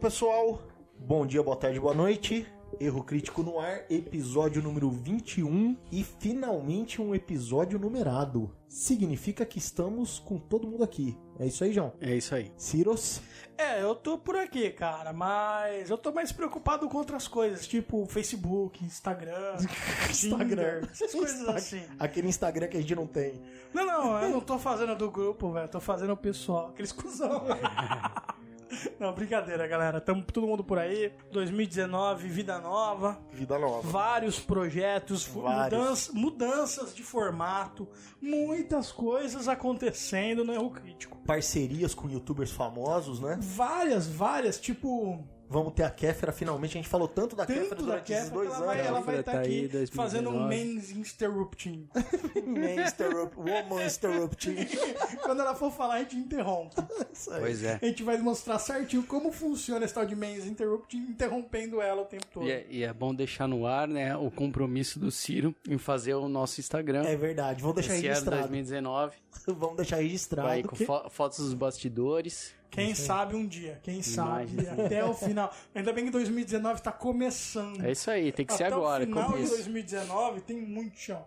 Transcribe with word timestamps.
Pessoal, 0.00 0.62
bom 0.98 1.26
dia, 1.26 1.42
boa 1.42 1.56
tarde, 1.56 1.78
boa 1.78 1.92
noite. 1.92 2.46
Erro 2.80 3.04
Crítico 3.04 3.42
no 3.42 3.60
ar, 3.60 3.84
episódio 3.90 4.62
número 4.62 4.90
21 4.90 5.76
e 5.92 6.02
finalmente 6.02 7.02
um 7.02 7.14
episódio 7.14 7.78
numerado. 7.78 8.50
Significa 8.66 9.44
que 9.44 9.58
estamos 9.58 10.18
com 10.18 10.38
todo 10.38 10.66
mundo 10.66 10.82
aqui. 10.82 11.18
É 11.38 11.44
isso 11.44 11.62
aí, 11.62 11.74
João? 11.74 11.92
É 12.00 12.14
isso 12.14 12.34
aí. 12.34 12.50
Ciros? 12.56 13.20
É, 13.58 13.82
eu 13.82 13.94
tô 13.94 14.16
por 14.16 14.36
aqui, 14.36 14.70
cara, 14.70 15.12
mas 15.12 15.90
eu 15.90 15.98
tô 15.98 16.10
mais 16.12 16.32
preocupado 16.32 16.88
com 16.88 16.96
outras 16.96 17.28
coisas, 17.28 17.66
tipo 17.66 18.06
Facebook, 18.06 18.82
Instagram, 18.82 19.56
Tinder, 20.14 20.88
essas 20.90 21.12
coisas 21.12 21.46
assim. 21.46 21.82
Aquele 21.98 22.28
Instagram 22.28 22.68
que 22.68 22.78
a 22.78 22.80
gente 22.80 22.94
não 22.94 23.06
tem. 23.06 23.42
Não, 23.74 23.84
não, 23.84 24.22
eu 24.22 24.30
não 24.32 24.40
tô 24.40 24.58
fazendo 24.58 24.96
do 24.96 25.10
grupo, 25.10 25.52
velho, 25.52 25.68
tô 25.68 25.78
fazendo 25.78 26.14
o 26.14 26.16
pessoal, 26.16 26.68
aqueles 26.68 26.90
cuzão. 26.90 27.44
Não, 29.00 29.12
brincadeira, 29.12 29.66
galera. 29.66 30.00
Tamo 30.00 30.22
todo 30.22 30.46
mundo 30.46 30.62
por 30.64 30.78
aí. 30.78 31.12
2019, 31.32 32.28
vida 32.28 32.58
nova. 32.58 33.20
Vida 33.32 33.58
nova. 33.58 33.88
Vários 33.88 34.38
projetos, 34.38 35.24
Vários. 35.26 35.78
mudança- 35.80 36.12
mudanças 36.12 36.94
de 36.94 37.02
formato, 37.02 37.88
muitas 38.20 38.92
coisas 38.92 39.48
acontecendo 39.48 40.44
no 40.44 40.52
Erro 40.52 40.70
Crítico. 40.70 41.18
Parcerias 41.26 41.94
com 41.94 42.08
youtubers 42.08 42.50
famosos, 42.50 43.20
né? 43.20 43.38
Várias, 43.40 44.06
várias, 44.06 44.60
tipo, 44.60 45.24
Vamos 45.52 45.72
ter 45.74 45.82
a 45.82 45.90
Kéfera 45.90 46.30
finalmente. 46.30 46.78
A 46.78 46.80
gente 46.80 46.88
falou 46.88 47.08
tanto 47.08 47.34
da 47.34 47.44
Kéfera 47.44 47.68
tanto 47.70 47.80
da 47.82 47.86
durante 47.94 48.12
esses 48.12 48.24
Kéfera 48.30 48.40
que 48.40 48.46
dois 48.46 48.48
ela 48.48 48.56
anos. 48.56 48.66
vai, 48.66 48.86
ela 48.86 48.98
Kéfera 48.98 49.04
vai 49.12 49.20
estar 49.20 49.32
tá 49.32 49.38
aqui 49.40 49.48
aí, 49.48 49.68
2019. 49.68 49.96
fazendo 49.96 50.30
um 50.30 50.46
men's 50.46 50.90
interrupting. 50.92 51.88
Man 52.46 52.86
interrupt- 52.86 53.36
Woman 53.36 53.84
interrupting. 53.84 54.56
Quando 55.22 55.40
ela 55.40 55.54
for 55.56 55.72
falar, 55.72 55.94
a 55.94 55.98
gente 55.98 56.16
interrompe. 56.16 56.76
Isso 57.12 57.32
aí. 57.32 57.40
Pois 57.40 57.64
é. 57.64 57.78
A 57.82 57.84
gente 57.86 58.02
vai 58.04 58.16
mostrar 58.18 58.58
certinho 58.60 59.02
como 59.02 59.32
funciona 59.32 59.84
esse 59.84 59.92
tal 59.94 60.06
de 60.06 60.14
men's 60.14 60.46
interrupting, 60.46 60.98
interrompendo 60.98 61.80
ela 61.80 62.02
o 62.02 62.04
tempo 62.04 62.26
todo. 62.32 62.46
E 62.46 62.52
é, 62.52 62.66
e 62.70 62.84
é 62.84 62.92
bom 62.92 63.12
deixar 63.14 63.48
no 63.48 63.66
ar, 63.66 63.88
né, 63.88 64.16
o 64.16 64.30
compromisso 64.30 64.98
do 65.00 65.10
Ciro 65.10 65.52
em 65.68 65.78
fazer 65.78 66.14
o 66.14 66.28
nosso 66.28 66.60
Instagram. 66.60 67.02
É 67.04 67.16
verdade, 67.16 67.60
vamos 67.60 67.74
deixar 67.76 67.94
Esse 67.96 68.06
ano 68.06 68.14
registrado. 68.14 68.42
2019. 68.42 69.16
Vamos 69.46 69.76
deixar 69.76 69.96
registrado. 69.96 70.48
Vai 70.48 70.62
com 70.62 70.76
que- 70.76 70.84
fo- 70.86 71.08
fotos 71.10 71.38
dos 71.38 71.54
bastidores. 71.54 72.54
Quem 72.70 72.94
sabe 72.94 73.34
um 73.34 73.46
dia, 73.46 73.80
quem 73.82 74.00
sabe, 74.02 74.52
Imagina. 74.52 74.84
até 74.86 75.04
o 75.04 75.12
final. 75.12 75.52
Ainda 75.74 75.92
bem 75.92 76.04
que 76.04 76.10
2019 76.10 76.80
tá 76.80 76.92
começando. 76.92 77.84
É 77.84 77.92
isso 77.92 78.10
aí, 78.10 78.30
tem 78.32 78.46
que 78.46 78.52
ser 78.52 78.64
até 78.64 78.74
agora. 78.74 79.02
o 79.02 79.06
final 79.06 79.24
de 79.24 79.32
começo. 79.32 79.54
2019 79.54 80.40
tem 80.42 80.56
muito 80.56 80.98
chão. 80.98 81.24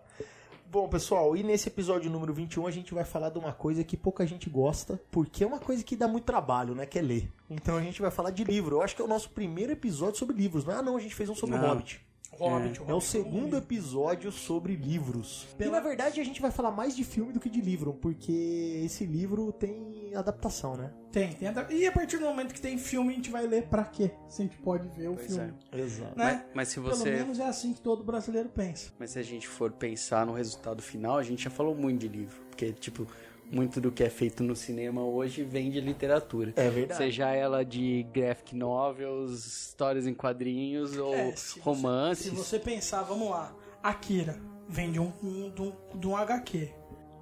Bom, 0.66 0.88
pessoal, 0.88 1.36
e 1.36 1.42
nesse 1.44 1.68
episódio 1.68 2.10
número 2.10 2.34
21 2.34 2.66
a 2.66 2.70
gente 2.70 2.92
vai 2.92 3.04
falar 3.04 3.28
de 3.28 3.38
uma 3.38 3.52
coisa 3.52 3.84
que 3.84 3.96
pouca 3.96 4.26
gente 4.26 4.50
gosta, 4.50 5.00
porque 5.10 5.44
é 5.44 5.46
uma 5.46 5.60
coisa 5.60 5.84
que 5.84 5.94
dá 5.94 6.08
muito 6.08 6.24
trabalho, 6.24 6.74
né? 6.74 6.84
Que 6.84 6.98
é 6.98 7.02
ler. 7.02 7.30
Então 7.48 7.76
a 7.76 7.82
gente 7.82 8.02
vai 8.02 8.10
falar 8.10 8.30
de 8.30 8.42
livro. 8.42 8.76
Eu 8.76 8.82
acho 8.82 8.96
que 8.96 9.00
é 9.00 9.04
o 9.04 9.08
nosso 9.08 9.30
primeiro 9.30 9.70
episódio 9.70 10.18
sobre 10.18 10.34
livros. 10.34 10.64
Não, 10.64 10.74
é? 10.74 10.78
ah, 10.78 10.82
não, 10.82 10.96
a 10.96 11.00
gente 11.00 11.14
fez 11.14 11.28
um 11.28 11.34
sobre 11.34 11.56
o 11.56 11.60
Não. 11.60 11.68
Hobbit. 11.68 12.04
Hobbit, 12.38 12.78
É 12.80 12.82
o 12.82 12.86
Hobbit, 12.86 13.04
segundo 13.04 13.56
episódio 13.56 14.30
sobre 14.32 14.74
livros. 14.76 15.46
E 15.52 15.56
Pela- 15.56 15.72
na 15.72 15.80
verdade 15.80 16.20
a 16.20 16.24
gente 16.24 16.40
vai 16.40 16.50
falar 16.50 16.70
mais 16.70 16.94
de 16.96 17.04
filme 17.04 17.32
do 17.32 17.40
que 17.40 17.48
de 17.50 17.60
livro, 17.60 17.94
porque 17.94 18.82
esse 18.84 19.04
livro 19.04 19.52
tem 19.52 20.12
adaptação, 20.14 20.76
né? 20.76 20.92
Tem, 21.12 21.32
tem. 21.32 21.48
adap- 21.48 21.72
E 21.72 21.86
a 21.86 21.92
partir 21.92 22.18
do 22.18 22.24
momento 22.24 22.52
que 22.52 22.60
tem 22.60 22.76
filme, 22.78 23.12
a 23.12 23.16
gente 23.16 23.30
vai 23.30 23.46
ler 23.46 23.64
pra 23.68 23.84
quê? 23.84 24.10
Se 24.28 24.42
a 24.42 24.44
gente 24.44 24.56
pode 24.58 24.88
ver 24.88 25.08
o 25.08 25.14
Pois 25.14 25.26
filme. 25.34 25.54
Exato. 25.72 26.18
Né? 26.18 26.24
Mas, 26.24 26.54
mas 26.54 26.68
se 26.68 26.80
Pelo 26.80 26.88
você. 26.94 27.10
menos 27.10 27.38
é 27.38 27.46
assim 27.46 27.72
que 27.72 27.80
todo 27.80 28.02
brasileiro 28.02 28.48
pensa. 28.48 28.90
Mas 28.98 29.10
se 29.10 29.18
a 29.18 29.22
gente 29.22 29.46
for 29.46 29.70
pensar 29.70 30.26
no 30.26 30.32
resultado 30.32 30.82
final, 30.82 31.16
a 31.16 31.22
gente 31.22 31.44
já 31.44 31.50
falou 31.50 31.74
muito 31.74 32.00
de 32.00 32.08
livro. 32.08 32.42
Porque, 32.50 32.72
tipo, 32.72 33.06
muito 33.50 33.80
do 33.80 33.90
que 33.92 34.02
é 34.02 34.10
feito 34.10 34.42
no 34.42 34.54
cinema 34.56 35.02
hoje 35.04 35.42
vem 35.44 35.70
de 35.70 35.80
literatura. 35.80 36.52
É 36.56 36.68
verdade. 36.70 36.98
Seja 36.98 37.30
ela 37.30 37.64
de 37.64 38.02
graphic 38.12 38.54
novels, 38.56 39.44
histórias 39.46 40.06
em 40.06 40.14
quadrinhos 40.14 40.96
ou 40.96 41.14
É, 41.14 41.34
se 41.36 41.54
você- 41.54 41.60
romances. 41.60 42.24
Se 42.26 42.30
você 42.30 42.58
pensar, 42.58 43.02
vamos 43.02 43.30
lá. 43.30 43.54
Akira 43.82 44.40
vem 44.68 44.90
de 44.90 44.98
um, 44.98 45.12
de 45.54 45.62
um, 45.62 45.72
de 45.94 46.06
um 46.08 46.16
HQ. 46.16 46.70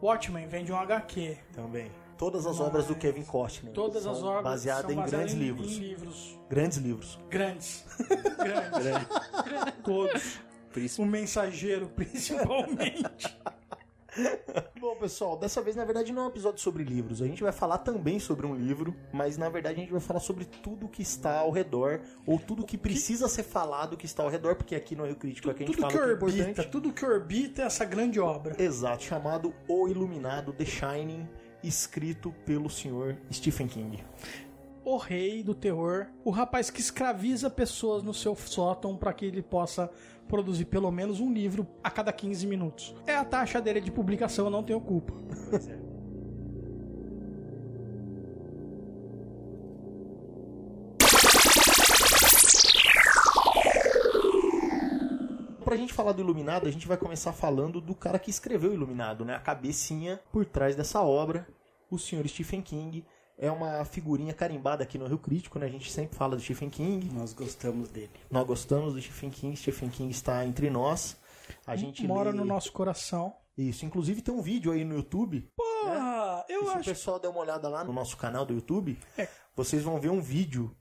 Watchmen 0.03 0.47
vem 0.49 0.65
de 0.65 0.73
um 0.73 0.77
HQ. 0.77 1.37
Também. 1.53 1.91
Todas 2.19 2.47
as 2.47 2.61
obras 2.61 2.87
do 2.87 2.95
Kevin 2.95 3.25
Costner. 3.25 3.73
Todas 3.73 4.05
são 4.05 4.13
as 4.13 4.23
obras 4.23 4.45
baseadas 4.45 4.83
são 4.83 4.93
em 4.93 4.95
baseadas 4.97 5.33
grandes 5.33 5.35
em, 5.35 5.39
livros. 5.39 5.73
em 5.73 5.79
livros 5.81 6.39
Grandes 6.49 6.79
livros. 6.79 7.19
grandes. 7.29 7.85
grandes. 8.39 9.75
Todos. 9.85 10.39
Por 10.73 10.83
isso 10.83 11.03
O 11.03 11.07
mensageiro, 11.07 11.89
principalmente. 11.95 13.03
Bom, 14.79 14.97
pessoal, 14.97 15.37
dessa 15.37 15.63
vez 15.63 15.75
na 15.75 15.85
verdade 15.85 16.13
não 16.13 16.23
é 16.23 16.25
um 16.27 16.29
episódio 16.29 16.61
sobre 16.61 16.85
livros. 16.85 17.23
A 17.23 17.27
gente 17.27 17.43
vai 17.43 17.53
falar 17.53 17.79
também 17.79 18.19
sobre 18.19 18.47
um 18.47 18.55
livro, 18.55 18.95
mas 19.13 19.39
na 19.39 19.49
verdade 19.49 19.77
a 19.77 19.81
gente 19.81 19.93
vai 19.93 20.01
falar 20.01 20.21
sobre 20.21 20.45
tudo 20.45 20.89
que 20.89 21.03
está 21.03 21.39
ao 21.39 21.51
redor, 21.51 22.01
ou 22.27 22.39
tudo 22.39 22.65
que 22.65 22.77
precisa 22.77 23.29
ser 23.29 23.43
falado 23.43 23.97
que 23.97 24.05
está 24.07 24.23
ao 24.23 24.29
redor, 24.29 24.57
porque 24.57 24.75
aqui 24.75 24.95
no 24.95 25.05
Rio 25.07 25.17
Crítico 25.17 25.51
é 25.51 25.55
que 25.55 25.63
a 25.63 25.67
gente 25.67 25.77
tudo 25.77 25.81
fala 25.83 25.93
que 25.93 25.99
que 25.99 26.05
é 26.05 26.13
orbita, 26.13 26.43
importante. 26.43 26.69
tudo 26.71 26.93
que 26.93 27.05
orbita 27.05 27.63
essa 27.63 27.85
grande 27.85 28.21
obra. 28.21 28.61
Exato, 28.63 29.03
chamado 29.03 29.55
O 29.67 29.89
Iluminado, 29.89 30.53
The 30.53 30.65
Shining, 30.65 31.27
escrito 31.63 32.35
pelo 32.45 32.69
senhor 32.69 33.17
Stephen 33.33 33.69
King. 33.69 34.05
O 34.85 34.97
rei 34.97 35.45
do 35.45 35.55
terror, 35.55 36.09
o 36.25 36.31
rapaz 36.31 36.69
que 36.69 36.81
escraviza 36.81 37.49
pessoas 37.49 38.03
no 38.03 38.13
seu 38.13 38.35
sótão 38.35 38.97
para 38.97 39.13
que 39.13 39.25
ele 39.25 39.41
possa 39.41 39.89
produzir 40.33 40.65
pelo 40.65 40.91
menos 40.91 41.21
um 41.21 41.31
livro 41.31 41.67
a 41.85 41.91
cada 41.91 42.11
15 42.11 42.47
minutos. 42.47 42.95
É 43.07 43.15
a 43.15 43.23
taxa 43.23 43.61
dele 43.61 43.83
de 43.83 43.93
publicação, 43.93 44.47
eu 44.47 44.51
não 44.51 44.63
tenho 44.63 44.81
culpa. 44.81 45.13
Pra 55.63 55.77
gente 55.77 55.93
falar 55.93 56.13
do 56.13 56.23
Iluminado, 56.23 56.67
a 56.67 56.71
gente 56.71 56.89
vai 56.89 56.97
começar 56.97 57.35
falando 57.35 57.79
do 57.79 57.95
cara 57.95 58.19
que 58.19 58.31
escreveu 58.31 58.71
o 58.71 58.75
Iluminado, 58.75 59.27
né? 59.27 59.35
A 59.35 59.39
cabecinha 59.39 60.19
por 60.33 60.47
trás 60.47 60.75
dessa 60.75 61.03
obra, 61.03 61.47
o 61.91 61.99
senhor 61.99 62.27
Stephen 62.27 62.63
King. 62.63 63.05
É 63.43 63.51
uma 63.51 63.85
figurinha 63.85 64.33
carimbada 64.33 64.85
aqui 64.85 64.97
no 64.97 65.07
Rio 65.07 65.19
Crítico, 65.19 65.59
né? 65.59 65.67
A 65.67 65.69
gente 65.69 65.91
sempre 65.91 66.17
fala 66.17 66.37
do 66.37 66.43
Stephen 66.43 66.71
King. 66.71 67.11
nós 67.13 67.33
gostamos 67.33 67.89
dele. 67.89 68.11
Nós 68.31 68.47
gostamos 68.47 68.95
do 68.95 69.03
Stephen 69.03 69.31
King, 69.31 69.57
Stephen 69.57 69.89
King 69.91 70.13
está 70.13 70.45
entre 70.47 70.71
nós. 70.71 71.17
A 71.67 71.75
gente 71.75 72.07
Mora 72.07 72.31
lê- 72.31 72.37
no 72.37 72.45
nosso 72.45 72.71
coração. 72.71 73.35
Isso, 73.59 73.85
inclusive 73.85 74.23
tem 74.23 74.33
um 74.33 74.41
vídeo 74.41 74.71
aí 74.71 74.85
no 74.85 74.95
YouTube. 74.95 75.49
Porra, 75.57 76.45
eu 76.49 76.63
E 76.63 76.65
se 76.67 76.71
o 76.71 76.75
acho. 76.77 76.85
pessoal 76.91 77.19
der 77.19 77.29
uma 77.29 77.41
olhada 77.41 77.69
lá 77.69 77.83
no 77.85 77.93
nosso 77.93 78.17
canal 78.17 78.47
do 78.47 78.55
YouTube, 78.55 78.97
É. 79.19 79.29
vocês 79.57 79.83
vão 79.83 79.99
ver 80.01 80.11
um 80.11 80.21
vídeo 80.21 80.75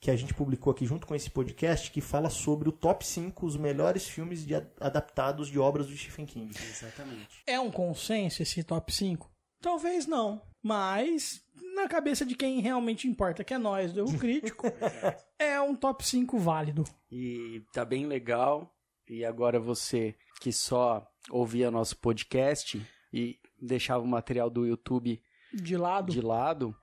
que 0.00 0.10
a 0.10 0.16
gente 0.16 0.32
publicou 0.32 0.70
aqui 0.70 0.86
junto 0.86 1.06
com 1.08 1.14
esse 1.14 1.28
podcast 1.28 1.90
que 1.90 2.00
fala 2.00 2.30
sobre 2.30 2.68
o 2.68 2.72
top 2.72 3.04
5 3.04 3.44
os 3.44 3.56
melhores 3.56 4.06
filmes 4.06 4.46
de 4.46 4.54
adaptados 4.80 5.48
de 5.48 5.58
obras 5.58 5.88
do 5.88 5.96
Stephen 5.96 6.24
King. 6.24 6.54
Exatamente. 6.56 7.42
É 7.46 7.58
um 7.58 7.70
consenso 7.70 8.42
esse 8.42 8.62
top 8.62 8.92
5? 8.94 9.28
Talvez 9.60 10.06
não. 10.06 10.40
Mas, 10.66 11.44
na 11.76 11.86
cabeça 11.86 12.26
de 12.26 12.34
quem 12.34 12.58
realmente 12.58 13.06
importa, 13.06 13.44
que 13.44 13.54
é 13.54 13.58
nós 13.58 13.92
do 13.92 14.00
Erro 14.00 14.18
Crítico, 14.18 14.66
é 15.38 15.60
um 15.60 15.76
top 15.76 16.04
5 16.04 16.36
válido. 16.40 16.82
E 17.08 17.62
tá 17.72 17.84
bem 17.84 18.04
legal. 18.04 18.74
E 19.08 19.24
agora 19.24 19.60
você 19.60 20.16
que 20.40 20.52
só 20.52 21.06
ouvia 21.30 21.70
nosso 21.70 21.96
podcast 21.98 22.84
e 23.12 23.38
deixava 23.62 24.02
o 24.02 24.08
material 24.08 24.50
do 24.50 24.66
YouTube 24.66 25.22
De 25.54 25.76
lado. 25.76 26.12
de 26.12 26.20
lado, 26.20 26.74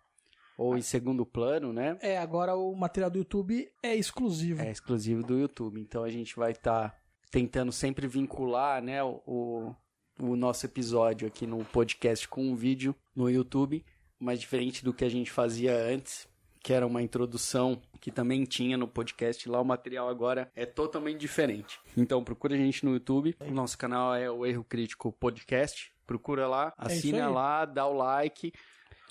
ou 0.57 0.77
em 0.77 0.81
segundo 0.81 1.25
plano, 1.25 1.73
né? 1.73 1.97
É, 1.99 2.17
agora 2.17 2.55
o 2.55 2.73
material 2.73 3.11
do 3.11 3.17
YouTube 3.17 3.69
é 3.83 3.93
exclusivo. 3.93 4.61
É 4.61 4.71
exclusivo 4.71 5.23
do 5.23 5.37
YouTube. 5.37 5.81
Então 5.81 6.05
a 6.05 6.09
gente 6.09 6.37
vai 6.37 6.53
estar 6.53 6.97
tentando 7.29 7.73
sempre 7.73 8.07
vincular, 8.07 8.81
né, 8.81 9.03
o, 9.03 9.75
o, 10.19 10.35
nosso 10.35 10.65
episódio 10.65 11.27
aqui 11.27 11.45
no 11.47 11.63
podcast 11.65 12.27
com 12.27 12.43
um 12.45 12.55
vídeo 12.55 12.95
no 13.15 13.29
YouTube, 13.29 13.83
mas 14.19 14.39
diferente 14.39 14.83
do 14.83 14.93
que 14.93 15.03
a 15.05 15.09
gente 15.09 15.31
fazia 15.31 15.75
antes, 15.75 16.27
que 16.61 16.71
era 16.73 16.85
uma 16.87 17.01
introdução 17.01 17.81
que 17.99 18.11
também 18.11 18.43
tinha 18.45 18.77
no 18.77 18.87
podcast 18.87 19.47
lá. 19.49 19.59
O 19.59 19.65
material 19.65 20.07
agora 20.07 20.49
é 20.55 20.65
totalmente 20.65 21.19
diferente. 21.19 21.79
Então 21.97 22.23
procura 22.23 22.55
a 22.55 22.57
gente 22.57 22.85
no 22.85 22.93
YouTube. 22.93 23.35
O 23.41 23.51
nosso 23.51 23.77
canal 23.77 24.15
é 24.15 24.29
o 24.29 24.45
Erro 24.45 24.63
Crítico 24.63 25.11
Podcast. 25.11 25.91
Procura 26.05 26.47
lá, 26.47 26.73
É 26.79 26.85
assina 26.85 27.27
aí. 27.27 27.33
lá, 27.33 27.65
dá 27.65 27.85
o 27.87 27.93
like. 27.93 28.53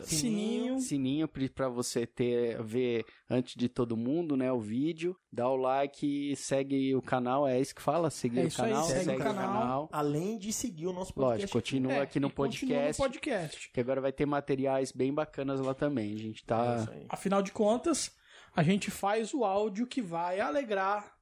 Sininho. 0.02 0.80
Sininho 0.80 1.28
para 1.54 1.68
você 1.68 2.06
ter 2.06 2.62
ver 2.62 3.04
antes 3.28 3.54
de 3.54 3.68
todo 3.68 3.96
mundo, 3.96 4.36
né, 4.36 4.50
o 4.52 4.58
vídeo. 4.60 5.16
Dá 5.32 5.48
o 5.48 5.56
like, 5.56 6.34
segue 6.36 6.94
o 6.94 7.02
canal, 7.02 7.46
é 7.46 7.60
isso 7.60 7.74
que 7.74 7.82
fala, 7.82 8.10
seguir 8.10 8.40
É 8.40 8.44
o 8.44 8.46
isso 8.48 8.62
aí, 8.62 8.70
canal, 8.70 8.84
segue 8.86 9.04
segue, 9.04 9.20
o 9.20 9.24
canal. 9.24 9.88
Além 9.92 10.38
de 10.38 10.52
seguir 10.52 10.86
o 10.86 10.92
nosso 10.92 11.12
podcast. 11.14 11.42
Lógico, 11.42 11.52
continua 11.58 11.92
É, 11.92 12.00
aqui 12.00 12.18
no 12.20 12.30
podcast, 12.30 13.00
no 13.00 13.06
podcast. 13.06 13.70
que 13.72 13.80
agora 13.80 14.00
vai 14.00 14.12
ter 14.12 14.26
materiais 14.26 14.92
bem 14.92 15.12
bacanas 15.12 15.60
lá 15.60 15.74
também. 15.74 16.14
A 16.14 16.18
gente 16.18 16.42
É 16.42 16.46
tá 16.46 16.88
aí. 16.90 17.06
Afinal 17.08 17.42
de 17.42 17.52
contas, 17.52 18.10
a 18.54 18.62
gente 18.62 18.90
faz 18.90 19.32
o 19.32 19.44
áudio 19.44 19.86
que 19.86 20.02
vai 20.02 20.40
alegrar 20.40 21.12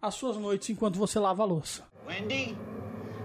as 0.00 0.14
suas 0.14 0.36
noites 0.36 0.70
enquanto 0.70 0.98
você 0.98 1.18
lava 1.18 1.42
a 1.42 1.46
louça. 1.46 1.86
Wendy, 2.06 2.56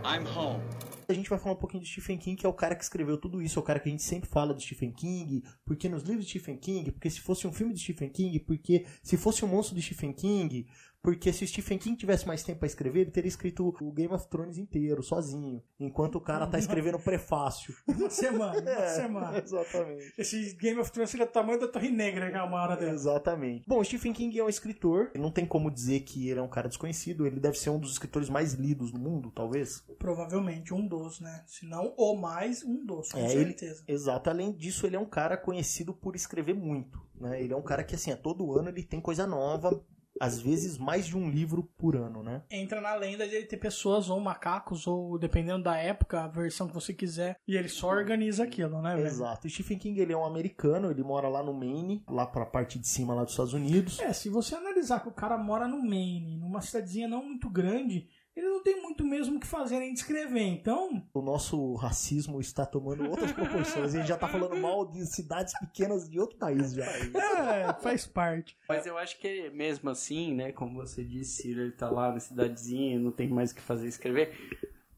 I'm 0.04 0.28
home. 0.36 0.62
A 1.08 1.14
gente 1.14 1.30
vai 1.30 1.38
falar 1.38 1.56
um 1.56 1.60
pouquinho 1.60 1.84
de 1.84 1.90
Stephen 1.90 2.18
King, 2.18 2.36
que 2.36 2.46
é 2.46 2.50
o 2.50 2.54
cara 2.54 2.76
que 2.76 2.84
escreveu 2.84 3.18
tudo 3.18 3.42
isso, 3.42 3.60
é 3.60 3.62
o 3.62 3.66
cara 3.66 3.80
que 3.80 3.88
a 3.88 3.92
gente 3.92 4.04
sempre 4.04 4.30
fala 4.30 4.54
do 4.54 4.62
Stephen 4.62 4.92
King, 4.92 5.44
porque 5.64 5.88
nos 5.88 6.04
livros 6.04 6.26
de 6.26 6.32
Stephen 6.32 6.58
King, 6.58 6.92
porque 6.92 7.10
se 7.10 7.22
fosse 7.22 7.46
um 7.48 7.54
filme 7.54 7.74
de 7.74 7.80
Stephen 7.80 8.10
King, 8.10 8.40
porque 8.40 8.86
se 9.04 9.16
fosse 9.18 9.46
um 9.46 9.48
monstro 9.48 9.76
de 9.76 9.82
Stephen 9.82 10.14
King, 10.14 10.68
porque 11.06 11.32
se 11.32 11.44
o 11.44 11.48
Stephen 11.48 11.78
King 11.78 11.96
tivesse 11.96 12.26
mais 12.28 12.42
tempo 12.44 12.60
pra 12.60 12.66
escrever, 12.68 13.02
ele 13.02 13.12
teria 13.12 13.30
escrito 13.30 13.68
o 13.80 13.92
Game 13.92 14.12
of 14.12 14.28
Thrones 14.28 14.58
inteiro, 14.58 15.04
sozinho, 15.04 15.62
enquanto 15.80 16.16
o 16.16 16.22
cara 16.22 16.48
tá 16.48 16.58
escrevendo 16.58 16.96
o 16.98 17.00
prefácio. 17.02 17.76
Uma 17.88 18.10
semana, 18.10 18.60
uma 18.60 18.70
É, 18.72 18.88
semana. 18.96 19.38
Exatamente. 19.38 20.14
Esse 20.18 20.56
Game 20.56 20.80
of 20.80 20.92
Thrones 20.92 21.12
seria 21.12 21.28
do 21.28 21.32
tamanho 21.32 21.60
da 21.60 21.68
Torre 21.68 21.90
Negra, 21.92 22.32
que 22.32 22.36
é 22.38 22.42
uma 22.42 22.60
hora. 22.62 22.84
Exatamente. 22.90 23.64
Bom, 23.68 23.80
o 23.80 23.86
Stephen 23.86 24.14
King 24.14 24.40
é 24.40 24.44
um 24.44 24.50
escritor, 24.50 25.12
não 25.16 25.30
tem 25.32 25.46
como 25.46 25.70
dizer 25.70 26.00
que 26.02 26.28
ele 26.28 26.40
é 26.40 26.44
um 26.44 26.48
cara 26.50 26.68
desconhecido, 26.68 27.28
ele 27.28 27.40
deve 27.40 27.58
ser 27.60 27.70
um 27.70 27.80
dos 27.80 27.92
escritores 27.92 28.28
mais 28.30 28.54
lidos 28.54 28.92
no 28.92 29.00
mundo, 29.00 29.32
talvez. 29.32 29.84
Provavelmente 30.00 30.74
um 30.74 30.88
dos, 30.88 31.20
né? 31.20 31.44
Se 31.46 31.68
não 31.68 31.94
o 31.98 32.16
mais, 32.16 32.64
um 32.64 32.84
dos, 32.84 33.12
com 33.12 33.20
É, 33.20 33.32
ele- 33.32 33.46
certeza. 33.46 33.84
Exato. 33.88 34.30
Além 34.32 34.52
disso, 34.52 34.88
ele 34.88 34.96
é 34.96 35.00
um 35.00 35.06
cara 35.06 35.38
conhecido 35.38 35.94
por 35.94 36.16
escrever 36.16 36.56
muito. 36.56 37.00
Né? 37.20 37.42
Ele 37.44 37.54
é 37.54 37.56
um 37.56 37.62
cara 37.62 37.84
que, 37.84 37.94
assim, 37.96 38.12
a 38.12 38.18
todo 38.18 38.58
ano 38.58 38.70
ele 38.70 38.84
tem 38.84 39.00
coisa 39.00 39.26
nova, 39.28 39.82
às 40.20 40.40
vezes 40.40 40.78
mais 40.78 41.06
de 41.06 41.18
um 41.18 41.30
livro 41.30 41.64
por 41.78 41.96
ano, 41.96 42.24
né? 42.24 42.44
Entra 42.50 42.82
na 42.82 42.96
lenda 42.96 43.28
de 43.28 43.36
ele 43.36 43.46
ter 43.46 43.58
pessoas 43.58 44.10
ou 44.10 44.20
macacos, 44.20 44.88
ou 44.88 45.18
dependendo 45.18 45.64
da 45.64 45.78
época, 45.78 46.24
a 46.24 46.28
versão 46.28 46.68
que 46.68 46.74
você 46.74 46.94
quiser, 46.94 47.38
e 47.48 47.56
ele 47.56 47.70
só 47.70 47.90
organiza 47.90 48.44
aquilo, 48.44 48.82
né, 48.82 48.96
velho? 48.96 49.08
Exato. 49.08 49.48
O 49.48 49.50
Stephen 49.50 49.78
King, 49.78 50.00
ele 50.00 50.14
é 50.14 50.18
um 50.18 50.26
americano, 50.26 50.90
ele 50.90 51.04
mora 51.04 51.28
lá 51.28 51.44
no 51.44 51.54
Maine, 51.54 52.04
lá 52.08 52.26
pra 52.26 52.46
parte 52.46 52.80
de 52.80 52.88
cima 52.88 53.14
lá 53.14 53.24
dos 53.24 53.32
Estados 53.34 53.54
Unidos. 53.54 54.00
É, 54.00 54.14
se 54.14 54.30
você 54.30 54.56
analisar 54.56 55.02
que 55.02 55.10
o 55.10 55.14
cara 55.14 55.38
mora 55.38 55.68
no 55.68 55.82
Maine, 55.82 56.38
numa 56.38 56.62
cidadezinha 56.62 57.08
não 57.08 57.24
muito 57.26 57.50
grande, 57.50 58.08
ele 58.36 58.48
não 58.48 58.62
tem 58.62 58.82
muito 58.82 59.04
mesmo 59.06 59.38
o 59.38 59.40
que 59.40 59.48
fazer 59.48 59.80
nem 59.80 59.94
descrever. 59.94 60.42
Então, 60.42 61.02
O 61.14 61.22
nosso 61.22 61.74
racismo 61.76 62.40
está 62.42 62.66
tomando 62.66 63.10
outras 63.10 63.32
proporções. 63.32 63.94
A 63.96 63.98
gente 63.98 64.08
já 64.08 64.18
tá 64.18 64.28
falando 64.28 64.58
mal 64.58 64.86
de 64.86 65.06
cidades 65.06 65.58
pequenas 65.60 66.10
de 66.10 66.20
outro 66.20 66.38
país 66.38 66.74
já. 66.74 66.86
é, 66.86 67.74
faz 67.82 68.06
parte. 68.06 68.58
Mas 68.68 68.86
eu 68.86 68.98
acho 68.98 69.18
que 69.20 69.50
mesmo 69.52 69.90
assim, 69.90 70.34
né, 70.34 70.52
como 70.52 70.76
você 70.76 71.04
disse, 71.04 71.50
ele 71.50 71.72
tá 71.72 71.90
lá 71.90 72.12
na 72.12 72.20
cidadezinha, 72.20 73.00
não 73.00 73.12
tem 73.12 73.30
mais 73.30 73.52
o 73.52 73.56
que 73.56 73.62
fazer 73.62 73.88
escrever. 73.88 74.34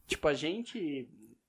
Tipo, 0.06 0.26
a 0.28 0.34
gente 0.34 1.08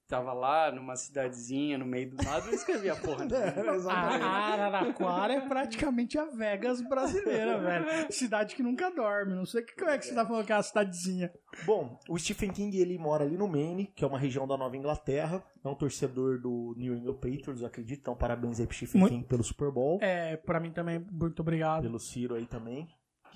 tava 0.09 0.33
lá 0.33 0.71
numa 0.71 0.95
cidadezinha, 0.95 1.77
no 1.77 1.85
meio 1.85 2.09
do 2.09 2.17
nada, 2.23 2.45
não 2.47 2.53
escrevia 2.53 2.95
porra 2.95 3.23
nenhuma. 3.29 3.75
Exatamente. 3.75 4.23
A 4.23 4.27
Araraquara 4.29 5.33
é 5.35 5.41
praticamente 5.41 6.17
a 6.17 6.25
Vegas 6.25 6.81
brasileira, 6.81 7.57
velho. 7.61 8.11
Cidade 8.11 8.55
que 8.55 8.63
nunca 8.63 8.89
dorme. 8.89 9.35
Não 9.35 9.45
sei 9.45 9.61
o 9.61 9.65
que 9.65 9.75
como 9.75 9.91
é 9.91 9.97
que 9.97 10.05
você 10.05 10.15
tá 10.15 10.25
falando 10.25 10.45
que 10.45 10.51
é 10.51 10.55
uma 10.55 10.63
cidadezinha. 10.63 11.31
Bom, 11.65 11.99
o 12.09 12.17
Stephen 12.17 12.51
King 12.51 12.77
ele 12.79 12.97
mora 12.97 13.23
ali 13.23 13.37
no 13.37 13.47
Maine, 13.47 13.85
que 13.95 14.03
é 14.03 14.07
uma 14.07 14.19
região 14.19 14.47
da 14.47 14.57
Nova 14.57 14.75
Inglaterra. 14.75 15.43
É 15.63 15.67
um 15.67 15.75
torcedor 15.75 16.39
do 16.39 16.73
New 16.77 16.95
England 16.95 17.15
Patriots, 17.15 17.61
eu 17.61 17.67
acredito. 17.67 17.99
Então, 17.99 18.15
parabéns 18.15 18.59
aí 18.59 18.65
pro 18.65 18.75
Stephen 18.75 18.99
Muito- 19.01 19.13
King 19.13 19.25
pelo 19.27 19.43
Super 19.43 19.69
Bowl. 19.71 19.99
É, 20.01 20.37
pra 20.37 20.59
mim 20.59 20.71
também, 20.71 20.99
muito 21.11 21.41
obrigado. 21.41 21.83
Pelo 21.83 21.99
Ciro 21.99 22.33
aí 22.35 22.45
também. 22.45 22.87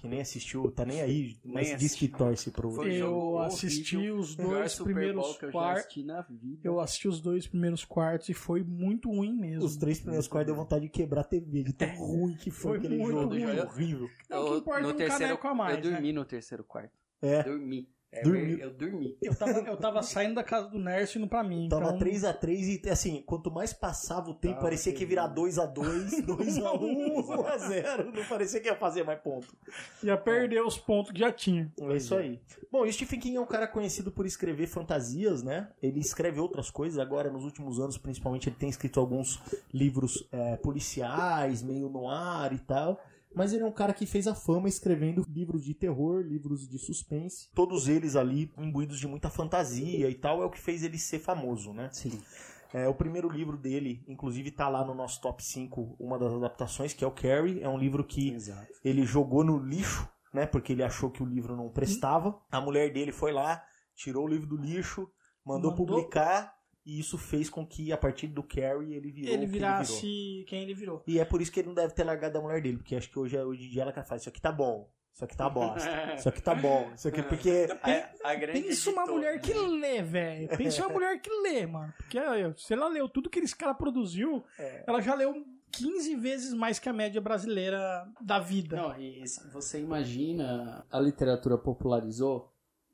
Que 0.04 0.10
nem 0.10 0.20
assistiu, 0.20 0.70
tá 0.70 0.84
nem 0.84 1.00
aí, 1.00 1.38
mas 1.46 1.70
Nem 1.70 1.78
diz 1.78 1.96
que 1.96 2.10
torce 2.10 2.52
pro. 2.52 2.70
Foi 2.72 2.92
Eu 2.94 3.40
assisti 3.40 3.96
horrível, 3.96 4.18
os 4.18 4.36
dois 4.36 4.76
primeiros 4.76 5.38
eu 5.42 5.50
quartos. 5.50 6.06
Eu 6.62 6.80
assisti 6.82 7.08
os 7.08 7.22
dois 7.22 7.48
primeiros 7.48 7.86
quartos 7.86 8.28
e 8.28 8.34
foi 8.34 8.62
muito 8.66 9.10
ruim 9.10 9.32
mesmo. 9.32 9.64
Os 9.64 9.78
três 9.78 10.02
primeiros 10.02 10.28
quartos 10.28 10.48
deu 10.48 10.62
vontade 10.62 10.84
de 10.84 10.90
quebrar 10.90 11.22
a 11.22 11.24
TV, 11.24 11.64
de 11.64 11.72
tão 11.72 11.88
ruim 11.96 12.36
que 12.36 12.52
foi, 12.52 12.72
Foi 12.72 12.78
aquele 12.80 12.98
muito 12.98 13.14
jogo. 13.18 13.30
ruim. 13.30 13.60
horrível. 13.60 14.10
Não, 14.30 14.44
o 14.46 14.52
que 14.52 14.58
importa 14.58 14.84
é 14.84 14.88
um 14.92 15.08
caneco 15.08 15.48
a 15.48 15.56
mais, 15.56 15.78
Eu 15.78 15.92
dormi 15.92 16.12
no 16.12 16.26
terceiro 16.26 16.66
quarto. 16.66 16.92
É. 17.22 17.42
Dormi. 17.42 17.88
É, 18.14 18.22
Dormiu. 18.22 18.60
Eu 18.60 18.72
dormi. 18.72 19.18
Eu 19.22 19.34
tava, 19.34 19.60
eu 19.60 19.76
tava 19.76 20.04
saindo 20.04 20.36
da 20.36 20.44
casa 20.44 20.68
do 20.70 20.78
Nerso 20.78 21.18
indo 21.18 21.28
pra 21.28 21.44
mim. 21.44 21.68
Tava 21.68 21.96
então... 21.96 22.00
3x3 22.00 22.86
e 22.86 22.90
assim, 22.90 23.24
quanto 23.26 23.50
mais 23.50 23.74
passava 23.74 24.30
o 24.30 24.36
tempo, 24.36 24.54
Tava 24.56 24.66
parecia 24.66 24.94
que 24.94 25.02
ia 25.02 25.08
virar 25.08 25.28
terrível. 25.30 25.64
2x2, 25.64 26.26
2x1, 26.26 27.26
1x0. 27.26 28.14
Não 28.14 28.26
parecia 28.26 28.60
que 28.60 28.68
ia 28.68 28.76
fazer 28.76 29.04
mais 29.04 29.20
ponto. 29.20 29.48
Ia 30.04 30.16
perder 30.16 30.62
os 30.62 30.78
pontos 30.78 31.12
que 31.12 31.20
já 31.20 31.32
tinha. 31.32 31.72
É 31.80 31.96
isso 31.96 32.16
aí. 32.16 32.40
Bom, 32.72 32.84
o 32.84 32.92
Stephen 32.92 33.20
King 33.20 33.38
é 33.38 33.42
um 33.42 33.48
cara 33.48 33.68
conhecido 33.68 34.12
por 34.12 34.28
escrever 34.28 34.68
fantasias, 34.68 35.42
né? 35.42 35.70
Ele 35.82 36.00
escreve 36.00 36.40
outras 36.40 36.70
coisas. 36.70 37.00
Agora, 37.00 37.32
nos 37.32 37.44
últimos 37.44 37.80
anos, 37.80 37.98
principalmente, 37.98 38.48
ele 38.48 38.56
tem 38.56 38.70
escrito 38.70 39.00
alguns 39.00 39.42
livros 39.74 40.28
é, 40.32 40.56
policiais, 40.58 41.64
meio 41.64 41.90
no 41.90 42.08
ar 42.08 42.54
e 42.54 42.60
tal. 42.60 43.02
Mas 43.36 43.54
ele 43.54 43.64
é 43.64 43.66
um 43.66 43.72
cara 43.72 43.94
que 43.94 44.06
fez 44.06 44.28
a 44.28 44.36
fama 44.36 44.68
escrevendo 44.68 45.26
livros 45.30 45.64
de 45.64 45.74
terror, 45.74 46.22
livros 46.22 46.68
de 46.68 46.78
suspense. 46.78 47.50
Todos 47.54 47.88
eles 47.88 48.16
ali 48.16 48.52
imbuídos 48.58 49.00
de 49.00 49.08
muita 49.08 49.30
fantasia 49.30 50.10
e 50.10 50.16
tal. 50.16 50.42
É 50.42 50.46
o 50.46 50.50
que 50.50 50.60
fez 50.60 50.84
ele 50.84 50.98
ser 50.98 51.20
famoso, 51.20 51.74
né? 51.74 51.90
Sim. 51.92 52.22
É, 52.74 52.88
o 52.88 52.94
primeiro 52.96 53.30
livro 53.30 53.56
dele, 53.56 54.04
inclusive, 54.08 54.50
tá 54.50 54.68
lá 54.68 54.84
no 54.84 54.96
nosso 54.96 55.22
top 55.22 55.44
5, 55.44 55.96
uma 56.00 56.18
das 56.18 56.34
adaptações, 56.34 56.92
que 56.94 57.04
é 57.04 57.08
o 57.08 57.12
Carrie. 57.12 57.62
É 57.62 57.70
um 57.70 57.78
livro 57.78 58.04
que 58.04 58.32
Exato. 58.32 58.68
ele 58.84 59.06
jogou 59.06 59.44
no 59.44 59.58
lixo, 59.60 60.08
né? 60.34 60.46
Porque 60.48 60.74
ele 60.74 60.84
achou 60.84 61.12
que 61.12 61.22
o 61.22 61.26
livro 61.26 61.56
não 61.56 61.70
prestava. 61.70 62.40
A 62.52 62.60
mulher 62.60 62.92
dele 62.92 63.12
foi 63.12 63.32
lá, 63.32 63.64
tirou 63.96 64.26
o 64.26 64.28
livro 64.28 64.48
do 64.48 64.58
lixo, 64.58 65.08
mandou, 65.46 65.70
Mandou- 65.72 65.86
publicar, 65.86 66.52
e 66.86 67.00
isso 67.00 67.18
fez 67.18 67.50
com 67.50 67.66
que, 67.66 67.92
a 67.92 67.98
partir 67.98 68.28
do 68.28 68.44
Carrie, 68.44 68.94
ele 68.96 69.12
virou 69.12 69.34
Ele 69.34 69.44
o 69.44 69.48
que 69.48 69.52
virasse 69.54 70.02
virou. 70.02 70.46
quem 70.46 70.62
ele 70.64 70.74
virou. 70.74 71.04
E 71.08 71.20
é 71.20 71.26
por 71.26 71.42
isso 71.42 71.52
que 71.52 71.60
ele 71.60 71.68
não 71.68 71.76
deve 71.76 71.94
ter 71.94 72.04
largado 72.04 72.38
a 72.38 72.42
mulher 72.42 72.62
dele, 72.62 72.78
porque 72.78 72.96
acho 72.96 73.10
que 73.10 73.18
hoje, 73.20 73.36
é- 73.38 73.44
hoje 73.46 73.66
em 73.66 73.70
dia 73.70 73.82
ela 73.84 73.94
que 73.94 74.04
faz, 74.04 74.22
isso 74.22 74.30
aqui 74.30 74.42
tá 74.42 74.52
bom, 74.52 74.90
isso 75.14 75.24
aqui 75.24 75.38
tá 75.38 75.48
bosta, 75.50 76.16
isso 76.18 76.28
aqui 76.30 76.42
tá 76.42 76.56
bom, 76.56 76.92
isso 76.96 77.08
aqui 77.08 77.22
porque... 77.24 77.68
A, 78.24 78.32
a 78.32 78.36
grande 78.36 78.62
Pensa 78.64 78.90
uma 78.92 79.06
mulher 79.06 79.40
que 79.42 79.54
né? 79.54 79.60
lê, 79.68 80.02
velho. 80.02 80.48
Pensa 80.58 80.86
uma 80.86 80.94
mulher 80.94 81.22
que 81.22 81.30
lê, 81.42 81.66
mano. 81.66 81.94
Porque 81.98 82.18
se 82.58 82.74
ela 82.74 82.88
leu 82.88 83.08
tudo 83.10 83.30
que 83.30 83.40
esse 83.40 83.56
cara 83.56 83.74
produziu, 83.74 84.44
É. 84.58 84.84
ela 84.88 85.02
já 85.02 85.14
leu 85.14 85.46
15 85.72 86.16
vezes 86.16 86.54
mais 86.54 86.78
que 86.80 86.88
a 86.88 86.94
média 86.94 87.20
brasileira 87.20 88.08
da 88.22 88.40
vida. 88.40 88.76
Não, 88.76 89.00
e 89.00 89.28
se 89.28 89.46
você 89.52 89.80
imagina, 89.80 90.86
a 90.92 91.00
literatura 91.00 91.58
popularizou 91.58 92.53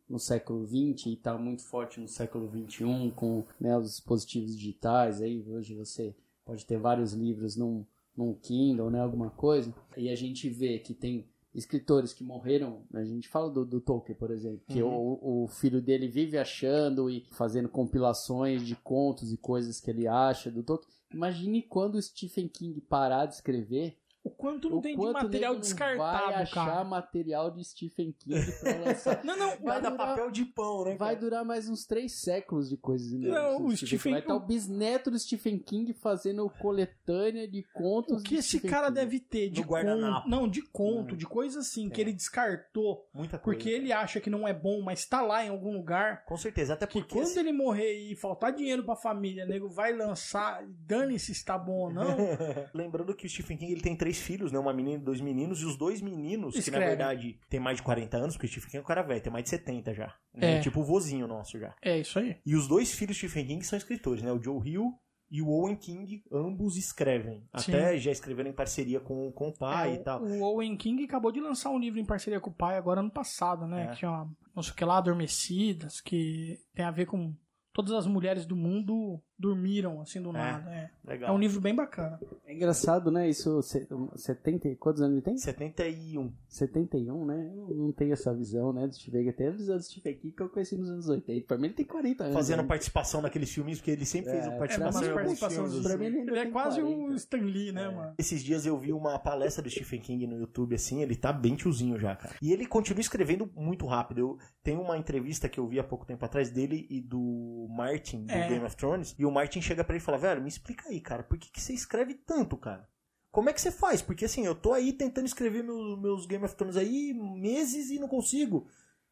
no 0.09 0.17
século 0.19 0.65
XX 0.65 1.05
e 1.05 1.13
está 1.13 1.37
muito 1.37 1.63
forte 1.63 1.99
no 1.99 2.07
século 2.07 2.49
XXI 2.49 3.11
com 3.15 3.45
né, 3.59 3.77
os 3.77 3.91
dispositivos 3.91 4.57
digitais. 4.57 5.21
Aí 5.21 5.45
hoje 5.47 5.75
você 5.75 6.15
pode 6.43 6.65
ter 6.65 6.79
vários 6.79 7.13
livros 7.13 7.55
num, 7.55 7.85
num 8.17 8.33
Kindle, 8.33 8.89
né, 8.89 8.99
alguma 8.99 9.29
coisa. 9.29 9.73
E 9.95 10.09
a 10.09 10.15
gente 10.15 10.49
vê 10.49 10.79
que 10.79 10.93
tem 10.93 11.29
escritores 11.53 12.13
que 12.13 12.23
morreram. 12.23 12.83
A 12.93 13.03
gente 13.03 13.27
fala 13.27 13.51
do, 13.51 13.63
do 13.63 13.79
Tolkien, 13.79 14.17
por 14.17 14.31
exemplo, 14.31 14.61
que 14.67 14.81
o, 14.81 15.19
o 15.21 15.47
filho 15.47 15.81
dele 15.81 16.07
vive 16.07 16.37
achando 16.37 17.09
e 17.09 17.25
fazendo 17.31 17.69
compilações 17.69 18.65
de 18.65 18.75
contos 18.75 19.31
e 19.31 19.37
coisas 19.37 19.79
que 19.79 19.91
ele 19.91 20.07
acha 20.07 20.49
do 20.49 20.63
Tolkien. 20.63 20.91
Imagine 21.13 21.61
quando 21.63 21.95
o 21.95 22.01
Stephen 22.01 22.47
King 22.47 22.79
parar 22.81 23.25
de 23.25 23.35
escrever 23.35 23.97
O 24.23 24.29
quanto 24.29 24.69
não 24.69 24.77
o 24.79 24.81
tem 24.81 24.97
de 24.97 25.11
material 25.13 25.55
descartado, 25.55 26.25
vai 26.25 26.33
achar 26.43 26.65
cara. 26.65 26.83
material 26.83 27.51
de 27.51 27.63
Stephen 27.63 28.11
King 28.11 28.51
pra 28.59 28.75
lançar. 28.85 29.23
Não, 29.23 29.37
não, 29.37 29.49
Vai 29.61 29.81
dar 29.81 29.89
durar- 29.91 29.97
papel 30.09 30.29
de 30.31 30.45
pão, 30.45 30.83
né, 30.83 30.95
Vai 30.95 31.15
cara? 31.15 31.19
durar 31.19 31.45
mais 31.45 31.69
uns 31.69 31.85
três 31.85 32.19
séculos 32.21 32.69
de 32.69 32.75
coisas 32.77 33.11
inéditas. 33.11 33.33
Não, 33.43 33.65
o 33.65 33.71
Stephen 33.71 33.77
King. 33.77 33.87
Stephen- 33.87 34.11
Vai 34.11 34.21
estar 34.21 34.35
o 34.35 34.39
bisneto 34.39 35.11
do 35.11 35.17
Stephen 35.19 35.57
King 35.59 35.93
fazendo 35.93 36.49
coletânea 36.49 37.47
de 37.47 37.63
contos 37.73 38.21
O 38.21 38.23
que 38.23 38.35
esse 38.35 38.49
Stephen 38.49 38.69
cara 38.71 38.87
King. 38.87 38.95
deve 38.99 39.19
ter 39.19 39.49
de 39.49 39.61
guardanapo. 39.61 40.23
conto. 40.23 40.29
Não, 40.29 40.47
de 40.47 40.61
conto, 40.63 41.15
de 41.17 41.25
coisa 41.25 41.59
assim, 41.59 41.89
que 41.89 41.99
ele 42.01 42.13
descartou. 42.13 43.07
Muita 43.13 43.37
coisa. 43.39 43.57
Porque 43.57 43.69
ele 43.69 43.91
acha 43.93 44.19
que 44.19 44.29
não 44.29 44.47
é 44.47 44.53
bom, 44.53 44.81
mas 44.81 45.05
tá 45.05 45.21
lá 45.21 45.45
em 45.45 45.49
algum 45.49 45.73
lugar. 45.73 46.25
Com 46.25 46.37
certeza, 46.37 46.73
até 46.73 46.85
Que 46.85 46.99
porque... 46.99 47.13
quando 47.15 47.23
assim, 47.25 47.39
ele 47.39 47.53
morrer 47.53 48.11
e 48.11 48.15
faltar 48.15 48.51
dinheiro 48.53 48.83
pra 48.83 48.95
família, 48.95 49.45
nego 49.45 49.69
vai 49.69 49.93
lançar, 49.95 50.63
dane-se 50.67 51.33
se 51.33 51.45
tá 51.45 51.57
bom 51.57 51.85
ou 51.87 51.93
não. 51.93 52.17
Lembrando 52.73 53.15
que 53.15 53.25
o 53.25 53.29
Stephen 53.29 53.57
King 53.57 53.71
ele 53.73 53.81
tem 53.81 53.95
três 53.95 54.08
filhos, 54.17 54.51
né? 54.51 54.57
Uma 54.59 54.73
menina 54.73 55.01
e 55.01 55.03
dois 55.03 55.21
meninos, 55.21 55.61
e 55.61 55.65
os 55.65 55.77
dois 55.77 56.01
meninos, 56.01 56.53
que 56.53 56.59
na 56.59 56.77
Escreve. 56.77 56.85
verdade 56.85 57.39
tem 57.49 57.59
mais 57.59 57.77
de 57.77 57.83
40 57.83 58.17
anos, 58.17 58.35
porque 58.35 58.47
o 58.47 58.49
Stephen 58.49 58.69
King 58.71 58.77
é 58.77 58.81
um 58.81 58.85
cara 58.85 59.01
velho, 59.03 59.21
tem 59.21 59.31
mais 59.31 59.43
de 59.43 59.49
70 59.49 59.93
já. 59.93 60.15
né? 60.33 60.57
É. 60.57 60.59
Tipo 60.61 60.79
o 60.81 60.83
vozinho 60.83 61.27
nosso 61.27 61.59
já. 61.59 61.75
É 61.81 61.99
isso 61.99 62.17
aí. 62.19 62.37
E 62.45 62.55
os 62.55 62.67
dois 62.67 62.93
filhos 62.93 63.15
de 63.17 63.27
Stephen 63.27 63.45
King 63.47 63.65
são 63.65 63.77
escritores, 63.77 64.23
né? 64.23 64.31
O 64.31 64.41
Joe 64.41 64.67
Hill 64.67 64.93
e 65.31 65.43
o 65.43 65.49
Owen 65.49 65.75
King, 65.75 66.23
ambos 66.31 66.75
escrevem. 66.75 67.43
Até 67.53 67.95
já 67.99 68.09
escreveram 68.11 68.49
em 68.49 68.53
parceria 68.53 68.99
com, 68.99 69.31
com 69.31 69.49
o 69.49 69.53
pai 69.53 69.91
É, 69.91 69.93
e 69.93 69.97
tal. 69.99 70.23
O 70.23 70.41
Owen 70.41 70.75
King 70.75 71.03
acabou 71.03 71.31
de 71.31 71.39
lançar 71.39 71.69
um 71.69 71.77
livro 71.77 71.99
em 71.99 72.05
parceria 72.05 72.39
com 72.39 72.49
o 72.49 72.53
pai 72.53 72.77
agora 72.77 72.99
ano 73.01 73.11
passado, 73.11 73.67
né? 73.67 73.83
É. 73.83 73.87
Que 73.89 73.97
chama, 73.97 74.31
não 74.55 74.63
sei 74.63 74.73
o 74.73 74.75
que 74.75 74.83
lá, 74.85 74.97
Adormecidas, 74.97 76.01
que 76.01 76.57
tem 76.73 76.83
a 76.83 76.89
ver 76.91 77.05
com 77.05 77.35
todas 77.73 77.93
as 77.93 78.05
mulheres 78.07 78.45
do 78.45 78.55
mundo 78.55 79.21
dormiram, 79.37 80.01
assim, 80.01 80.21
do 80.21 80.33
nada. 80.33 80.69
É, 80.69 80.89
Legal. 81.05 81.29
é 81.29 81.31
um 81.31 81.39
livro 81.39 81.61
bem 81.61 81.73
bacana. 81.73 82.19
É 82.45 82.53
engraçado, 82.53 83.09
né? 83.09 83.29
Isso, 83.29 83.61
se- 83.61 83.87
70, 84.17 84.75
quantos 84.75 85.01
anos 85.01 85.13
ele 85.15 85.21
tem? 85.21 85.37
71. 85.37 86.33
71, 86.49 87.25
né? 87.25 87.53
Eu 87.69 87.73
não 87.75 87.91
tenho 87.93 88.11
essa 88.11 88.33
visão, 88.35 88.73
né, 88.73 88.85
do 88.85 88.93
Stephen 88.93 89.21
King. 89.21 89.29
Até 89.29 89.47
a 89.47 89.51
visão 89.51 89.77
do 89.77 89.83
Stephen 89.83 90.15
King 90.17 90.33
que 90.35 90.43
eu 90.43 90.49
conheci 90.49 90.75
nos 90.77 90.89
anos 90.89 91.07
80. 91.07 91.47
Pra 91.47 91.57
mim 91.57 91.67
ele 91.67 91.73
tem 91.73 91.85
40 91.85 92.23
anos. 92.25 92.35
Fazendo 92.35 92.61
né? 92.63 92.67
participação 92.67 93.21
naqueles 93.21 93.49
filmes, 93.49 93.77
porque 93.77 93.91
ele 93.91 94.05
sempre 94.05 94.31
fez 94.31 94.43
É, 94.43 94.47
uma 94.49 94.55
é, 94.55 94.59
participação 94.59 95.01
umas 95.01 95.09
em 95.09 95.13
participações 95.13 95.69
filmes. 95.71 95.83
Pra 95.83 95.93
assim. 95.93 95.99
mim 95.99 96.05
ele 96.07 96.19
ainda 96.19 96.31
Ele 96.31 96.39
é 96.39 96.43
tem 96.43 96.51
quase 96.51 96.81
40. 96.81 97.11
o 97.11 97.15
Stan 97.15 97.37
Lee, 97.37 97.71
né, 97.71 97.89
mano? 97.89 98.13
Esses 98.17 98.43
dias 98.43 98.65
eu 98.65 98.77
vi 98.77 98.91
uma 98.91 99.17
palestra 99.19 99.63
do 99.63 99.69
Stephen 99.69 100.01
King 100.01 100.27
no 100.27 100.37
YouTube, 100.37 100.75
assim, 100.75 101.01
ele 101.01 101.15
tá 101.15 101.31
bem 101.31 101.55
tiozinho 101.55 101.97
já, 101.97 102.13
cara. 102.13 102.35
E 102.41 102.51
ele 102.51 102.65
continua 102.65 102.99
escrevendo 102.99 103.49
muito 103.55 103.85
rápido. 103.85 104.19
Eu 104.19 104.37
tenho 104.61 104.81
uma 104.81 104.97
entrevista 104.97 105.47
que 105.47 105.59
eu 105.61 105.67
vi 105.67 105.79
há 105.79 105.83
pouco 105.83 106.05
tempo 106.05 106.25
atrás 106.25 106.49
dele 106.49 106.85
e 106.89 106.99
do 106.99 107.58
Martin, 107.67 108.25
do 108.25 108.31
É. 108.31 108.47
Game 108.47 108.65
of 108.65 108.75
Thrones, 108.75 109.15
e 109.19 109.25
o 109.25 109.31
Martin 109.31 109.61
chega 109.61 109.83
pra 109.83 109.95
ele 109.95 110.01
e 110.01 110.05
fala, 110.05 110.17
velho, 110.17 110.41
me 110.41 110.47
explica 110.49 110.87
aí, 110.89 111.01
cara, 111.01 111.23
por 111.23 111.37
que, 111.37 111.51
que 111.51 111.61
você 111.61 111.73
escreve 111.73 112.13
tanto, 112.13 112.55
cara? 112.55 112.87
Como 113.31 113.49
é 113.49 113.53
que 113.53 113.61
você 113.61 113.71
faz? 113.71 114.01
Porque 114.01 114.25
assim, 114.25 114.45
eu 114.45 114.55
tô 114.55 114.73
aí 114.73 114.91
tentando 114.93 115.25
escrever 115.27 115.63
meus, 115.63 115.99
meus 115.99 116.25
Game 116.25 116.43
of 116.45 116.55
Thrones 116.55 116.77
aí 116.77 117.13
meses 117.13 117.89
e 117.91 117.99
não 117.99 118.07
consigo. 118.07 118.67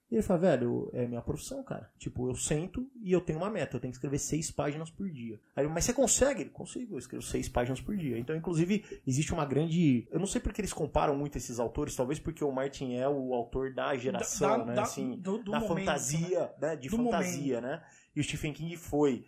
E 0.10 0.16
ele 0.16 0.24
fala, 0.24 0.40
velho, 0.40 0.90
é 0.94 1.06
minha 1.06 1.22
profissão, 1.22 1.62
cara. 1.66 1.92
Tipo, 2.00 2.30
eu 2.30 2.34
sento 2.34 2.90
e 3.04 3.12
eu 3.12 3.20
tenho 3.20 3.40
uma 3.40 3.50
meta, 3.50 3.76
eu 3.76 3.80
tenho 3.82 3.92
que 3.92 3.98
escrever 3.98 4.18
seis 4.18 4.50
páginas 4.50 4.90
por 4.90 5.10
dia. 5.12 5.38
Aí, 5.54 5.66
ele, 5.66 5.74
mas 5.74 5.84
você 5.84 5.94
consegue? 5.94 6.42
Ele, 6.44 6.50
consigo, 6.50 6.96
eu 6.96 6.98
escrevo 7.00 7.22
seis 7.22 7.50
páginas 7.50 7.82
por 7.82 7.96
dia. 7.98 8.18
Então, 8.18 8.34
inclusive, 8.34 8.86
existe 9.06 9.34
uma 9.34 9.46
grande. 9.46 10.08
Eu 10.10 10.18
não 10.18 10.26
sei 10.26 10.40
porque 10.40 10.62
eles 10.62 10.72
comparam 10.72 11.14
muito 11.14 11.38
esses 11.38 11.60
autores, 11.60 11.94
talvez 11.94 12.20
porque 12.20 12.42
o 12.42 12.52
Martin 12.54 12.94
é 12.96 13.08
o 13.08 13.34
autor 13.34 13.74
da 13.74 13.94
geração, 13.98 14.60
Da- 14.60 14.66
né? 14.66 14.74
da- 14.76 14.84
assim, 14.84 15.18
do- 15.18 15.40
do 15.44 15.52
da 15.52 15.60
momento, 15.60 15.86
fantasia, 15.86 16.54
né? 16.62 16.76
De 16.78 16.88
Do 16.88 16.96
fantasia, 16.98 17.60
né? 17.62 17.84
E 18.18 18.20
o 18.20 18.24
Stephen 18.24 18.52
King 18.52 18.76
foi. 18.76 19.26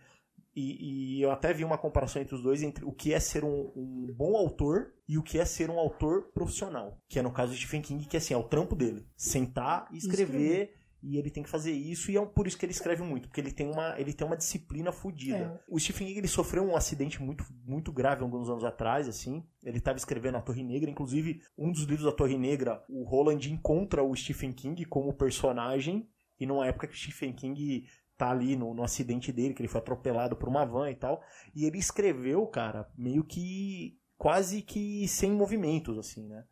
E, 0.55 1.17
e 1.19 1.22
eu 1.22 1.29
até 1.29 1.53
vi 1.53 1.63
uma 1.63 1.77
comparação 1.77 2.19
entre 2.19 2.34
os 2.34 2.41
dois, 2.41 2.63
entre 2.63 2.84
o 2.84 2.91
que 2.91 3.13
é 3.13 3.19
ser 3.19 3.46
um, 3.46 3.72
um 3.75 4.12
bom 4.17 4.36
autor 4.36 4.91
e 5.08 5.15
o 5.15 5.22
que 5.22 5.38
é 5.38 5.46
ser 5.46 5.69
um 5.69 5.77
autor 5.77 6.31
profissional. 6.34 6.98
Que 7.08 7.19
é 7.19 7.22
no 7.22 7.31
caso 7.31 7.51
do 7.51 7.58
Stephen 7.58 7.84
King, 7.84 8.03
que 8.08 8.17
assim, 8.17 8.34
é 8.34 8.38
o 8.38 8.43
trampo 8.43 8.75
dele. 8.75 9.05
Sentar 9.15 9.88
e 9.91 9.98
escrever. 9.98 10.74
E 11.03 11.17
ele 11.17 11.29
tem 11.29 11.43
que 11.43 11.50
fazer 11.50 11.72
isso, 11.72 12.12
e 12.12 12.17
é 12.17 12.25
por 12.25 12.46
isso 12.46 12.58
que 12.58 12.65
ele 12.65 12.74
escreve 12.74 13.01
muito, 13.01 13.29
porque 13.29 13.39
ele 13.39 13.53
tem 13.53 13.72
uma, 13.72 13.98
ele 13.98 14.12
tem 14.12 14.27
uma 14.27 14.36
disciplina 14.36 14.91
fodida. 14.91 15.38
É. 15.38 15.60
O 15.69 15.79
Stephen 15.79 16.08
King 16.08 16.19
ele 16.19 16.27
sofreu 16.27 16.62
um 16.62 16.75
acidente 16.75 17.22
muito, 17.22 17.46
muito 17.65 17.89
grave 17.89 18.22
alguns 18.22 18.50
anos 18.50 18.65
atrás, 18.65 19.08
assim. 19.08 19.41
Ele 19.63 19.77
estava 19.77 19.98
escrevendo 19.98 20.36
A 20.36 20.41
Torre 20.41 20.62
Negra, 20.62 20.89
inclusive 20.89 21.41
um 21.58 21.72
dos 21.72 21.84
livros 21.84 22.03
da 22.03 22.12
Torre 22.12 22.38
Negra, 22.38 22.84
o 22.89 23.05
Roland 23.05 23.39
encontra 23.50 24.03
o 24.03 24.13
Stephen 24.13 24.51
King 24.51 24.84
como 24.84 25.13
personagem, 25.13 26.05
e 26.38 26.46
numa 26.46 26.67
época 26.67 26.88
que 26.88 26.93
o 26.93 26.98
Stephen 26.98 27.34
King 27.34 27.86
tá 28.20 28.30
ali 28.30 28.56
no, 28.56 28.74
no 28.74 28.84
acidente 28.84 29.32
dele, 29.32 29.54
que 29.54 29.62
ele 29.62 29.70
foi 29.70 29.80
atropelado 29.80 30.36
por 30.36 30.50
uma 30.50 30.66
van 30.66 30.92
e 30.92 30.96
tal. 30.96 31.22
E 31.56 31.66
ele 31.66 31.78
escreveu, 31.80 32.46
cara, 32.46 32.88
meio 32.98 33.24
que 33.24 33.98
quase 34.18 34.62
que 34.62 35.08
sem 35.08 35.32
movimentos, 35.32 35.98
assim, 35.98 36.28
né? 36.28 36.44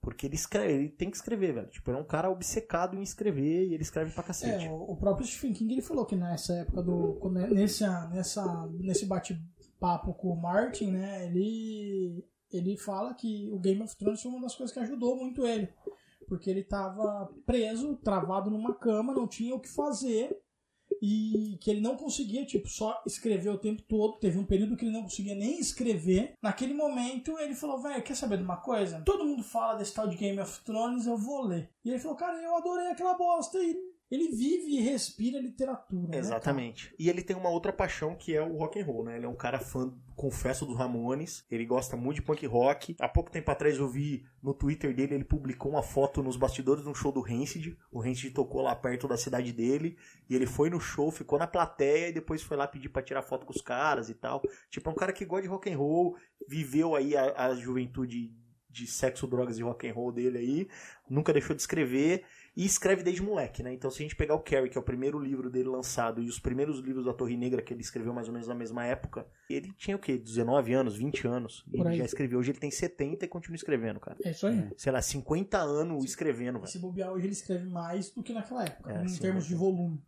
Porque 0.00 0.26
ele 0.26 0.34
escreve, 0.34 0.72
ele 0.72 0.88
tem 0.88 1.08
que 1.08 1.16
escrever, 1.16 1.54
velho. 1.54 1.70
Tipo, 1.70 1.88
ele 1.92 1.98
é 1.98 2.00
um 2.00 2.04
cara 2.06 2.28
obcecado 2.28 2.96
em 2.96 3.02
escrever 3.02 3.68
e 3.68 3.74
ele 3.74 3.84
escreve 3.84 4.10
pra 4.12 4.24
cacete. 4.24 4.64
É, 4.64 4.70
o 4.70 4.96
próprio 4.96 5.24
Stephen 5.24 5.52
King 5.52 5.72
ele 5.74 5.80
falou 5.80 6.04
que 6.04 6.16
nessa 6.16 6.54
época 6.54 6.82
do. 6.82 7.14
quando- 7.20 7.38
Nessa, 7.54 8.08
nessa, 8.08 8.66
nesse 8.80 9.06
bate-papo 9.06 10.12
com 10.14 10.30
o 10.30 10.42
Martin, 10.42 10.90
né? 10.90 11.26
Ele, 11.26 12.24
ele 12.50 12.76
fala 12.76 13.14
que 13.14 13.48
o 13.52 13.60
Game 13.60 13.80
of 13.80 13.96
Thrones 13.96 14.20
foi 14.20 14.32
uma 14.32 14.40
das 14.40 14.56
coisas 14.56 14.74
que 14.74 14.80
ajudou 14.80 15.16
muito 15.16 15.46
ele. 15.46 15.68
Porque 16.26 16.50
ele 16.50 16.64
tava 16.64 17.32
preso, 17.46 17.94
travado 17.96 18.50
numa 18.50 18.74
cama, 18.74 19.14
não 19.14 19.28
tinha 19.28 19.54
o 19.54 19.60
que 19.60 19.68
fazer. 19.68 20.36
E 21.04 21.58
que 21.60 21.68
ele 21.68 21.80
não 21.80 21.96
conseguia, 21.96 22.46
tipo, 22.46 22.68
só 22.68 23.02
escrever 23.04 23.50
o 23.50 23.58
tempo 23.58 23.82
todo. 23.82 24.20
Teve 24.20 24.38
um 24.38 24.46
período 24.46 24.76
que 24.76 24.84
ele 24.84 24.92
não 24.92 25.02
conseguia 25.02 25.34
nem 25.34 25.58
escrever. 25.58 26.34
Naquele 26.40 26.72
momento, 26.72 27.36
ele 27.40 27.56
falou, 27.56 27.82
velho, 27.82 28.02
quer 28.02 28.14
saber 28.14 28.36
de 28.36 28.44
uma 28.44 28.58
coisa? 28.58 29.02
Todo 29.04 29.24
mundo 29.24 29.42
fala 29.42 29.78
desse 29.78 29.92
tal 29.92 30.06
de 30.06 30.16
Game 30.16 30.38
of 30.38 30.60
Thrones, 30.64 31.06
eu 31.06 31.16
vou 31.18 31.42
ler. 31.42 31.68
E 31.84 31.90
ele 31.90 31.98
falou, 31.98 32.16
cara, 32.16 32.40
eu 32.40 32.56
adorei 32.56 32.86
aquela 32.86 33.14
bosta. 33.14 33.58
E 33.58 33.91
ele 34.12 34.28
vive 34.28 34.76
e 34.76 34.80
respira 34.82 35.40
literatura. 35.40 36.06
né, 36.06 36.18
Exatamente. 36.18 36.94
E 36.98 37.08
ele 37.08 37.22
tem 37.22 37.34
uma 37.34 37.48
outra 37.48 37.72
paixão 37.72 38.14
que 38.14 38.36
é 38.36 38.42
o 38.42 38.58
rock 38.58 38.78
and 38.78 38.84
roll, 38.84 39.04
né? 39.04 39.16
Ele 39.16 39.24
é 39.24 39.28
um 39.28 39.34
cara 39.34 39.58
fã, 39.58 39.90
confesso, 40.14 40.66
dos 40.66 40.76
Ramones. 40.76 41.46
Ele 41.50 41.64
gosta 41.64 41.96
muito 41.96 42.16
de 42.16 42.22
punk 42.22 42.44
rock. 42.46 42.94
Há 43.00 43.08
pouco 43.08 43.30
tempo 43.30 43.50
atrás 43.50 43.78
eu 43.78 43.88
vi 43.88 44.26
no 44.42 44.52
Twitter 44.52 44.94
dele, 44.94 45.14
ele 45.14 45.24
publicou 45.24 45.72
uma 45.72 45.82
foto 45.82 46.22
nos 46.22 46.36
bastidores 46.36 46.82
de 46.82 46.90
um 46.90 46.94
show 46.94 47.10
do 47.10 47.22
Rancid. 47.22 47.74
O 47.90 48.00
Rancid 48.00 48.34
tocou 48.34 48.60
lá 48.60 48.76
perto 48.76 49.08
da 49.08 49.16
cidade 49.16 49.50
dele. 49.50 49.96
E 50.28 50.36
ele 50.36 50.44
foi 50.44 50.68
no 50.68 50.78
show, 50.78 51.10
ficou 51.10 51.38
na 51.38 51.46
plateia 51.46 52.08
e 52.08 52.12
depois 52.12 52.42
foi 52.42 52.58
lá 52.58 52.68
pedir 52.68 52.90
pra 52.90 53.00
tirar 53.00 53.22
foto 53.22 53.46
com 53.46 53.52
os 53.54 53.62
caras 53.62 54.10
e 54.10 54.14
tal. 54.14 54.42
Tipo, 54.68 54.90
é 54.90 54.92
um 54.92 54.96
cara 54.96 55.14
que 55.14 55.24
gosta 55.24 55.44
de 55.44 55.48
rock 55.48 55.70
and 55.72 55.78
roll, 55.78 56.16
viveu 56.46 56.94
aí 56.94 57.16
a, 57.16 57.46
a 57.46 57.54
juventude 57.54 58.30
de 58.68 58.86
sexo, 58.86 59.26
drogas 59.26 59.58
e 59.58 59.62
rock 59.62 59.86
and 59.86 59.92
roll 59.92 60.10
dele 60.10 60.38
aí, 60.38 60.68
nunca 61.08 61.32
deixou 61.32 61.54
de 61.54 61.60
escrever 61.60 62.24
e 62.56 62.64
escreve 62.66 63.02
desde 63.02 63.22
moleque, 63.22 63.62
né? 63.62 63.72
Então 63.72 63.90
se 63.90 63.98
a 63.98 64.02
gente 64.02 64.14
pegar 64.16 64.34
o 64.34 64.40
Carrie, 64.40 64.68
que 64.68 64.76
é 64.76 64.80
o 64.80 64.84
primeiro 64.84 65.18
livro 65.18 65.48
dele 65.48 65.68
lançado, 65.68 66.22
e 66.22 66.28
os 66.28 66.38
primeiros 66.38 66.80
livros 66.80 67.04
da 67.06 67.12
Torre 67.14 67.36
Negra 67.36 67.62
que 67.62 67.72
ele 67.72 67.80
escreveu 67.80 68.12
mais 68.12 68.26
ou 68.28 68.32
menos 68.34 68.46
na 68.48 68.54
mesma 68.54 68.84
época, 68.84 69.26
ele 69.48 69.72
tinha 69.78 69.96
o 69.96 69.98
quê? 69.98 70.18
19 70.18 70.72
anos, 70.74 70.96
20 70.96 71.26
anos, 71.26 71.64
e 71.68 71.76
Por 71.78 71.86
ele 71.86 71.88
aí. 71.94 71.98
já 71.98 72.04
escreveu. 72.04 72.38
Hoje 72.38 72.50
ele 72.52 72.58
tem 72.60 72.70
70 72.70 73.24
e 73.24 73.28
continua 73.28 73.56
escrevendo, 73.56 73.98
cara. 74.00 74.18
É 74.24 74.30
isso 74.30 74.46
aí. 74.46 74.68
Sei 74.76 74.92
lá, 74.92 75.00
50 75.00 75.58
anos 75.58 76.04
escrevendo, 76.04 76.58
velho. 76.58 76.70
se 76.70 76.78
bobear 76.78 77.10
hoje, 77.12 77.26
ele 77.26 77.32
escreve 77.32 77.66
mais 77.68 78.10
do 78.10 78.22
que 78.22 78.32
naquela 78.32 78.64
época, 78.64 78.92
É, 78.92 79.02
em 79.04 79.08
sim, 79.08 79.20
termos 79.20 79.46
de 79.46 79.54
volume. 79.54 80.02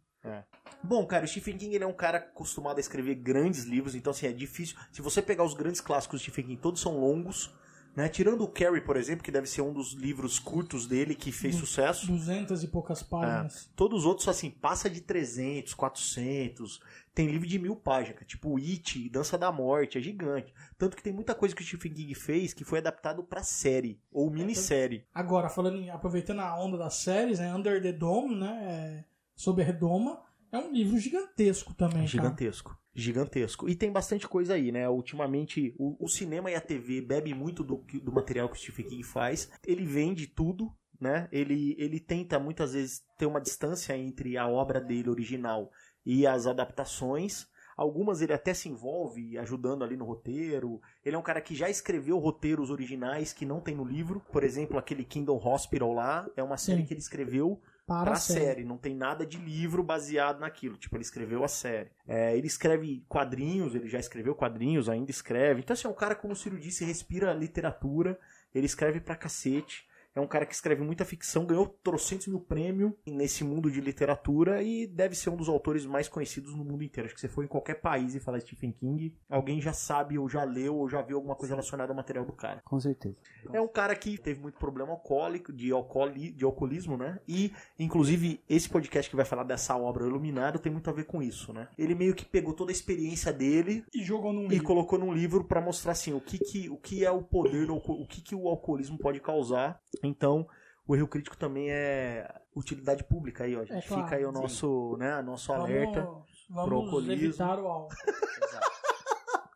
Bom, 0.82 1.06
cara, 1.06 1.24
o 1.24 1.28
Stephen 1.28 1.56
King 1.56 1.74
ele 1.74 1.84
é 1.84 1.86
um 1.86 1.92
cara 1.92 2.18
acostumado 2.18 2.78
a 2.78 2.80
escrever 2.80 3.14
grandes 3.16 3.64
livros, 3.64 3.94
então 3.94 4.10
assim, 4.10 4.26
é 4.26 4.32
difícil. 4.32 4.76
Se 4.92 5.00
você 5.02 5.20
pegar 5.22 5.44
os 5.44 5.54
grandes 5.54 5.80
clássicos 5.80 6.20
do 6.20 6.22
Stephen 6.22 6.46
King, 6.46 6.60
todos 6.60 6.80
são 6.80 6.98
longos, 6.98 7.54
né? 7.96 8.08
Tirando 8.08 8.42
o 8.42 8.48
Carrie, 8.48 8.80
por 8.80 8.96
exemplo, 8.96 9.24
que 9.24 9.30
deve 9.30 9.46
ser 9.46 9.62
um 9.62 9.72
dos 9.72 9.92
livros 9.92 10.38
curtos 10.38 10.86
dele 10.86 11.14
que 11.14 11.30
fez 11.30 11.54
sucesso. 11.54 12.06
Duzentas 12.06 12.62
e 12.62 12.68
poucas 12.68 13.02
páginas. 13.02 13.70
Todos 13.76 14.00
os 14.00 14.06
outros, 14.06 14.28
assim, 14.28 14.50
passa 14.50 14.90
de 14.90 15.00
300, 15.00 15.74
400. 15.74 16.80
Tem 17.14 17.28
livro 17.28 17.46
de 17.46 17.58
mil 17.58 17.76
páginas, 17.76 18.26
tipo 18.26 18.58
It, 18.58 19.08
Dança 19.08 19.38
da 19.38 19.52
Morte, 19.52 19.98
é 19.98 20.00
gigante. 20.00 20.52
Tanto 20.76 20.96
que 20.96 21.02
tem 21.02 21.12
muita 21.12 21.34
coisa 21.34 21.54
que 21.54 21.62
o 21.62 21.64
Stephen 21.64 21.92
King 21.92 22.14
fez 22.14 22.52
que 22.52 22.64
foi 22.64 22.80
adaptado 22.80 23.22
pra 23.22 23.42
série, 23.42 24.00
ou 24.10 24.30
minissérie. 24.30 25.06
Agora, 25.14 25.48
falando 25.48 25.76
em, 25.76 25.90
aproveitando 25.90 26.40
a 26.40 26.58
onda 26.58 26.76
das 26.76 26.94
séries, 26.94 27.38
né? 27.38 27.54
Under 27.54 27.80
the 27.80 27.92
Dome, 27.92 28.34
né? 28.34 28.54
é, 28.64 29.04
Sob 29.36 29.60
a 29.60 29.64
Redoma, 29.64 30.20
é 30.56 30.58
um 30.58 30.73
livro 30.73 30.99
gigantesco 30.99 31.75
também, 31.75 31.96
cara. 31.96 32.06
Gigantesco. 32.06 32.78
Gigantesco. 32.94 33.68
E 33.68 33.75
tem 33.75 33.90
bastante 33.90 34.28
coisa 34.28 34.54
aí, 34.54 34.70
né? 34.70 34.88
Ultimamente, 34.88 35.75
o, 35.78 36.04
o 36.04 36.08
cinema 36.08 36.50
e 36.50 36.54
a 36.54 36.61
TV 36.61 37.00
bebem 37.00 37.34
muito 37.34 37.64
do, 37.64 37.84
do 38.02 38.12
material 38.12 38.49
que 38.49 38.56
o 38.56 38.61
Stephen 38.61 38.87
King 38.87 39.02
faz. 39.02 39.50
Ele 39.66 39.84
vende 39.84 40.26
tudo, 40.26 40.73
né? 41.00 41.28
Ele, 41.32 41.75
ele 41.78 41.99
tenta 41.99 42.38
muitas 42.38 42.73
vezes 42.73 43.02
ter 43.18 43.26
uma 43.26 43.40
distância 43.40 43.96
entre 43.96 44.37
a 44.37 44.46
obra 44.49 44.80
dele 44.80 45.11
original 45.11 45.70
e 46.06 46.26
as 46.26 46.46
adaptações. 46.46 47.46
Algumas 47.76 48.23
ele 48.23 48.32
até 48.32 48.54
se 48.54 48.68
envolve 48.68 49.37
ajudando 49.38 49.82
ali 49.82 49.96
no 49.96 50.04
roteiro. 50.04 50.80
Ele 51.04 51.16
é 51.16 51.18
um 51.18 51.23
cara 51.23 51.40
que 51.40 51.56
já 51.56 51.68
escreveu 51.68 52.18
roteiros 52.18 52.70
originais 52.70 53.32
que 53.32 53.44
não 53.44 53.61
tem 53.61 53.75
no 53.75 53.84
livro. 53.84 54.20
Por 54.30 54.44
exemplo, 54.44 54.78
aquele 54.78 55.04
Kingdom 55.04 55.40
Hospital 55.44 55.92
lá 55.92 56.30
é 56.37 56.42
uma 56.42 56.56
série 56.56 56.82
Sim. 56.82 56.87
que 56.87 56.92
ele 56.94 57.00
escreveu 57.00 57.61
Para 57.86 58.04
pra 58.04 58.12
a 58.14 58.16
série. 58.16 58.40
série. 58.40 58.64
Não 58.64 58.78
tem 58.78 58.94
nada 58.94 59.26
de 59.26 59.36
livro 59.38 59.82
baseado 59.82 60.40
naquilo. 60.40 60.76
Tipo, 60.76 60.96
ele 60.96 61.02
escreveu 61.04 61.44
a 61.44 61.48
série. 61.48 61.90
É, 62.08 62.36
ele 62.36 62.46
escreve 62.46 63.04
quadrinhos, 63.08 63.74
ele 63.74 63.88
já 63.88 63.98
escreveu 63.98 64.34
quadrinhos, 64.34 64.88
ainda 64.88 65.10
escreve. 65.10 65.60
Então, 65.60 65.74
assim, 65.74 65.86
é 65.86 65.90
um 65.90 65.94
cara, 65.94 66.14
como 66.14 66.32
o 66.32 66.36
Ciro 66.36 66.58
disse, 66.58 66.84
respira 66.84 67.32
literatura. 67.34 68.18
Ele 68.54 68.66
escreve 68.66 69.00
pra 69.00 69.16
cacete. 69.16 69.86
É 70.14 70.21
um 70.21 70.26
cara 70.26 70.47
que 70.47 70.54
escreve 70.54 70.83
muita 70.83 71.04
ficção, 71.04 71.44
ganhou 71.44 71.66
trocentos 71.83 72.28
mil 72.28 72.40
prêmios 72.40 72.92
nesse 73.06 73.42
mundo 73.42 73.71
de 73.71 73.80
literatura 73.80 74.62
e 74.62 74.87
deve 74.87 75.14
ser 75.14 75.30
um 75.30 75.37
dos 75.37 75.49
autores 75.49 75.85
mais 75.85 76.09
conhecidos 76.09 76.54
no 76.54 76.64
mundo 76.64 76.85
inteiro. 76.85 77.06
Acho 77.06 77.14
que 77.14 77.21
se 77.21 77.28
for 77.28 77.44
em 77.44 77.49
qualquer 77.49 77.80
país 77.80 78.14
e 78.14 78.21
falar 78.21 78.40
Stephen 78.40 78.73
King, 78.73 79.14
alguém 79.28 79.61
já 79.61 79.73
sabe, 79.73 80.16
ou 80.18 80.28
já 80.28 80.44
leu, 80.44 80.76
ou 80.76 80.88
já 80.88 81.02
viu 81.02 81.16
alguma 81.16 81.35
coisa 81.35 81.54
relacionada 81.54 81.92
ao 81.92 81.97
material 81.97 82.25
do 82.25 82.33
cara. 82.33 82.62
Com 82.64 82.78
certeza. 82.78 83.18
É 83.52 83.61
um 83.61 83.68
cara 83.68 83.94
que 83.97 84.16
teve 84.16 84.40
muito 84.40 84.59
problema 84.59 84.92
alcoólico, 84.92 85.52
de, 85.52 85.73
alcooli, 85.73 86.30
de 86.33 86.44
alcoolismo, 86.44 86.97
né? 86.97 87.18
E, 87.26 87.52
inclusive, 87.78 88.40
esse 88.49 88.68
podcast 88.68 89.11
que 89.11 89.16
vai 89.16 89.25
falar 89.25 89.42
dessa 89.44 89.76
obra, 89.76 90.06
Iluminado, 90.06 90.59
tem 90.59 90.71
muito 90.71 90.88
a 90.88 90.92
ver 90.92 91.04
com 91.06 91.23
isso, 91.23 91.52
né? 91.52 91.68
Ele 91.76 91.94
meio 91.94 92.14
que 92.14 92.25
pegou 92.25 92.54
toda 92.54 92.71
a 92.71 92.75
experiência 92.75 93.33
dele 93.33 93.85
E 93.92 94.02
jogou 94.04 94.33
num 94.33 94.44
e 94.47 94.49
livro. 94.49 94.64
colocou 94.64 94.99
num 94.99 95.12
livro 95.12 95.44
pra 95.44 95.61
mostrar, 95.61 95.92
assim, 95.92 96.12
o 96.12 96.21
que, 96.21 96.38
que, 96.38 96.68
o 96.68 96.76
que 96.76 97.04
é 97.04 97.11
o 97.11 97.23
poder, 97.23 97.71
o 97.71 98.06
que, 98.06 98.21
que 98.21 98.35
o 98.35 98.49
alcoolismo 98.49 98.97
pode 98.99 99.21
causar. 99.21 99.80
Então, 100.06 100.46
o 100.87 100.94
erro 100.94 101.08
crítico 101.08 101.37
também 101.37 101.70
é 101.70 102.28
utilidade 102.54 103.04
pública 103.04 103.44
aí, 103.44 103.56
ó. 103.56 103.64
gente. 103.64 103.84
É 103.84 103.88
claro, 103.88 104.04
Fica 104.04 104.16
aí 104.16 104.25
o 104.25 104.32
sim. 104.32 104.40
nosso, 104.40 104.96
né, 104.99 105.23
nosso 105.23 105.52
alerta. 105.52 106.02
Vamos, 106.02 106.25
pro 106.49 106.56
vamos 106.76 106.84
alcoolismo. 106.84 107.12
evitar 107.12 107.58
o 107.58 107.66
álcool. 107.66 107.94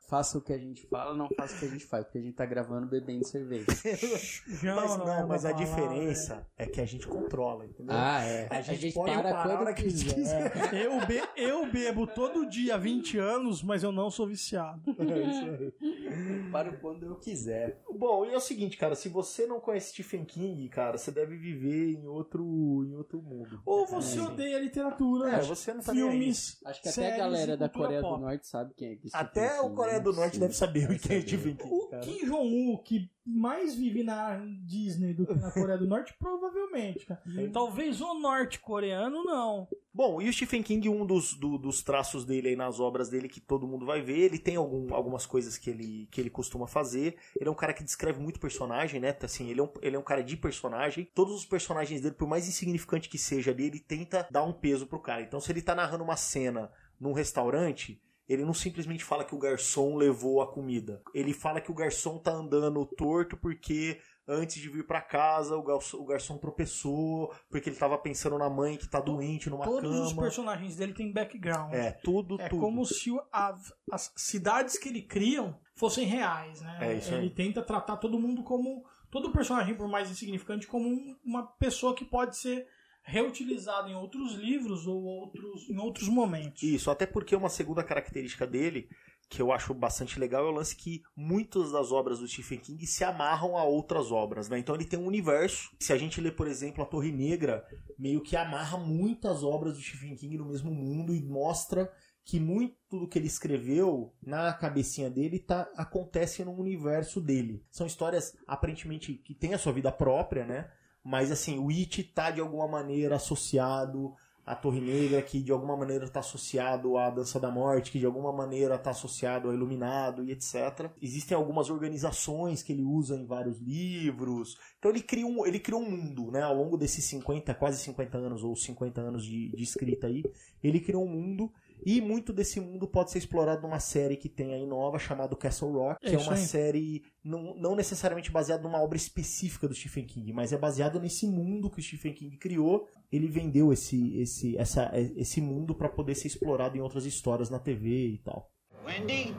faça 0.08 0.38
o 0.38 0.40
que 0.40 0.52
a 0.52 0.58
gente 0.58 0.86
fala, 0.86 1.14
não 1.14 1.28
faça 1.36 1.54
o 1.54 1.58
que 1.58 1.64
a 1.66 1.68
gente 1.68 1.84
faz, 1.84 2.04
porque 2.04 2.18
a 2.18 2.20
gente 2.22 2.34
tá 2.34 2.46
gravando 2.46 2.86
bebendo 2.86 3.26
cerveja. 3.26 3.66
Já 4.62 4.74
Mas 4.74 4.96
não, 4.96 5.04
vou 5.06 5.26
mas 5.28 5.44
a 5.44 5.50
falar, 5.50 5.62
diferença 5.64 6.46
é 6.56 6.66
que 6.66 6.80
a 6.80 6.86
gente 6.86 7.06
controla, 7.06 7.66
entendeu? 7.66 7.94
Ah, 7.96 8.22
é. 8.24 8.48
A 8.50 8.60
gente 8.62 8.92
pode 8.94 9.12
para 9.12 9.22
parar 9.32 9.54
a 9.54 9.56
quando 9.58 9.74
que 9.74 9.86
a 9.86 9.90
gente 9.90 10.14
quiser. 10.14 10.54
né? 10.56 10.68
Eu, 10.88 11.06
be 11.06 11.20
eu 11.36 11.70
bebo 11.70 12.06
todo 12.06 12.48
dia 12.48 12.74
há 12.74 12.78
20 12.78 13.18
anos, 13.18 13.62
mas 13.62 13.82
eu 13.82 13.92
não 13.92 14.10
sou 14.10 14.26
viciado. 14.26 14.82
É 14.98 15.20
isso 15.30 15.44
aí. 15.44 16.50
Para 16.50 16.72
quando 16.78 17.04
eu 17.04 17.16
quiser. 17.16 17.80
Bom, 17.96 18.24
e 18.24 18.32
é 18.32 18.36
o 18.36 18.40
seguinte, 18.40 18.76
cara, 18.76 18.94
se 18.94 19.08
você 19.08 19.46
não 19.46 19.60
conhece 19.60 19.90
Stephen 19.92 20.24
King, 20.24 20.68
cara, 20.68 20.96
você 20.96 21.10
deve 21.10 21.36
viver 21.36 21.92
em 21.92 22.06
outro, 22.06 22.42
em 22.86 22.94
outro 22.94 23.20
mundo. 23.20 23.60
Ou 23.66 23.86
você 23.86 24.18
É. 24.18 24.22
odeia 24.22 24.58
literatura, 24.58 25.30
É, 25.36 25.40
você 25.42 25.74
não 25.74 25.82
tá 25.82 25.92
filmes, 25.92 26.60
Acho 26.64 26.82
que 26.82 26.88
até 26.88 27.14
a 27.14 27.18
galera 27.18 27.56
da 27.56 27.68
Coreia 27.68 28.00
pop. 28.00 28.16
do 28.20 28.26
Norte 28.26 28.46
sabe 28.46 28.72
quem 28.74 28.92
é 28.92 28.96
que 28.96 29.08
Até 29.12 29.60
o 29.60 29.64
King, 29.64 29.74
Coreia 29.76 29.97
né? 29.98 30.04
do 30.04 30.12
Norte 30.12 30.34
Sim. 30.34 30.40
deve 30.40 30.54
saber 30.54 30.84
o 30.90 30.98
que 30.98 31.12
é 31.12 31.20
saber. 31.20 31.20
Stephen 31.22 31.56
King, 31.56 31.74
O. 31.74 32.00
Kim 32.00 32.26
Jong-un, 32.26 32.76
que 32.84 33.10
mais 33.26 33.74
vive 33.74 34.02
na 34.02 34.36
Disney 34.64 35.12
do 35.14 35.26
que 35.26 35.34
na 35.34 35.50
Coreia 35.50 35.76
do 35.78 35.86
Norte, 35.86 36.14
provavelmente, 36.18 37.04
cara. 37.06 37.20
Talvez 37.52 38.00
o 38.00 38.14
norte-coreano, 38.14 39.22
não. 39.24 39.68
Bom, 39.92 40.22
e 40.22 40.28
o 40.28 40.32
Stephen 40.32 40.62
King, 40.62 40.88
um 40.88 41.04
dos, 41.04 41.34
do- 41.34 41.58
dos 41.58 41.82
traços 41.82 42.24
dele 42.24 42.48
aí 42.50 42.56
nas 42.56 42.78
obras 42.78 43.08
dele 43.08 43.28
que 43.28 43.40
todo 43.40 43.66
mundo 43.66 43.84
vai 43.84 44.00
ver, 44.00 44.18
ele 44.20 44.38
tem 44.38 44.56
algum- 44.56 44.94
algumas 44.94 45.26
coisas 45.26 45.58
que 45.58 45.68
ele, 45.70 46.08
que 46.10 46.20
ele 46.20 46.30
costuma 46.30 46.66
fazer. 46.66 47.16
Ele 47.38 47.48
é 47.48 47.50
um 47.52 47.54
cara 47.56 47.74
que 47.74 47.82
descreve 47.84 48.20
muito 48.20 48.38
personagem, 48.40 49.00
né? 49.00 49.14
Assim, 49.22 49.50
ele 49.50 49.60
é, 49.60 49.62
um, 49.62 49.70
ele 49.82 49.96
é 49.96 49.98
um 49.98 50.02
cara 50.04 50.22
de 50.22 50.36
personagem. 50.36 51.10
Todos 51.14 51.34
os 51.34 51.44
personagens 51.44 52.00
dele, 52.00 52.14
por 52.14 52.28
mais 52.28 52.46
insignificante 52.48 53.08
que 53.08 53.18
seja 53.18 53.50
ali, 53.50 53.66
ele 53.66 53.80
tenta 53.80 54.26
dar 54.30 54.44
um 54.44 54.52
peso 54.52 54.86
pro 54.86 55.00
cara. 55.00 55.22
Então, 55.22 55.40
se 55.40 55.50
ele 55.50 55.62
tá 55.62 55.74
narrando 55.74 56.04
uma 56.04 56.16
cena 56.16 56.70
num 57.00 57.12
restaurante, 57.12 58.00
ele 58.28 58.44
não 58.44 58.52
simplesmente 58.54 59.02
fala 59.04 59.24
que 59.24 59.34
o 59.34 59.38
garçom 59.38 59.96
levou 59.96 60.42
a 60.42 60.52
comida. 60.52 61.00
Ele 61.14 61.32
fala 61.32 61.60
que 61.60 61.70
o 61.70 61.74
garçom 61.74 62.18
tá 62.18 62.30
andando 62.32 62.84
torto 62.84 63.36
porque 63.36 63.98
antes 64.30 64.60
de 64.60 64.68
vir 64.68 64.86
pra 64.86 65.00
casa 65.00 65.56
o 65.56 65.62
garçom, 65.62 65.96
o 65.98 66.04
garçom 66.04 66.36
tropeçou, 66.36 67.32
porque 67.48 67.70
ele 67.70 67.76
tava 67.76 67.96
pensando 67.96 68.36
na 68.36 68.50
mãe 68.50 68.76
que 68.76 68.86
tá 68.86 69.00
doente 69.00 69.48
numa 69.48 69.64
Todos 69.64 69.98
os 69.98 70.10
cama. 70.10 70.22
personagens 70.22 70.76
dele 70.76 70.92
têm 70.92 71.10
background. 71.12 71.72
É, 71.72 71.92
tudo, 71.92 72.38
É 72.40 72.48
tudo. 72.48 72.60
como 72.60 72.84
se 72.84 73.10
a- 73.32 73.54
as 73.90 74.12
cidades 74.16 74.76
que 74.78 74.88
ele 74.90 75.00
criam 75.02 75.58
fossem 75.74 76.04
reais, 76.04 76.60
né? 76.60 76.78
É 76.82 76.94
isso 76.94 77.14
aí. 77.14 77.20
ele 77.20 77.30
tenta 77.30 77.62
tratar 77.62 77.96
todo 77.96 78.18
mundo 78.18 78.42
como. 78.42 78.84
Todo 79.10 79.32
personagem, 79.32 79.74
por 79.74 79.88
mais 79.88 80.10
insignificante, 80.10 80.66
como 80.66 80.86
um- 80.86 81.16
uma 81.24 81.46
pessoa 81.46 81.94
que 81.94 82.04
pode 82.04 82.36
ser 82.36 82.66
reutilizada 83.08 83.88
em 83.88 83.94
outros 83.94 84.34
livros 84.34 84.86
ou 84.86 85.02
outros, 85.02 85.68
em 85.68 85.78
outros 85.78 86.08
momentos. 86.08 86.62
Isso, 86.62 86.90
até 86.90 87.06
porque 87.06 87.34
uma 87.34 87.48
segunda 87.48 87.82
característica 87.82 88.46
dele, 88.46 88.86
que 89.30 89.40
eu 89.40 89.50
acho 89.50 89.72
bastante 89.72 90.20
legal, 90.20 90.46
é 90.46 90.50
o 90.50 90.54
lance 90.54 90.76
que 90.76 91.02
muitas 91.16 91.72
das 91.72 91.90
obras 91.90 92.18
do 92.18 92.28
Stephen 92.28 92.58
King 92.58 92.86
se 92.86 93.02
amarram 93.04 93.56
a 93.56 93.64
outras 93.64 94.12
obras, 94.12 94.50
né? 94.50 94.58
Então 94.58 94.74
ele 94.74 94.84
tem 94.84 94.98
um 94.98 95.06
universo. 95.06 95.70
Se 95.80 95.92
a 95.92 95.96
gente 95.96 96.20
lê, 96.20 96.30
por 96.30 96.46
exemplo, 96.46 96.82
A 96.82 96.86
Torre 96.86 97.10
Negra, 97.10 97.64
meio 97.98 98.20
que 98.20 98.36
amarra 98.36 98.76
muitas 98.76 99.42
obras 99.42 99.74
do 99.74 99.80
Stephen 99.80 100.14
King 100.14 100.36
no 100.36 100.46
mesmo 100.46 100.70
mundo 100.70 101.14
e 101.14 101.22
mostra 101.22 101.90
que 102.26 102.38
muito 102.38 102.76
do 102.90 103.08
que 103.08 103.18
ele 103.18 103.26
escreveu 103.26 104.14
na 104.22 104.52
cabecinha 104.52 105.08
dele 105.08 105.38
tá, 105.38 105.66
acontece 105.74 106.44
no 106.44 106.52
universo 106.52 107.22
dele. 107.22 107.64
São 107.70 107.86
histórias 107.86 108.36
aparentemente 108.46 109.14
que 109.14 109.34
têm 109.34 109.54
a 109.54 109.58
sua 109.58 109.72
vida 109.72 109.90
própria, 109.90 110.44
né? 110.44 110.70
Mas 111.04 111.30
assim, 111.30 111.58
o 111.58 111.70
It 111.70 112.02
tá 112.04 112.30
de 112.30 112.40
alguma 112.40 112.68
maneira 112.68 113.16
associado 113.16 114.14
à 114.48 114.54
Torre 114.54 114.80
Negra, 114.80 115.20
que 115.20 115.42
de 115.42 115.52
alguma 115.52 115.76
maneira 115.76 116.06
está 116.06 116.20
associado 116.20 116.96
à 116.96 117.10
Dança 117.10 117.38
da 117.38 117.50
Morte, 117.50 117.90
que 117.90 117.98
de 117.98 118.06
alguma 118.06 118.32
maneira 118.32 118.76
está 118.76 118.90
associado 118.90 119.48
ao 119.48 119.54
Iluminado 119.54 120.24
e 120.24 120.32
etc. 120.32 120.90
Existem 121.02 121.36
algumas 121.36 121.68
organizações 121.68 122.62
que 122.62 122.72
ele 122.72 122.82
usa 122.82 123.14
em 123.14 123.26
vários 123.26 123.58
livros. 123.60 124.56
Então 124.78 124.90
ele 124.90 125.02
cria 125.02 125.26
um, 125.26 125.46
ele 125.46 125.60
criou 125.60 125.82
um 125.82 125.90
mundo, 125.90 126.30
né? 126.30 126.42
Ao 126.42 126.54
longo 126.54 126.78
desses 126.78 127.04
50, 127.04 127.54
quase 127.54 127.78
50 127.82 128.16
anos 128.16 128.42
ou 128.42 128.56
50 128.56 129.00
anos 129.00 129.24
de, 129.24 129.50
de 129.50 129.62
escrita 129.62 130.06
aí, 130.06 130.24
ele 130.62 130.80
criou 130.80 131.04
um 131.04 131.10
mundo 131.10 131.52
e 131.84 132.00
muito 132.00 132.32
desse 132.32 132.60
mundo 132.60 132.86
pode 132.86 133.10
ser 133.10 133.18
explorado 133.18 133.62
numa 133.62 133.80
série 133.80 134.16
que 134.16 134.28
tem 134.28 134.54
aí 134.54 134.66
nova 134.66 134.98
chamada 134.98 135.34
Castle 135.36 135.72
Rock, 135.72 135.98
É 136.04 136.10
que 136.10 136.16
é 136.16 136.18
isso 136.18 136.28
uma 136.28 136.36
aí. 136.36 136.44
série 136.44 137.02
não, 137.24 137.54
não 137.56 137.74
necessariamente 137.74 138.30
baseada 138.30 138.62
numa 138.62 138.82
obra 138.82 138.96
específica 138.96 139.68
do 139.68 139.74
Stephen 139.74 140.04
King, 140.06 140.32
mas 140.32 140.52
é 140.52 140.58
baseado 140.58 141.00
nesse 141.00 141.26
mundo 141.26 141.70
que 141.70 141.80
o 141.80 141.82
Stephen 141.82 142.12
King 142.14 142.36
criou. 142.36 142.86
Ele 143.10 143.26
vendeu 143.26 143.72
esse, 143.72 144.18
esse, 144.18 144.56
essa, 144.58 144.90
esse 145.16 145.40
mundo 145.40 145.74
para 145.74 145.88
poder 145.88 146.14
ser 146.14 146.28
explorado 146.28 146.76
em 146.76 146.80
outras 146.80 147.06
histórias 147.06 147.48
na 147.48 147.58
TV 147.58 147.88
e 148.08 148.18
tal. 148.18 148.50
Wendy, 148.84 149.34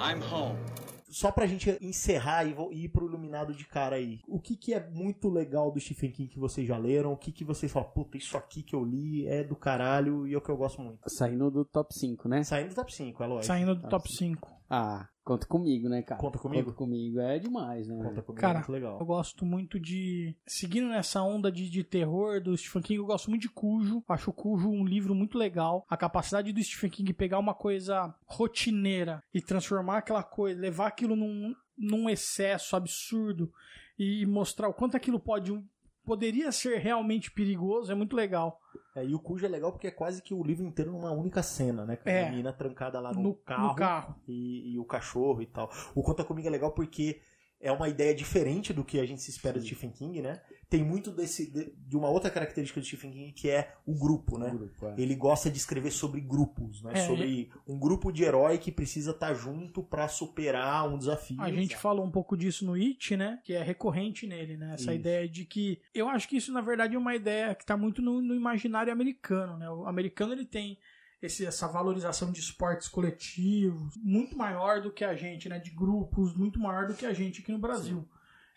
I'm 0.00 0.22
home. 0.22 0.58
Só 1.10 1.30
pra 1.32 1.46
gente 1.46 1.76
encerrar 1.80 2.44
e 2.44 2.54
e 2.72 2.84
ir 2.84 2.88
pro 2.88 3.06
Iluminado 3.06 3.54
de 3.54 3.64
cara 3.64 3.96
aí. 3.96 4.20
O 4.28 4.40
que, 4.40 4.56
que 4.56 4.74
é 4.74 4.88
muito 4.88 5.28
legal 5.28 5.70
do 5.70 5.80
Stephen 5.80 6.10
King 6.10 6.28
que 6.28 6.38
vocês 6.38 6.66
já 6.66 6.76
leram? 6.76 7.12
O 7.12 7.16
que, 7.16 7.32
que 7.32 7.44
vocês 7.44 7.70
falam, 7.70 7.90
puta, 7.90 8.16
isso 8.16 8.36
aqui 8.36 8.62
que 8.62 8.74
eu 8.74 8.84
li 8.84 9.26
é 9.26 9.42
do 9.42 9.56
caralho 9.56 10.26
e 10.26 10.34
é 10.34 10.38
o 10.38 10.40
que 10.40 10.50
eu 10.50 10.56
gosto 10.56 10.80
muito. 10.80 11.00
Saindo 11.08 11.50
do 11.50 11.64
top 11.64 11.92
5, 11.92 12.28
né? 12.28 12.44
Saindo 12.44 12.70
do 12.70 12.74
top 12.74 12.94
5, 12.94 13.22
é 13.22 13.26
lógico. 13.26 13.46
Saindo 13.46 13.74
do 13.74 13.88
top 13.88 14.08
sim. 14.08 14.34
5. 14.34 14.59
Ah, 14.72 15.08
conta 15.24 15.48
comigo, 15.48 15.88
né, 15.88 16.00
cara? 16.00 16.20
Conta 16.20 16.38
comigo? 16.38 16.66
Conta 16.66 16.76
comigo 16.76 17.18
é 17.18 17.40
demais, 17.40 17.88
né? 17.88 17.96
Conta 17.96 18.22
comigo, 18.22 18.40
Cara, 18.40 18.58
é 18.58 18.60
muito 18.60 18.70
legal. 18.70 19.00
Eu 19.00 19.04
gosto 19.04 19.44
muito 19.44 19.80
de. 19.80 20.36
Seguindo 20.46 20.88
nessa 20.88 21.20
onda 21.22 21.50
de, 21.50 21.68
de 21.68 21.82
terror 21.82 22.40
do 22.40 22.56
Stephen 22.56 22.80
King, 22.80 23.00
eu 23.00 23.06
gosto 23.06 23.28
muito 23.28 23.42
de 23.42 23.48
Cujo. 23.48 24.04
Acho 24.08 24.30
o 24.30 24.32
Cujo 24.32 24.70
um 24.70 24.84
livro 24.84 25.12
muito 25.12 25.36
legal. 25.36 25.84
A 25.90 25.96
capacidade 25.96 26.52
do 26.52 26.62
Stephen 26.62 26.88
King 26.88 27.12
pegar 27.12 27.40
uma 27.40 27.52
coisa 27.52 28.14
rotineira 28.24 29.20
e 29.34 29.42
transformar 29.42 29.98
aquela 29.98 30.22
coisa, 30.22 30.60
levar 30.60 30.86
aquilo 30.86 31.16
num, 31.16 31.52
num 31.76 32.08
excesso 32.08 32.76
absurdo 32.76 33.52
e 33.98 34.24
mostrar 34.26 34.68
o 34.68 34.74
quanto 34.74 34.96
aquilo 34.96 35.18
pode. 35.18 35.52
Poderia 36.04 36.52
ser 36.52 36.78
realmente 36.78 37.30
perigoso, 37.30 37.90
é 37.90 37.94
muito 37.96 38.14
legal. 38.14 38.59
É, 38.94 39.04
e 39.04 39.14
o 39.14 39.18
Cujo 39.20 39.46
é 39.46 39.48
legal 39.48 39.72
porque 39.72 39.86
é 39.86 39.90
quase 39.90 40.20
que 40.22 40.34
o 40.34 40.42
livro 40.42 40.64
inteiro 40.64 40.90
numa 40.92 41.10
única 41.12 41.42
cena, 41.42 41.84
né? 41.84 41.96
Com 41.96 42.08
É. 42.08 42.26
a 42.26 42.30
menina 42.30 42.52
trancada 42.52 42.98
lá 43.00 43.12
no, 43.12 43.22
No, 43.22 43.34
carro, 43.34 43.68
no 43.68 43.74
carro. 43.74 44.14
E, 44.26 44.72
e 44.74 44.78
o 44.78 44.84
cachorro 44.84 45.40
e 45.42 45.46
tal. 45.46 45.70
O 45.94 46.02
Conta 46.02 46.24
Comigo 46.24 46.46
é 46.48 46.50
legal 46.50 46.72
porque 46.72 47.20
é 47.60 47.70
uma 47.70 47.88
ideia 47.88 48.14
diferente 48.14 48.72
do 48.72 48.82
que 48.82 48.98
a 48.98 49.04
gente 49.04 49.20
se 49.20 49.30
espera 49.30 49.58
do 49.58 49.64
Stephen 49.64 49.90
King, 49.90 50.22
né? 50.22 50.40
Tem 50.68 50.82
muito 50.82 51.10
desse, 51.10 51.50
de, 51.50 51.72
de 51.76 51.96
uma 51.96 52.08
outra 52.08 52.30
característica 52.30 52.80
do 52.80 52.86
Stephen 52.86 53.10
King 53.10 53.32
que 53.32 53.50
é 53.50 53.74
o 53.84 53.92
grupo, 53.92 54.38
né? 54.38 54.48
Grupo, 54.50 54.86
é. 54.86 54.94
Ele 54.96 55.14
gosta 55.14 55.50
de 55.50 55.58
escrever 55.58 55.90
sobre 55.90 56.20
grupos, 56.20 56.82
né? 56.82 56.92
É, 56.94 57.06
sobre 57.06 57.50
um 57.66 57.78
grupo 57.78 58.10
de 58.10 58.22
herói 58.24 58.56
que 58.56 58.72
precisa 58.72 59.10
estar 59.10 59.34
junto 59.34 59.82
pra 59.82 60.08
superar 60.08 60.88
um 60.88 60.96
desafio. 60.96 61.40
A 61.42 61.50
gente 61.50 61.76
falou 61.76 62.04
um 62.04 62.10
pouco 62.10 62.36
disso 62.36 62.64
no 62.64 62.74
It, 62.74 63.16
né? 63.16 63.40
Que 63.44 63.52
é 63.52 63.62
recorrente 63.62 64.26
nele, 64.26 64.56
né? 64.56 64.74
Essa 64.74 64.92
Isso. 64.92 64.92
ideia 64.92 65.28
de 65.28 65.44
que. 65.44 65.82
Eu 65.92 66.08
acho 66.08 66.28
que 66.28 66.36
isso, 66.36 66.52
na 66.52 66.62
verdade, 66.62 66.94
é 66.94 66.98
uma 66.98 67.14
ideia 67.14 67.54
que 67.54 67.66
tá 67.66 67.76
muito 67.76 68.00
no, 68.00 68.22
no 68.22 68.34
imaginário 68.34 68.92
americano, 68.92 69.58
né? 69.58 69.68
O 69.68 69.86
americano 69.86 70.32
ele 70.32 70.46
tem 70.46 70.78
esse- 71.22 71.44
essa 71.46 71.68
valorização 71.68 72.32
de 72.32 72.40
esportes 72.40 72.88
coletivos 72.88 73.96
muito 73.96 74.36
maior 74.36 74.80
do 74.80 74.92
que 74.92 75.04
a 75.04 75.14
gente, 75.14 75.48
né? 75.48 75.58
De 75.58 75.70
grupos 75.70 76.34
muito 76.34 76.58
maior 76.58 76.86
do 76.86 76.94
que 76.94 77.06
a 77.06 77.12
gente 77.12 77.42
aqui 77.42 77.52
no 77.52 77.58
Brasil. 77.58 78.08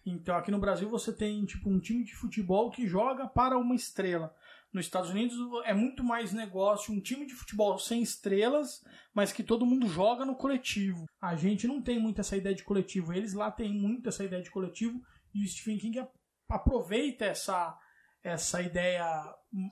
Então, 0.06 0.36
aqui 0.36 0.52
no 0.52 0.60
Brasil 0.60 0.90
você 0.90 1.14
tem 1.14 1.46
tipo 1.46 1.70
um 1.70 1.80
time 1.80 2.04
de 2.04 2.14
futebol 2.14 2.70
que 2.70 2.88
joga 2.88 3.28
para 3.28 3.58
uma 3.58 3.76
estrela. 3.76 4.36
Nos 4.72 4.86
Estados 4.86 5.10
Unidos 5.12 5.38
é 5.66 5.74
muito 5.74 6.04
mais 6.04 6.34
negócio 6.34 6.94
um 6.94 7.00
time 7.00 7.26
de 7.26 7.34
futebol 7.34 7.78
sem 7.78 8.02
estrelas, 8.02 8.84
mas 9.14 9.32
que 9.32 9.44
todo 9.44 9.66
mundo 9.66 9.88
joga 9.88 10.26
no 10.26 10.36
coletivo. 10.36 11.06
A 11.22 11.36
gente 11.36 11.68
não 11.68 11.82
tem 11.82 12.00
muito 12.00 12.20
essa 12.20 12.36
ideia 12.36 12.56
de 12.56 12.64
coletivo. 12.64 13.14
Eles 13.14 13.34
lá 13.34 13.52
têm 13.52 13.72
muito 13.72 14.10
essa 14.10 14.24
ideia 14.26 14.42
de 14.42 14.50
coletivo 14.50 15.00
e 15.34 15.44
o 15.44 15.48
Stephen 15.48 15.78
King 15.78 16.04
aproveita 16.50 17.26
essa 17.26 17.78
essa 18.24 18.62
ideia 18.62 19.06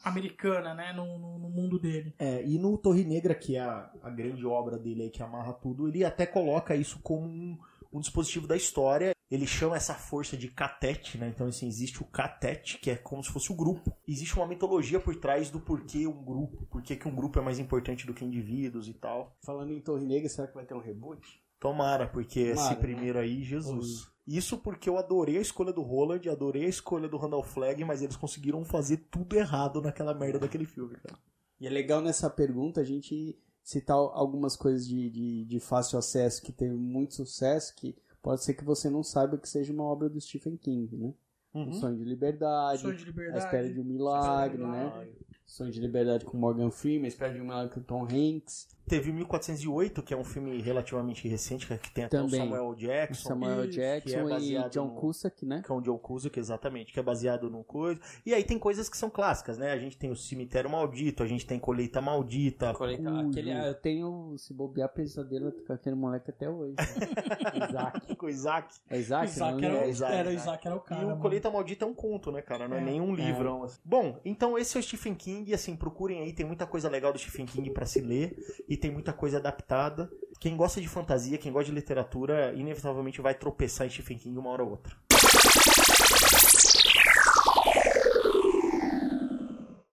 americana, 0.03 0.73
né, 0.73 0.93
no, 0.93 1.17
no- 1.17 1.39
no 1.39 1.49
mundo 1.49 1.79
dele. 1.79 2.13
É, 2.19 2.43
e 2.45 2.57
no 2.59 2.77
Torre 2.77 3.03
Negra, 3.03 3.33
que 3.33 3.55
é 3.55 3.61
a, 3.61 3.91
a 4.03 4.09
grande 4.09 4.45
obra 4.45 4.77
dele 4.77 5.03
aí 5.03 5.09
que 5.09 5.23
amarra 5.23 5.53
tudo, 5.53 5.87
ele 5.87 6.03
até 6.03 6.25
coloca 6.25 6.75
isso 6.75 6.99
como 7.01 7.25
um, 7.27 7.57
um 7.93 7.99
dispositivo 7.99 8.47
da 8.47 8.55
história. 8.55 9.13
Ele 9.29 9.47
chama 9.47 9.77
essa 9.77 9.93
força 9.93 10.35
de 10.35 10.49
catete, 10.49 11.17
né? 11.17 11.29
Então, 11.33 11.47
assim, 11.47 11.65
existe 11.65 12.01
o 12.03 12.05
catete, 12.05 12.77
que 12.79 12.91
é 12.91 12.97
como 12.97 13.23
se 13.23 13.31
fosse 13.31 13.49
o 13.49 13.55
grupo. 13.55 13.95
Existe 14.05 14.35
uma 14.35 14.45
mitologia 14.45 14.99
por 14.99 15.15
trás 15.15 15.49
do 15.49 15.57
porquê 15.57 16.05
um 16.05 16.21
grupo, 16.21 16.65
por 16.65 16.81
que 16.81 16.97
que 16.97 17.07
um 17.07 17.15
grupo 17.15 17.39
é 17.39 17.41
mais 17.41 17.57
importante 17.57 18.05
do 18.05 18.13
que 18.13 18.25
indivíduos 18.25 18.89
e 18.89 18.93
tal. 18.93 19.33
Falando 19.41 19.71
em 19.71 19.79
Torre 19.79 20.05
Negra, 20.05 20.27
será 20.27 20.47
que 20.49 20.53
vai 20.55 20.65
ter 20.65 20.73
um 20.73 20.81
reboot? 20.81 21.41
Tomara, 21.61 22.07
porque 22.07 22.39
esse 22.39 22.55
Tomara, 22.55 22.75
né? 22.75 22.81
primeiro 22.81 23.19
aí, 23.19 23.43
Jesus. 23.43 24.11
Isso 24.27 24.57
porque 24.57 24.89
eu 24.89 24.97
adorei 24.97 25.37
a 25.37 25.41
escolha 25.41 25.71
do 25.71 25.83
Roland, 25.83 26.27
adorei 26.27 26.65
a 26.65 26.69
escolha 26.69 27.07
do 27.07 27.17
Randall 27.17 27.43
Flagg, 27.43 27.85
mas 27.85 28.01
eles 28.01 28.15
conseguiram 28.15 28.65
fazer 28.65 28.97
tudo 29.11 29.35
errado 29.35 29.79
naquela 29.79 30.13
merda 30.13 30.39
daquele 30.39 30.65
filme, 30.65 30.95
cara. 30.95 31.17
E 31.59 31.67
é 31.67 31.69
legal 31.69 32.01
nessa 32.01 32.31
pergunta 32.31 32.81
a 32.81 32.83
gente 32.83 33.37
citar 33.63 33.95
algumas 33.95 34.55
coisas 34.55 34.87
de, 34.87 35.09
de, 35.11 35.45
de 35.45 35.59
fácil 35.59 35.99
acesso 35.99 36.41
que 36.41 36.51
teve 36.51 36.73
muito 36.73 37.13
sucesso, 37.13 37.75
que 37.75 37.95
pode 38.23 38.43
ser 38.43 38.55
que 38.55 38.63
você 38.63 38.89
não 38.89 39.03
saiba 39.03 39.37
que 39.37 39.47
seja 39.47 39.71
uma 39.71 39.83
obra 39.83 40.09
do 40.09 40.19
Stephen 40.19 40.57
King, 40.57 40.97
né? 40.97 41.13
Uhum. 41.53 41.69
O 41.69 41.73
Sonho 41.75 41.97
de 41.97 42.05
Liberdade, 42.05 42.81
Sonho 42.81 42.97
de 42.97 43.03
A 43.03 43.05
Liberdade. 43.05 43.45
Espera 43.45 43.71
de 43.71 43.79
um 43.79 43.83
Milagre, 43.83 44.57
de 44.57 44.63
um 44.63 44.71
né? 44.71 45.09
Sonho 45.51 45.69
de 45.69 45.81
Liberdade 45.81 46.23
com 46.23 46.37
Morgan 46.37 46.71
Freeman, 46.71 47.07
Espera 47.09 47.33
de 47.33 47.41
um 47.41 47.43
Milagre 47.43 47.73
com 47.73 47.81
Tom 47.81 48.03
Hanks. 48.05 48.69
teve 48.87 49.11
1408, 49.11 50.01
que 50.01 50.13
é 50.13 50.17
um 50.17 50.23
filme 50.23 50.61
relativamente 50.61 51.27
recente, 51.27 51.65
que 51.67 51.91
tem 51.93 52.05
até 52.05 52.19
o 52.21 52.25
Também. 52.25 52.39
Samuel 52.41 52.73
Jackson. 52.75 53.27
Samuel 53.29 53.67
Jackson 53.67 54.17
é 54.17 54.21
e 54.25 54.29
baseado 54.29 54.71
John 54.71 54.85
no- 54.87 54.95
Cusack, 54.95 55.45
né? 55.45 55.61
que 55.65 55.71
é 55.71 55.75
o 55.75 55.81
John 55.81 55.97
Cusack, 55.97 56.39
exatamente, 56.39 56.91
que 56.93 56.99
é 56.99 57.03
baseado 57.03 57.49
num 57.49 57.63
coisa. 57.63 57.99
E 58.25 58.33
aí 58.33 58.43
tem 58.45 58.57
coisas 58.57 58.87
que 58.89 58.95
são 58.97 59.09
clássicas, 59.09 59.57
né? 59.57 59.71
A 59.71 59.77
gente 59.77 59.97
tem 59.97 60.09
o 60.11 60.15
Cemitério 60.15 60.69
Maldito, 60.69 61.21
a 61.23 61.27
gente 61.27 61.45
tem 61.45 61.59
Colheita 61.59 62.01
Maldita. 62.01 62.69
Aquele, 62.71 62.97
Cujo, 62.97 63.09
ah, 63.51 63.67
eu 63.67 63.73
tenho, 63.75 64.35
se 64.37 64.53
bobear, 64.53 64.87
pesadelo 64.93 65.51
com 65.65 65.73
aquele 65.73 65.95
moleque 65.95 66.29
até 66.31 66.49
hoje. 66.49 66.75
Isaac. 67.69 68.15
com 68.15 68.25
o 68.25 68.29
Isaac. 68.29 68.75
É 68.89 68.97
Isaac? 68.97 69.29
Isaac 69.31 69.61
não, 69.61 69.67
era? 69.69 69.77
É, 69.85 69.89
Isaac, 69.89 70.13
era, 70.13 70.29
o 70.29 70.31
Isaac. 70.33 70.41
Isaac 70.47 70.67
era 70.67 70.75
o 70.75 70.79
cara. 70.81 71.01
e 71.01 71.05
o 71.05 71.07
mano. 71.09 71.21
Colheita 71.21 71.49
Maldita 71.49 71.85
é 71.85 71.87
um 71.87 71.93
conto, 71.93 72.31
né, 72.31 72.41
cara? 72.41 72.67
Não 72.67 72.77
é, 72.77 72.81
É. 72.81 72.83
nenhum 72.83 73.13
livrão. 73.15 73.63
assim. 73.63 73.79
Bom, 73.85 74.19
então 74.25 74.57
esse 74.57 74.75
é 74.75 74.79
o 74.79 74.83
Stephen 74.83 75.15
King, 75.15 75.40
assim, 75.53 75.75
procurem 75.75 76.21
aí, 76.21 76.33
tem 76.33 76.45
muita 76.45 76.67
coisa 76.67 76.87
legal 76.87 77.11
do 77.11 77.19
Stephen 77.19 77.45
King 77.45 77.71
pra 77.71 77.85
se 77.85 77.99
ler 77.99 78.37
e 78.69 78.77
tem 78.77 78.91
muita 78.91 79.11
coisa 79.11 79.37
adaptada. 79.37 80.09
Quem 80.39 80.55
gosta 80.55 80.79
de 80.79 80.87
fantasia, 80.87 81.37
quem 81.37 81.51
gosta 81.51 81.69
de 81.69 81.75
literatura, 81.75 82.53
inevitavelmente 82.53 83.21
vai 83.21 83.33
tropeçar 83.33 83.87
em 83.87 83.89
Stephen 83.89 84.17
King 84.17 84.37
uma 84.37 84.49
hora 84.49 84.63
ou 84.63 84.71
outra. 84.71 84.95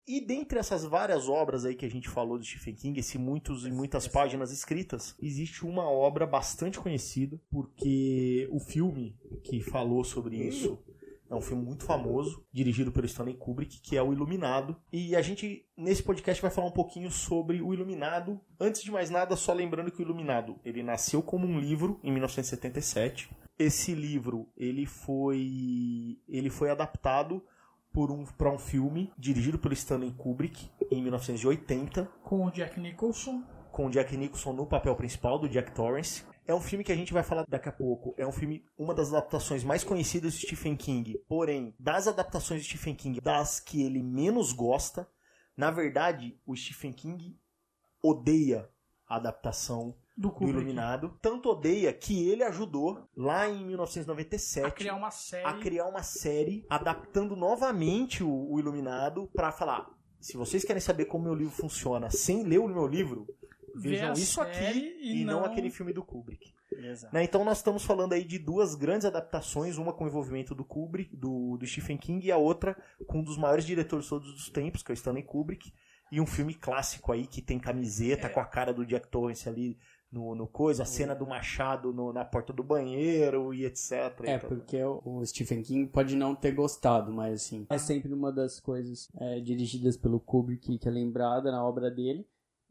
E 0.07 0.21
dentre 0.21 0.59
essas 0.59 0.85
várias 0.85 1.29
obras 1.29 1.65
aí 1.65 1.75
que 1.75 1.85
a 1.85 1.91
gente 1.91 2.09
falou 2.09 2.39
do 2.39 2.45
Stephen 2.45 2.75
King, 2.75 3.01
esse 3.01 3.19
muitos 3.19 3.67
e 3.67 3.71
muitas 3.71 4.09
páginas 4.09 4.51
escritas, 4.51 5.15
existe 5.21 5.67
uma 5.67 5.89
obra 5.89 6.27
bastante 6.27 6.79
conhecida, 6.79 7.39
porque 7.51 8.49
o 8.51 8.59
filme 8.59 9.17
que 9.45 9.61
falou 9.61 10.03
sobre 10.03 10.37
isso 10.37 10.79
é 11.31 11.35
um 11.35 11.41
filme 11.41 11.62
muito 11.62 11.85
famoso, 11.85 12.45
dirigido 12.53 12.91
pelo 12.91 13.07
Stanley 13.07 13.35
Kubrick, 13.37 13.81
que 13.81 13.97
é 13.97 14.03
o 14.03 14.12
Iluminado. 14.12 14.77
E 14.93 15.14
a 15.14 15.23
gente, 15.23 15.67
nesse 15.77 16.03
podcast, 16.03 16.41
vai 16.41 16.51
falar 16.51 16.69
um 16.69 16.73
pouquinho 16.73 17.11
sobre 17.11 17.61
o 17.61 17.73
Iluminado. 17.75 18.41
Antes 18.59 18.83
de 18.83 18.91
mais 18.91 19.11
nada, 19.11 19.37
só 19.37 19.53
lembrando 19.53 19.91
que 19.91 20.01
o 20.01 20.05
Iluminado, 20.05 20.59
ele 20.64 20.83
nasceu 20.83 21.23
como 21.23 21.47
um 21.47 21.59
livro 21.59 22.01
em 22.03 22.11
1977. 22.11 23.31
Esse 23.59 23.95
livro, 23.95 24.49
ele 24.57 24.87
foi, 24.87 26.19
ele 26.29 26.49
foi 26.49 26.71
adaptado 26.71 27.43
por 27.93 28.11
um, 28.11 28.25
para 28.25 28.51
um 28.53 28.59
filme 28.59 29.12
dirigido 29.19 29.59
pelo 29.59 29.75
Stanley 29.75 30.12
Kubrick 30.12 30.71
em 30.91 31.03
1980 31.03 32.05
Com 32.23 32.47
o 32.47 32.51
Jack 32.51 32.79
Nicholson. 32.79 33.43
com 33.73 33.87
o 33.87 33.91
Jack 33.91 34.17
Nicholson 34.17 34.53
no 34.53 34.67
papel 34.67 34.95
principal 34.95 35.38
do 35.38 35.49
Jack 35.49 35.73
Torrance. 35.73 36.25
É 36.49 36.55
um 36.55 36.61
filme 36.63 36.83
que 36.83 36.91
a 36.91 36.97
gente 36.97 37.13
vai 37.13 37.23
falar 37.23 37.45
daqui 37.47 37.69
a 37.69 37.73
pouco. 37.73 38.15
É 38.17 38.27
um 38.27 38.33
filme, 38.33 38.65
uma 38.79 38.95
das 38.95 39.13
adaptações 39.13 39.63
mais 39.63 39.85
conhecidas 39.85 40.33
de 40.33 40.47
Stephen 40.47 40.75
King. 40.75 41.19
Porém, 41.29 41.75
das 41.79 42.09
adaptações 42.09 42.63
de 42.63 42.69
Stephen 42.71 42.95
King, 42.95 43.21
das 43.21 43.61
que 43.61 43.83
ele 43.83 44.03
menos 44.03 44.51
gosta, 44.51 45.07
na 45.55 45.71
verdade, 45.71 46.41
o 46.47 46.57
Stephen 46.57 46.95
King 46.95 47.39
odeia 48.03 48.67
a 49.07 49.17
adaptação 49.17 49.95
Do 50.17 50.31
do. 50.31 50.49
Iluminado. 50.49 51.19
Tanto 51.21 51.51
odeia 51.51 51.93
que 51.93 52.27
ele 52.31 52.43
ajudou, 52.45 53.07
lá 53.15 53.47
em 53.47 53.67
1997, 53.67 54.67
A 54.67 54.71
criar 54.71 54.95
uma 54.95 55.11
série. 55.11 55.47
a 55.47 55.53
criar 55.53 55.87
uma 55.87 56.03
série 56.03 56.65
adaptando 56.71 57.37
novamente 57.37 58.25
o, 58.25 58.53
o 58.53 58.59
Iluminado 58.59 59.29
pra 59.35 59.53
falar: 59.53 59.87
se 60.19 60.35
vocês 60.37 60.65
querem 60.65 60.81
saber 60.81 61.05
como 61.05 61.25
meu 61.25 61.35
livro 61.35 61.53
funciona 61.53 62.11
sem 62.11 62.43
ler 62.43 62.59
o 62.59 62.69
meu 62.69 62.87
livro, 62.87 63.27
vejam 63.79 64.12
isso 64.12 64.41
aqui 64.41 64.97
e, 65.01 65.21
e 65.23 65.25
não... 65.25 65.41
não- 65.41 65.45
aquele 65.47 65.71
filme 65.71 65.93
do 65.93 66.03
Kubrick. 66.05 66.53
Exato. 66.71 67.14
Né, 67.14 67.25
Então 67.25 67.45
nós 67.45 67.59
estamos 67.59 67.83
falando 67.85 68.12
aí 68.12 68.23
de 68.25 68.38
duas 68.38 68.75
grandes 68.75 69.07
adaptações, 69.07 69.79
uma 69.79 69.93
com 69.93 70.05
o 70.05 70.07
envolvimento 70.07 70.55
do 70.55 70.64
Kubrick, 70.64 71.17
do, 71.17 71.57
do 71.57 71.67
Stephen 71.67 71.97
King, 71.97 72.27
e 72.27 72.31
a 72.33 72.37
outra 72.37 72.77
com 73.07 73.21
um 73.21 73.25
dos 73.25 73.38
maiores 73.38 73.64
diretores 73.64 74.05
de 74.05 74.11
todos 74.11 74.29
os 74.35 74.51
tempos, 74.51 74.83
que 74.83 74.91
é 74.91 74.93
o 74.93 74.95
Stanley 74.95 75.23
Kubrick, 75.23 75.73
e 76.12 76.21
um 76.21 76.27
filme 76.27 76.55
clássico 76.55 77.12
aí 77.12 77.27
que 77.27 77.41
tem 77.43 77.59
camiseta 77.59 78.27
É. 78.27 78.31
com 78.31 78.41
a 78.41 78.45
cara 78.45 78.73
do 78.73 78.85
Jack 78.87 79.09
Torrance 79.09 79.49
ali 79.49 79.79
no, 80.11 80.35
no 80.35 80.47
coisa, 80.47 80.85
a 80.85 80.87
cena 80.87 81.14
do 81.14 81.27
machado 81.27 81.93
no- 81.93 82.14
na 82.14 82.25
porta 82.25 82.51
do 82.51 82.62
banheiro 82.64 83.53
e 83.53 83.64
etc. 83.67 83.93
É, 84.25 84.35
Então, 84.37 84.49
porque 84.49 84.83
o 84.83 85.03
o 85.05 85.27
Stephen 85.27 85.62
King 85.62 85.87
pode 85.91 86.17
não 86.17 86.35
ter 86.35 86.53
gostado, 86.53 87.12
mas 87.12 87.43
assim, 87.43 87.67
é 87.69 87.77
sempre 87.79 88.12
uma 88.14 88.33
das 88.33 88.59
coisas 88.61 89.09
é, 89.21 89.41
dirigidas 89.41 89.97
pelo 89.99 90.19
Kubrick 90.19 90.79
que 90.79 90.88
é 90.88 90.91
lembrada 90.91 91.51
na 91.53 91.62
obra 91.62 91.91
dele. 91.91 92.27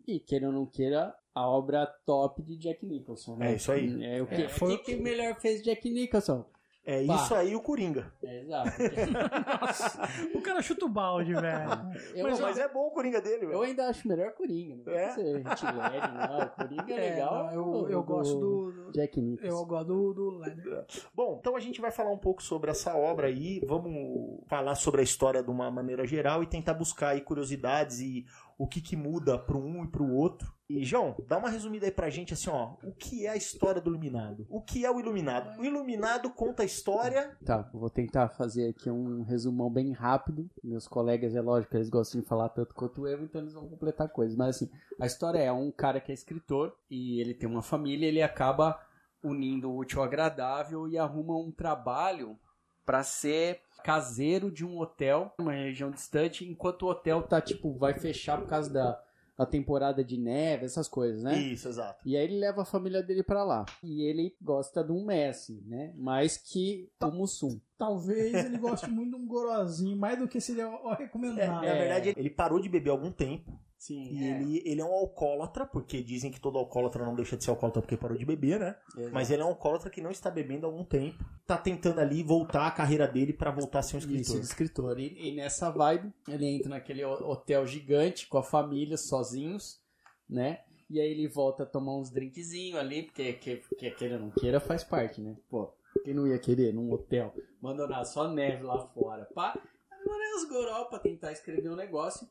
E 0.07 0.19
queira 0.19 0.47
ou 0.47 0.53
não 0.53 0.65
queira, 0.65 1.13
a 1.35 1.47
obra 1.47 1.85
top 2.05 2.41
de 2.41 2.55
Jack 2.57 2.85
Nicholson, 2.85 3.35
né? 3.35 3.51
É 3.51 3.55
isso 3.55 3.71
aí. 3.71 4.03
É, 4.05 4.21
o 4.21 4.25
que, 4.27 4.43
É, 4.43 4.47
foi- 4.49 4.75
o 4.75 4.79
que 4.81 4.95
melhor 4.95 5.35
fez 5.39 5.61
Jack 5.61 5.89
Nicholson? 5.89 6.45
É 6.89 7.05
Pá. 7.05 7.15
isso 7.17 7.35
aí 7.35 7.53
o 7.53 7.59
Coringa. 7.61 8.13
É, 8.23 8.39
exato. 8.43 8.69
Nossa, 9.61 10.01
o 10.33 10.41
cara 10.41 10.61
chuta 10.61 10.85
o 10.85 10.89
balde, 10.89 11.33
velho. 11.33 11.69
Eu, 12.15 12.23
Mas, 12.23 12.39
mas 12.39 12.57
é 12.57 12.69
bom 12.69 12.87
o 12.87 12.91
Coringa 12.91 13.19
dele, 13.21 13.43
eu 13.43 13.49
velho. 13.49 13.61
ainda 13.63 13.89
acho 13.89 14.07
melhor 14.07 14.31
Coringa. 14.31 14.77
Não 14.85 14.93
É? 14.93 15.09
ser 15.11 15.39
Hitlere, 15.41 16.13
não. 16.13 16.39
O 16.45 16.49
Coringa 16.51 16.93
é, 16.93 17.07
É, 17.07 17.09
legal. 17.11 17.43
não, 17.47 17.51
eu, 17.53 17.89
eu 17.89 18.03
gosto 18.03 18.39
do. 18.39 18.71
do- 18.71 18.91
Jack 18.93 19.19
Nicholson. 19.19 19.53
Eu 19.53 19.65
gosto 19.65 19.87
do, 19.87 20.13
do 20.13 20.29
Leather. 20.37 20.85
Bom, 21.13 21.37
então 21.41 21.57
a 21.57 21.59
gente 21.59 21.81
vai 21.81 21.91
falar 21.91 22.11
um 22.11 22.17
pouco 22.17 22.41
sobre 22.41 22.71
essa 22.71 22.95
obra 22.95 23.27
aí, 23.27 23.59
vamos 23.67 24.39
falar 24.47 24.75
sobre 24.75 25.01
a 25.01 25.03
história 25.03 25.43
de 25.43 25.49
uma 25.49 25.69
maneira 25.69 26.07
geral 26.07 26.41
e 26.41 26.47
tentar 26.47 26.73
buscar 26.73 27.09
aí 27.09 27.19
curiosidades 27.21 27.99
e 27.99 28.25
o 28.57 28.67
que 28.67 28.81
que 28.81 28.95
muda 28.95 29.37
para 29.37 29.57
um 29.57 29.83
e 29.83 29.87
para 29.87 30.01
o 30.01 30.13
outro. 30.13 30.51
E, 30.69 30.83
João, 30.83 31.15
dá 31.27 31.37
uma 31.37 31.49
resumida 31.49 31.85
aí 31.85 31.91
pra 31.91 32.09
gente 32.09 32.33
assim, 32.33 32.49
ó, 32.49 32.75
o 32.83 32.91
que 32.91 33.25
é 33.25 33.29
a 33.29 33.37
história 33.37 33.79
do 33.79 33.89
Iluminado? 33.89 34.45
O 34.49 34.61
que 34.61 34.85
é 34.85 34.91
o 34.91 34.99
Iluminado? 34.99 35.57
O 35.57 35.63
Iluminado 35.63 36.29
conta 36.31 36.63
a 36.63 36.65
história... 36.65 37.37
Tá, 37.45 37.69
vou 37.73 37.89
tentar 37.89 38.29
fazer 38.29 38.69
aqui 38.69 38.89
um 38.89 39.23
resumão 39.23 39.71
bem 39.71 39.93
rápido. 39.93 40.49
Meus 40.61 40.85
colegas, 40.87 41.35
é 41.35 41.41
lógico, 41.41 41.77
eles 41.77 41.89
gostam 41.89 42.19
de 42.19 42.27
falar 42.27 42.49
tanto 42.49 42.73
quanto 42.73 43.07
eu, 43.07 43.23
então 43.23 43.39
eles 43.39 43.53
vão 43.53 43.69
completar 43.69 44.09
coisas. 44.09 44.35
Mas 44.35 44.57
assim, 44.57 44.69
a 44.99 45.05
história 45.05 45.39
é 45.39 45.51
um 45.51 45.71
cara 45.71 46.01
que 46.01 46.11
é 46.11 46.15
escritor 46.15 46.75
e 46.89 47.21
ele 47.21 47.33
tem 47.33 47.47
uma 47.47 47.61
família, 47.61 48.07
ele 48.07 48.21
acaba 48.21 48.77
unindo 49.23 49.69
o 49.69 49.77
útil 49.77 49.99
ao 49.99 50.05
agradável 50.05 50.87
e 50.87 50.97
arruma 50.97 51.37
um 51.37 51.51
trabalho 51.51 52.37
para 52.85 53.03
ser 53.03 53.61
caseiro 53.83 54.51
de 54.51 54.65
um 54.65 54.79
hotel, 54.79 55.33
uma 55.39 55.53
região 55.53 55.91
distante, 55.91 56.45
enquanto 56.47 56.83
o 56.83 56.89
hotel 56.89 57.23
tá 57.23 57.41
tipo 57.41 57.73
vai 57.73 57.93
fechar 57.93 58.39
por 58.39 58.47
causa 58.47 58.69
da, 58.69 59.01
da 59.37 59.45
temporada 59.45 60.03
de 60.03 60.17
neve, 60.17 60.65
essas 60.65 60.87
coisas, 60.87 61.21
né? 61.23 61.37
Isso, 61.37 61.67
exato. 61.67 61.99
E 62.05 62.17
aí 62.17 62.23
ele 62.23 62.39
leva 62.39 62.63
a 62.63 62.65
família 62.65 63.03
dele 63.03 63.23
pra 63.23 63.43
lá. 63.43 63.65
E 63.83 64.01
ele 64.03 64.35
gosta 64.41 64.83
de 64.83 64.91
um 64.91 65.05
Messi, 65.05 65.63
né? 65.65 65.93
Mais 65.95 66.37
que 66.37 66.89
o 67.01 67.11
Mussum. 67.11 67.59
Talvez 67.77 68.33
ele 68.33 68.57
goste 68.57 68.89
muito 68.89 69.11
de 69.11 69.23
um 69.23 69.27
gorozinho, 69.27 69.95
mais 69.95 70.17
do 70.17 70.27
que 70.27 70.41
seria 70.41 70.63
É, 70.63 70.95
recomendado. 70.95 71.65
Na 71.65 71.73
verdade, 71.73 72.13
ele 72.17 72.29
parou 72.29 72.59
de 72.59 72.67
beber 72.67 72.89
há 72.89 72.93
algum 72.93 73.11
tempo 73.11 73.57
Sim. 73.77 74.09
e 74.11 74.23
ele, 74.27 74.61
ele 74.65 74.81
é 74.81 74.83
um 74.83 74.91
alcoólatra, 74.91 75.65
porque 75.65 76.01
dizem 76.01 76.31
que 76.31 76.39
todo 76.39 76.57
alcoólatra 76.57 77.05
não 77.05 77.13
deixa 77.15 77.37
de 77.37 77.43
ser 77.43 77.51
alcoólatra 77.51 77.81
porque 77.81 77.95
parou 77.95 78.17
de 78.17 78.25
beber, 78.25 78.59
né? 78.59 78.75
é, 78.97 79.09
Mas 79.09 79.29
ele 79.29 79.41
é 79.41 79.45
um 79.45 79.49
alcoólatra 79.49 79.89
que 79.89 80.01
não 80.01 80.09
está 80.11 80.31
bebendo 80.31 80.65
há 80.65 80.69
algum 80.69 80.83
tempo. 80.83 81.23
Tá 81.45 81.57
tentando 81.57 81.99
ali 82.01 82.23
voltar 82.23 82.65
a 82.67 82.71
carreira 82.71 83.07
dele 83.07 83.31
pra 83.33 83.51
voltar 83.51 83.79
a 83.79 83.83
ser 83.83 83.95
um 83.95 83.99
Isso, 83.99 84.07
escritor. 84.09 84.39
de 84.39 84.45
escritor. 84.45 84.99
E, 84.99 85.29
e 85.29 85.35
nessa 85.35 85.69
vibe, 85.69 86.11
ele 86.27 86.45
entra 86.47 86.69
naquele 86.69 87.05
ho- 87.05 87.29
hotel 87.29 87.65
gigante 87.67 88.27
com 88.27 88.37
a 88.39 88.43
família, 88.43 88.97
sozinhos, 88.97 89.79
né? 90.27 90.61
E 90.89 90.99
aí 90.99 91.11
ele 91.11 91.27
volta 91.27 91.63
a 91.63 91.65
tomar 91.65 91.95
uns 91.97 92.09
drinkzinhos 92.09 92.79
ali, 92.79 93.03
porque 93.03 93.33
que, 93.33 93.57
que 93.77 93.91
queira 93.91 94.15
ou 94.15 94.21
não 94.21 94.31
queira 94.31 94.59
faz 94.59 94.83
parte, 94.83 95.21
né? 95.21 95.35
Pô, 95.49 95.71
quem 96.03 96.13
não 96.13 96.25
ia 96.25 96.39
querer 96.39 96.73
num 96.73 96.91
hotel? 96.91 97.33
Abandonar 97.61 98.05
só 98.05 98.27
neve 98.27 98.63
lá 98.63 98.79
fora. 98.87 99.25
Pá, 99.35 99.49
agora 99.91 100.23
é 100.23 100.35
os 100.37 100.49
goró 100.49 100.85
pra 100.85 100.97
tentar 100.99 101.31
escrever 101.31 101.69
um 101.69 101.75
negócio. 101.75 102.27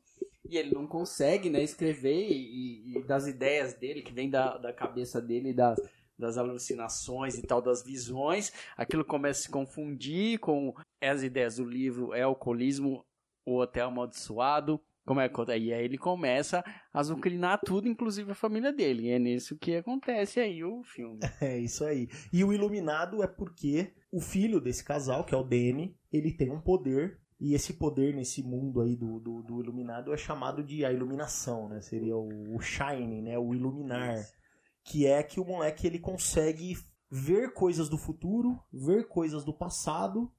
E 0.51 0.57
ele 0.57 0.73
não 0.75 0.87
consegue, 0.87 1.51
né, 1.51 1.63
escrever 1.63 2.29
e, 2.31 2.97
e- 2.99 3.03
das 3.05 3.27
ideias 3.27 3.75
dele, 3.75 4.03
que 4.03 4.13
vem 4.13 4.31
da, 4.31 4.57
da 4.59 4.73
cabeça 4.73 5.21
dele, 5.21 5.53
das, 5.53 5.79
das 6.19 6.39
alucinações 6.39 7.37
e 7.37 7.43
tal, 7.43 7.61
das 7.61 7.83
visões, 7.83 8.53
aquilo 8.77 9.05
começa 9.05 9.41
a 9.41 9.43
se 9.45 9.51
confundir 9.51 10.39
com 10.39 10.75
as 11.01 11.23
ideias 11.23 11.57
do 11.57 11.65
livro, 11.65 12.15
é 12.15 12.23
alcoolismo, 12.23 13.05
o 13.45 13.59
hotel 13.61 13.89
amaldiçoado, 13.89 14.81
como 15.07 15.21
é 15.21 15.29
que 15.29 15.41
E 15.57 15.73
aí 15.73 15.85
ele 15.85 15.97
começa 15.97 16.65
a 16.93 16.99
azucrinar 16.99 17.61
tudo, 17.65 17.87
inclusive 17.89 18.33
a 18.33 18.35
família 18.35 18.73
dele. 18.73 19.05
E 19.05 19.11
é 19.11 19.19
nisso 19.21 19.57
que 19.57 19.77
acontece 19.77 20.41
aí 20.41 20.65
o 20.65 20.83
filme. 20.83 21.21
É 21.41 21.57
isso 21.59 21.85
aí. 21.85 22.09
E 22.33 22.43
o 22.43 22.53
iluminado 22.53 23.23
é 23.23 23.27
porque 23.29 23.95
o 24.11 24.21
filho 24.21 24.61
desse 24.61 24.85
casal, 24.85 25.25
que 25.25 25.33
é 25.33 25.39
o 25.39 25.45
Danny, 25.45 25.97
ele 26.13 26.33
tem 26.33 26.51
um 26.51 26.61
poder. 26.61 27.21
E 27.39 27.55
esse 27.55 27.75
poder 27.75 28.15
nesse 28.15 28.43
mundo 28.43 28.81
aí 28.81 28.97
do, 28.97 29.21
do, 29.21 29.43
do 29.43 29.61
iluminado 29.61 30.13
é 30.13 30.17
chamado 30.17 30.65
de 30.65 30.85
a 30.85 30.93
iluminação, 30.93 31.69
né? 31.69 31.81
Seria 31.81 32.17
o, 32.17 32.57
o 32.57 32.61
shine, 32.61 33.21
né? 33.21 33.39
O 33.39 33.55
iluminar. 33.55 34.27
Que 34.83 35.07
é 35.07 35.23
que 35.23 35.41
o 35.41 35.45
moleque 35.45 35.87
ele 35.87 35.99
consegue 35.99 36.79
ver 37.11 37.53
coisas 37.53 37.89
do 37.89 37.99
futuro, 37.99 38.59
ver 38.73 39.09
coisas 39.09 39.45
do 39.45 39.53
passado 39.53 40.33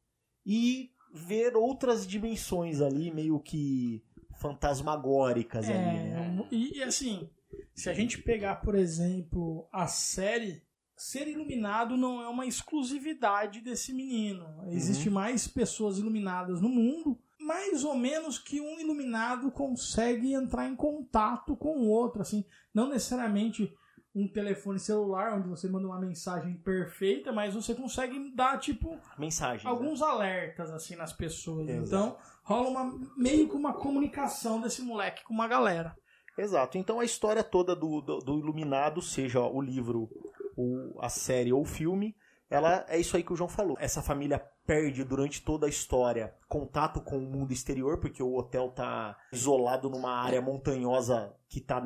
e 0.45 0.91
ver 1.13 1.55
outras 1.55 2.07
dimensões 2.07 2.81
ali, 2.81 3.13
meio 3.13 3.39
que 3.39 4.03
fantasmagóricas 4.39 5.69
ali, 5.69 5.75
né? 5.75 6.45
É, 6.51 6.55
e 6.55 6.83
assim, 6.83 7.29
se 7.73 7.89
a 7.89 7.93
gente 7.93 8.21
pegar, 8.21 8.57
por 8.57 8.75
exemplo, 8.75 9.67
a 9.71 9.87
série, 9.87 10.63
ser 10.97 11.27
iluminado 11.27 11.95
não 11.95 12.21
é 12.21 12.27
uma 12.27 12.45
exclusividade 12.45 13.61
desse 13.61 13.93
menino. 13.93 14.45
Uhum. 14.63 14.71
Existem 14.71 15.11
mais 15.11 15.47
pessoas 15.47 15.99
iluminadas 15.99 16.59
no 16.59 16.67
mundo, 16.67 17.19
mais 17.39 17.83
ou 17.83 17.95
menos 17.95 18.39
que 18.39 18.59
um 18.59 18.79
iluminado 18.79 19.51
consegue 19.51 20.33
entrar 20.33 20.67
em 20.67 20.75
contato 20.75 21.55
com 21.55 21.77
o 21.77 21.87
outro, 21.87 22.21
assim, 22.21 22.43
não 22.73 22.89
necessariamente 22.89 23.71
um 24.15 24.27
telefone 24.27 24.79
celular 24.79 25.37
onde 25.37 25.47
você 25.47 25.69
manda 25.69 25.85
uma 25.85 25.99
mensagem 25.99 26.55
perfeita, 26.57 27.31
mas 27.31 27.53
você 27.53 27.75
consegue 27.75 28.33
dar 28.35 28.57
tipo 28.57 28.99
Mensagem. 29.17 29.63
né? 29.63 29.69
alguns 29.71 30.01
alertas 30.01 30.71
assim 30.71 30.95
nas 30.95 31.13
pessoas. 31.13 31.69
Exato. 31.69 31.85
Então, 31.85 32.17
rola 32.43 32.69
uma 32.69 32.99
meio 33.15 33.47
que 33.47 33.55
uma 33.55 33.73
comunicação 33.73 34.59
desse 34.59 34.81
moleque 34.81 35.23
com 35.23 35.33
uma 35.35 35.47
galera. 35.47 35.95
Exato. 36.35 36.77
Então 36.77 36.99
a 36.99 37.05
história 37.05 37.43
toda 37.43 37.75
do, 37.75 38.01
do, 38.01 38.19
do 38.19 38.39
Iluminado, 38.39 39.01
seja 39.01 39.39
o 39.41 39.61
livro, 39.61 40.09
ou 40.57 40.99
a 40.99 41.07
série 41.07 41.53
ou 41.53 41.61
o 41.61 41.65
filme, 41.65 42.15
ela 42.49 42.85
é 42.89 42.97
isso 42.97 43.15
aí 43.15 43.23
que 43.23 43.31
o 43.31 43.35
João 43.35 43.49
falou. 43.49 43.77
Essa 43.79 44.01
família 44.01 44.39
perde 44.65 45.03
durante 45.03 45.41
toda 45.41 45.65
a 45.65 45.69
história 45.69 46.33
contato 46.47 46.99
com 46.99 47.17
o 47.17 47.21
mundo 47.21 47.53
exterior, 47.53 47.99
porque 47.99 48.21
o 48.21 48.35
hotel 48.35 48.69
tá 48.69 49.17
isolado 49.31 49.89
numa 49.89 50.11
área 50.11 50.41
montanhosa 50.41 51.33
que 51.47 51.61
tá 51.61 51.81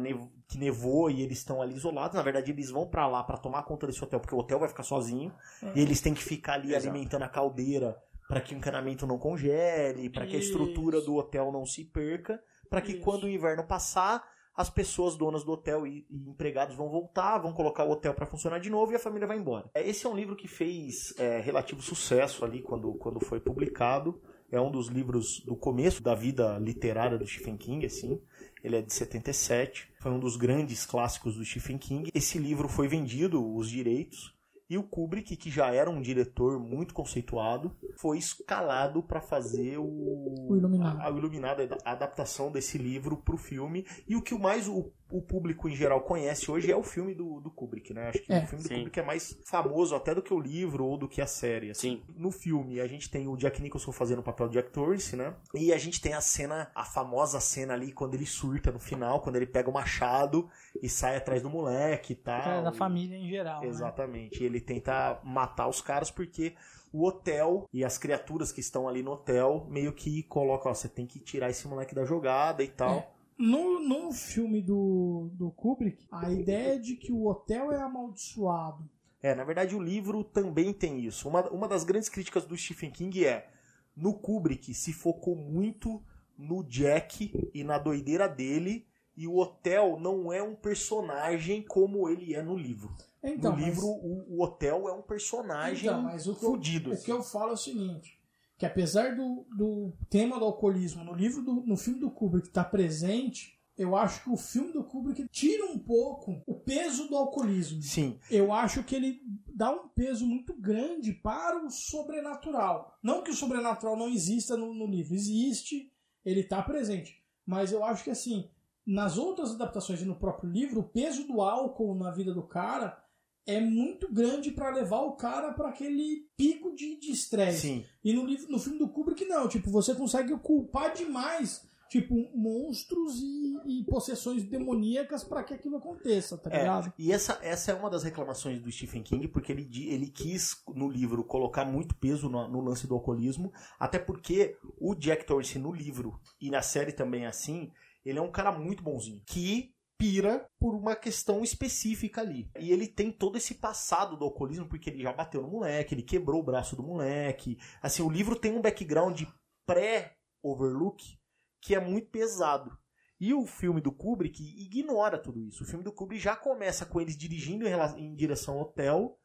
que 0.48 0.58
nevou 0.58 1.10
e 1.10 1.22
eles 1.22 1.40
estão 1.40 1.62
ali 1.62 1.76
isolados. 1.76 2.16
Na 2.16 2.24
verdade, 2.24 2.52
eles 2.52 2.72
vão 2.72 2.88
pra 2.88 3.08
lá 3.08 3.24
pra 3.24 3.38
tomar 3.38 3.64
conta 3.64 3.86
desse 3.86 4.04
hotel, 4.04 4.20
porque 4.20 4.34
o 4.34 4.40
hotel 4.40 4.60
vai 4.60 4.68
ficar 4.68 4.84
sozinho 4.84 5.34
e 5.76 5.82
eles 5.82 6.02
têm 6.02 6.14
que 6.14 6.24
ficar 6.24 6.54
ali 6.54 6.74
Exato. 6.74 6.88
alimentando 6.88 7.24
a 7.24 7.30
caldeira 7.30 8.02
para 8.28 8.42
que 8.42 8.54
o 8.54 8.58
encanamento 8.58 9.06
não 9.06 9.18
congele, 9.18 10.10
para 10.10 10.26
que 10.26 10.36
a 10.36 10.40
estrutura 10.40 11.02
do 11.02 11.16
hotel 11.16 11.52
não 11.52 11.66
se 11.66 11.84
perca, 11.84 12.42
para 12.70 12.82
que 12.82 12.94
Isso. 12.94 13.02
quando 13.02 13.26
o 13.26 13.30
inverno 13.30 13.64
passar, 13.66 14.24
as 14.56 14.70
pessoas 14.70 15.16
donas 15.16 15.44
do 15.44 15.52
hotel 15.52 15.88
e, 15.88 16.06
e 16.10 16.30
empregados 16.30 16.76
vão 16.76 16.90
voltar, 16.90 17.40
vão 17.40 17.54
colocar 17.54 17.84
o 17.84 17.92
hotel 17.92 18.14
para 18.14 18.26
funcionar 18.26 18.60
de 18.60 18.70
novo 18.70 18.92
e 18.92 18.96
a 18.96 19.00
família 19.00 19.28
vai 19.28 19.38
embora. 19.38 19.70
É, 19.74 19.88
Esse 19.88 20.06
é 20.06 20.10
um 20.10 20.16
livro 20.16 20.36
que 20.36 20.48
fez 20.48 21.14
é, 21.18 21.40
relativo 21.40 21.82
sucesso 21.82 22.44
ali 22.44 22.62
quando, 22.62 22.94
quando 22.96 23.20
foi 23.20 23.40
publicado. 23.40 24.22
É 24.52 24.60
um 24.60 24.70
dos 24.70 24.88
livros 24.88 25.40
do 25.46 25.56
começo 25.56 26.04
da 26.04 26.14
vida 26.14 26.58
literária 26.60 27.18
do 27.18 27.26
Stephen 27.26 27.56
King, 27.56 27.86
assim. 27.86 28.22
Ele 28.62 28.76
é 28.76 28.82
de 28.82 28.94
77. 28.94 29.90
Foi 30.02 30.12
um 30.12 30.20
dos 30.20 30.36
grandes 30.36 30.86
clássicos 30.86 31.38
do 31.38 31.46
Stephen 31.46 31.78
King. 31.78 32.12
Esse 32.14 32.38
livro 32.38 32.68
foi 32.68 32.88
vendido, 32.88 33.56
os 33.56 33.70
direitos, 33.70 34.36
e 34.72 34.78
o 34.78 34.84
Kubrick, 34.84 35.36
que 35.36 35.50
já 35.50 35.70
era 35.74 35.90
um 35.90 36.02
diretor 36.02 36.58
muito 36.58 36.94
conceituado, 36.94 37.76
foi 37.98 38.18
escalado 38.18 39.04
para 39.04 39.20
fazer 39.20 39.78
o, 39.78 40.48
O 40.48 40.56
Iluminado. 40.56 41.02
a, 41.02 41.08
a 41.08 41.12
o 41.12 41.18
Iluminado, 41.18 41.62
a 41.84 41.92
adaptação 41.92 42.50
desse 42.50 42.78
livro 42.78 43.18
para 43.18 43.36
o 43.36 43.38
filme. 43.38 43.86
E 44.08 44.16
o 44.16 44.22
que 44.22 44.34
mais 44.34 44.70
o, 44.70 44.90
o 45.12 45.22
público 45.22 45.68
em 45.70 45.76
geral 45.76 46.02
conhece 46.02 46.50
hoje 46.50 46.72
é 46.72 46.76
o 46.76 46.84
filme 46.84 47.14
do, 47.14 47.40
do 47.42 47.52
Kubrick, 47.52 47.94
né? 47.94 48.10
Acho 48.10 48.22
que 48.22 48.32
É. 48.34 48.40
o 48.44 48.48
filme 48.48 48.64
do 48.64 48.68
Sim. 48.68 48.76
Kubrick 48.76 49.00
é 49.00 49.04
mais 49.04 49.38
famoso 49.46 49.96
até 49.96 50.16
do 50.16 50.22
que 50.22 50.34
o 50.34 50.40
livro 50.40 50.86
ou 50.86 50.98
do 50.98 51.08
que 51.08 51.22
a 51.22 51.28
série. 51.28 51.72
assim. 51.72 51.98
Sim. 51.98 52.04
No 52.16 52.32
filme, 52.32 52.80
a 52.80 52.88
gente 52.88 53.10
tem 53.10 53.28
o 53.28 53.36
Jack 53.36 53.62
Nicholson 53.62 53.92
fazendo 53.92 54.20
o 54.20 54.24
papel 54.24 54.48
de 54.48 54.54
Jack 54.54 54.72
Torrance, 54.72 55.16
né? 55.16 55.34
E 55.54 55.74
a 55.74 55.78
gente 55.78 56.02
tem 56.02 56.14
a 56.14 56.22
cena, 56.22 56.72
a 56.74 56.86
famosa 56.86 57.40
cena 57.40 57.74
ali, 57.74 57.92
quando 57.92 58.14
ele 58.16 58.26
surta 58.26 58.72
no 58.72 58.80
final, 58.80 59.22
quando 59.22 59.36
ele 59.36 59.46
pega 59.48 59.70
o 59.70 59.74
machado 59.74 60.50
e 60.82 60.88
sai 60.90 61.18
atrás 61.18 61.42
do 61.42 61.50
moleque 61.50 62.14
e 62.14 62.16
tal. 62.16 62.64
Da 62.64 62.72
família 62.72 63.18
em 63.18 63.28
geral. 63.30 63.62
né? 63.62 63.68
Exatamente. 63.68 64.44
Ele 64.44 64.62
tenta 64.62 65.20
matar 65.24 65.68
os 65.68 65.82
caras 65.82 66.10
porque 66.10 66.54
o 66.94 67.06
hotel 67.06 67.68
e 67.72 67.86
as 67.86 67.98
criaturas 67.98 68.52
que 68.52 68.60
estão 68.60 68.88
ali 68.88 69.02
no 69.02 69.12
hotel 69.12 69.66
meio 69.70 69.94
que 69.94 70.24
colocam, 70.24 70.72
ó, 70.72 70.74
você 70.76 70.90
tem 70.90 71.06
que 71.06 71.20
tirar 71.20 71.50
esse 71.50 71.68
moleque 71.68 71.96
da 71.96 72.04
jogada 72.04 72.64
e 72.64 72.68
tal. 72.68 72.98
É. 72.98 73.08
No, 73.38 73.80
no 73.80 74.12
filme 74.12 74.62
do, 74.62 75.30
do 75.34 75.50
Kubrick, 75.52 76.06
a 76.12 76.32
ideia 76.32 76.80
de 76.80 76.96
que 76.96 77.12
o 77.12 77.26
hotel 77.28 77.72
é 77.72 77.82
amaldiçoado. 77.82 78.88
É, 79.22 79.34
na 79.36 79.44
verdade 79.44 79.76
o 79.76 79.82
livro 79.82 80.24
também 80.24 80.74
tem 80.74 81.00
isso. 81.06 81.28
Uma, 81.28 81.50
uma 81.50 81.68
das 81.68 81.84
grandes 81.84 82.10
críticas 82.10 82.46
do 82.46 82.56
Stephen 82.58 82.92
King 82.92 83.26
é 83.26 83.50
no 83.96 84.14
Kubrick 84.14 84.74
se 84.74 84.94
focou 84.94 85.36
muito 85.36 86.02
no 86.38 86.64
Jack 86.64 87.52
e 87.54 87.64
na 87.64 87.78
doideira 87.78 88.28
dele 88.28 88.86
e 89.16 89.28
o 89.28 89.38
hotel 89.38 90.00
não 90.00 90.32
é 90.32 90.42
um 90.42 90.56
personagem 90.56 91.62
como 91.62 92.10
ele 92.10 92.34
é 92.34 92.42
no 92.42 92.56
livro. 92.58 92.96
Então, 93.24 93.52
no 93.52 93.58
mas- 93.58 93.66
livro 93.68 93.86
o, 93.88 94.38
o 94.38 94.44
hotel 94.44 94.88
é 94.90 94.94
um 94.94 95.02
personagem 95.02 95.88
Então, 95.90 96.02
mas 96.02 96.26
o 96.28 96.36
que, 96.36 96.44
eu, 96.46 96.50
fudido. 96.52 96.92
o 96.94 96.98
que 97.02 97.12
eu 97.12 97.22
falo 97.22 97.52
é 97.52 97.54
o 97.54 97.58
seguinte: 97.58 98.20
que 98.62 98.66
apesar 98.68 99.16
do, 99.16 99.44
do 99.58 99.92
tema 100.08 100.38
do 100.38 100.46
alcoolismo 100.46 101.04
no 101.04 101.16
livro 101.16 101.42
do, 101.42 101.66
no 101.66 101.76
filme 101.76 102.00
do 102.00 102.12
Kubrick 102.12 102.48
estar 102.48 102.66
presente, 102.66 103.60
eu 103.76 103.96
acho 103.96 104.24
que 104.24 104.30
o 104.30 104.38
filme 104.38 104.72
do 104.72 104.84
Kubrick 104.84 105.28
tira 105.30 105.66
um 105.66 105.80
pouco 105.80 106.44
o 106.46 106.54
peso 106.54 107.08
do 107.08 107.18
alcoolismo. 107.18 107.82
Sim, 107.82 108.20
Eu 108.30 108.54
acho 108.54 108.84
que 108.84 108.96
ele 108.96 109.20
dá 109.56 109.72
um 109.72 109.88
peso 109.88 110.28
muito 110.28 110.54
grande 110.54 111.12
para 111.12 111.66
o 111.66 111.72
sobrenatural. 111.72 113.00
Não 113.02 113.24
que 113.24 113.32
o 113.32 113.36
sobrenatural 113.36 113.98
não 113.98 114.08
exista 114.08 114.56
no, 114.56 114.76
no 114.76 114.86
livro, 114.86 115.16
existe, 115.16 115.92
ele 116.24 116.42
está 116.42 116.62
presente. 116.62 117.20
Mas 117.44 117.72
eu 117.72 117.84
acho 117.84 118.04
que 118.04 118.12
assim, 118.12 118.48
nas 118.86 119.18
outras 119.18 119.56
adaptações 119.56 120.04
e 120.04 120.06
no 120.06 120.20
próprio 120.20 120.52
livro, 120.52 120.82
o 120.82 120.88
peso 120.88 121.26
do 121.26 121.42
álcool 121.42 121.96
na 121.96 122.12
vida 122.12 122.32
do 122.32 122.44
cara 122.44 123.01
é 123.46 123.60
muito 123.60 124.12
grande 124.12 124.52
para 124.52 124.70
levar 124.70 125.02
o 125.02 125.14
cara 125.14 125.54
para 125.54 125.70
aquele 125.70 126.28
pico 126.38 126.74
de 126.76 126.98
estresse. 127.12 127.86
E 128.04 128.14
no, 128.14 128.26
livro, 128.26 128.52
no 128.52 128.60
filme 128.60 128.78
do 128.80 128.90
Kubrick, 128.90 129.26
não. 129.26 129.48
Tipo, 129.48 129.70
você 129.72 129.96
consegue 129.96 130.38
culpar 130.40 130.94
demais, 130.94 131.68
tipo, 131.90 132.16
monstros 132.36 133.20
e, 133.20 133.80
e 133.80 133.84
possessões 133.84 134.44
demoníacas 134.44 135.24
para 135.24 135.44
que 135.44 135.54
aquilo 135.54 135.78
aconteça, 135.78 136.38
tá 136.38 136.50
É, 136.52 136.60
ligado? 136.60 136.94
e 136.98 137.12
essa, 137.12 137.40
essa 137.42 137.72
é 137.72 137.76
uma 137.76 137.90
das 137.90 138.04
reclamações 138.04 138.62
do 138.62 138.72
Stephen 138.72 139.04
King, 139.04 139.28
porque 139.28 139.52
ele, 139.52 139.68
ele 139.90 140.08
quis, 140.08 140.56
no 140.74 140.88
livro, 140.90 141.24
colocar 141.24 141.66
muito 141.66 141.96
peso 141.96 142.30
no, 142.30 142.48
no 142.48 142.62
lance 142.62 142.88
do 142.88 142.94
alcoolismo, 142.94 143.52
até 143.80 144.00
porque 144.00 144.56
o 144.80 144.96
Jack 144.96 145.26
Torrance 145.26 145.58
no 145.60 145.72
livro, 145.74 146.20
e 146.40 146.50
na 146.50 146.62
série 146.62 146.92
também 146.94 147.26
é 147.26 147.28
assim, 147.28 147.72
ele 148.06 148.20
é 148.20 148.22
um 148.22 148.32
cara 148.32 148.52
muito 148.52 148.82
bonzinho, 148.84 149.22
que 149.26 149.74
pira 150.02 150.50
por 150.60 150.74
uma 150.74 150.96
questão 150.96 151.44
específica 151.44 152.22
ali. 152.22 152.50
E 152.60 152.72
ele 152.72 152.88
tem 152.88 153.12
todo 153.12 153.38
esse 153.38 153.54
passado 153.54 154.18
do 154.18 154.26
alcoolismo, 154.26 154.68
porque 154.68 154.90
ele 154.90 155.04
já 155.04 155.14
bateu 155.14 155.44
no 155.44 155.48
moleque, 155.48 155.94
ele 155.94 156.02
quebrou 156.02 156.40
o 156.42 156.44
braço 156.44 156.76
do 156.76 156.82
moleque. 156.82 157.60
Assim, 157.84 158.02
o 158.02 158.10
livro 158.10 158.36
tem 158.36 158.52
um 158.52 158.62
background 158.62 159.22
pré-Overlook 159.64 161.20
que 161.62 161.76
é 161.76 161.80
muito 161.80 162.10
pesado. 162.10 162.76
E 163.20 163.32
o 163.32 163.46
filme 163.46 163.80
do 163.80 163.92
Kubrick 163.92 164.44
ignora 164.58 165.20
tudo 165.20 165.40
isso. 165.40 165.64
O 165.64 165.68
filme 165.68 165.84
do 165.84 165.94
Kubrick 165.94 166.24
já 166.24 166.36
começa 166.36 166.84
com 166.84 167.00
eles 167.00 167.16
dirigindo 167.16 167.68
em, 167.68 167.70
rela- 167.70 167.94
em 167.96 168.16
direção 168.16 168.56
ao 168.56 168.62
hotel. 168.62 169.20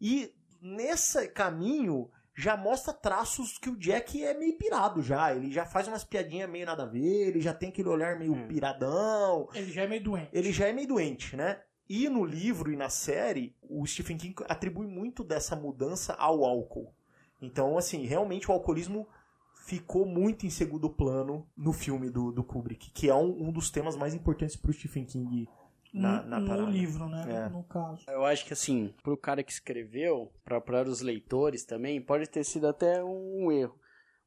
E 0.00 0.34
nesse 0.62 1.28
caminho 1.28 2.10
já 2.34 2.56
mostra 2.56 2.92
traços 2.92 3.58
que 3.58 3.68
o 3.68 3.76
Jack 3.76 4.22
é 4.24 4.32
meio 4.34 4.56
pirado 4.56 5.02
já. 5.02 5.34
Ele 5.34 5.50
já 5.50 5.64
faz 5.66 5.86
umas 5.88 6.04
piadinhas 6.04 6.48
meio 6.48 6.66
nada 6.66 6.84
a 6.84 6.86
ver, 6.86 7.28
ele 7.28 7.40
já 7.40 7.52
tem 7.52 7.68
aquele 7.68 7.88
olhar 7.88 8.18
meio 8.18 8.32
Hum. 8.34 8.48
piradão. 8.48 9.48
Ele 9.54 9.70
já 9.70 9.82
é 9.82 9.86
meio 9.86 10.02
doente. 10.02 10.28
Ele 10.32 10.52
já 10.52 10.66
é 10.68 10.72
meio 10.72 10.88
doente, 10.88 11.36
né? 11.36 11.60
E 11.88 12.08
no 12.08 12.24
livro 12.24 12.72
e 12.72 12.76
na 12.76 12.88
série, 12.88 13.54
o 13.60 13.84
Stephen 13.86 14.16
King 14.16 14.34
atribui 14.48 14.86
muito 14.86 15.22
dessa 15.22 15.54
mudança 15.54 16.14
ao 16.14 16.44
álcool. 16.44 16.94
Então, 17.40 17.76
assim, 17.76 18.06
realmente 18.06 18.48
o 18.50 18.52
alcoolismo 18.54 19.06
ficou 19.66 20.06
muito 20.06 20.46
em 20.46 20.50
segundo 20.50 20.88
plano 20.88 21.46
no 21.56 21.72
filme 21.72 22.08
do, 22.08 22.32
do 22.32 22.42
Kubrick, 22.42 22.90
que 22.92 23.08
é 23.10 23.14
um, 23.14 23.48
um 23.48 23.52
dos 23.52 23.70
temas 23.70 23.94
mais 23.94 24.14
importantes 24.14 24.56
pro 24.56 24.72
Stephen 24.72 25.04
King 25.04 25.48
na, 25.92 26.22
na 26.22 26.40
no, 26.40 26.70
livro, 26.70 27.08
né? 27.08 27.24
É. 27.28 27.48
No 27.48 27.62
caso. 27.64 28.04
Eu 28.08 28.24
acho 28.24 28.46
que 28.46 28.52
assim, 28.52 28.94
pro 29.02 29.16
cara 29.16 29.42
que 29.42 29.52
escreveu, 29.52 30.32
pra- 30.44 30.60
para 30.60 30.88
os 30.88 31.00
leitores 31.00 31.64
também, 31.64 32.00
pode 32.00 32.26
ter 32.28 32.44
sido 32.44 32.66
até 32.66 33.02
um 33.04 33.52
erro. 33.52 33.78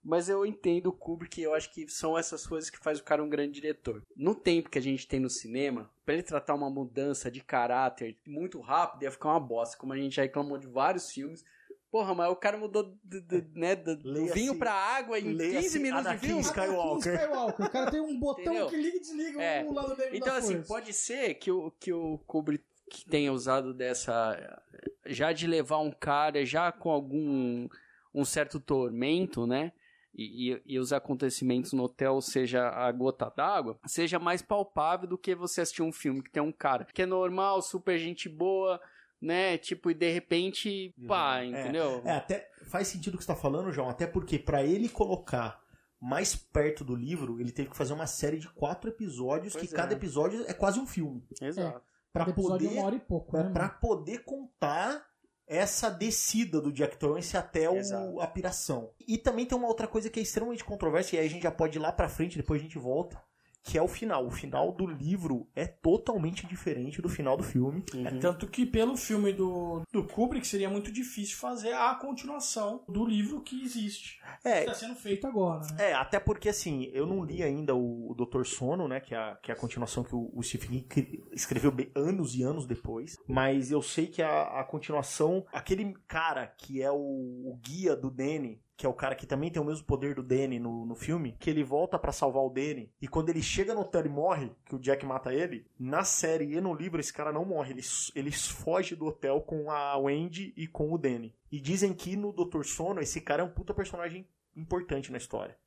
Mas 0.04 0.30
eu 0.30 0.46
entendo 0.46 0.88
o 0.88 0.94
Kubrick 0.94 1.42
eu 1.42 1.56
acho 1.56 1.74
que 1.74 1.88
são 1.90 2.16
essas 2.16 2.46
coisas 2.46 2.70
que 2.70 2.78
faz 2.78 3.00
o 3.00 3.04
cara 3.04 3.24
um 3.24 3.30
grande 3.30 3.54
diretor. 3.54 4.04
No 4.16 4.36
tempo 4.36 4.70
que 4.70 4.78
a 4.78 4.82
gente 4.82 5.08
tem 5.08 5.20
no 5.20 5.32
cinema, 5.32 5.90
pra 6.06 6.14
ele 6.14 6.22
tratar 6.22 6.54
uma 6.54 6.70
mudança 6.70 7.32
de 7.32 7.42
caráter 7.42 8.16
muito 8.28 8.62
rápido, 8.62 9.02
ia 9.02 9.10
ficar 9.12 9.30
uma 9.30 9.40
bosta, 9.40 9.76
como 9.78 9.94
a 9.94 9.98
gente 9.98 10.16
já 10.16 10.22
reclamou 10.22 10.60
de 10.60 10.68
vários 10.68 11.10
filmes. 11.12 11.44
Porra, 11.92 12.14
mas 12.14 12.30
o 12.30 12.36
cara 12.36 12.58
mudou 12.58 12.84
do, 13.04 13.22
do- 13.22 13.46
né, 13.54 13.76
do, 13.76 13.98
vinho 14.34 14.58
pra 14.58 14.74
água 14.74 15.18
em 15.18 15.32
leia-se 15.34 15.62
15 15.64 15.80
minutos 15.80 16.12
de 16.12 16.18
filme. 16.28 16.42
Skywalker. 16.42 17.14
Anakin 17.14 17.24
Skywalker. 17.24 17.66
O 17.66 17.70
cara 17.70 17.92
tem 17.92 18.02
um 18.02 18.20
botão 18.20 18.44
Entendeu? 18.44 18.68
que 18.68 18.76
liga 18.76 18.98
e 18.98 19.00
desliga 19.00 19.42
É. 19.42 19.64
um 19.64 19.74
lado 19.74 19.96
negro 19.96 20.16
Então, 20.16 20.34
da 20.34 20.40
assim, 20.40 20.56
força. 20.56 20.68
pode 20.68 20.94
ser 20.94 21.36
que 21.36 21.52
o, 21.52 21.72
que 21.80 21.94
o 21.94 22.18
Kubrick 22.28 22.66
tenha 23.10 23.32
usado 23.32 23.74
dessa. 23.74 24.62
Já 25.06 25.32
de 25.32 25.48
levar 25.48 25.80
um 25.80 25.92
cara 25.92 26.46
já 26.46 26.72
com 26.72 26.90
algum. 26.92 27.68
um 28.14 28.26
certo 28.26 28.60
tormento, 28.60 29.46
né? 29.48 29.72
E, 30.18 30.54
e- 30.54 30.62
e 30.66 30.80
os 30.80 30.94
acontecimentos 30.94 31.74
no 31.74 31.84
hotel 31.84 32.22
seja 32.22 32.70
a 32.70 32.90
gota 32.92 33.30
d'água, 33.36 33.78
seja 33.86 34.18
mais 34.20 34.42
palpável 34.42 35.08
do 35.10 35.18
que 35.18 35.36
você 35.36 35.60
assistir 35.62 35.82
um 35.84 35.92
filme 35.92 36.22
que 36.24 36.32
tem 36.32 36.42
um 36.42 36.54
cara 36.54 36.86
que 36.86 37.02
é 37.02 37.06
normal, 37.06 37.62
super 37.62 37.98
gente 38.00 38.30
boa, 38.30 38.80
né? 39.22 39.58
Tipo, 39.58 39.92
e 39.92 39.94
de 39.94 40.12
repente, 40.12 40.94
pá, 41.08 41.40
É, 41.42 41.46
entendeu? 41.48 42.02
É, 42.06 42.12
até 42.12 42.50
faz 42.68 42.88
sentido 42.88 43.16
o 43.16 43.18
que 43.18 43.24
você 43.24 43.28
tá 43.34 43.36
falando, 43.36 43.72
João, 43.72 43.90
até 43.90 44.06
porque 44.08 44.38
pra 44.40 44.64
ele 44.64 44.90
colocar 44.90 45.60
mais 46.02 46.36
perto 46.36 46.84
do 46.84 46.96
livro, 46.96 47.40
ele 47.40 47.52
teve 47.52 47.70
que 47.70 47.78
fazer 47.78 47.94
uma 47.94 48.06
série 48.08 48.38
de 48.38 48.50
quatro 48.50 48.90
episódios, 48.90 49.54
Pois 49.54 49.68
que 49.68 49.74
é. 49.74 49.78
cada 49.78 49.94
episódio 49.94 50.44
é 50.48 50.54
quase 50.54 50.80
um 50.80 50.86
filme. 50.86 51.24
Exato. 51.42 51.82
Episódio 52.16 52.34
poder 52.44 52.68
é 52.68 52.70
uma 52.80 52.86
hora 52.86 52.96
e 52.96 53.00
pouco, 53.00 53.36
né? 53.38 53.50
pra 53.52 53.68
poder 53.68 54.24
contar 54.24 55.06
essa 55.48 55.90
descida 55.90 56.60
do 56.62 56.72
Jack 56.72 56.98
Torrance 56.98 57.36
até 57.38 57.70
o- 57.70 58.22
a 58.22 58.26
piração. 58.28 58.92
E 59.08 59.18
também 59.18 59.46
tem 59.46 59.58
uma 59.58 59.68
outra 59.68 59.86
coisa 59.88 60.10
que 60.10 60.20
é 60.20 60.24
extremamente 60.24 60.64
controversa, 60.64 61.16
e 61.16 61.20
aí 61.20 61.26
a 61.26 61.30
gente 61.30 61.44
já 61.44 61.52
pode 61.52 61.78
ir 61.78 61.82
lá 61.82 61.92
pra 61.92 62.08
frente, 62.10 62.38
depois 62.38 62.60
a 62.62 62.64
gente 62.64 62.78
volta, 62.80 63.22
que 63.68 63.78
é 63.80 63.82
o 63.82 63.88
final. 63.88 64.26
O 64.28 64.30
final 64.32 64.72
do 64.72 64.86
livro 64.86 65.48
é 65.56 65.66
totalmente 65.66 66.46
diferente 66.46 67.02
do 67.02 67.10
final 67.10 67.36
do 67.36 67.42
filme. 67.44 67.84
Uhum. 67.94 68.06
É 68.08 68.12
tanto 68.12 68.46
que 68.48 68.64
pelo 68.66 68.96
filme 68.96 69.34
do, 69.34 69.82
do 69.92 70.04
Kubrick 70.04 70.46
seria 70.46 70.70
muito 70.70 70.92
difícil 70.92 71.36
fazer 71.38 71.74
a 71.74 71.96
continuação 71.96 72.84
do 72.88 73.04
livro 73.04 73.42
que 73.42 73.64
existe. 73.64 74.20
É, 74.44 74.60
Está 74.60 74.74
sendo 74.76 74.96
feito 74.96 75.26
agora, 75.26 75.62
né? 75.74 75.90
É, 75.90 75.94
até 75.94 76.20
porque 76.20 76.48
assim, 76.50 76.90
eu 76.94 77.08
não 77.08 77.24
li 77.26 77.42
ainda 77.42 77.74
o, 77.76 78.12
o 78.12 78.14
Doutor 78.14 78.46
Sono, 78.46 78.88
né? 78.88 79.00
Que 79.00 79.16
é 79.16 79.18
a, 79.18 79.36
que 79.42 79.52
é 79.52 79.54
a 79.56 79.58
continuação 79.58 80.04
que 80.04 80.14
o, 80.16 80.30
o 80.34 80.44
Stephen 80.44 80.82
King 80.88 81.24
escreveu 81.34 81.72
bem- 81.72 81.90
anos 81.96 82.36
e 82.36 82.44
anos 82.44 82.68
depois. 82.68 83.18
Mas 83.28 83.72
eu 83.72 83.82
sei 83.82 84.06
que 84.06 84.22
a, 84.22 84.60
a 84.60 84.64
continuação, 84.64 85.44
aquele 85.52 85.92
cara 86.08 86.46
que 86.46 86.82
é 86.84 86.92
o, 86.92 86.96
o 86.98 87.60
guia 87.64 87.96
do 87.96 88.12
Danny, 88.12 88.62
que 88.78 88.86
é 88.86 88.90
o 88.90 88.94
cara 88.94 89.16
que 89.16 89.26
também 89.26 89.50
tem 89.50 89.62
o 89.62 89.66
mesmo 89.66 89.86
poder 89.86 90.16
do 90.16 90.24
Danny 90.24 90.60
no, 90.60 90.86
no 90.86 90.96
filme, 90.96 91.36
que 91.40 91.50
ele 91.50 91.64
volta 91.64 91.98
pra 91.98 92.12
salvar 92.12 92.44
o 92.44 92.50
Danny, 92.50 92.92
e 93.02 93.08
quando 93.08 93.30
ele 93.30 93.42
chega 93.42 93.74
no 93.74 93.82
hotel 93.82 94.06
e 94.06 94.10
morre, 94.10 94.52
que 94.66 94.76
o 94.76 94.80
Jack 94.80 95.06
mata 95.06 95.34
ele, 95.34 95.66
na 95.80 96.04
série 96.04 96.56
e 96.56 96.62
no 96.62 96.74
livro 96.74 97.00
esse 97.00 97.14
cara 97.14 97.32
não 97.32 97.46
morre, 97.46 97.72
ele, 97.72 97.82
ele 98.14 98.32
foge 98.32 98.96
do 98.96 99.06
hotel 99.06 99.42
com 99.42 99.72
a 99.72 99.98
Wendy 99.98 100.54
e 100.58 100.68
com 100.68 100.92
o 100.92 100.98
Danny. 100.98 101.34
E 101.52 101.60
dizem 101.60 101.94
que 101.94 102.16
no 102.16 102.34
Doutor 102.34 102.66
Sono 102.66 103.02
esse 103.02 103.22
cara 103.22 103.42
é 103.42 103.46
um 103.46 103.52
puta 103.52 103.74
personagem 103.74 104.28
importante 104.56 105.12
na 105.12 105.18
história. 105.18 105.58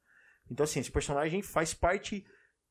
Então, 0.50 0.64
assim, 0.64 0.80
esse 0.80 0.90
personagem 0.90 1.42
faz 1.42 1.74
parte. 1.74 2.24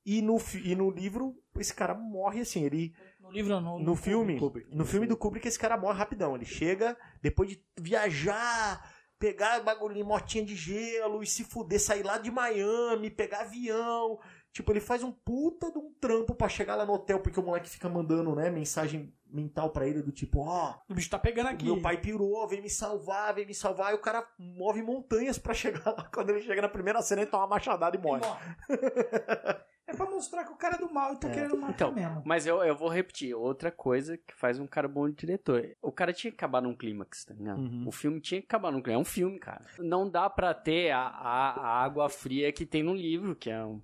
E 0.05 0.21
no, 0.21 0.37
e 0.63 0.73
no 0.73 0.89
livro, 0.89 1.35
esse 1.59 1.73
cara 1.73 1.93
morre 1.93 2.41
assim. 2.41 2.63
Ele. 2.63 2.93
No 3.19 3.31
livro 3.31 3.59
não. 3.59 3.79
No 3.79 3.95
filme. 3.95 4.39
Kubrick. 4.39 4.73
No 4.73 4.85
filme 4.85 5.05
do 5.05 5.17
Kubrick, 5.17 5.47
esse 5.47 5.59
cara 5.59 5.77
morre 5.77 5.97
rapidão. 5.97 6.35
Ele 6.35 6.45
chega, 6.45 6.97
depois 7.21 7.49
de 7.49 7.61
viajar, 7.77 8.96
pegar 9.19 9.61
bagulho, 9.61 10.05
motinha 10.05 10.45
de 10.45 10.55
gelo 10.55 11.23
e 11.23 11.27
se 11.27 11.43
fuder, 11.43 11.79
sair 11.81 12.03
lá 12.03 12.17
de 12.17 12.29
Miami, 12.31 13.09
pegar 13.09 13.41
avião. 13.41 14.19
Tipo, 14.51 14.71
ele 14.71 14.79
faz 14.79 15.03
um 15.03 15.11
puta 15.11 15.71
de 15.71 15.77
um 15.77 15.93
trampo 15.99 16.33
pra 16.33 16.49
chegar 16.49 16.75
lá 16.75 16.85
no 16.85 16.93
hotel, 16.93 17.19
porque 17.19 17.39
o 17.39 17.43
moleque 17.43 17.69
fica 17.69 17.87
mandando, 17.87 18.33
né, 18.35 18.49
mensagem 18.49 19.13
mental 19.29 19.69
pra 19.71 19.85
ele 19.85 20.01
do 20.01 20.11
tipo, 20.11 20.39
ó, 20.39 20.73
O 20.89 20.93
bicho 20.93 21.09
tá 21.09 21.19
pegando 21.19 21.47
aqui. 21.49 21.65
meu 21.65 21.81
pai 21.81 21.99
pirou, 21.99 22.47
vem 22.47 22.61
me 22.61 22.69
salvar, 22.69 23.33
vem 23.35 23.45
me 23.45 23.53
salvar. 23.53 23.91
E 23.91 23.95
o 23.95 24.01
cara 24.01 24.25
move 24.39 24.81
montanhas 24.81 25.37
pra 25.37 25.53
chegar 25.53 25.85
lá. 25.85 26.09
Quando 26.13 26.29
ele 26.31 26.41
chega 26.41 26.61
na 26.61 26.69
primeira 26.69 27.01
cena, 27.01 27.21
ele 27.21 27.29
toma 27.29 27.43
uma 27.43 27.49
machadada 27.49 27.95
e 27.97 28.01
morre. 28.01 28.21
É 28.69 29.57
pra 29.97 30.05
mostrar 30.09 30.45
que 30.45 30.51
o 30.51 30.55
cara 30.55 30.75
é 30.75 30.79
do 30.79 30.93
mal 30.93 31.13
e 31.13 31.17
tá 31.17 31.29
querendo 31.29 31.57
matar 31.57 31.73
Então, 31.73 31.91
mesmo. 31.91 32.21
Mas 32.25 32.45
eu, 32.47 32.63
eu 32.63 32.75
vou 32.75 32.87
repetir, 32.89 33.33
outra 33.35 33.71
coisa 33.71 34.17
que 34.17 34.33
faz 34.35 34.59
um 34.59 34.67
cara 34.67 34.87
bom 34.87 35.09
de 35.09 35.15
diretor. 35.15 35.75
O 35.81 35.91
cara 35.91 36.13
tinha 36.13 36.31
que 36.31 36.37
acabar 36.37 36.61
num 36.61 36.75
clímax, 36.75 37.25
tá 37.25 37.33
ligado? 37.33 37.59
Uhum. 37.59 37.85
O 37.87 37.91
filme 37.91 38.21
tinha 38.21 38.39
que 38.39 38.45
acabar 38.47 38.71
num 38.71 38.81
clímax. 38.81 38.97
É 38.99 39.01
um 39.01 39.05
filme, 39.05 39.39
cara. 39.39 39.65
Não 39.79 40.09
dá 40.09 40.29
pra 40.29 40.53
ter 40.53 40.91
a, 40.91 40.99
a, 41.01 41.49
a 41.51 41.83
água 41.83 42.07
fria 42.09 42.51
que 42.53 42.65
tem 42.65 42.83
no 42.83 42.93
livro, 42.95 43.35
que 43.35 43.49
é 43.49 43.63
um, 43.63 43.81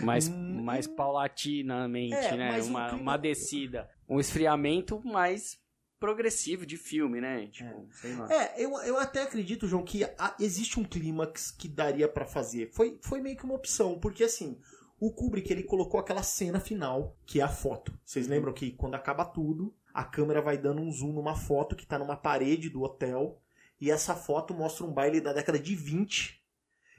mais, 0.00 0.28
Hum. 0.28 0.62
mais 0.62 0.86
paulatinamente, 0.86 2.14
É, 2.14 2.36
né? 2.36 2.62
Uma, 2.62 2.88
clima- 2.88 3.02
uma 3.02 3.16
descida. 3.16 3.88
Um 4.08 4.18
esfriamento 4.20 5.00
mais 5.04 5.58
progressivo 5.98 6.66
de 6.66 6.76
filme, 6.76 7.20
né? 7.20 7.46
Tipo, 7.48 7.88
sei 7.92 8.14
lá. 8.14 8.30
É, 8.32 8.62
eu, 8.62 8.70
eu 8.82 8.98
até 8.98 9.22
acredito, 9.22 9.66
João, 9.66 9.82
que 9.82 10.04
a- 10.04 10.36
existe 10.38 10.78
um 10.78 10.84
clímax 10.84 11.50
que 11.50 11.68
daria 11.68 12.06
pra 12.08 12.26
fazer. 12.26 12.70
Foi, 12.72 12.98
foi 13.02 13.20
meio 13.20 13.36
que 13.36 13.44
uma 13.44 13.54
opção, 13.54 13.98
porque 13.98 14.22
assim, 14.24 14.58
o 14.98 15.12
Kubrick 15.12 15.52
ele 15.52 15.62
colocou 15.62 16.00
aquela 16.00 16.22
cena 16.22 16.58
final, 16.58 17.16
que 17.26 17.40
é 17.40 17.42
a 17.42 17.48
foto. 17.48 17.98
Vocês 18.04 18.26
lembram 18.26 18.52
que 18.52 18.70
quando 18.70 18.94
acaba 18.94 19.24
tudo, 19.24 19.74
a 19.92 20.04
câmera 20.04 20.40
vai 20.40 20.56
dando 20.56 20.80
um 20.80 20.90
zoom 20.90 21.12
numa 21.12 21.34
foto 21.34 21.76
que 21.76 21.86
tá 21.86 21.98
numa 21.98 22.16
parede 22.16 22.70
do 22.70 22.82
hotel, 22.82 23.40
e 23.80 23.90
essa 23.90 24.14
foto 24.14 24.54
mostra 24.54 24.86
um 24.86 24.92
baile 24.92 25.20
da 25.20 25.32
década 25.32 25.58
de 25.58 25.74
20. 25.74 26.42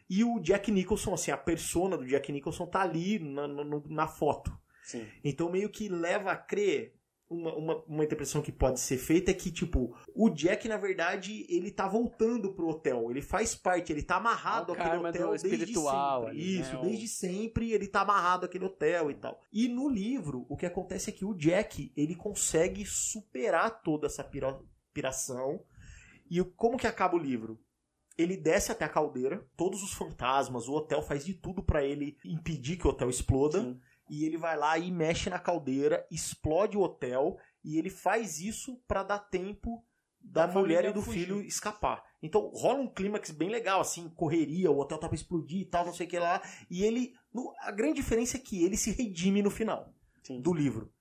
E 0.10 0.23
o 0.23 0.39
Jack 0.39 0.71
Nicholson, 0.71 1.13
assim, 1.13 1.31
a 1.31 1.38
persona 1.38 1.97
do 1.97 2.05
Jack 2.05 2.31
Nicholson 2.31 2.65
tá 2.65 2.81
ali 2.81 3.19
na, 3.19 3.47
na, 3.47 3.63
na 3.86 4.07
foto. 4.07 4.57
Sim. 4.83 5.05
Então 5.23 5.51
meio 5.51 5.69
que 5.69 5.89
leva 5.89 6.31
a 6.31 6.38
crer. 6.38 6.96
Uma, 7.30 7.54
uma, 7.56 7.76
uma 7.84 8.04
interpretação 8.06 8.42
que 8.42 8.54
pode 8.54 8.80
ser 8.80 8.98
feita 8.98 9.32
é 9.32 9.34
que, 9.34 9.52
tipo, 9.52 9.94
o 10.16 10.30
Jack, 10.30 10.66
na 10.70 10.78
verdade, 10.78 11.46
ele 11.50 11.70
tá 11.72 11.86
voltando 11.86 12.54
pro 12.54 12.70
hotel. 12.70 13.12
Ele 13.12 13.22
faz 13.22 13.54
parte, 13.54 13.92
ele 13.92 14.02
tá 14.02 14.16
amarrado 14.16 14.72
àquele 14.72 14.90
karma 14.90 15.10
hotel 15.10 15.30
desde 15.32 15.48
espiritual 15.50 16.22
sempre. 16.24 16.40
ali, 16.42 16.56
né? 16.56 16.62
Isso, 16.62 16.78
O- 16.78 16.82
desde 16.84 17.08
sempre 17.10 17.72
ele 17.74 17.86
tá 17.88 18.00
amarrado 18.02 18.46
àquele 18.46 18.63
hotel 18.63 19.12
e 19.12 19.16
tal. 19.16 19.42
E 19.52 19.68
no 19.68 19.90
livro, 19.90 20.46
o 20.48 20.56
que 20.56 20.66
acontece 20.66 21.10
é 21.10 21.13
que 21.13 21.26
o 21.26 21.34
Jack, 21.34 21.92
ele 21.98 22.16
consegue 22.16 22.86
superar 22.86 23.82
toda 23.84 24.08
essa 24.08 24.24
pira- 24.24 24.58
piração. 24.94 25.60
E 26.30 26.42
como 26.56 26.78
que 26.78 26.88
acaba 26.88 27.16
o 27.16 27.20
livro? 27.20 27.60
Ele 28.18 28.36
desce 28.36 28.72
até 28.72 28.84
a 28.86 28.90
caldeira, 28.90 29.46
todos 29.56 29.84
os 29.84 29.94
fantasmas, 29.94 30.68
o 30.68 30.74
hotel 30.74 31.02
faz 31.04 31.24
de 31.26 31.34
tudo 31.34 31.62
pra 31.62 31.84
ele 31.84 32.18
impedir 32.26 32.78
que 32.78 32.88
o 32.88 32.90
hotel 32.90 33.10
exploda. 33.10 33.62
Sim. 33.62 33.80
E 34.10 34.26
ele 34.26 34.38
vai 34.38 34.58
lá 34.58 34.78
e 34.78 34.91
mexe 34.91 35.30
na 35.30 35.39
caldeira, 35.39 36.06
explode 36.12 36.78
o 36.78 36.82
hotel, 36.82 37.38
e 37.63 37.78
ele 37.78 37.89
faz 37.89 38.39
isso 38.39 38.78
pra 38.88 39.04
dar 39.04 39.20
tempo 39.20 39.84
da 40.20 40.46
Da 40.46 40.54
mulher 40.54 40.86
e 40.86 40.91
do 40.93 41.02
fugir. 41.02 41.20
filho 41.22 41.41
escapar. 41.41 42.04
Então 42.22 42.50
rola 42.54 42.80
um 42.80 42.88
clímax 42.88 43.32
bem 43.32 43.50
legal, 43.50 43.80
assim, 43.80 44.10
correria, 44.10 44.72
o 44.72 44.80
hotel 44.80 44.98
tá 44.98 45.08
pra 45.08 45.15
explodir 45.15 45.62
e 45.62 45.65
tal, 45.65 45.86
não 45.86 45.93
sei 45.93 46.06
o 46.08 46.10
que 46.10 46.20
lá. 46.20 46.41
E 46.70 46.84
ele. 46.84 47.13
a 47.62 47.72
grande 47.72 47.96
diferença 47.96 48.38
é 48.38 48.39
que 48.39 48.63
ele 48.63 48.76
se 48.76 48.91
redime 48.91 49.41
no 49.41 49.52
final 49.52 49.93
Sim. 50.24 50.41
do 50.41 50.54
livro. 50.54 50.91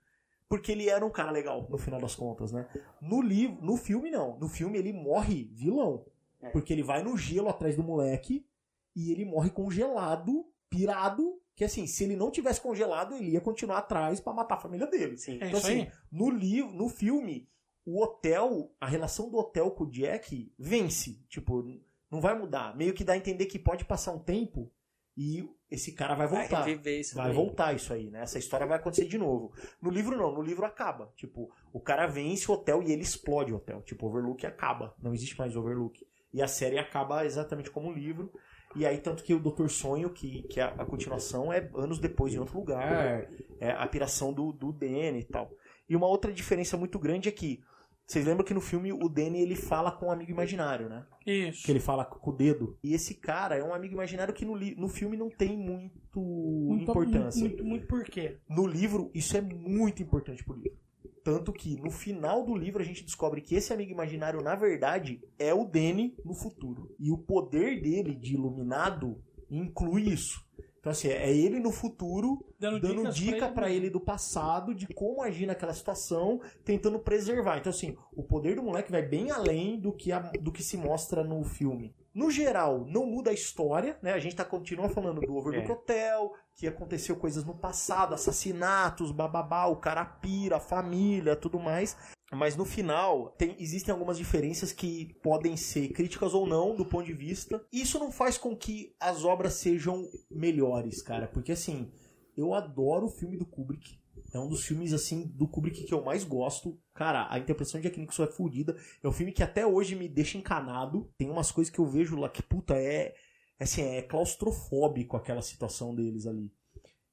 Porque 0.49 0.71
ele 0.71 0.89
era 0.89 1.05
um 1.05 1.11
cara 1.11 1.33
legal, 1.33 1.67
no 1.69 1.77
final 1.79 2.01
das 2.01 2.15
contas, 2.15 2.53
né? 2.53 2.69
No 3.01 3.21
livro, 3.21 3.61
no 3.65 3.77
filme 3.77 4.11
não. 4.11 4.39
No 4.39 4.49
filme 4.49 4.79
ele 4.79 4.93
morre 4.93 5.51
vilão. 5.53 6.05
É. 6.41 6.51
Porque 6.51 6.73
ele 6.73 6.85
vai 6.85 7.03
no 7.03 7.17
gelo 7.17 7.49
atrás 7.49 7.75
do 7.75 7.83
moleque 7.83 8.47
e 8.95 9.11
ele 9.11 9.25
morre 9.25 9.51
congelado, 9.51 10.47
pirado, 10.71 11.41
que 11.57 11.65
assim, 11.65 11.87
se 11.87 12.05
ele 12.05 12.15
não 12.15 12.31
tivesse 12.31 12.61
congelado, 12.61 13.17
ele 13.17 13.31
ia 13.31 13.41
continuar 13.41 13.79
atrás 13.79 14.21
pra 14.21 14.35
matar 14.35 14.57
a 14.57 14.61
família 14.61 14.87
dele. 14.87 15.17
Sim. 15.17 15.39
É 15.41 15.49
Então 15.49 15.59
assim, 15.59 15.81
aí. 15.81 15.93
no 16.13 16.29
livro, 16.29 16.71
no 16.71 16.89
filme, 16.91 17.49
o 17.85 18.03
hotel, 18.03 18.71
a 18.79 18.87
relação 18.87 19.31
do 19.31 19.39
hotel 19.39 19.71
com 19.71 19.85
o 19.85 19.91
Jack 19.91 20.53
vence. 20.59 21.25
Tipo, 21.31 21.65
não 22.11 22.21
vai 22.21 22.39
mudar. 22.39 22.77
Meio 22.77 22.93
que 22.93 23.03
dá 23.03 23.15
a 23.15 23.17
entender 23.17 23.47
que 23.47 23.59
pode 23.59 23.87
passar 23.87 24.13
um 24.13 24.19
tempo 24.19 24.71
e 25.17 25.49
esse 25.71 25.93
cara 25.93 26.15
vai 26.15 26.27
voltar. 26.27 26.61
Vai 26.61 26.69
reviver 26.69 27.01
isso 27.01 27.17
Vai 27.17 27.33
voltar 27.33 27.75
isso 27.75 27.91
aí, 27.91 28.11
né? 28.11 28.21
Essa 28.21 28.39
história 28.39 28.67
vai 28.67 28.77
acontecer 28.77 29.07
de 29.07 29.17
novo. 29.17 29.51
No 29.81 29.89
livro 29.89 30.15
não, 30.15 30.33
no 30.35 30.43
livro 30.43 30.67
acaba. 30.67 31.11
Tipo, 31.17 31.51
o 31.73 31.81
cara 31.81 32.07
vence 32.07 32.51
o 32.51 32.55
hotel 32.55 32.83
e 32.83 32.93
ele 32.93 33.03
explode 33.03 33.51
o 33.51 33.57
hotel. 33.57 33.81
Tipo, 33.81 34.09
Overlook 34.09 34.45
acaba. 34.47 34.95
Não 35.03 35.15
existe 35.15 35.39
mais 35.39 35.57
Overlook. 35.57 36.07
E 36.35 36.43
a 36.43 36.47
série 36.47 36.79
acaba 36.79 37.25
exatamente 37.25 37.71
como 37.71 37.89
o 37.89 37.95
livro. 37.95 38.31
E 38.77 38.85
aí, 38.87 38.99
tanto 38.99 39.23
que 39.25 39.33
o 39.35 39.39
Doutor 39.41 39.71
Sonho, 39.71 40.11
que, 40.11 40.43
que 40.45 40.61
a, 40.61 40.69
a 40.69 40.85
continuação 40.85 41.53
é 41.53 41.69
anos 41.75 41.99
depois 41.99 42.35
em 42.35 42.39
outro 42.39 42.59
lugar. 42.59 43.27
É 43.59 43.71
a 43.71 43.87
piração 43.87 44.33
do, 44.33 44.53
do 44.53 44.73
Danny 44.73 45.21
e 45.21 45.25
tal. 45.25 45.51
E 45.89 45.97
uma 45.97 46.07
outra 46.07 46.33
diferença 46.33 46.77
muito 46.77 46.99
grande 46.99 47.29
é 47.29 47.33
que. 47.33 47.61
Vocês 48.09 48.25
lembram 48.25 48.45
que 48.45 48.55
no 48.55 48.61
filme 48.61 48.93
o 48.93 49.09
Danny 49.09 49.41
ele 49.43 49.57
fala 49.57 49.91
com 49.91 50.07
um 50.07 50.11
amigo 50.13 50.31
imaginário, 50.31 50.89
né? 50.89 51.05
Isso. 51.27 51.65
Que 51.65 51.73
ele 51.73 51.81
fala 51.81 52.05
com 52.05 52.31
o 52.31 52.33
dedo. 52.33 52.79
E 52.81 52.95
esse 52.95 53.15
cara 53.15 53.57
é 53.57 53.65
um 53.65 53.75
amigo 53.75 53.95
imaginário 53.95 54.33
que 54.33 54.45
no, 54.45 54.57
no 54.57 54.89
filme 54.89 55.17
não 55.17 55.29
tem 55.29 55.57
muito, 55.59 56.21
Muito- 56.21 56.89
importância. 56.89 57.41
Muito, 57.41 57.65
muito 57.65 57.87
por 57.89 58.05
quê? 58.05 58.37
No 58.49 58.65
livro, 58.65 59.11
isso 59.13 59.37
é 59.37 59.41
muito 59.41 60.05
importante 60.05 60.45
pro 60.45 60.55
livro. 60.55 60.79
Tanto 61.27 61.53
que 61.53 61.75
no 61.81 61.91
final 61.91 62.45
do 62.45 62.55
livro 62.55 62.81
a 62.81 62.85
gente 62.87 63.03
descobre 63.03 63.41
que 63.41 63.57
esse 63.57 63.73
amigo 63.73 63.91
imaginário, 63.91 64.41
na 64.41 64.55
verdade, 64.55 65.21
é 65.37 65.53
o 65.53 65.65
Danny 65.65 66.15
no 66.25 66.33
futuro. 66.33 66.95
E 67.01 67.11
o 67.11 67.19
poder 67.19 67.83
dele 67.83 68.15
de 68.15 68.35
iluminado 68.35 69.21
inclui 69.51 70.03
isso. 70.09 70.41
Então, 70.79 70.93
assim, 70.93 71.09
é 71.09 71.37
ele 71.37 71.59
no 71.59 71.73
futuro 71.73 72.47
Dando, 72.61 72.79
dando 72.81 73.11
dica 73.11 73.49
pra 73.49 73.67
mesmo. 73.67 73.77
ele 73.77 73.91
do 73.91 73.99
passado 73.99 74.73
de 74.73 74.87
como 74.95 75.21
agir 75.21 75.45
naquela 75.47 75.75
situação, 75.75 76.41
tentando 76.65 77.01
preservar. 77.01 77.59
Então, 77.59 77.71
assim, 77.71 77.97
o 78.15 78.23
poder 78.23 78.55
do 78.55 78.63
moleque 78.63 78.93
vai 78.93 79.03
bem 79.03 79.33
além 79.33 79.81
do 79.81 79.93
que, 79.93 80.13
a- 80.13 80.21
do 80.41 80.53
que 80.53 80.63
se 80.63 80.77
mostra 80.77 81.25
no 81.25 81.43
filme. 81.43 81.93
No 82.17 82.31
geral, 82.31 82.87
não 82.89 83.05
muda 83.05 83.29
a 83.29 83.35
história, 83.35 83.99
né? 84.01 84.15
A 84.15 84.19
gente 84.19 84.35
tá 84.35 84.43
continua 84.43 84.89
falando 84.89 85.21
do 85.21 85.37
Overlook 85.37 85.69
É. 85.69 85.71
Hotel, 85.71 86.33
que 86.55 86.67
aconteceu 86.67 87.15
coisas 87.15 87.45
no 87.45 87.55
passado, 87.55 88.15
assassinatos, 88.15 89.13
bababá, 89.13 89.67
o 89.67 89.77
cara 89.77 90.03
pira, 90.03 90.57
a 90.57 90.61
família, 90.61 91.37
tudo 91.37 91.61
mais. 91.61 91.95
Mas 92.33 92.57
no 92.57 92.65
final, 92.65 93.35
tem, 93.37 93.55
existem 93.59 93.93
algumas 93.93 94.17
diferenças 94.17 94.73
que 94.73 95.15
podem 95.23 95.59
ser 95.59 95.89
críticas 95.91 96.33
ou 96.33 96.47
não 96.47 96.75
do 96.75 96.87
ponto 96.87 97.05
de 97.05 97.13
vista. 97.13 97.63
Isso 97.71 97.99
não 97.99 98.11
faz 98.11 98.39
com 98.39 98.57
que 98.57 98.97
as 98.99 99.23
obras 99.23 99.53
sejam 99.53 100.09
melhores, 100.31 101.03
cara. 101.03 101.29
Porque 101.29 101.53
assim, 101.53 101.93
eu 102.35 102.55
adoro 102.55 103.07
o 103.07 103.11
filme 103.11 103.37
do 103.37 103.45
Kubrick. 103.45 104.01
É 104.37 104.41
um 104.41 104.49
dos 104.49 104.65
filmes, 104.65 104.93
assim, 104.93 105.27
do 105.27 105.49
Kubrick 105.49 105.85
que 105.85 105.95
eu 105.95 106.05
mais 106.05 106.23
gosto. 106.25 106.79
Cara, 106.95 107.27
a 107.31 107.39
interpretação 107.39 107.81
de 107.81 107.87
Jack 107.89 107.99
Nicholson 107.99 108.25
é 108.25 108.27
fodida. 108.29 108.77
É 109.03 109.09
um 109.09 109.13
filme 109.13 109.33
que 109.33 109.43
até 109.43 109.67
hoje 109.67 109.97
me 109.97 110.09
deixa 110.09 110.37
encanado. 110.39 111.11
Tem 111.17 111.31
umas 111.31 111.51
coisas 111.51 111.73
que 111.73 111.79
eu 111.79 111.87
vejo 111.87 112.17
lá 112.17 112.29
que, 112.29 112.43
puta, 112.43 112.75
é... 112.75 113.15
é 113.59 113.65
Assim, 113.65 113.83
é 113.83 114.03
claustrofóbico 114.03 115.17
aquela 115.17 115.43
situação 115.43 115.95
deles 115.95 116.27
ali. 116.27 116.53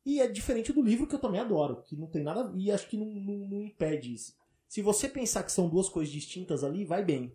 E 0.05 0.19
é 0.19 0.27
diferente 0.27 0.73
do 0.73 0.81
livro 0.81 1.07
que 1.07 1.15
eu 1.15 1.19
também 1.19 1.39
adoro. 1.39 1.81
Que 1.81 1.95
não 1.95 2.07
tem 2.07 2.23
nada... 2.23 2.51
E 2.57 2.69
acho 2.69 2.87
que 2.89 2.97
não, 2.97 3.05
não- 3.05 3.47
não 3.49 3.63
impede 3.63 4.13
isso. 4.13 4.33
Se 4.67 4.81
você 4.81 5.07
pensar 5.07 5.43
que 5.43 5.51
são 5.51 5.69
duas 5.69 5.87
coisas 5.87 6.11
distintas 6.11 6.63
ali, 6.63 6.83
vai 6.83 7.03
bem. 7.05 7.33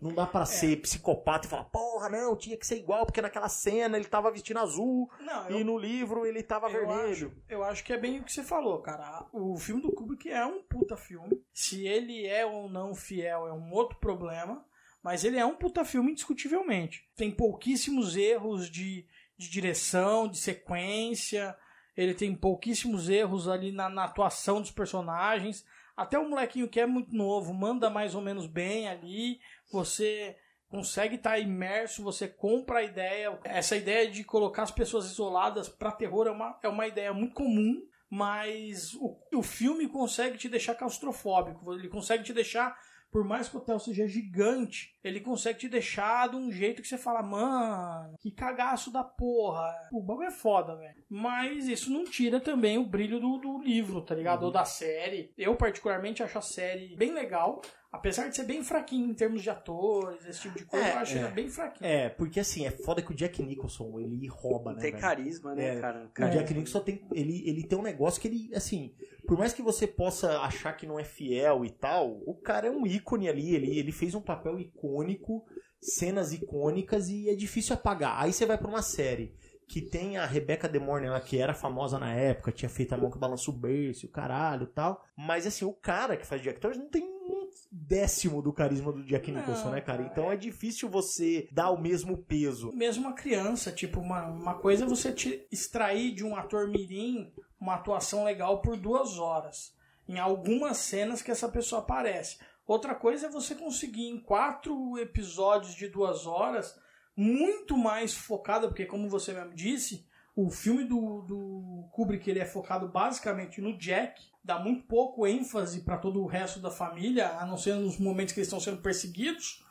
Não 0.00 0.14
dá 0.14 0.22
É. 0.22 0.26
pra 0.26 0.46
ser 0.46 0.80
psicopata 0.80 1.46
e 1.46 1.50
falar, 1.50 1.64
porra, 1.64 2.08
não, 2.08 2.34
tinha 2.36 2.56
que 2.56 2.66
ser 2.66 2.76
igual, 2.76 3.04
porque 3.04 3.20
naquela 3.20 3.48
cena 3.48 3.96
ele 3.96 4.06
tava 4.06 4.30
vestindo 4.30 4.58
azul 4.58 5.10
Não, 5.20 5.50
e 5.50 5.60
eu, 5.60 5.64
no 5.64 5.76
livro 5.78 6.24
ele 6.24 6.42
tava 6.42 6.68
eu 6.68 6.72
vermelho. 6.86 7.10
acho, 7.12 7.32
eu 7.48 7.62
acho 7.62 7.84
que 7.84 7.92
é 7.92 7.98
bem 7.98 8.18
o 8.20 8.24
que 8.24 8.32
você 8.32 8.42
falou, 8.42 8.80
cara. 8.80 9.26
O 9.32 9.56
filme 9.58 9.82
do 9.82 9.92
Kubrick 9.92 10.30
é 10.30 10.44
um 10.46 10.62
puta 10.62 10.96
filme. 10.96 11.42
Se 11.52 11.86
ele 11.86 12.26
é 12.26 12.46
ou 12.46 12.68
não 12.68 12.94
fiel 12.94 13.46
é 13.46 13.52
um 13.52 13.70
outro 13.72 13.98
problema. 13.98 14.64
Mas 15.02 15.24
ele 15.24 15.38
é 15.38 15.44
um 15.46 15.54
puta 15.54 15.82
filme 15.82 16.10
indiscutivelmente. 16.12 17.08
Tem 17.16 17.30
pouquíssimos 17.30 18.16
erros 18.16 18.68
de, 18.70 19.06
de 19.34 19.48
direção, 19.50 20.28
de 20.28 20.36
sequência. 20.36 21.56
Ele 21.96 22.14
tem 22.14 22.34
pouquíssimos 22.34 23.08
erros 23.08 23.48
ali 23.48 23.72
na, 23.72 23.88
na 23.88 24.04
atuação 24.04 24.60
dos 24.60 24.70
personagens. 24.70 25.64
Até 26.00 26.18
o 26.18 26.26
molequinho 26.26 26.66
que 26.66 26.80
é 26.80 26.86
muito 26.86 27.14
novo 27.14 27.52
manda 27.52 27.90
mais 27.90 28.14
ou 28.14 28.22
menos 28.22 28.46
bem 28.46 28.88
ali. 28.88 29.38
Você 29.70 30.34
consegue 30.66 31.16
estar 31.16 31.38
imerso, 31.38 32.02
você 32.02 32.26
compra 32.26 32.78
a 32.78 32.82
ideia. 32.82 33.38
Essa 33.44 33.76
ideia 33.76 34.10
de 34.10 34.24
colocar 34.24 34.62
as 34.62 34.70
pessoas 34.70 35.04
isoladas 35.04 35.68
para 35.68 35.92
terror 35.92 36.26
é 36.26 36.30
uma, 36.30 36.58
é 36.62 36.68
uma 36.68 36.86
ideia 36.86 37.12
muito 37.12 37.34
comum, 37.34 37.86
mas 38.08 38.94
o, 38.94 39.14
o 39.34 39.42
filme 39.42 39.86
consegue 39.88 40.38
te 40.38 40.48
deixar 40.48 40.74
claustrofóbico. 40.74 41.70
Ele 41.74 41.90
consegue 41.90 42.24
te 42.24 42.32
deixar, 42.32 42.74
por 43.10 43.24
mais 43.24 43.48
que 43.48 43.56
o 43.56 43.58
hotel 43.58 43.78
seja 43.78 44.06
gigante, 44.06 44.94
ele 45.02 45.20
consegue 45.20 45.58
te 45.58 45.68
deixar 45.68 46.28
de 46.28 46.36
um 46.36 46.50
jeito 46.50 46.80
que 46.82 46.88
você 46.88 46.98
fala, 46.98 47.22
mano, 47.22 48.14
que 48.20 48.30
cagaço 48.30 48.92
da 48.92 49.02
porra. 49.02 49.72
O 49.92 50.02
bagulho 50.02 50.28
é 50.28 50.32
foda, 50.32 50.76
velho. 50.76 51.02
Mas 51.08 51.66
isso 51.68 51.90
não 51.90 52.04
tira 52.04 52.38
também 52.40 52.78
o 52.78 52.86
brilho 52.86 53.18
do, 53.20 53.38
do 53.38 53.58
livro, 53.62 54.00
tá 54.02 54.14
ligado? 54.14 54.44
Ou 54.44 54.52
da 54.52 54.64
série. 54.64 55.32
Eu, 55.36 55.56
particularmente, 55.56 56.22
acho 56.22 56.38
a 56.38 56.42
série 56.42 56.94
bem 56.96 57.12
legal. 57.12 57.60
Apesar 57.92 58.28
de 58.28 58.36
ser 58.36 58.44
bem 58.44 58.62
fraquinho 58.62 59.10
em 59.10 59.14
termos 59.14 59.42
de 59.42 59.50
atores, 59.50 60.24
esse 60.24 60.42
tipo 60.42 60.56
de 60.56 60.64
coisa, 60.64 60.86
É, 60.86 60.92
eu 60.94 60.98
acho 60.98 61.16
é. 61.16 61.20
ela 61.22 61.30
bem 61.30 61.48
fraquinho. 61.48 61.90
É, 61.90 62.08
porque 62.08 62.38
assim, 62.38 62.64
é 62.64 62.70
foda 62.70 63.02
que 63.02 63.10
o 63.10 63.14
Jack 63.16 63.42
Nicholson, 63.42 63.98
ele 63.98 64.28
rouba, 64.28 64.72
né? 64.72 64.80
Tem 64.80 64.92
velho? 64.92 65.02
carisma, 65.02 65.56
né, 65.56 65.76
É, 65.76 65.80
cara? 65.80 66.08
O 66.16 66.30
Jack 66.30 66.54
Nicholson 66.54 66.80
tem, 66.80 67.04
ele, 67.12 67.42
ele 67.48 67.64
tem 67.64 67.76
um 67.76 67.82
negócio 67.82 68.20
que 68.20 68.28
ele, 68.28 68.48
assim, 68.54 68.94
por 69.30 69.38
mais 69.38 69.52
que 69.52 69.62
você 69.62 69.86
possa 69.86 70.40
achar 70.40 70.72
que 70.72 70.88
não 70.88 70.98
é 70.98 71.04
fiel 71.04 71.64
e 71.64 71.70
tal, 71.70 72.20
o 72.26 72.34
cara 72.34 72.66
é 72.66 72.70
um 72.70 72.84
ícone 72.84 73.28
ali, 73.28 73.54
ele, 73.54 73.78
ele 73.78 73.92
fez 73.92 74.12
um 74.12 74.20
papel 74.20 74.58
icônico, 74.58 75.44
cenas 75.80 76.32
icônicas 76.32 77.08
e 77.08 77.30
é 77.30 77.36
difícil 77.36 77.74
apagar. 77.76 78.20
Aí 78.20 78.32
você 78.32 78.44
vai 78.44 78.58
pra 78.58 78.66
uma 78.66 78.82
série 78.82 79.32
que 79.68 79.80
tem 79.80 80.16
a 80.16 80.26
Rebecca 80.26 80.68
De 80.68 80.80
Mornay, 80.80 81.08
ela 81.08 81.20
que 81.20 81.38
era 81.38 81.54
famosa 81.54 81.96
na 81.96 82.12
época, 82.12 82.50
tinha 82.50 82.68
feito 82.68 82.92
a 82.92 82.96
mão 82.96 83.08
que 83.08 83.20
balança 83.20 83.52
o 83.52 83.54
berço, 83.54 84.06
o 84.06 84.10
caralho 84.10 84.64
e 84.64 84.74
tal, 84.74 85.00
mas 85.16 85.46
assim, 85.46 85.64
o 85.64 85.72
cara 85.72 86.16
que 86.16 86.26
faz 86.26 86.42
Jack 86.42 86.58
Torrance 86.58 86.80
não 86.80 86.90
tem 86.90 87.04
um 87.04 87.48
décimo 87.70 88.42
do 88.42 88.52
carisma 88.52 88.92
do 88.92 89.04
Jack 89.04 89.30
Não, 89.30 89.38
Nicholson, 89.38 89.70
né, 89.70 89.80
cara? 89.80 89.98
cara, 89.98 90.10
Então 90.10 90.32
é 90.32 90.36
difícil 90.36 90.88
você 90.88 91.48
dar 91.52 91.70
o 91.70 91.80
mesmo 91.80 92.18
peso. 92.18 92.72
mesmo 92.72 93.06
uma 93.06 93.14
criança, 93.14 93.70
tipo, 93.70 94.00
uma, 94.00 94.26
uma 94.26 94.54
coisa 94.54 94.84
é 94.84 94.88
você 94.88 95.12
te 95.12 95.46
extrair 95.52 96.12
de 96.16 96.24
um 96.24 96.34
ator 96.34 96.66
mirim 96.68 97.32
uma 97.60 97.74
atuação 97.74 98.24
legal 98.24 98.62
por 98.62 98.76
duas 98.76 99.18
horas. 99.18 99.76
Em 100.08 100.18
algumas 100.18 100.78
cenas 100.78 101.22
que 101.22 101.30
essa 101.30 101.48
pessoa 101.48 101.82
aparece. 101.82 102.38
Outra 102.66 102.94
coisa 102.94 103.26
é 103.26 103.30
você 103.30 103.54
conseguir 103.54 104.08
em 104.08 104.20
quatro 104.20 104.98
episódios 104.98 105.74
de 105.74 105.88
duas 105.88 106.26
horas, 106.26 106.80
muito 107.16 107.76
mais 107.76 108.14
focada, 108.14 108.68
porque 108.68 108.86
como 108.86 109.08
você 109.08 109.32
mesmo 109.32 109.54
disse, 109.54 110.08
o 110.34 110.48
filme 110.50 110.84
do, 110.84 111.22
do 111.22 111.88
Kubrick 111.92 112.30
ele 112.30 112.38
é 112.38 112.46
focado 112.46 112.88
basicamente 112.88 113.60
no 113.60 113.76
Jack, 113.76 114.22
dá 114.42 114.58
muito 114.58 114.86
pouco 114.86 115.26
ênfase 115.26 115.82
para 115.82 115.98
todo 115.98 116.22
o 116.22 116.26
resto 116.26 116.60
da 116.60 116.70
família, 116.70 117.28
a 117.38 117.44
não 117.44 117.58
ser 117.58 117.74
nos 117.74 117.98
momentos 117.98 118.32
que 118.32 118.40
eles 118.40 118.46
estão 118.46 118.60
sendo 118.60 118.80
perseguidos. 118.80 119.64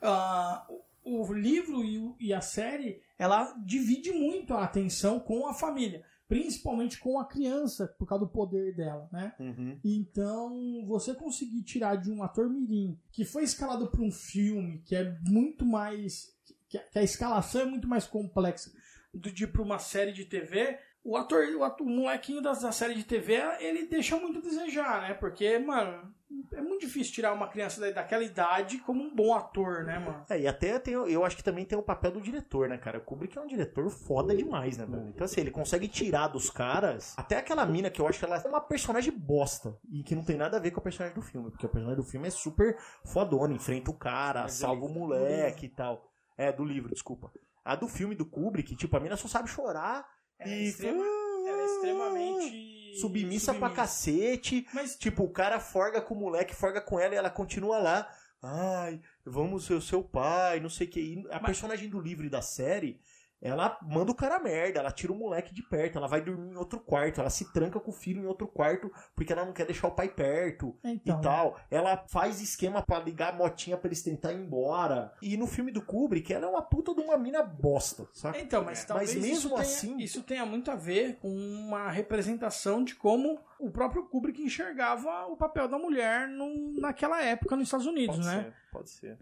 Ah, 0.00 0.66
o 1.04 1.32
livro 1.32 1.84
e, 1.84 2.14
e 2.20 2.32
a 2.32 2.40
série 2.40 3.02
ela 3.18 3.52
divide 3.64 4.12
muito 4.12 4.54
a 4.54 4.64
atenção 4.64 5.20
com 5.20 5.46
a 5.46 5.54
família, 5.54 6.04
principalmente 6.28 6.98
com 6.98 7.18
a 7.18 7.24
criança 7.24 7.86
por 7.98 8.06
causa 8.06 8.24
do 8.24 8.30
poder 8.30 8.74
dela, 8.74 9.08
né? 9.12 9.34
Uhum. 9.38 9.78
Então, 9.84 10.84
você 10.86 11.14
conseguir 11.14 11.62
tirar 11.62 11.96
de 11.96 12.10
um 12.10 12.22
ator 12.22 12.48
mirim 12.48 12.98
que 13.12 13.24
foi 13.24 13.44
escalado 13.44 13.88
para 13.88 14.02
um 14.02 14.10
filme 14.10 14.82
que 14.84 14.94
é 14.96 15.16
muito 15.28 15.64
mais. 15.64 16.32
que 16.68 16.78
a- 16.78 16.84
que 16.92 16.98
escalação 17.04 17.60
é 17.60 17.64
muito 17.66 17.86
mais 17.86 18.04
complexa 18.06 18.72
do 19.12 19.30
de 19.30 19.46
para 19.46 19.62
uma 19.62 19.78
série 19.78 20.12
de 20.12 20.24
TV. 20.24 20.76
O 21.04 21.18
ator, 21.18 21.44
o, 21.54 21.62
ator, 21.62 21.86
o 21.86 21.90
molequinho 21.90 22.40
da, 22.40 22.52
da 22.54 22.72
série 22.72 22.94
de 22.94 23.04
TV, 23.04 23.34
ele 23.60 23.86
deixa 23.86 24.16
muito 24.16 24.38
a 24.38 24.42
desejar, 24.42 25.02
né? 25.02 25.12
Porque, 25.12 25.58
mano, 25.58 26.10
é 26.50 26.62
muito 26.62 26.80
difícil 26.80 27.12
tirar 27.12 27.34
uma 27.34 27.46
criança 27.46 27.78
da- 27.78 27.90
daquela 27.90 28.24
idade 28.24 28.78
como 28.78 29.02
um 29.02 29.14
bom 29.14 29.34
ator, 29.34 29.84
né, 29.84 29.98
mano? 29.98 30.24
É, 30.30 30.40
e 30.40 30.48
até 30.48 30.78
tem, 30.78 30.94
eu 30.94 31.22
acho 31.22 31.36
que 31.36 31.44
também 31.44 31.66
tem 31.66 31.76
o 31.76 31.82
papel 31.82 32.10
do 32.10 32.22
diretor, 32.22 32.70
né, 32.70 32.78
cara? 32.78 32.96
O 32.98 33.00
Kubrick 33.02 33.36
é 33.36 33.40
um 33.42 33.46
diretor 33.46 33.90
foda 33.90 34.34
demais, 34.34 34.78
né, 34.78 34.86
velho? 34.86 35.08
Então, 35.08 35.26
assim, 35.26 35.42
ele 35.42 35.50
consegue 35.50 35.88
tirar 35.88 36.28
dos 36.28 36.48
caras. 36.48 37.12
Até 37.18 37.36
aquela 37.36 37.66
mina 37.66 37.90
que 37.90 38.00
eu 38.00 38.08
acho 38.08 38.18
que 38.18 38.24
ela 38.24 38.38
é 38.38 38.48
uma 38.48 38.62
personagem 38.62 39.12
bosta. 39.12 39.78
E 39.92 40.02
que 40.02 40.14
não 40.14 40.24
tem 40.24 40.38
nada 40.38 40.56
a 40.56 40.60
ver 40.60 40.70
com 40.70 40.80
a 40.80 40.82
personagem 40.82 41.14
do 41.14 41.22
filme. 41.22 41.50
Porque 41.50 41.66
a 41.66 41.68
personagem 41.68 42.02
do 42.02 42.08
filme 42.08 42.28
é 42.28 42.30
super 42.30 42.78
fodona, 43.04 43.52
enfrenta 43.52 43.90
o 43.90 43.94
cara, 43.98 44.44
Mas 44.44 44.54
salva 44.54 44.86
o 44.86 44.88
moleque 44.88 45.66
e 45.66 45.68
tal. 45.68 46.10
É, 46.38 46.50
do 46.50 46.64
livro, 46.64 46.90
desculpa. 46.94 47.30
A 47.62 47.76
do 47.76 47.88
filme 47.88 48.14
do 48.14 48.24
Kubrick, 48.24 48.74
tipo, 48.74 48.96
a 48.96 49.00
mina 49.00 49.16
só 49.18 49.28
sabe 49.28 49.48
chorar 49.50 50.13
Ela 50.38 50.52
é 50.52 50.58
e 50.58 50.68
extrema- 50.68 51.04
ela 51.04 51.62
é 51.62 51.66
extremamente 51.66 52.98
submissa 53.00 53.54
pra 53.54 53.70
cacete. 53.70 54.66
Mas 54.72 54.96
Tipo, 54.96 55.24
o 55.24 55.30
cara 55.30 55.58
forga 55.60 56.00
com 56.00 56.14
o 56.14 56.18
moleque, 56.18 56.54
forga 56.54 56.80
com 56.80 56.98
ela 56.98 57.14
e 57.14 57.16
ela 57.18 57.30
continua 57.30 57.78
lá. 57.78 58.08
Ai, 58.42 59.00
vamos 59.24 59.64
ser 59.64 59.74
o 59.74 59.80
seu 59.80 60.02
pai, 60.02 60.60
não 60.60 60.68
sei 60.68 60.86
o 60.86 60.90
que. 60.90 61.24
A 61.30 61.34
Mas- 61.36 61.46
personagem 61.46 61.88
do 61.88 62.00
livro 62.00 62.26
e 62.26 62.30
da 62.30 62.42
série, 62.42 63.00
ela 63.44 63.78
manda 63.82 64.10
o 64.10 64.14
cara 64.14 64.36
a 64.36 64.40
merda, 64.40 64.80
ela 64.80 64.90
tira 64.90 65.12
o 65.12 65.16
moleque 65.16 65.54
de 65.54 65.62
perto, 65.62 65.98
ela 65.98 66.08
vai 66.08 66.20
dormir 66.20 66.50
em 66.52 66.56
outro 66.56 66.80
quarto, 66.80 67.20
ela 67.20 67.30
se 67.30 67.52
tranca 67.52 67.78
com 67.78 67.90
o 67.90 67.94
filho 67.94 68.22
em 68.22 68.26
outro 68.26 68.48
quarto 68.48 68.90
porque 69.14 69.32
ela 69.32 69.44
não 69.44 69.52
quer 69.52 69.66
deixar 69.66 69.86
o 69.88 69.92
pai 69.94 70.08
perto 70.08 70.74
então, 70.82 71.18
e 71.18 71.22
tal. 71.22 71.60
Ela 71.70 72.04
faz 72.08 72.40
esquema 72.40 72.82
pra 72.82 72.98
ligar 72.98 73.34
a 73.34 73.36
motinha 73.36 73.76
pra 73.76 73.88
eles 73.88 74.02
tentar 74.02 74.32
ir 74.32 74.36
embora. 74.40 75.12
E 75.20 75.36
no 75.36 75.46
filme 75.46 75.70
do 75.70 75.82
Kubrick, 75.82 76.32
ela 76.32 76.46
é 76.46 76.48
uma 76.48 76.62
puta 76.62 76.94
de 76.94 77.00
uma 77.02 77.16
mina 77.18 77.42
bosta, 77.42 78.08
saca? 78.12 78.38
Então, 78.40 78.64
mas 78.64 78.84
talvez 78.84 79.14
Mas 79.14 79.22
mesmo 79.22 79.36
isso, 79.36 79.48
tenha, 79.50 79.60
assim- 79.60 79.98
isso 79.98 80.22
tenha 80.22 80.46
muito 80.46 80.70
a 80.70 80.74
ver 80.74 81.16
com 81.16 81.28
uma 81.28 81.90
representação 81.90 82.82
de 82.82 82.94
como 82.94 83.38
o 83.58 83.70
próprio 83.70 84.04
Kubrick 84.08 84.42
enxergava 84.42 85.26
o 85.26 85.36
papel 85.36 85.68
da 85.68 85.78
mulher 85.78 86.26
no- 86.28 86.80
naquela 86.80 87.22
época 87.22 87.56
nos 87.56 87.66
Estados 87.66 87.86
Unidos, 87.86 88.24
né? 88.24 88.52
pode 88.72 88.90
ser. 88.90 89.18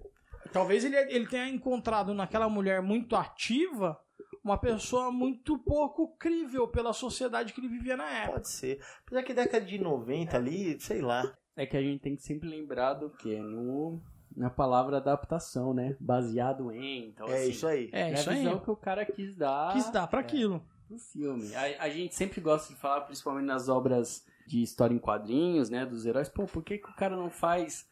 Talvez 0.52 0.84
ele, 0.84 0.96
ele 0.96 1.26
tenha 1.26 1.48
encontrado 1.48 2.12
naquela 2.12 2.48
mulher 2.48 2.82
muito 2.82 3.14
ativa 3.16 3.98
uma 4.44 4.58
pessoa 4.58 5.10
muito 5.10 5.58
pouco 5.58 6.16
crível 6.16 6.66
pela 6.68 6.92
sociedade 6.92 7.52
que 7.52 7.60
ele 7.60 7.68
vivia 7.68 7.96
na 7.96 8.08
época. 8.08 8.32
Pode 8.32 8.48
ser. 8.48 8.80
Apesar 9.06 9.22
que 9.22 9.34
década 9.34 9.64
de 9.64 9.78
90 9.78 10.36
ali, 10.36 10.80
sei 10.80 11.00
lá. 11.00 11.32
É 11.56 11.66
que 11.66 11.76
a 11.76 11.82
gente 11.82 12.00
tem 12.00 12.16
que 12.16 12.22
sempre 12.22 12.48
lembrar 12.48 12.94
do 12.94 13.10
que? 13.10 13.38
No, 13.38 14.00
na 14.36 14.48
palavra 14.50 14.96
adaptação, 14.96 15.74
né? 15.74 15.96
Baseado 16.00 16.72
em. 16.72 17.08
Então, 17.08 17.28
é 17.28 17.38
assim, 17.42 17.50
isso 17.50 17.66
aí. 17.66 17.90
É, 17.92 18.10
é 18.10 18.14
isso 18.14 18.30
a 18.30 18.32
aí. 18.32 18.38
visão 18.38 18.58
que 18.58 18.70
o 18.70 18.76
cara 18.76 19.04
quis 19.04 19.36
dar 19.36 19.72
Quis 19.72 19.90
dar 19.90 20.06
pra 20.06 20.20
aquilo. 20.20 20.62
pro 20.88 20.98
filme. 20.98 21.54
A, 21.54 21.84
a 21.84 21.88
gente 21.90 22.14
sempre 22.14 22.40
gosta 22.40 22.72
de 22.72 22.80
falar, 22.80 23.02
principalmente 23.02 23.44
nas 23.46 23.68
obras 23.68 24.24
de 24.46 24.62
história 24.62 24.94
em 24.94 24.98
quadrinhos, 24.98 25.68
né? 25.70 25.84
Dos 25.86 26.04
heróis. 26.06 26.28
Pô, 26.28 26.46
por 26.46 26.62
que, 26.64 26.78
que 26.78 26.88
o 26.90 26.94
cara 26.96 27.14
não 27.16 27.30
faz, 27.30 27.86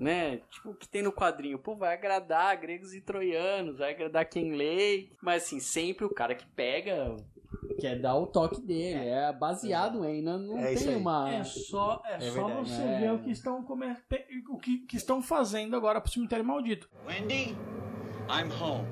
né? 0.00 0.38
Tipo, 0.50 0.70
o 0.70 0.74
que 0.74 0.88
tem 0.88 1.02
no 1.02 1.12
quadrinho? 1.12 1.58
Pô, 1.58 1.76
vai 1.76 1.92
agradar 1.94 2.56
gregos 2.58 2.94
e 2.94 3.00
troianos, 3.00 3.78
vai 3.78 3.90
agradar 3.92 4.24
quem 4.28 4.52
lê. 4.56 5.10
Mas, 5.22 5.44
assim, 5.44 5.60
sempre 5.60 6.04
o 6.04 6.10
cara 6.12 6.34
que 6.34 6.46
pega 6.46 7.14
quer 7.78 7.98
dar 8.00 8.14
o 8.16 8.26
toque 8.26 8.60
dele. 8.60 9.08
É 9.08 9.32
baseado 9.32 10.04
em. 10.04 10.22
Não, 10.22 10.38
não 10.38 10.58
É 10.58 10.74
tem 10.74 10.96
uma... 10.96 11.32
É 11.32 11.44
só, 11.44 12.02
é 12.06 12.18
só 12.20 12.44
verdade. 12.46 12.68
você 12.70 12.82
É. 12.82 13.00
ver 13.00 13.12
o 13.12 13.18
que 13.20 13.30
estão 13.30 13.62
come- 13.62 13.96
o 14.50 14.58
que, 14.58 14.78
que 14.86 14.96
estão 14.96 15.22
fazendo 15.22 15.76
agora 15.76 16.00
pro 16.00 16.10
cemitério 16.10 16.44
maldito. 16.44 16.88
Wendy, 17.06 17.56
I'm 18.28 18.50
home. 18.60 18.86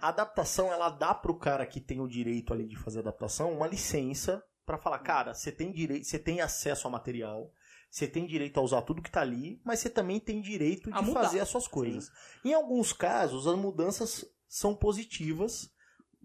A 0.00 0.08
adaptação, 0.08 0.70
ela 0.72 0.90
dá 0.90 1.14
pro 1.14 1.34
cara 1.34 1.64
que 1.64 1.80
tem 1.80 2.00
o 2.00 2.06
direito 2.08 2.52
ali 2.52 2.66
de 2.66 2.76
fazer 2.76 2.98
a 2.98 3.02
adaptação 3.02 3.52
uma 3.52 3.66
licença 3.66 4.42
pra 4.66 4.76
falar, 4.78 4.98
cara, 4.98 5.32
você 5.34 5.50
tem 5.50 5.72
direito, 5.72 6.04
você 6.06 6.18
tem 6.18 6.40
acesso 6.42 6.86
ao 6.86 6.90
material, 6.90 7.50
você 7.94 8.08
tem 8.08 8.26
direito 8.26 8.58
a 8.58 8.62
usar 8.62 8.82
tudo 8.82 9.00
que 9.00 9.10
tá 9.10 9.20
ali, 9.20 9.60
mas 9.62 9.78
você 9.78 9.88
também 9.88 10.18
tem 10.18 10.40
direito 10.40 10.92
A 10.92 11.00
de 11.00 11.06
mudar. 11.06 11.22
fazer 11.22 11.38
as 11.38 11.48
suas 11.48 11.68
coisas. 11.68 12.10
Em 12.44 12.52
alguns 12.52 12.92
casos, 12.92 13.46
as 13.46 13.56
mudanças 13.56 14.26
são 14.48 14.74
positivas, 14.74 15.70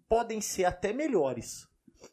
podem 0.07 0.41
ser 0.41 0.65
até 0.65 0.91
melhores. 0.91 1.67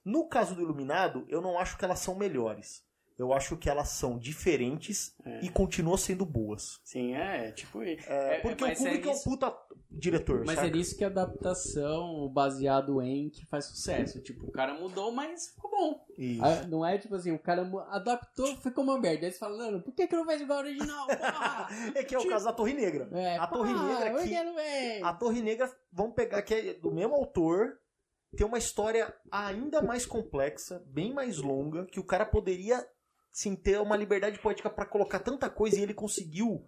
No 0.04 0.28
caso 0.28 0.54
do 0.54 0.61
Iluminado, 0.61 1.24
eu 1.30 1.40
não 1.40 1.59
acho 1.59 1.78
que 1.78 1.86
elas 1.86 2.00
são 2.00 2.14
melhores. 2.14 2.84
Eu 3.19 3.33
acho 3.33 3.57
que 3.57 3.69
elas 3.71 3.89
são 3.91 4.19
diferentes 4.19 5.14
e 5.43 5.49
continuam 5.49 5.97
sendo 5.97 6.25
boas. 6.27 6.79
Sim, 6.85 7.14
é, 7.14 7.51
tipo. 7.53 7.83
É, 7.83 8.41
porque 8.41 8.62
o 8.64 8.67
mas 8.67 8.79
Kubrick 8.79 9.07
é, 9.07 9.11
um 9.11 9.14
isso- 9.14 9.25
puta 9.25 9.57
diretor, 9.91 10.45
Mas 10.45 10.57
saca? 10.57 10.67
é 10.67 10.71
nisso 10.71 10.97
que 10.97 11.05
a 11.05 11.07
adaptação 11.07 12.29
baseado 12.29 13.01
em 13.01 13.31
que 13.31 13.47
faz 13.47 13.64
sucesso. 13.67 14.21
Tipo, 14.21 14.47
o 14.47 14.51
cara 14.51 14.75
mudou, 14.75 15.11
mas 15.12 15.49
ficou 15.49 15.71
bom. 15.71 16.05
Isso. 16.19 16.45
Ah, 16.45 16.67
Não 16.67 16.85
é 16.85 16.99
tipo 16.99 17.14
assim, 17.14 17.33
o 17.33 17.39
cara 17.39 17.62
adaptou, 17.91 18.55
ficou 18.59 18.85
uma 18.85 18.99
merda. 19.01 19.27
Aí 19.27 19.33
você 19.33 19.39
fala, 19.39 19.57
Mano, 19.57 19.81
por 19.83 19.95
que, 19.95 20.07
que 20.07 20.17
não 20.17 20.25
faz 20.27 20.41
igual 20.41 20.59
ao 20.59 20.64
original? 20.64 21.07
É 21.95 22.05
que 22.05 22.14
é 22.14 22.19
o 22.19 22.21
Tipo- 22.21 22.33
caso 22.33 22.45
da 22.45 22.53
Torre 22.53 22.75
Negra. 22.75 23.09
É, 23.12 23.37
a 23.39 23.47
Torre 23.47 23.73
porra, 23.73 23.89
Negra 23.89 24.61
é? 24.62 25.03
A 25.03 25.12
Torre 25.14 25.41
Negra, 25.43 25.71
vamos 25.93 26.14
pegar 26.14 26.43
que 26.43 26.55
é 26.55 26.75
do 26.75 26.93
mesmo 26.93 27.14
autor, 27.14 27.79
tem 28.37 28.47
uma 28.47 28.59
história 28.59 29.14
ainda 29.31 29.81
mais 29.81 30.05
complexa, 30.05 30.83
bem 30.87 31.12
mais 31.14 31.39
longa, 31.39 31.87
que 31.87 31.99
o 32.01 32.05
cara 32.05 32.27
poderia 32.27 32.87
sim 33.37 33.55
ter 33.55 33.78
uma 33.78 33.99
liberdade 33.99 34.39
poética 34.39 34.70
pra 34.70 34.87
colocar 34.87 35.18
tanta 35.18 35.51
coisa 35.51 35.78
e 35.78 35.82
ele 35.82 35.93
conseguiu 35.93 36.66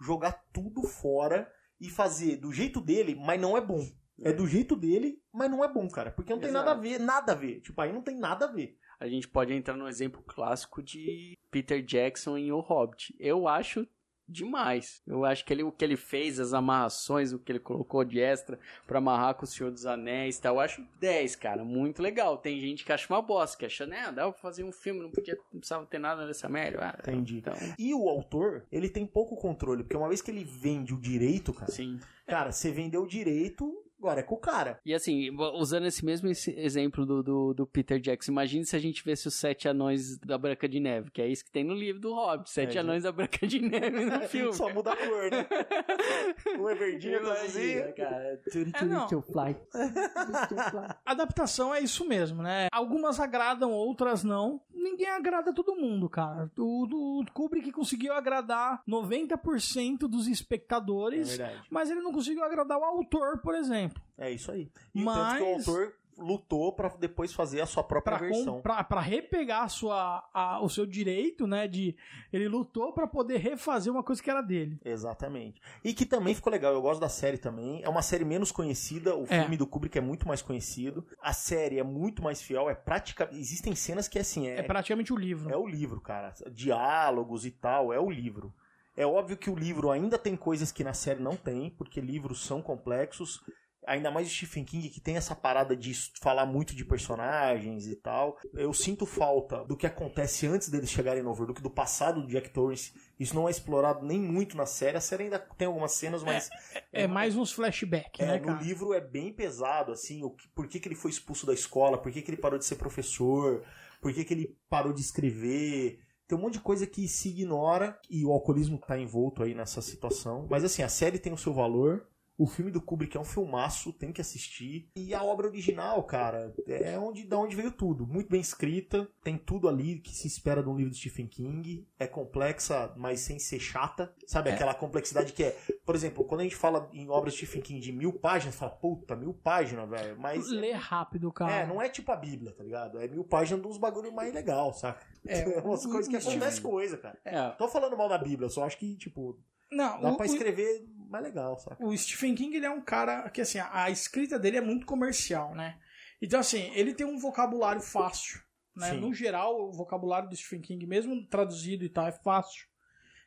jogar 0.00 0.44
tudo 0.52 0.84
fora 0.84 1.52
e 1.80 1.90
fazer 1.90 2.36
do 2.36 2.52
jeito 2.52 2.80
dele, 2.80 3.16
mas 3.16 3.40
não 3.40 3.56
é 3.56 3.60
bom. 3.60 3.84
É 4.22 4.32
do 4.32 4.46
jeito 4.46 4.76
dele, 4.76 5.20
mas 5.32 5.50
não 5.50 5.64
é 5.64 5.66
bom, 5.66 5.88
cara. 5.88 6.12
Porque 6.12 6.32
não 6.32 6.38
tem 6.38 6.50
Exato. 6.50 6.66
nada 6.66 6.78
a 6.78 6.80
ver, 6.80 7.00
nada 7.00 7.32
a 7.32 7.34
ver. 7.34 7.60
Tipo, 7.62 7.80
aí 7.80 7.92
não 7.92 8.00
tem 8.00 8.16
nada 8.16 8.44
a 8.44 8.48
ver. 8.48 8.78
A 9.00 9.08
gente 9.08 9.26
pode 9.26 9.52
entrar 9.52 9.76
no 9.76 9.88
exemplo 9.88 10.22
clássico 10.22 10.80
de 10.80 11.36
Peter 11.50 11.84
Jackson 11.84 12.38
em 12.38 12.52
O 12.52 12.60
Hobbit. 12.60 13.12
Eu 13.18 13.48
acho 13.48 13.84
demais. 14.28 15.02
Eu 15.06 15.24
acho 15.24 15.44
que 15.44 15.52
ele, 15.52 15.62
o 15.62 15.72
que 15.72 15.84
ele 15.84 15.96
fez, 15.96 16.40
as 16.40 16.52
amarrações, 16.52 17.32
o 17.32 17.38
que 17.38 17.52
ele 17.52 17.58
colocou 17.58 18.04
de 18.04 18.20
extra 18.20 18.58
pra 18.86 18.98
amarrar 18.98 19.34
com 19.34 19.44
o 19.44 19.46
Senhor 19.46 19.70
dos 19.70 19.86
Anéis 19.86 20.36
e 20.38 20.40
tal, 20.42 20.56
eu 20.56 20.60
acho 20.60 20.82
10, 21.00 21.36
cara. 21.36 21.64
Muito 21.64 22.02
legal. 22.02 22.38
Tem 22.38 22.58
gente 22.60 22.84
que 22.84 22.92
acha 22.92 23.12
uma 23.12 23.22
bosta, 23.22 23.58
que 23.58 23.66
acha, 23.66 23.86
né, 23.86 24.10
dá 24.12 24.30
pra 24.30 24.32
fazer 24.40 24.64
um 24.64 24.72
filme, 24.72 25.00
não 25.00 25.10
podia, 25.10 25.36
não 25.52 25.60
precisava 25.60 25.86
ter 25.86 25.98
nada 25.98 26.26
nessa 26.26 26.48
merda. 26.48 26.94
Ah, 26.94 26.96
Entendi. 27.00 27.38
Então, 27.38 27.54
E 27.78 27.94
o 27.94 28.08
autor, 28.08 28.64
ele 28.72 28.88
tem 28.88 29.06
pouco 29.06 29.36
controle, 29.36 29.82
porque 29.82 29.96
uma 29.96 30.08
vez 30.08 30.22
que 30.22 30.30
ele 30.30 30.44
vende 30.44 30.94
o 30.94 31.00
direito, 31.00 31.52
cara, 31.52 31.70
sim. 31.70 31.98
cara, 32.26 32.52
você 32.52 32.70
vendeu 32.70 33.02
o 33.02 33.06
direito, 33.08 33.83
agora 34.04 34.20
é 34.20 34.22
com 34.22 34.34
o 34.34 34.38
cara. 34.38 34.78
E 34.84 34.92
assim, 34.92 35.30
usando 35.54 35.86
esse 35.86 36.04
mesmo 36.04 36.28
exemplo 36.28 37.06
do, 37.06 37.22
do, 37.22 37.54
do 37.54 37.66
Peter 37.66 37.98
Jackson, 37.98 38.32
imagine 38.32 38.64
se 38.66 38.76
a 38.76 38.78
gente 38.78 39.02
vesse 39.02 39.26
os 39.26 39.34
Sete 39.34 39.66
Anões 39.66 40.18
da 40.18 40.36
Branca 40.36 40.68
de 40.68 40.78
Neve, 40.78 41.10
que 41.10 41.22
é 41.22 41.26
isso 41.28 41.44
que 41.44 41.50
tem 41.50 41.64
no 41.64 41.74
livro 41.74 42.00
do 42.00 42.12
Hobbit, 42.14 42.50
Sete 42.50 42.76
É, 42.76 42.80
Anões 42.82 43.02
da 43.04 43.12
Branca 43.12 43.46
de 43.46 43.60
Neve 43.60 44.04
no 44.04 44.20
filme. 44.28 44.52
Só 44.52 44.68
muda 44.72 44.92
a 44.92 44.96
cor, 44.96 45.30
né? 45.30 45.46
Um 46.58 46.68
é 46.68 46.74
verdinho, 46.74 47.14
outro 47.26 47.32
é 47.32 47.92
cara. 47.92 48.16
É, 48.24 49.22
fly. 49.22 49.56
Adaptação 51.04 51.74
é 51.74 51.80
isso 51.80 52.06
mesmo, 52.06 52.42
né? 52.42 52.68
Algumas 52.72 53.18
agradam, 53.18 53.72
outras 53.72 54.22
não. 54.22 54.60
Ninguém 54.72 55.08
agrada 55.08 55.52
todo 55.54 55.74
mundo, 55.76 56.08
cara. 56.08 56.50
O, 56.58 57.20
o 57.20 57.24
Kubrick 57.32 57.72
conseguiu 57.72 58.12
agradar 58.12 58.82
90% 58.88 60.00
dos 60.08 60.28
É 60.28 60.30
espectadores, 60.30 61.36
verdade. 61.36 61.62
mas 61.70 61.90
ele 61.90 62.00
não 62.00 62.12
conseguiu 62.12 62.44
agradar 62.44 62.78
o 62.78 62.84
autor, 62.84 63.38
por 63.38 63.54
exemplo. 63.54 63.93
É 64.18 64.30
isso 64.30 64.50
aí. 64.50 64.70
E 64.94 65.02
Mas- 65.02 65.16
tanto 65.16 65.36
que 65.36 65.42
o 65.42 65.54
autor 65.54 65.92
lutou 66.16 66.72
pra 66.72 66.88
depois 66.90 67.32
fazer 67.32 67.60
a 67.60 67.66
sua 67.66 67.82
própria 67.82 68.16
Pra, 68.16 68.28
versão. 68.28 68.60
pra 68.62 69.00
repegar 69.00 69.64
a 69.64 69.68
sua, 69.68 70.24
a- 70.32 70.60
o 70.62 70.68
seu 70.68 70.86
direito, 70.86 71.44
né? 71.44 71.66
De, 71.66 71.96
ele 72.32 72.46
lutou 72.46 72.92
pra 72.92 73.04
poder 73.08 73.38
refazer 73.38 73.92
uma 73.92 74.04
coisa 74.04 74.22
que 74.22 74.30
era 74.30 74.40
dele. 74.40 74.78
Exatamente. 74.84 75.60
E 75.82 75.92
que 75.92 76.06
também 76.06 76.32
ficou 76.32 76.52
legal. 76.52 76.72
Eu 76.72 76.80
gosto 76.80 77.00
da 77.00 77.08
série 77.08 77.36
também. 77.36 77.82
É 77.82 77.88
uma 77.88 78.00
série 78.00 78.24
menos 78.24 78.52
conhecida. 78.52 79.16
O 79.16 79.24
É. 79.28 79.40
filme 79.40 79.56
do 79.56 79.66
Kubrick 79.66 79.98
é 79.98 80.00
muito 80.00 80.28
mais 80.28 80.40
conhecido. 80.40 81.04
A 81.20 81.32
série 81.32 81.80
é 81.80 81.82
muito 81.82 82.22
mais 82.22 82.40
fiel. 82.40 82.70
É 82.70 82.76
praticamente. 82.76 83.36
Existem 83.40 83.74
cenas 83.74 84.06
que 84.06 84.16
assim 84.20 84.46
É, 84.46 84.60
é, 84.60 84.62
praticamente 84.62 85.12
o 85.12 85.16
livro. 85.16 85.50
é 85.52 85.56
o 85.56 85.66
livro, 85.66 86.00
cara. 86.00 86.32
Diálogos 86.52 87.44
e 87.44 87.50
tal. 87.50 87.92
É 87.92 87.98
o 87.98 88.08
livro. 88.08 88.54
É 88.96 89.04
óbvio 89.04 89.36
que 89.36 89.50
o 89.50 89.56
livro 89.56 89.90
ainda 89.90 90.16
tem 90.16 90.36
coisas 90.36 90.70
que 90.70 90.84
na 90.84 90.94
série 90.94 91.20
não 91.20 91.34
tem, 91.34 91.70
porque 91.70 92.00
livros 92.00 92.44
são 92.46 92.62
complexos. 92.62 93.42
Ainda 93.86 94.10
mais 94.10 94.26
o 94.26 94.30
Stephen 94.30 94.64
King, 94.64 94.88
que 94.88 95.00
tem 95.00 95.16
essa 95.16 95.34
parada 95.34 95.76
de 95.76 95.92
falar 96.20 96.46
muito 96.46 96.74
de 96.74 96.84
personagens 96.84 97.86
e 97.86 97.94
tal. 97.96 98.38
Eu 98.54 98.72
sinto 98.72 99.04
falta 99.04 99.64
do 99.64 99.76
que 99.76 99.86
acontece 99.86 100.46
antes 100.46 100.68
deles 100.68 100.90
chegarem 100.90 101.22
no 101.22 101.30
Overlook, 101.30 101.60
do 101.60 101.70
passado 101.70 102.22
do 102.22 102.28
Jack 102.28 102.50
Torrance. 102.50 102.92
Isso 103.18 103.34
não 103.34 103.46
é 103.46 103.50
explorado 103.50 104.04
nem 104.04 104.18
muito 104.18 104.56
na 104.56 104.66
série. 104.66 104.96
A 104.96 105.00
série 105.00 105.24
ainda 105.24 105.38
tem 105.38 105.66
algumas 105.66 105.92
cenas, 105.92 106.22
mas 106.22 106.48
É 106.92 107.06
mais 107.06 107.36
uns 107.36 107.52
flashbacks, 107.52 108.20
é, 108.20 108.26
né, 108.26 108.38
no 108.38 108.46
cara? 108.46 108.62
livro 108.62 108.92
é 108.92 109.00
bem 109.00 109.32
pesado, 109.32 109.92
assim, 109.92 110.22
o 110.22 110.30
que, 110.30 110.48
por 110.48 110.66
que, 110.66 110.80
que 110.80 110.88
ele 110.88 110.94
foi 110.94 111.10
expulso 111.10 111.46
da 111.46 111.52
escola, 111.52 111.98
por 111.98 112.10
que, 112.10 112.22
que 112.22 112.30
ele 112.30 112.40
parou 112.40 112.58
de 112.58 112.64
ser 112.64 112.76
professor, 112.76 113.62
por 114.00 114.12
que, 114.12 114.24
que 114.24 114.34
ele 114.34 114.56
parou 114.68 114.92
de 114.92 115.00
escrever. 115.00 116.00
Tem 116.26 116.38
um 116.38 116.40
monte 116.40 116.54
de 116.54 116.60
coisa 116.60 116.86
que 116.86 117.06
se 117.06 117.28
ignora 117.28 117.98
e 118.08 118.24
o 118.24 118.32
alcoolismo 118.32 118.78
tá 118.78 118.98
envolto 118.98 119.42
aí 119.42 119.54
nessa 119.54 119.82
situação. 119.82 120.46
Mas 120.48 120.64
assim, 120.64 120.82
a 120.82 120.88
série 120.88 121.18
tem 121.18 121.32
o 121.32 121.36
seu 121.38 121.52
valor. 121.52 122.06
O 122.36 122.46
filme 122.48 122.70
do 122.70 122.80
Kubrick 122.80 123.16
é 123.16 123.20
um 123.20 123.24
filmaço, 123.24 123.92
tem 123.92 124.12
que 124.12 124.20
assistir. 124.20 124.90
E 124.96 125.14
a 125.14 125.22
obra 125.22 125.46
original, 125.46 126.02
cara, 126.02 126.52
é 126.66 126.98
onde, 126.98 127.24
da 127.24 127.38
onde 127.38 127.54
veio 127.54 127.70
tudo. 127.70 128.04
Muito 128.06 128.28
bem 128.28 128.40
escrita, 128.40 129.08
tem 129.22 129.38
tudo 129.38 129.68
ali 129.68 130.00
que 130.00 130.12
se 130.14 130.26
espera 130.26 130.60
de 130.62 130.68
um 130.68 130.76
livro 130.76 130.90
de 130.92 130.98
Stephen 130.98 131.28
King. 131.28 131.86
É 131.98 132.06
complexa, 132.08 132.92
mas 132.96 133.20
sem 133.20 133.38
ser 133.38 133.60
chata. 133.60 134.12
Sabe, 134.26 134.50
aquela 134.50 134.74
complexidade 134.74 135.32
que 135.32 135.44
é. 135.44 135.56
Por 135.86 135.94
exemplo, 135.94 136.24
quando 136.24 136.40
a 136.40 136.44
gente 136.44 136.56
fala 136.56 136.88
em 136.92 137.08
obras 137.08 137.34
de 137.34 137.38
Stephen 137.46 137.62
King 137.62 137.80
de 137.80 137.92
mil 137.92 138.12
páginas, 138.12 138.56
fala, 138.56 138.72
puta, 138.72 139.14
mil 139.14 139.32
páginas, 139.34 139.88
velho. 139.88 140.18
Mas. 140.18 140.48
Lê 140.50 140.72
rápido, 140.72 141.30
cara. 141.32 141.52
É, 141.52 141.66
não 141.66 141.80
é 141.80 141.88
tipo 141.88 142.10
a 142.10 142.16
Bíblia, 142.16 142.50
tá 142.52 142.64
ligado? 142.64 142.98
É 143.00 143.06
mil 143.06 143.22
páginas 143.24 143.62
de 143.62 143.68
uns 143.68 143.78
bagulho 143.78 144.12
mais 144.12 144.34
legal, 144.34 144.72
saca? 144.72 145.06
É, 145.24 145.60
umas 145.62 145.84
o- 145.84 145.90
coisas 145.90 146.08
que 146.08 146.16
acontecem 146.16 146.62
coisa, 146.62 146.96
cara. 146.98 147.16
É, 147.24 147.50
Tô 147.50 147.68
falando 147.68 147.96
mal 147.96 148.08
da 148.08 148.18
Bíblia, 148.18 148.48
só 148.48 148.64
acho 148.64 148.76
que, 148.78 148.96
tipo, 148.96 149.38
Não, 149.70 150.00
dá 150.00 150.12
o, 150.12 150.16
pra 150.16 150.26
o- 150.26 150.26
escrever 150.26 150.84
mais 151.08 151.24
legal, 151.24 151.58
saca? 151.58 151.84
o 151.84 151.96
Stephen 151.96 152.34
King 152.34 152.56
ele 152.56 152.66
é 152.66 152.70
um 152.70 152.80
cara 152.80 153.28
que 153.30 153.40
assim, 153.40 153.58
a, 153.58 153.84
a 153.84 153.90
escrita 153.90 154.38
dele 154.38 154.56
é 154.56 154.60
muito 154.60 154.86
comercial, 154.86 155.54
né? 155.54 155.78
Então 156.20 156.40
assim, 156.40 156.70
ele 156.74 156.94
tem 156.94 157.06
um 157.06 157.18
vocabulário 157.18 157.80
fácil, 157.80 158.40
né? 158.76 158.90
Sim. 158.90 159.00
No 159.00 159.12
geral, 159.12 159.68
o 159.68 159.72
vocabulário 159.72 160.28
do 160.28 160.36
Stephen 160.36 160.60
King, 160.60 160.86
mesmo 160.86 161.26
traduzido 161.26 161.84
e 161.84 161.88
tal, 161.88 162.06
é 162.06 162.12
fácil. 162.12 162.66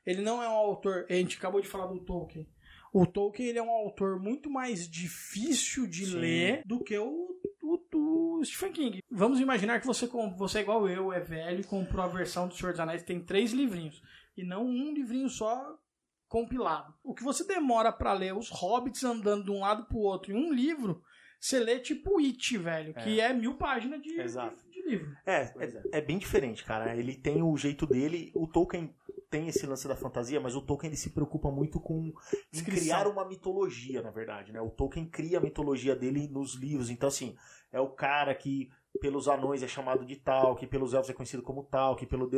Ele 0.05 0.21
não 0.21 0.41
é 0.41 0.47
um 0.47 0.53
autor, 0.53 1.05
a 1.09 1.13
gente 1.13 1.37
acabou 1.37 1.61
de 1.61 1.67
falar 1.67 1.87
do 1.87 1.99
Tolkien. 1.99 2.47
O 2.93 3.05
Tolkien 3.05 3.49
ele 3.49 3.59
é 3.59 3.63
um 3.63 3.69
autor 3.69 4.19
muito 4.19 4.49
mais 4.49 4.89
difícil 4.89 5.85
de 5.85 6.05
Sim. 6.05 6.15
ler 6.15 6.63
do 6.65 6.83
que 6.83 6.97
o, 6.97 7.35
o, 7.61 8.37
o 8.39 8.43
Stephen 8.45 8.71
King. 8.71 9.03
Vamos 9.11 9.39
imaginar 9.39 9.79
que 9.79 9.85
você, 9.85 10.07
você 10.37 10.59
é 10.59 10.61
igual 10.61 10.87
eu, 10.87 11.11
é 11.11 11.19
velho, 11.19 11.59
e 11.59 11.63
comprou 11.63 12.03
a 12.03 12.07
versão 12.07 12.47
do 12.47 12.55
Senhor 12.55 12.71
dos 12.71 12.79
Anéis, 12.79 13.03
tem 13.03 13.21
três 13.21 13.51
livrinhos. 13.51 14.01
E 14.35 14.43
não 14.43 14.65
um 14.65 14.93
livrinho 14.93 15.29
só 15.29 15.77
compilado. 16.27 16.93
O 17.03 17.13
que 17.13 17.23
você 17.23 17.45
demora 17.45 17.91
pra 17.91 18.13
ler 18.13 18.35
os 18.35 18.49
hobbits 18.49 19.03
andando 19.03 19.45
de 19.45 19.51
um 19.51 19.61
lado 19.61 19.85
pro 19.85 19.97
outro 19.97 20.31
em 20.31 20.35
um 20.35 20.51
livro, 20.53 21.01
você 21.39 21.59
lê 21.59 21.79
tipo 21.79 22.19
It, 22.19 22.57
velho, 22.57 22.93
que 22.93 23.19
é 23.19 23.33
mil 23.33 23.55
páginas 23.55 24.01
de, 24.01 24.19
Exato. 24.19 24.55
de, 24.65 24.71
de 24.71 24.89
livro. 24.89 25.15
É, 25.25 25.45
Pois 25.45 25.75
é, 25.75 25.81
é 25.91 26.01
bem 26.01 26.17
diferente, 26.17 26.63
cara. 26.63 26.95
Ele 26.95 27.15
tem 27.15 27.41
o 27.41 27.55
jeito 27.55 27.85
dele. 27.85 28.31
O 28.35 28.47
Tolkien 28.47 28.93
tem 29.29 29.47
esse 29.47 29.65
lance 29.65 29.87
da 29.87 29.95
fantasia, 29.95 30.39
mas 30.39 30.55
o 30.55 30.61
Tolkien 30.61 30.89
ele 30.89 30.97
se 30.97 31.11
preocupa 31.11 31.51
muito 31.51 31.79
com 31.79 32.13
criar 32.65 33.07
uma 33.07 33.25
mitologia, 33.25 34.01
na 34.01 34.09
verdade, 34.09 34.51
né? 34.51 34.61
O 34.61 34.69
Tolkien 34.69 35.05
cria 35.05 35.37
a 35.37 35.41
mitologia 35.41 35.95
dele 35.95 36.27
nos 36.27 36.55
livros. 36.55 36.89
Então, 36.89 37.07
assim, 37.07 37.35
é 37.71 37.79
o 37.79 37.89
cara 37.89 38.33
que 38.33 38.69
pelos 38.99 39.27
anões 39.27 39.61
é 39.61 39.67
chamado 39.67 40.05
de 40.05 40.15
tal, 40.15 40.55
que 40.55 40.65
pelos 40.65 40.93
elfos 40.93 41.09
é 41.09 41.13
conhecido 41.13 41.43
como 41.43 41.63
tal, 41.63 41.95
que 41.95 42.05
pelo... 42.05 42.29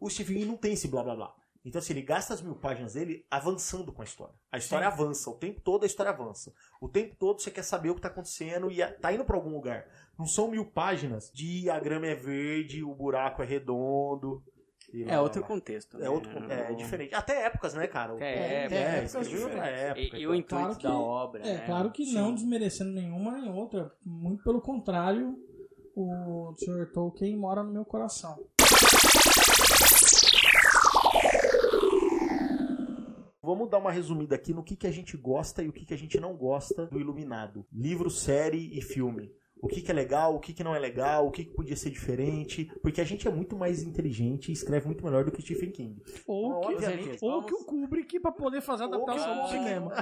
O 0.00 0.08
Stephen 0.08 0.36
King 0.36 0.46
não 0.46 0.56
tem 0.56 0.74
esse 0.74 0.86
blá 0.86 1.02
blá 1.02 1.16
blá. 1.16 1.34
Então, 1.66 1.80
assim, 1.80 1.92
ele 1.94 2.02
gasta 2.02 2.32
as 2.32 2.40
mil 2.40 2.54
páginas 2.54 2.94
dele 2.94 3.26
avançando 3.28 3.92
com 3.92 4.00
a 4.00 4.04
história. 4.04 4.34
A 4.52 4.56
história 4.56 4.86
avança, 4.86 5.28
o 5.28 5.34
tempo 5.34 5.60
todo 5.60 5.82
a 5.82 5.86
história 5.86 6.12
avança. 6.12 6.54
O 6.80 6.88
tempo 6.88 7.16
todo 7.18 7.42
você 7.42 7.50
quer 7.50 7.64
saber 7.64 7.90
o 7.90 7.96
que 7.96 8.00
tá 8.00 8.06
acontecendo 8.08 8.70
e 8.70 8.80
a- 8.80 8.92
tá 8.92 9.12
indo 9.12 9.24
pra 9.24 9.34
algum 9.36 9.50
lugar. 9.50 9.84
Não 10.16 10.26
são 10.26 10.48
mil 10.48 10.64
páginas 10.64 11.28
de 11.34 11.68
a 11.68 11.80
grama 11.80 12.06
é 12.06 12.14
verde, 12.14 12.84
o 12.84 12.94
buraco 12.94 13.42
é 13.42 13.44
redondo. 13.46 14.42
e 14.94 15.02
lá, 15.04 15.14
é 15.14 15.20
outro 15.20 15.40
lá. 15.42 15.48
contexto. 15.48 15.96
É 15.96 16.02
né? 16.02 16.08
outro 16.08 16.30
con- 16.32 16.44
é, 16.48 16.72
diferente. 16.74 17.12
Até 17.12 17.44
épocas, 17.46 17.74
né, 17.74 17.88
cara? 17.88 18.14
É, 18.20 18.24
É, 18.24 18.64
é, 18.64 18.68
tem 18.68 18.78
é, 18.78 19.00
outra 19.02 19.20
diferentes. 19.24 19.56
época. 19.58 20.16
E, 20.16 20.20
e 20.20 20.26
o 20.28 20.34
intuito 20.34 20.48
Claro 20.62 20.76
que- 20.76 20.82
da 20.84 20.94
obra. 20.96 21.40
É, 21.44 21.54
né? 21.54 21.66
claro 21.66 21.90
que 21.90 22.06
Sim. 22.06 22.14
não 22.14 22.32
desmerecendo 22.32 22.92
nenhuma 22.92 23.32
nem 23.32 23.50
outra. 23.52 23.92
Muito 24.04 24.44
pelo 24.44 24.60
contrário, 24.60 25.36
o 25.96 26.54
Sr. 26.56 26.92
Tolkien 26.92 27.36
mora 27.36 27.64
no 27.64 27.72
meu 27.72 27.84
coração. 27.84 28.38
Vamos 33.46 33.70
dar 33.70 33.78
uma 33.78 33.92
resumida 33.92 34.34
aqui 34.34 34.52
no 34.52 34.64
que, 34.64 34.74
que 34.74 34.88
a 34.88 34.90
gente 34.90 35.16
gosta 35.16 35.62
e 35.62 35.68
o 35.68 35.72
que, 35.72 35.86
que 35.86 35.94
a 35.94 35.96
gente 35.96 36.18
não 36.18 36.36
gosta 36.36 36.84
do 36.86 36.98
Iluminado. 36.98 37.64
Livro, 37.72 38.10
série 38.10 38.76
e 38.76 38.82
filme. 38.82 39.30
O 39.66 39.68
que, 39.68 39.82
que 39.82 39.90
é 39.90 39.94
legal, 39.94 40.34
o 40.34 40.40
que, 40.40 40.52
que 40.54 40.64
não 40.64 40.74
é 40.74 40.78
legal, 40.78 41.26
o 41.26 41.30
que, 41.30 41.44
que 41.44 41.52
podia 41.54 41.76
ser 41.76 41.90
diferente, 41.90 42.70
porque 42.82 43.00
a 43.00 43.04
gente 43.04 43.26
é 43.26 43.30
muito 43.30 43.56
mais 43.56 43.82
inteligente 43.82 44.48
e 44.48 44.52
escreve 44.52 44.86
muito 44.86 45.04
melhor 45.04 45.24
do 45.24 45.30
que 45.32 45.42
Stephen 45.42 45.70
King. 45.70 46.02
Ou, 46.26 46.60
que, 46.60 46.74
Obviamente, 46.74 47.18
ou 47.22 47.30
vamos- 47.42 47.46
que 47.46 47.54
o 47.54 47.64
Kubrick 47.64 48.20
pra 48.20 48.32
poder 48.32 48.60
fazer 48.60 48.84
a 48.84 48.88
que 48.88 48.94
adaptação 48.94 49.32
o 49.32 49.34
do 49.34 49.40
Kubrick- 49.42 49.58
cinema. 49.64 49.92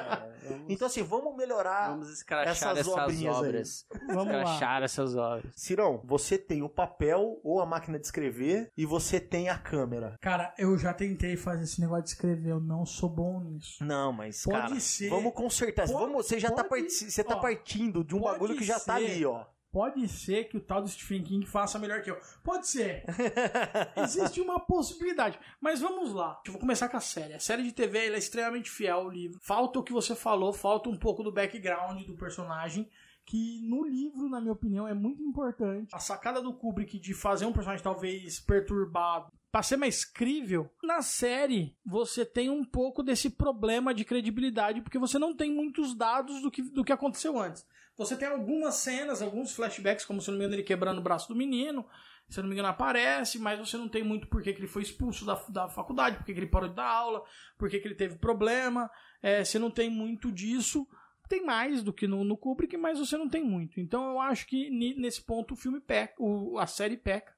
É, 0.45 0.49
vamos, 0.49 0.65
Então 0.69 0.87
assim, 0.87 1.03
vamos 1.03 1.37
melhorar. 1.37 1.91
vamos 1.91 2.11
escrachar 2.11 2.51
essas 2.77 2.79
essas, 2.79 2.93
obrinhas 2.95 3.37
aí. 3.37 3.49
obras. 3.49 3.87
Vamos 4.09 4.27
lá. 4.33 4.43
Escrachar 4.43 4.83
essas 4.83 5.17
obras. 5.17 5.53
Cirão, 5.57 6.01
você 6.05 6.37
tem 6.39 6.63
o 6.63 6.69
papel 6.69 7.41
ou 7.43 7.61
a 7.61 7.67
máquina 7.67 7.99
de 7.99 8.05
escrever 8.07 8.71
e 8.77 8.85
você 8.87 9.19
tem 9.19 9.49
a 9.49 9.57
câmera. 9.59 10.17
Cara, 10.21 10.53
eu 10.59 10.77
já 10.79 10.93
tentei 10.93 11.37
fazer 11.37 11.65
esse 11.65 11.81
negócio 11.81 12.05
de 12.05 12.11
escrever, 12.11 12.51
eu 12.51 12.61
não 12.61 12.85
sou 12.85 13.09
bom 13.09 13.41
nisso. 13.41 13.83
Não, 13.85 14.13
mas 14.13 14.43
Pode 14.43 14.59
cara, 14.59 14.81
ser. 14.81 15.09
vamos 15.09 15.33
consertar. 15.33 15.87
Pode- 15.87 15.99
vamos, 15.99 16.27
você 16.27 16.39
já 16.39 16.51
tá, 16.51 16.63
pode- 16.65 16.83
parti- 16.83 17.11
você 17.11 17.25
tá 17.25 17.37
ó, 17.37 17.41
partindo 17.41 18.05
de 18.05 18.15
um 18.15 18.21
bagulho 18.21 18.57
que 18.57 18.65
já 18.65 18.79
tá 18.79 18.99
ser. 18.99 19.05
ali, 19.07 19.25
ó. 19.25 19.45
Pode 19.75 20.07
ser 20.07 20.45
que 20.45 20.57
o 20.57 20.61
tal 20.61 20.83
do 20.83 20.89
Stephen 20.89 21.25
King 21.25 21.45
faça 21.45 21.81
melhor 21.81 22.01
que 22.01 22.09
eu. 22.09 22.17
Pode 22.45 22.69
ser. 22.69 23.03
Existe 23.99 24.41
uma 24.41 24.61
possibilidade. 24.61 25.37
Mas 25.61 25.81
vamos 25.81 26.13
lá. 26.13 26.41
Eu 26.47 26.53
vou 26.53 26.61
começar 26.61 26.89
com 26.89 26.97
a 26.97 27.01
série. 27.01 27.35
A 27.35 27.41
série 27.41 27.65
de 27.65 27.73
TV 27.73 27.99
é 27.99 28.17
extremamente 28.17 28.71
fiel 28.71 28.99
ao 28.99 29.11
livro. 29.11 29.41
Falta 29.43 29.81
o 29.81 29.83
que 29.83 29.93
você 29.93 30.15
falou, 30.15 30.53
falta 30.53 30.89
um 30.89 30.97
pouco 30.97 31.25
do 31.25 31.33
background 31.33 32.05
do 32.05 32.15
personagem. 32.15 32.89
Que 33.27 33.61
no 33.69 33.85
livro, 33.85 34.29
na 34.29 34.41
minha 34.41 34.53
opinião, 34.53 34.87
é 34.87 34.95
muito 34.95 35.21
importante. 35.21 35.93
A 35.93 35.99
sacada 35.99 36.41
do 36.41 36.55
Kubrick 36.55 37.01
de 37.01 37.13
fazer 37.13 37.45
um 37.45 37.53
personagem 37.53 37.83
talvez 37.83 38.39
perturbado 38.39 39.33
para 39.51 39.63
ser 39.63 39.77
mais 39.77 40.05
crível, 40.05 40.69
na 40.83 41.01
série 41.01 41.77
você 41.87 42.25
tem 42.25 42.51
um 42.51 42.65
pouco 42.65 43.05
desse 43.05 43.31
problema 43.31 43.95
de 43.95 44.05
credibilidade, 44.05 44.81
porque 44.81 44.99
você 44.99 45.17
não 45.17 45.33
tem 45.33 45.49
muitos 45.49 45.95
dados 45.95 46.43
do 46.43 46.51
que, 46.51 46.61
do 46.61 46.85
que 46.85 46.93
aconteceu 46.93 47.39
antes. 47.39 47.65
Você 47.97 48.17
tem 48.17 48.29
algumas 48.29 48.77
cenas, 48.77 49.23
alguns 49.23 49.53
flashbacks, 49.53 50.05
como 50.05 50.21
se 50.21 50.29
não 50.31 50.39
me 50.39 50.45
engano 50.45 50.57
ele 50.57 50.65
quebrando 50.65 50.99
o 50.99 51.03
braço 51.03 51.29
do 51.29 51.37
menino, 51.37 51.87
se 52.29 52.41
não 52.41 52.49
me 52.49 52.55
engano 52.55 52.69
aparece, 52.69 53.39
mas 53.39 53.59
você 53.59 53.77
não 53.77 53.89
tem 53.89 54.03
muito 54.03 54.27
por 54.27 54.43
que 54.43 54.51
ele 54.51 54.67
foi 54.67 54.83
expulso 54.83 55.25
da, 55.25 55.35
da 55.49 55.69
faculdade, 55.69 56.17
por 56.17 56.25
que 56.25 56.33
ele 56.33 56.47
parou 56.47 56.69
de 56.69 56.75
dar 56.75 56.89
aula, 56.89 57.23
por 57.57 57.71
que 57.71 57.77
ele 57.77 57.95
teve 57.95 58.17
problema, 58.17 58.91
é, 59.23 59.45
você 59.45 59.59
não 59.59 59.71
tem 59.71 59.89
muito 59.89 60.33
disso. 60.33 60.87
Tem 61.29 61.45
mais 61.45 61.83
do 61.83 61.93
que 61.93 62.07
no, 62.07 62.23
no 62.23 62.37
Kubrick, 62.37 62.77
mas 62.77 62.99
você 62.99 63.17
não 63.17 63.29
tem 63.29 63.43
muito. 63.43 63.81
Então 63.81 64.11
eu 64.11 64.21
acho 64.21 64.47
que 64.47 64.69
nesse 64.71 65.23
ponto 65.23 65.55
o 65.55 65.57
filme 65.57 65.81
peca, 65.81 66.15
o, 66.19 66.59
a 66.59 66.67
série 66.67 66.97
peca. 66.97 67.33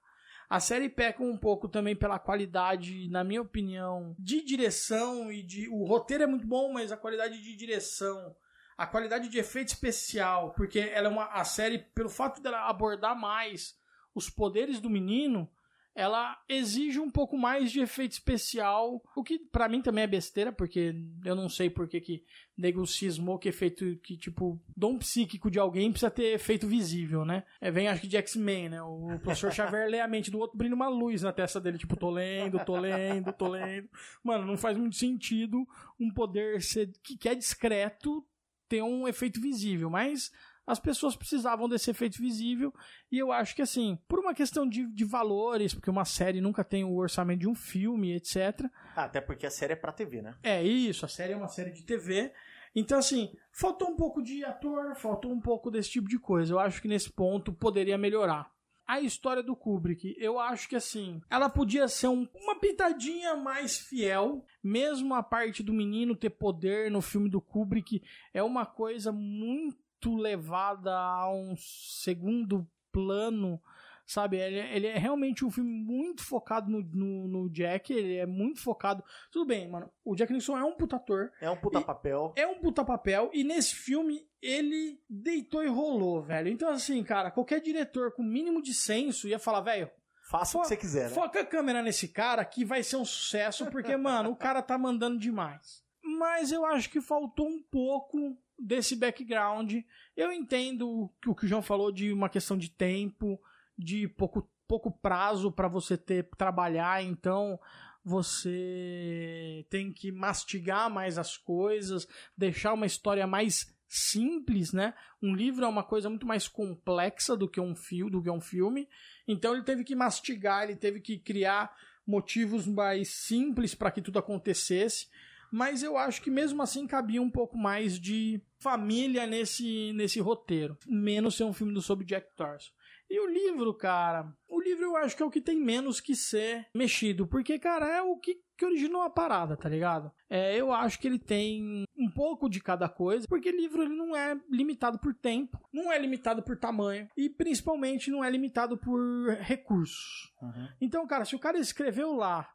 A 0.49 0.61
série 0.61 0.89
peca 0.89 1.23
um 1.23 1.37
pouco 1.37 1.69
também 1.69 1.95
pela 1.97 2.19
qualidade, 2.19 3.09
na 3.11 3.25
minha 3.25 3.43
opinião, 3.43 4.15
de 4.19 4.45
direção 4.45 5.31
e 5.31 5.43
de. 5.43 5.69
O 5.69 5.85
roteiro 5.85 6.23
é 6.25 6.27
muito 6.27 6.47
bom, 6.47 6.73
mas 6.73 6.93
a 6.93 6.97
qualidade 6.97 7.41
de 7.43 7.57
direção, 7.57 8.35
a 8.77 8.87
qualidade 8.87 9.29
de 9.29 9.39
efeito 9.39 9.69
especial, 9.69 10.53
porque 10.53 10.79
ela 10.79 11.09
é 11.09 11.11
uma. 11.11 11.27
A 11.27 11.45
série, 11.45 11.79
pelo 11.79 12.09
fato 12.09 12.43
dela 12.43 12.69
abordar 12.69 13.19
mais 13.19 13.79
os 14.15 14.31
poderes 14.31 14.81
do 14.81 14.91
menino, 14.91 15.49
ela 15.97 16.39
exige 16.47 17.01
um 17.01 17.11
pouco 17.11 17.39
mais 17.39 17.73
de 17.73 17.81
efeito 17.81 18.13
especial, 18.13 19.03
o 19.17 19.25
que 19.25 19.39
pra 19.39 19.67
mim 19.67 19.81
também 19.81 20.05
é 20.05 20.07
besteira, 20.07 20.53
porque 20.53 20.95
eu 21.25 21.35
não 21.35 21.49
sei 21.49 21.71
por 21.71 21.89
que 21.89 22.03
que 22.03 22.25
nego 22.57 22.87
cismou 22.87 23.39
que 23.39 23.49
efeito 23.49 23.97
que 24.03 24.15
tipo 24.15 24.61
dom 24.77 24.99
psíquico 24.99 25.51
de 25.51 25.59
alguém 25.59 25.91
precisa 25.91 26.11
ter 26.11 26.35
efeito 26.35 26.69
visível, 26.69 27.25
né? 27.25 27.45
É, 27.63 27.71
vem 27.71 27.89
acho 27.89 28.03
que 28.03 28.09
de 28.09 28.19
X-Men, 28.19 28.69
né? 28.69 28.83
O 28.83 29.19
professor 29.23 29.51
Xavier 29.51 29.89
lê 29.89 30.01
a 30.01 30.07
mente 30.07 30.31
do 30.31 30.39
outro, 30.39 30.59
brilha 30.59 30.75
uma 30.75 30.89
luz 30.89 31.23
na 31.23 31.33
testa 31.33 31.59
dele, 31.59 31.79
tipo, 31.79 31.97
tô 31.97 32.11
lendo, 32.11 32.63
tô 32.63 32.77
lendo, 32.77 33.33
tô 33.33 33.49
lendo. 33.49 33.89
Mano, 34.23 34.45
não 34.45 34.59
faz 34.59 34.77
muito 34.77 34.97
sentido 34.97 35.67
um 35.99 36.13
poder 36.13 36.61
ser 36.61 36.93
que, 37.03 37.17
que 37.17 37.27
é 37.27 37.35
discreto 37.35 38.23
ter 38.69 38.83
um 38.83 39.07
efeito 39.07 39.41
visível, 39.41 39.91
mas 39.91 40.31
as 40.67 40.81
pessoas 40.81 41.15
precisavam 41.15 41.69
desse 41.69 41.91
efeito 41.91 42.19
visível 42.19 42.75
e 43.11 43.19
eu 43.19 43.31
acho 43.31 43.55
que 43.55 43.63
assim, 43.63 43.99
por 44.09 44.19
uma 44.19 44.35
questão 44.35 44.69
de, 44.69 44.87
de 44.93 45.05
valores, 45.05 45.73
porque 45.73 45.89
uma 45.89 46.05
série 46.05 46.41
nunca 46.41 46.65
tem 46.65 46.85
o 46.85 46.97
orçamento 46.97 47.41
de 47.41 47.49
um 47.49 47.55
filme, 47.55 48.15
etc. 48.15 48.69
Ah, 48.97 49.05
até 49.05 49.21
porque 49.21 49.47
a 49.47 49.51
série 49.51 49.75
é 49.75 49.77
pra 49.77 49.93
TV, 49.93 50.23
né? 50.23 50.35
É 50.43 50.63
isso, 50.63 51.05
a 51.05 51.09
série 51.09 51.33
é 51.33 51.37
uma 51.37 51.49
série 51.49 51.71
de 51.71 51.85
TV. 51.85 52.33
Então, 52.75 52.99
assim, 52.99 53.33
faltou 53.53 53.89
um 53.89 53.97
pouco 53.97 54.23
de 54.23 54.45
ator, 54.45 54.95
faltou 54.97 55.33
um 55.33 55.41
pouco 55.41 55.71
desse 55.71 55.91
tipo 55.91 56.09
de 56.09 56.19
coisa. 56.19 56.53
Eu 56.53 56.59
acho 56.59 56.83
que 56.83 56.89
nesse 56.89 57.11
ponto 57.11 57.51
poderia 57.51 57.97
melhorar. 57.97 58.51
A 58.87 59.01
história 59.01 59.43
do 59.43 59.57
Kubrick, 59.57 60.15
eu 60.19 60.39
acho 60.39 60.69
que 60.69 60.77
assim, 60.77 61.21
ela 61.29 61.49
podia 61.49 61.89
ser 61.89 62.07
um- 62.09 62.29
uma 62.35 62.55
pitadinha 62.61 63.35
mais 63.37 63.77
fiel, 63.77 64.45
mesmo 64.63 65.13
a 65.15 65.23
parte 65.23 65.63
do 65.63 65.73
menino 65.73 66.15
ter 66.15 66.31
poder 66.31 66.91
no 66.91 67.03
filme 67.03 67.29
do 67.29 67.41
Kubrick 67.41 68.01
é 68.33 68.43
uma 68.43 68.65
coisa 68.65 69.11
muito 69.11 70.15
levada 70.17 70.97
a 70.97 71.29
um 71.33 71.57
segundo 71.57 72.65
plano, 72.93 73.61
sabe? 74.07 74.39
Ele, 74.39 74.59
ele 74.59 74.87
é 74.87 74.97
realmente 74.97 75.45
um 75.45 75.51
filme 75.51 75.71
muito 75.71 76.25
focado 76.25 76.71
no, 76.71 76.81
no, 76.81 77.29
no 77.29 77.51
Jack, 77.51 77.93
ele 77.93 78.17
é 78.17 78.25
muito 78.27 78.63
focado. 78.63 79.03
Tudo 79.31 79.45
bem, 79.47 79.69
mano, 79.69 79.91
o 80.05 80.15
Jack 80.15 80.33
Nicholson 80.33 80.57
é 80.57 80.65
um 80.65 80.77
puta 80.77 80.97
ator, 80.97 81.33
É 81.41 81.51
um 81.51 81.57
puta 81.57 81.81
papel. 81.81 82.33
é 82.37 82.47
um 82.47 82.59
puta 82.61 82.85
papel 82.85 83.31
e 83.35 83.43
nesse 83.45 83.75
filme 83.75 84.27
ele 84.41 85.01
deitou 85.11 85.65
e 85.65 85.69
rolou, 85.69 86.23
velho. 86.23 86.49
Então, 86.49 86.71
assim, 86.71 87.03
cara, 87.03 87.31
qualquer 87.31 87.61
diretor 87.61 88.13
com 88.13 88.23
mínimo 88.23 88.63
de 88.63 88.73
senso 88.73 89.27
ia 89.29 89.39
falar, 89.39 89.61
velho, 89.61 89.91
Faça 90.29 90.59
o 90.59 90.63
que 90.63 90.67
você 90.69 90.77
quiser, 90.77 91.09
né? 91.09 91.15
foca 91.15 91.41
a 91.41 91.45
câmera 91.47 91.81
nesse 91.83 92.09
cara 92.09 92.45
que 92.45 92.65
vai 92.65 92.83
ser 92.83 92.97
um 92.97 93.05
sucesso, 93.05 93.67
porque, 93.67 93.95
mano, 93.97 94.31
o 94.31 94.37
cara 94.37 94.61
tá 94.61 94.77
mandando 94.77 95.19
demais. 95.19 95.85
Mas 96.03 96.51
eu 96.51 96.65
acho 96.65 96.91
que 96.91 97.01
faltou 97.01 97.47
um 97.49 97.63
pouco 97.63 98.37
desse 98.59 98.97
background. 98.97 99.75
Eu 100.17 100.33
entendo 100.33 101.11
o 101.27 101.35
que 101.35 101.45
o 101.45 101.49
João 101.49 101.63
falou 101.63 101.93
de 101.93 102.13
uma 102.13 102.29
questão 102.29 102.57
de 102.59 102.69
tempo, 102.71 103.41
de 103.79 104.09
pouco, 104.09 104.49
pouco 104.67 104.91
prazo 104.91 105.51
para 105.53 105.69
você 105.69 105.97
ter 105.97 106.29
trabalhar, 106.37 107.03
então 107.03 107.59
você 108.05 109.67
tem 109.69 109.93
que 109.93 110.13
mastigar 110.13 110.89
mais 110.89 111.19
as 111.19 111.37
coisas, 111.37 112.07
deixar 112.37 112.73
uma 112.73 112.87
história 112.87 113.27
mais 113.27 113.75
simples, 113.89 114.73
né? 114.73 114.95
Um 115.23 115.35
livro 115.35 115.65
é 115.65 115.69
uma 115.69 115.83
coisa 115.83 116.09
muito 116.09 116.27
mais 116.27 116.49
complexa 116.49 117.37
do 117.37 117.49
que 117.49 117.61
um 117.61 117.75
fio, 117.75 118.11
do 118.11 118.23
que 118.23 118.31
um 118.31 118.41
filme. 118.41 118.89
Então 119.27 119.55
ele 119.55 119.65
teve 119.65 119.85
que 119.85 119.95
mastigar, 119.95 120.65
ele 120.65 120.77
teve 120.77 121.01
que 121.01 121.19
criar 121.19 121.75
motivos 122.07 122.67
mais 122.67 123.09
simples 123.09 123.75
para 123.75 123.91
que 123.91 124.03
tudo 124.03 124.19
acontecesse. 124.19 125.09
Mas 125.51 125.83
eu 125.83 125.97
acho 125.97 126.23
que 126.23 126.31
mesmo 126.31 126.63
assim 126.63 126.87
cabia 126.87 127.23
um 127.23 127.31
pouco 127.31 127.57
mais 127.57 127.99
de 127.99 128.41
família 128.59 129.27
nesse, 129.27 129.93
nesse 129.93 130.21
roteiro. 130.21 130.77
Menos 130.87 131.37
ser 131.37 131.45
um 131.45 131.53
filme 131.53 131.81
sobre 131.81 132.05
Jack 132.05 132.35
Thorson. 132.37 132.71
E 133.09 133.21
o 133.21 133.27
livro, 133.27 133.73
cara, 133.75 134.33
o 134.49 134.61
livro 134.61 134.85
eu 134.85 134.97
acho 134.97 135.17
que 135.17 135.23
é 135.23 135.27
o 135.27 135.31
que 135.31 135.41
tem 135.41 135.57
menos 135.57 136.01
que 136.01 136.15
ser 136.15 136.67
mexido, 136.75 137.27
porque, 137.27 137.59
cara, 137.59 137.87
é 137.87 138.03
o 138.03 138.17
que, 138.17 138.37
que 138.57 138.65
originou 138.65 139.03
a 139.03 139.11
parada, 139.11 139.57
tá 139.57 139.69
ligado? 139.69 140.11
É, 140.29 140.57
eu 140.57 140.73
acho 140.73 140.99
que 140.99 141.07
ele 141.07 141.19
tem 141.19 141.85
um 141.97 142.11
pouco 142.11 142.49
de 142.49 142.61
cada 142.61 142.89
coisa, 142.89 143.27
porque 143.29 143.53
livro 143.53 143.83
ele 143.83 143.95
não 143.95 144.17
é 144.17 144.37
limitado 144.51 144.99
por 144.99 145.15
tempo, 145.15 145.59
não 145.73 145.93
é 145.93 145.99
limitado 145.99 146.43
por 146.43 146.59
tamanho 146.59 147.09
e 147.17 147.31
principalmente 147.31 148.11
não 148.11 148.25
é 148.25 148.31
limitado 148.31 148.77
por 148.77 149.01
recursos. 149.41 150.33
Então, 150.81 151.07
cara, 151.07 151.25
se 151.25 151.37
o 151.37 151.39
cara 151.39 151.59
escreveu 151.59 152.13
lá 152.13 152.49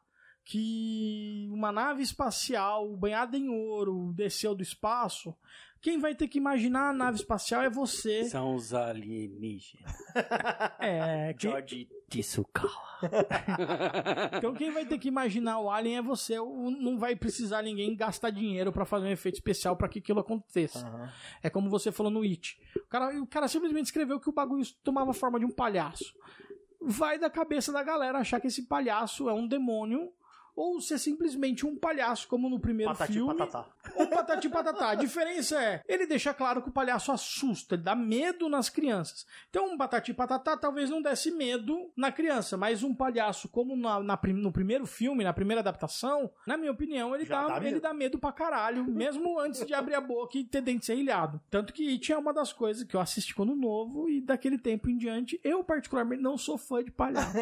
que 0.44 1.48
uma 1.52 1.70
nave 1.70 2.02
espacial 2.02 2.96
banhada 2.96 3.36
em 3.36 3.48
ouro 3.48 4.12
desceu 4.14 4.54
do 4.54 4.62
espaço, 4.62 5.36
quem 5.82 5.98
vai 5.98 6.14
ter 6.14 6.28
que 6.28 6.38
imaginar 6.38 6.90
a 6.90 6.92
nave 6.92 7.16
espacial 7.16 7.60
é 7.60 7.68
você. 7.68 8.24
São 8.24 8.54
os 8.54 8.72
alienígenas. 8.72 9.92
É, 10.78 11.34
George 11.38 11.88
Tsukawa. 12.08 12.70
então 14.36 14.52
quem 14.54 14.70
vai 14.70 14.84
ter 14.84 14.98
que 14.98 15.08
imaginar 15.08 15.58
o 15.58 15.70
alien 15.70 15.96
é 15.96 16.02
você. 16.02 16.36
Não 16.36 16.98
vai 16.98 17.16
precisar 17.16 17.62
ninguém 17.62 17.96
gastar 17.96 18.30
dinheiro 18.30 18.70
pra 18.70 18.84
fazer 18.84 19.06
um 19.06 19.10
efeito 19.10 19.36
especial 19.36 19.76
pra 19.76 19.88
que 19.88 19.98
aquilo 19.98 20.20
aconteça. 20.20 20.86
Aham. 20.86 21.10
É 21.42 21.50
como 21.50 21.70
você 21.70 21.90
falou 21.90 22.12
no 22.12 22.22
It. 22.22 22.60
O 22.76 22.88
cara, 22.88 23.20
o 23.20 23.26
cara 23.26 23.48
simplesmente 23.48 23.86
escreveu 23.86 24.20
que 24.20 24.28
o 24.28 24.32
bagulho 24.32 24.64
tomava 24.84 25.12
forma 25.12 25.40
de 25.40 25.46
um 25.46 25.50
palhaço. 25.50 26.14
Vai 26.80 27.18
da 27.18 27.30
cabeça 27.30 27.72
da 27.72 27.82
galera 27.82 28.18
achar 28.18 28.40
que 28.40 28.48
esse 28.48 28.66
palhaço 28.66 29.28
é 29.28 29.32
um 29.32 29.48
demônio 29.48 30.12
ou 30.54 30.80
ser 30.80 30.98
simplesmente 30.98 31.66
um 31.66 31.76
palhaço, 31.76 32.28
como 32.28 32.48
no 32.48 32.60
primeiro 32.60 32.92
Patati 32.92 33.12
filme. 33.14 33.34
patatá. 33.34 33.66
Ou 33.96 34.06
patati 34.06 34.48
patatá. 34.48 34.90
A 34.90 34.94
diferença 34.94 35.62
é, 35.62 35.82
ele 35.88 36.06
deixa 36.06 36.34
claro 36.34 36.62
que 36.62 36.68
o 36.68 36.72
palhaço 36.72 37.10
assusta, 37.10 37.74
ele 37.74 37.82
dá 37.82 37.94
medo 37.94 38.48
nas 38.48 38.68
crianças. 38.68 39.26
Então, 39.48 39.72
um 39.72 39.76
patati 39.76 40.12
patatá 40.12 40.56
talvez 40.56 40.90
não 40.90 41.00
desse 41.02 41.30
medo 41.30 41.90
na 41.96 42.12
criança, 42.12 42.56
mas 42.56 42.82
um 42.82 42.94
palhaço, 42.94 43.48
como 43.48 43.76
na, 43.76 44.00
na 44.00 44.18
no 44.34 44.52
primeiro 44.52 44.86
filme, 44.86 45.24
na 45.24 45.32
primeira 45.32 45.60
adaptação, 45.60 46.30
na 46.46 46.56
minha 46.56 46.70
opinião, 46.70 47.14
ele, 47.14 47.24
dá, 47.24 47.46
dá 47.46 47.56
ele 47.56 47.64
medo. 47.66 47.80
dá 47.80 47.94
medo 47.94 48.18
pra 48.18 48.32
caralho, 48.32 48.84
mesmo 48.84 49.38
antes 49.38 49.64
de 49.66 49.74
abrir 49.74 49.94
a 49.94 50.00
boca 50.00 50.38
e 50.38 50.44
ter 50.44 50.60
dente 50.60 50.86
serrilhado. 50.86 51.40
Tanto 51.50 51.72
que 51.72 52.00
é 52.12 52.16
uma 52.16 52.32
das 52.32 52.52
coisas 52.52 52.84
que 52.84 52.94
eu 52.94 53.00
assisti 53.00 53.34
quando 53.34 53.54
novo 53.54 54.08
e 54.08 54.20
daquele 54.20 54.58
tempo 54.58 54.88
em 54.90 54.96
diante, 54.96 55.40
eu 55.42 55.64
particularmente 55.64 56.22
não 56.22 56.36
sou 56.36 56.58
fã 56.58 56.82
de 56.82 56.90
palhaço. 56.90 57.36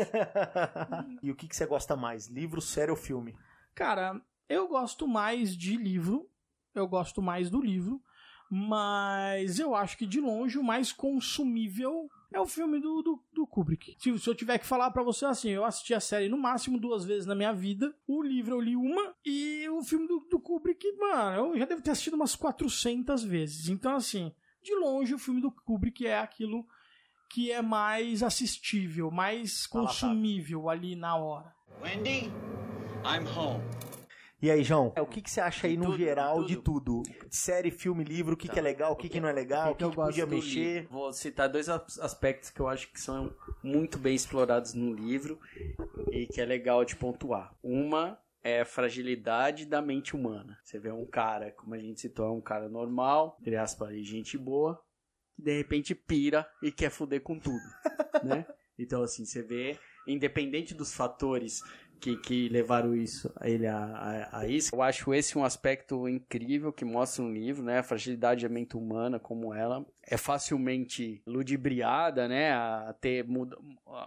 e 1.22 1.30
o 1.30 1.34
que, 1.34 1.48
que 1.48 1.56
você 1.56 1.66
gosta 1.66 1.96
mais? 1.96 2.26
Livro, 2.28 2.60
série 2.60 2.90
ou 2.90 2.96
filme? 2.96 3.09
Cara, 3.74 4.20
eu 4.48 4.68
gosto 4.68 5.06
mais 5.06 5.56
de 5.56 5.76
livro. 5.76 6.28
Eu 6.74 6.86
gosto 6.86 7.20
mais 7.20 7.50
do 7.50 7.60
livro. 7.60 8.02
Mas 8.50 9.60
eu 9.60 9.76
acho 9.76 9.96
que 9.96 10.06
de 10.06 10.20
longe 10.20 10.58
o 10.58 10.64
mais 10.64 10.90
consumível 10.90 12.10
é 12.32 12.40
o 12.40 12.46
filme 12.46 12.80
do, 12.80 13.00
do, 13.00 13.22
do 13.32 13.46
Kubrick. 13.46 13.96
Se, 14.00 14.18
se 14.18 14.28
eu 14.28 14.34
tiver 14.34 14.58
que 14.58 14.66
falar 14.66 14.90
pra 14.90 15.04
você 15.04 15.24
assim, 15.24 15.50
eu 15.50 15.64
assisti 15.64 15.94
a 15.94 16.00
série 16.00 16.28
no 16.28 16.36
máximo 16.36 16.78
duas 16.78 17.04
vezes 17.04 17.26
na 17.26 17.34
minha 17.34 17.52
vida. 17.52 17.94
O 18.08 18.20
livro 18.20 18.56
eu 18.56 18.60
li 18.60 18.74
uma. 18.74 19.14
E 19.24 19.68
o 19.68 19.82
filme 19.82 20.08
do, 20.08 20.18
do 20.28 20.40
Kubrick, 20.40 20.84
mano, 20.96 21.54
eu 21.54 21.58
já 21.58 21.64
devo 21.64 21.80
ter 21.80 21.92
assistido 21.92 22.14
umas 22.14 22.34
400 22.34 23.22
vezes. 23.22 23.68
Então, 23.68 23.94
assim, 23.94 24.32
de 24.62 24.74
longe 24.74 25.14
o 25.14 25.18
filme 25.18 25.40
do 25.40 25.52
Kubrick 25.52 26.04
é 26.04 26.18
aquilo 26.18 26.66
que 27.30 27.52
é 27.52 27.62
mais 27.62 28.24
assistível, 28.24 29.12
mais 29.12 29.64
consumível 29.66 30.68
ali 30.68 30.96
na 30.96 31.14
hora. 31.14 31.54
Wendy, 31.80 32.32
I'm 33.04 33.26
home. 33.26 33.62
E 34.42 34.50
aí, 34.50 34.64
João, 34.64 34.92
o 34.98 35.06
que, 35.06 35.20
que 35.20 35.30
você 35.30 35.40
acha 35.40 35.66
aí 35.66 35.76
no 35.76 35.84
tudo, 35.86 35.98
geral 35.98 36.36
tudo. 36.36 36.46
de 36.48 36.56
tudo? 36.56 37.02
Série, 37.30 37.70
filme, 37.70 38.02
livro, 38.02 38.32
o 38.34 38.36
que, 38.36 38.48
que 38.48 38.58
é 38.58 38.62
legal, 38.62 38.92
o 38.92 38.96
que, 38.96 39.08
que 39.08 39.20
não 39.20 39.28
é 39.28 39.32
legal, 39.32 39.72
o 39.72 39.74
que, 39.74 39.86
que 39.86 39.94
podia 39.94 40.24
do 40.24 40.34
mexer? 40.34 40.74
livro? 40.80 40.88
Vou 40.90 41.12
citar 41.12 41.48
dois 41.48 41.68
as- 41.68 41.98
aspectos 41.98 42.48
que 42.48 42.58
eu 42.60 42.66
acho 42.66 42.90
que 42.90 42.98
são 42.98 43.34
muito 43.62 43.98
bem 43.98 44.14
explorados 44.14 44.72
no 44.72 44.94
livro 44.94 45.38
e 46.10 46.26
que 46.26 46.40
é 46.40 46.44
legal 46.46 46.84
de 46.86 46.96
pontuar. 46.96 47.54
Uma 47.62 48.18
é 48.42 48.62
a 48.62 48.64
fragilidade 48.64 49.66
da 49.66 49.82
mente 49.82 50.16
humana. 50.16 50.58
Você 50.64 50.78
vê 50.78 50.90
um 50.90 51.04
cara, 51.04 51.52
como 51.52 51.74
a 51.74 51.78
gente 51.78 52.00
citou, 52.00 52.26
é 52.26 52.30
um 52.30 52.40
cara 52.40 52.66
normal, 52.66 53.36
entre 53.40 53.56
aspas, 53.56 53.94
gente 54.06 54.38
boa, 54.38 54.82
que 55.36 55.42
de 55.42 55.54
repente 55.54 55.94
pira 55.94 56.48
e 56.62 56.72
quer 56.72 56.90
foder 56.90 57.20
com 57.20 57.38
tudo, 57.38 57.60
né? 58.24 58.46
Então, 58.78 59.02
assim, 59.02 59.26
você 59.26 59.42
vê, 59.42 59.78
independente 60.06 60.72
dos 60.72 60.94
fatores 60.94 61.62
que, 62.00 62.16
que 62.16 62.48
levaram 62.48 62.94
isso, 62.94 63.32
ele 63.42 63.66
a, 63.66 63.76
a, 63.78 64.40
a 64.40 64.48
isso, 64.48 64.74
eu 64.74 64.82
acho 64.82 65.12
esse 65.14 65.36
um 65.36 65.44
aspecto 65.44 66.08
incrível 66.08 66.72
que 66.72 66.84
mostra 66.84 67.22
no 67.22 67.32
livro, 67.32 67.62
né? 67.62 67.78
A 67.78 67.82
fragilidade 67.82 68.42
da 68.42 68.52
mente 68.52 68.76
humana, 68.76 69.18
como 69.20 69.52
ela 69.54 69.84
é 70.02 70.16
facilmente 70.16 71.22
ludibriada, 71.26 72.26
né? 72.26 72.52
A 72.52 72.94
ter 73.00 73.24
muda- 73.24 73.56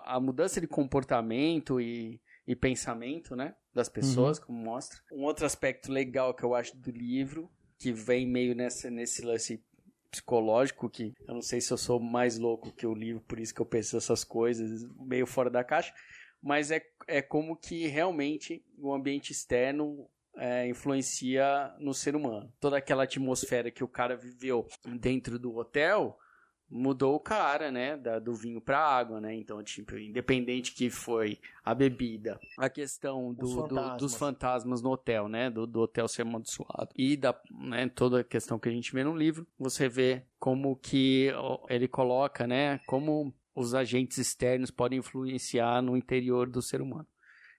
a 0.06 0.20
mudança 0.20 0.60
de 0.60 0.68
comportamento 0.68 1.80
e, 1.80 2.20
e 2.48 2.56
pensamento, 2.56 3.36
né? 3.36 3.56
Das 3.74 3.89
pessoas, 3.89 4.39
como 4.39 4.58
mostra. 4.58 5.00
Um 5.12 5.24
outro 5.24 5.46
aspecto 5.46 5.91
legal 5.91 6.34
que 6.34 6.44
eu 6.44 6.54
acho 6.54 6.76
do 6.78 6.91
livro, 6.91 7.50
que 7.78 7.91
vem 7.91 8.28
meio 8.28 8.56
nessa, 8.56 8.89
nesse 8.89 9.24
lance 9.24 9.64
psicológico 10.12 10.89
que 10.89 11.12
eu 11.28 11.34
não 11.34 11.41
sei 11.41 11.60
se 11.60 11.74
eu 11.74 11.78
sou 11.78 12.00
mais 12.00 12.38
louco 12.38 12.72
que 12.72 12.86
o 12.86 12.94
livro, 12.94 13.22
por 13.22 13.39
isso 13.39 13.54
que 13.54 13.60
eu 13.60 13.66
penso 13.66 13.98
essas 13.98 14.24
coisas 14.24 14.84
meio 15.00 15.26
fora 15.26 15.50
da 15.50 15.64
caixa, 15.64 15.91
mas 16.39 16.70
é, 16.70 16.80
é 17.08 17.22
como 17.22 17.56
que 17.56 17.88
realmente 17.88 18.64
o 18.78 18.93
ambiente 18.93 19.32
externo 19.32 20.08
é, 20.36 20.68
influencia 20.68 21.74
no 21.80 21.93
ser 21.93 22.16
humano. 22.16 22.51
Toda 22.60 22.78
aquela 22.78 23.04
atmosfera 23.04 23.70
que 23.72 23.84
o 23.84 23.88
cara 23.88 24.16
viveu 24.16 24.68
dentro 24.99 25.38
do 25.38 25.56
hotel 25.56 26.18
mudou 26.76 27.14
o 27.14 27.20
cara, 27.20 27.72
né, 27.72 27.95
da- 27.95 28.18
do 28.18 28.34
vinho 28.34 28.60
para 28.60 28.80
água, 28.80 29.22
né? 29.22 29.36
Então, 29.36 29.62
tipo, 29.62 29.95
independente 29.95 30.74
que 30.74 30.89
foi 30.89 31.38
a 31.64 31.76
bebida, 31.76 32.39
a 32.58 32.68
questão 32.68 33.32
do, 33.32 33.45
Os 33.45 33.54
do- 33.54 33.62
fantasmas. 33.62 33.97
dos 34.01 34.16
fantasmas 34.16 34.82
no 34.82 34.89
hotel, 34.91 35.28
né, 35.28 35.51
do, 35.51 35.68
do 35.68 35.82
hotel 35.82 36.08
ser 36.08 36.24
amaldiçoado 36.24 36.89
e 36.97 37.16
da, 37.16 37.39
né, 37.51 37.88
toda 37.89 38.22
a 38.22 38.24
questão 38.24 38.58
que 38.58 38.68
a 38.70 38.72
gente 38.72 38.91
vê 38.91 39.04
no 39.04 39.16
livro, 39.16 39.45
você 39.60 39.88
vê 39.88 40.26
como 40.39 40.76
que 40.76 41.28
ele 41.70 41.88
coloca, 41.88 42.47
né, 42.47 42.80
como 42.88 43.32
os 43.56 43.74
agentes 43.74 44.18
externos 44.18 44.72
podem 44.72 44.99
influenciar 44.99 45.82
no 45.82 45.95
interior 45.95 46.49
do 46.49 46.62
ser 46.62 46.82
humano. 46.82 47.08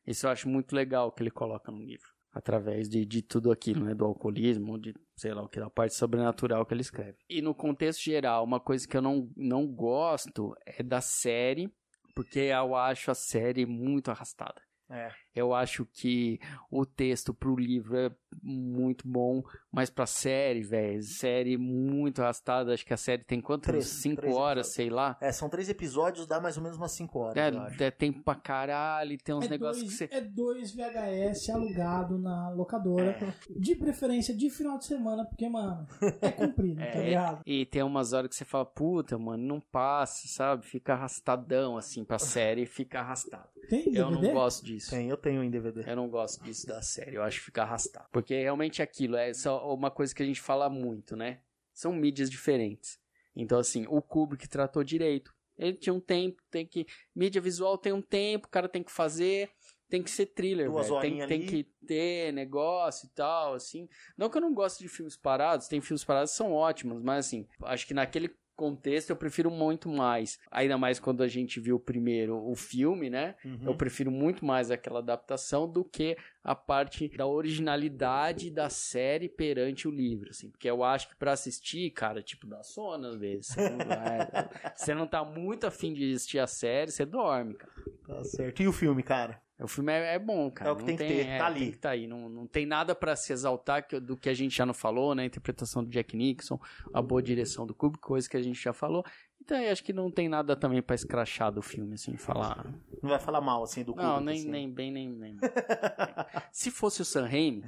Isso 0.07 0.27
eu 0.27 0.31
acho 0.31 0.49
muito 0.49 0.75
legal 0.75 1.13
que 1.13 1.23
ele 1.23 1.31
coloca 1.31 1.73
no 1.73 1.83
livro. 1.83 2.07
Através 2.33 2.89
de, 2.89 3.07
de 3.07 3.23
tudo 3.23 3.53
aquilo, 3.53 3.85
né? 3.85 3.95
Do 3.95 4.05
alcoolismo, 4.05 4.79
de 4.79 4.93
sei 5.17 5.33
lá 5.33 5.43
o 5.43 5.49
que, 5.49 5.61
da 5.61 5.71
parte 5.71 5.95
sobrenatural 5.95 6.67
que 6.67 6.75
ele 6.75 6.81
escreve. 6.81 7.17
E 7.29 7.41
no 7.41 7.55
contexto 7.55 8.03
geral, 8.03 8.45
uma 8.45 8.59
coisa 8.59 8.87
que 8.89 8.97
eu 8.97 9.03
não, 9.03 9.31
não 9.37 9.67
gosto 9.67 10.53
é 10.67 10.83
da 10.83 11.01
série, 11.01 11.73
porque 12.15 12.41
eu 12.41 12.75
acho 12.75 13.11
a 13.11 13.15
série 13.15 13.65
muito 13.65 14.11
arrastada. 14.11 14.61
É. 14.91 15.11
Eu 15.35 15.53
acho 15.55 15.85
que 15.87 16.39
o 16.71 16.87
texto 16.87 17.35
pro 17.35 17.57
livro 17.57 17.97
é 17.97 18.11
muito 18.43 19.07
bom, 19.07 19.43
mas 19.71 19.91
pra 19.91 20.07
série, 20.07 20.63
velho, 20.63 21.03
série 21.03 21.57
muito 21.57 22.21
arrastada. 22.23 22.73
Acho 22.73 22.85
que 22.87 22.93
a 22.95 22.97
série 22.97 23.25
tem 23.25 23.41
quantas? 23.41 23.67
Três- 23.67 23.87
Cinco 23.87 24.21
três 24.23 24.35
horas, 24.37 24.67
episódios. 24.67 24.75
sei 24.75 24.91
lá. 24.91 25.17
É, 25.21 25.33
são 25.33 25.49
três 25.49 25.69
episódios, 25.69 26.27
dá 26.27 26.41
mais 26.41 26.57
ou 26.57 26.63
menos 26.63 26.77
umas 26.79 26.93
cinco 26.93 27.19
horas. 27.21 27.37
É, 27.81 27.85
é 27.85 27.91
tempo 27.91 28.23
pra 28.23 28.35
caralho, 28.35 29.13
e 29.13 29.19
tem 29.19 29.35
uns 29.35 29.47
É 29.47 29.49
negócios 29.49 29.85
dois, 29.85 29.99
que 29.99 30.09
você. 30.09 30.15
é 30.15 30.21
dois 30.21 30.73
VHS 30.75 31.51
alugado 31.51 32.19
na 32.19 32.51
locadora. 32.51 33.17
De 33.51 33.75
preferência 33.75 34.35
de 34.37 34.51
final 34.51 34.79
de 34.79 34.85
semana, 34.85 35.25
porque, 35.25 35.49
mano, 35.49 35.87
é 36.21 36.31
comprido, 36.31 36.79
tá 36.93 37.01
ligado? 37.01 37.43
E 37.47 37.67
tem 37.67 37.83
umas 37.83 38.13
horas 38.13 38.29
que 38.29 38.37
você 38.37 38.45
fala, 38.45 38.67
puta, 38.67 39.19
mano, 39.19 39.43
não 39.45 39.61
passa, 39.61 40.29
sabe? 40.29 40.65
Fica 40.65 40.93
arrastadão 40.95 41.77
assim 41.77 42.05
pra 42.05 42.19
série, 42.19 42.67
fica 42.67 43.01
arrastado. 43.01 43.49
Tem 43.69 43.85
DVD? 43.85 43.99
Eu 43.99 44.11
não 44.11 44.33
gosto 44.35 44.65
disso. 44.67 44.91
Tem, 44.91 45.09
eu 45.09 45.17
tenho 45.25 45.43
em 45.43 45.51
DVD. 45.51 45.91
Eu 45.91 45.97
não 45.97 46.09
gosto 46.09 46.45
disso 46.45 46.67
da 46.67 46.83
série, 46.83 47.17
eu 47.17 47.23
acho 47.23 47.39
que 47.39 47.47
fica 47.47 47.63
arrastado. 47.63 48.07
Porque 48.13 48.35
realmente 48.35 48.83
é 48.83 48.85
aquilo, 48.85 49.17
é 49.17 49.33
só 49.33 49.75
uma 49.75 49.91
coisa 49.91 50.15
que 50.15 50.23
a 50.23 50.27
gente 50.27 50.41
fala 50.41 50.69
muito, 50.69 51.17
né? 51.17 51.41
São 51.73 51.93
mídias 51.93 52.29
diferentes. 52.29 53.01
Então, 53.35 53.59
assim, 53.59 53.87
o 53.89 54.03
Kubrick 54.03 54.47
tratou 54.47 54.85
direito. 54.85 55.35
Ele 55.57 55.73
tinha 55.73 55.95
um 55.95 56.01
tempo, 56.01 56.43
tem 56.51 56.67
que. 56.67 56.87
Mídia 57.15 57.41
visual 57.41 57.79
tem 57.79 57.93
um 57.93 58.03
tempo, 58.03 58.47
o 58.47 58.51
cara 58.51 58.69
tem 58.69 58.83
que 58.83 58.93
fazer. 58.93 59.51
Tem 59.89 60.03
que 60.03 60.11
ser 60.11 60.27
thriller. 60.27 60.69
Tem, 61.01 61.27
tem 61.27 61.47
que 61.47 61.65
ter 61.87 62.33
negócio 62.33 63.07
e 63.07 63.11
tal, 63.11 63.55
assim. 63.55 63.89
Não 64.17 64.29
que 64.29 64.37
eu 64.37 64.43
não 64.43 64.53
gosto 64.53 64.81
de 64.81 64.89
filmes 64.89 65.17
parados, 65.17 65.69
tem 65.69 65.81
filmes 65.81 66.05
parados 66.05 66.33
que 66.33 66.37
são 66.37 66.53
ótimos, 66.53 67.03
mas 67.03 67.27
assim, 67.27 67.47
acho 67.63 67.87
que 67.87 67.95
naquele 67.95 68.35
contexto 68.55 69.11
eu 69.11 69.17
prefiro 69.17 69.51
muito 69.51 69.89
mais. 69.89 70.39
Ainda 70.51 70.79
mais 70.79 70.99
quando 71.01 71.23
a 71.23 71.29
gente 71.29 71.59
viu 71.61 71.79
primeiro 71.79 72.37
o 72.37 72.55
filme, 72.55 73.11
né? 73.11 73.35
Uhum. 73.45 73.59
Eu 73.67 73.75
prefiro 73.77 74.11
muito 74.11 74.45
mais 74.45 74.71
aquela 74.71 75.01
adaptação 75.01 75.69
do 75.69 75.85
que 75.85 76.17
a 76.43 76.55
parte 76.55 77.09
da 77.17 77.27
originalidade 77.27 78.51
da 78.51 78.69
série 78.69 79.29
perante 79.29 79.89
o 79.89 79.91
livro, 79.91 80.31
assim. 80.31 80.51
Porque 80.51 80.69
eu 80.69 80.83
acho 80.85 81.09
que 81.09 81.17
pra 81.17 81.33
assistir, 81.33 81.91
cara, 81.91 82.23
tipo, 82.23 82.47
dá 82.47 82.63
sono 82.63 83.07
às 83.09 83.17
vezes. 83.17 83.47
Você 83.49 83.69
não, 83.71 83.79
vai- 83.79 84.29
você 84.77 84.95
não 84.95 85.07
tá 85.07 85.25
muito 85.25 85.67
afim 85.67 85.93
de 85.93 86.13
assistir 86.15 86.39
a 86.39 86.47
série, 86.47 86.91
você 86.91 87.05
dorme, 87.05 87.55
cara. 87.55 87.73
Tá 88.07 88.25
certo. 88.25 88.63
E 88.63 88.69
o 88.69 88.73
filme, 88.73 89.03
cara? 89.03 89.41
O 89.61 89.69
filme 89.69 89.93
é, 89.93 90.15
é 90.15 90.19
bom, 90.19 90.51
cara. 90.51 90.71
É 90.71 90.73
o 90.73 90.77
que 90.77 90.83
Não 90.83 90.87
tem 90.87 90.97
que 90.97 91.05
ter, 91.07 91.27
é, 91.27 91.39
tá 91.39 91.47
ali. 91.47 91.61
Tem 91.61 91.71
que 91.73 91.79
tá 91.79 91.91
aí. 91.91 92.07
Não, 92.09 92.29
não 92.29 92.47
tem 92.47 92.67
nada 92.67 92.93
pra 92.95 93.15
se 93.15 93.33
exaltar 93.33 93.87
que- 93.87 94.01
do 94.01 94.17
que 94.17 94.29
a 94.29 94.35
gente 94.35 94.57
já 94.57 94.67
não 94.67 94.75
falou, 94.75 95.15
né? 95.15 95.23
A 95.23 95.27
interpretação 95.27 95.85
do 95.85 95.91
Jack 95.91 96.17
Nixon, 96.17 96.59
a 96.93 97.01
boa 97.01 97.23
direção 97.23 97.65
do 97.65 97.73
Kubrick, 97.75 98.03
coisa 98.05 98.29
que 98.29 98.37
a 98.37 98.43
gente 98.43 98.61
já 98.61 98.73
falou. 98.73 99.05
Então, 99.45 99.59
eu 99.61 99.71
acho 99.73 99.85
que 99.85 99.93
não 99.93 100.11
tem 100.11 100.27
nada 100.29 100.57
também 100.57 100.81
pra 100.81 100.95
escrachar 100.95 101.53
do 101.53 101.61
filme, 101.61 101.95
assim, 101.95 102.17
falar. 102.17 102.65
Não 103.03 103.11
vai 103.11 103.19
falar 103.19 103.41
mal, 103.43 103.63
assim, 103.63 103.85
do 103.85 103.95
Não, 103.95 104.19
Kubrick, 104.19 104.25
nem, 104.25 104.39
assim. 104.41 104.51
nem 104.51 104.71
bem, 104.71 104.91
nem, 104.91 105.09
nem. 105.11 105.37
Se 106.51 106.71
fosse 106.71 107.03
o 107.03 107.05
Sam 107.05 107.27
Raimi, 107.27 107.63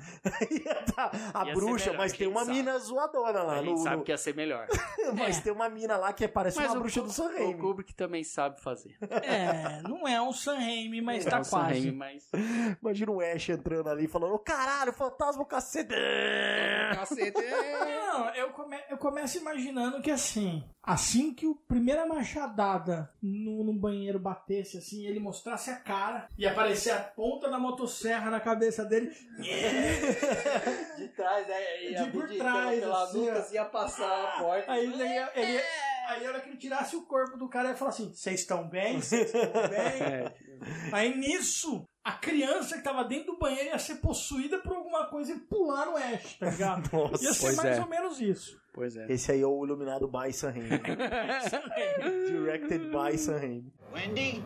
Tá, 0.95 1.11
a 1.35 1.45
bruxa, 1.53 1.87
melhor, 1.91 1.99
mas 1.99 2.13
tem 2.13 2.27
uma 2.27 2.45
sabe. 2.45 2.57
mina 2.57 2.79
zoadona 2.79 3.43
lá. 3.43 3.53
a 3.55 3.63
gente 3.63 3.71
no- 3.73 3.77
sabe 3.79 4.03
que 4.05 4.11
ia 4.13 4.17
ser 4.17 4.35
melhor. 4.35 4.67
Mas 5.19 5.41
tem 5.41 5.53
uma 5.53 5.69
mina 5.69 5.97
lá 5.97 6.13
que 6.13 6.27
parece 6.27 6.59
uma 6.59 6.73
o 6.77 6.81
bruxa 6.81 7.01
Ku- 7.01 7.07
do 7.07 7.13
Sam 7.13 7.25
O 7.27 7.33
Raimi. 7.33 7.55
Kubrick 7.61 7.95
também 7.95 8.25
sabe 8.25 8.61
fazer. 8.61 8.97
É, 9.23 9.83
não 9.83 10.07
é 10.09 10.21
um 10.21 10.33
Sam 10.33 10.57
Raimi, 10.57 11.01
mas 11.01 11.27
É 11.27 11.31
tá 11.31 11.41
o 11.41 11.45
Sam 11.45 11.51
quase. 11.59 11.73
Raimi, 11.81 11.93
mas... 11.93 12.29
Imagina 12.83 13.13
o 13.13 13.21
Ash 13.21 13.49
entrando 13.51 13.89
ali 13.89 14.09
falando, 14.09 14.35
ô 14.35 14.39
caralho, 14.39 14.93
fantasma, 14.93 15.43
o 15.43 15.47
cacete. 15.47 15.95
Cacete, 16.95 17.39
é. 17.39 18.01
Não, 18.07 18.29
eu, 18.35 18.51
come- 18.51 18.83
eu 18.91 18.97
começo 18.99 19.39
imaginando 19.39 20.01
que 20.01 20.11
assim, 20.11 20.65
assim 20.83 21.33
que 21.35 21.47
o 21.47 21.55
primeira 21.69 22.07
machadada 22.07 23.11
no, 23.23 23.65
no 23.65 23.73
banheiro 23.73 24.19
batesse 24.19 24.79
assim, 24.79 25.07
ele 25.07 25.19
mostrasse 25.21 25.71
a 25.71 25.77
cara 25.77 26.29
e 26.39 26.47
aparecer 26.47 26.93
a 26.93 27.01
ponta 27.01 27.49
da 27.51 27.59
motosserra 27.59 28.31
na 28.31 28.41
cabeça 28.41 28.85
dele. 28.85 29.11
De 30.97 31.09
trás, 31.09 31.47
né? 31.47 31.83
Ia 31.91 32.05
De 32.05 32.11
por 32.11 32.29
trás, 32.29 32.81
pela 32.81 33.05
assim, 33.05 33.19
nuca, 33.27 33.47
ó. 33.49 33.53
ia 33.55 33.65
passar 33.65 34.25
a 34.25 34.39
porta. 34.39 34.73
Aí 34.73 34.85
ele 34.85 34.97
ia, 35.05 35.31
ele 35.35 35.53
ia- 35.53 35.63
aí 36.09 36.25
a 36.27 36.29
hora 36.29 36.41
que 36.41 36.49
ele 36.51 36.57
tirasse 36.57 36.97
o 36.97 37.03
corpo 37.03 37.37
do 37.37 37.49
cara, 37.49 37.71
ia 37.71 37.77
falar 37.77 37.91
assim: 37.91 38.13
Vocês 38.13 38.41
estão 38.41 38.69
bem? 38.69 39.01
Vocês 39.01 39.33
estão 39.35 39.69
bem? 39.69 40.03
É. 40.03 40.35
Aí 40.93 41.17
nisso, 41.17 41.85
a 42.03 42.13
criança 42.13 42.77
que 42.79 42.83
tava 42.83 43.05
dentro 43.05 43.33
do 43.33 43.39
banheiro 43.39 43.69
ia 43.71 43.79
ser 43.79 43.97
possuída 43.97 44.59
por 44.59 44.75
alguma 44.75 45.07
coisa 45.07 45.33
e 45.33 45.39
pular 45.41 45.87
no 45.87 45.97
Ash, 45.97 46.35
tá 46.39 46.51
ligado? 46.51 46.89
Nossa. 46.97 47.25
Ia 47.25 47.33
ser 47.35 47.41
Pois 47.43 47.57
mais 47.57 47.79
é. 47.79 47.81
ou 47.81 47.89
menos 47.89 48.21
isso. 48.21 48.59
Pois 48.77 48.95
é. 48.95 49.11
Esse 49.11 49.33
aí 49.33 49.41
é 49.41 49.47
o 49.47 49.65
Iluminado 49.65 50.07
by 50.07 50.31
Sam 50.35 50.51
Raimi. 50.51 50.69
Directed 52.29 52.91
by 52.91 53.17
Sam 53.17 53.39
Raimi. 53.39 53.73
Wendy, 53.91 54.45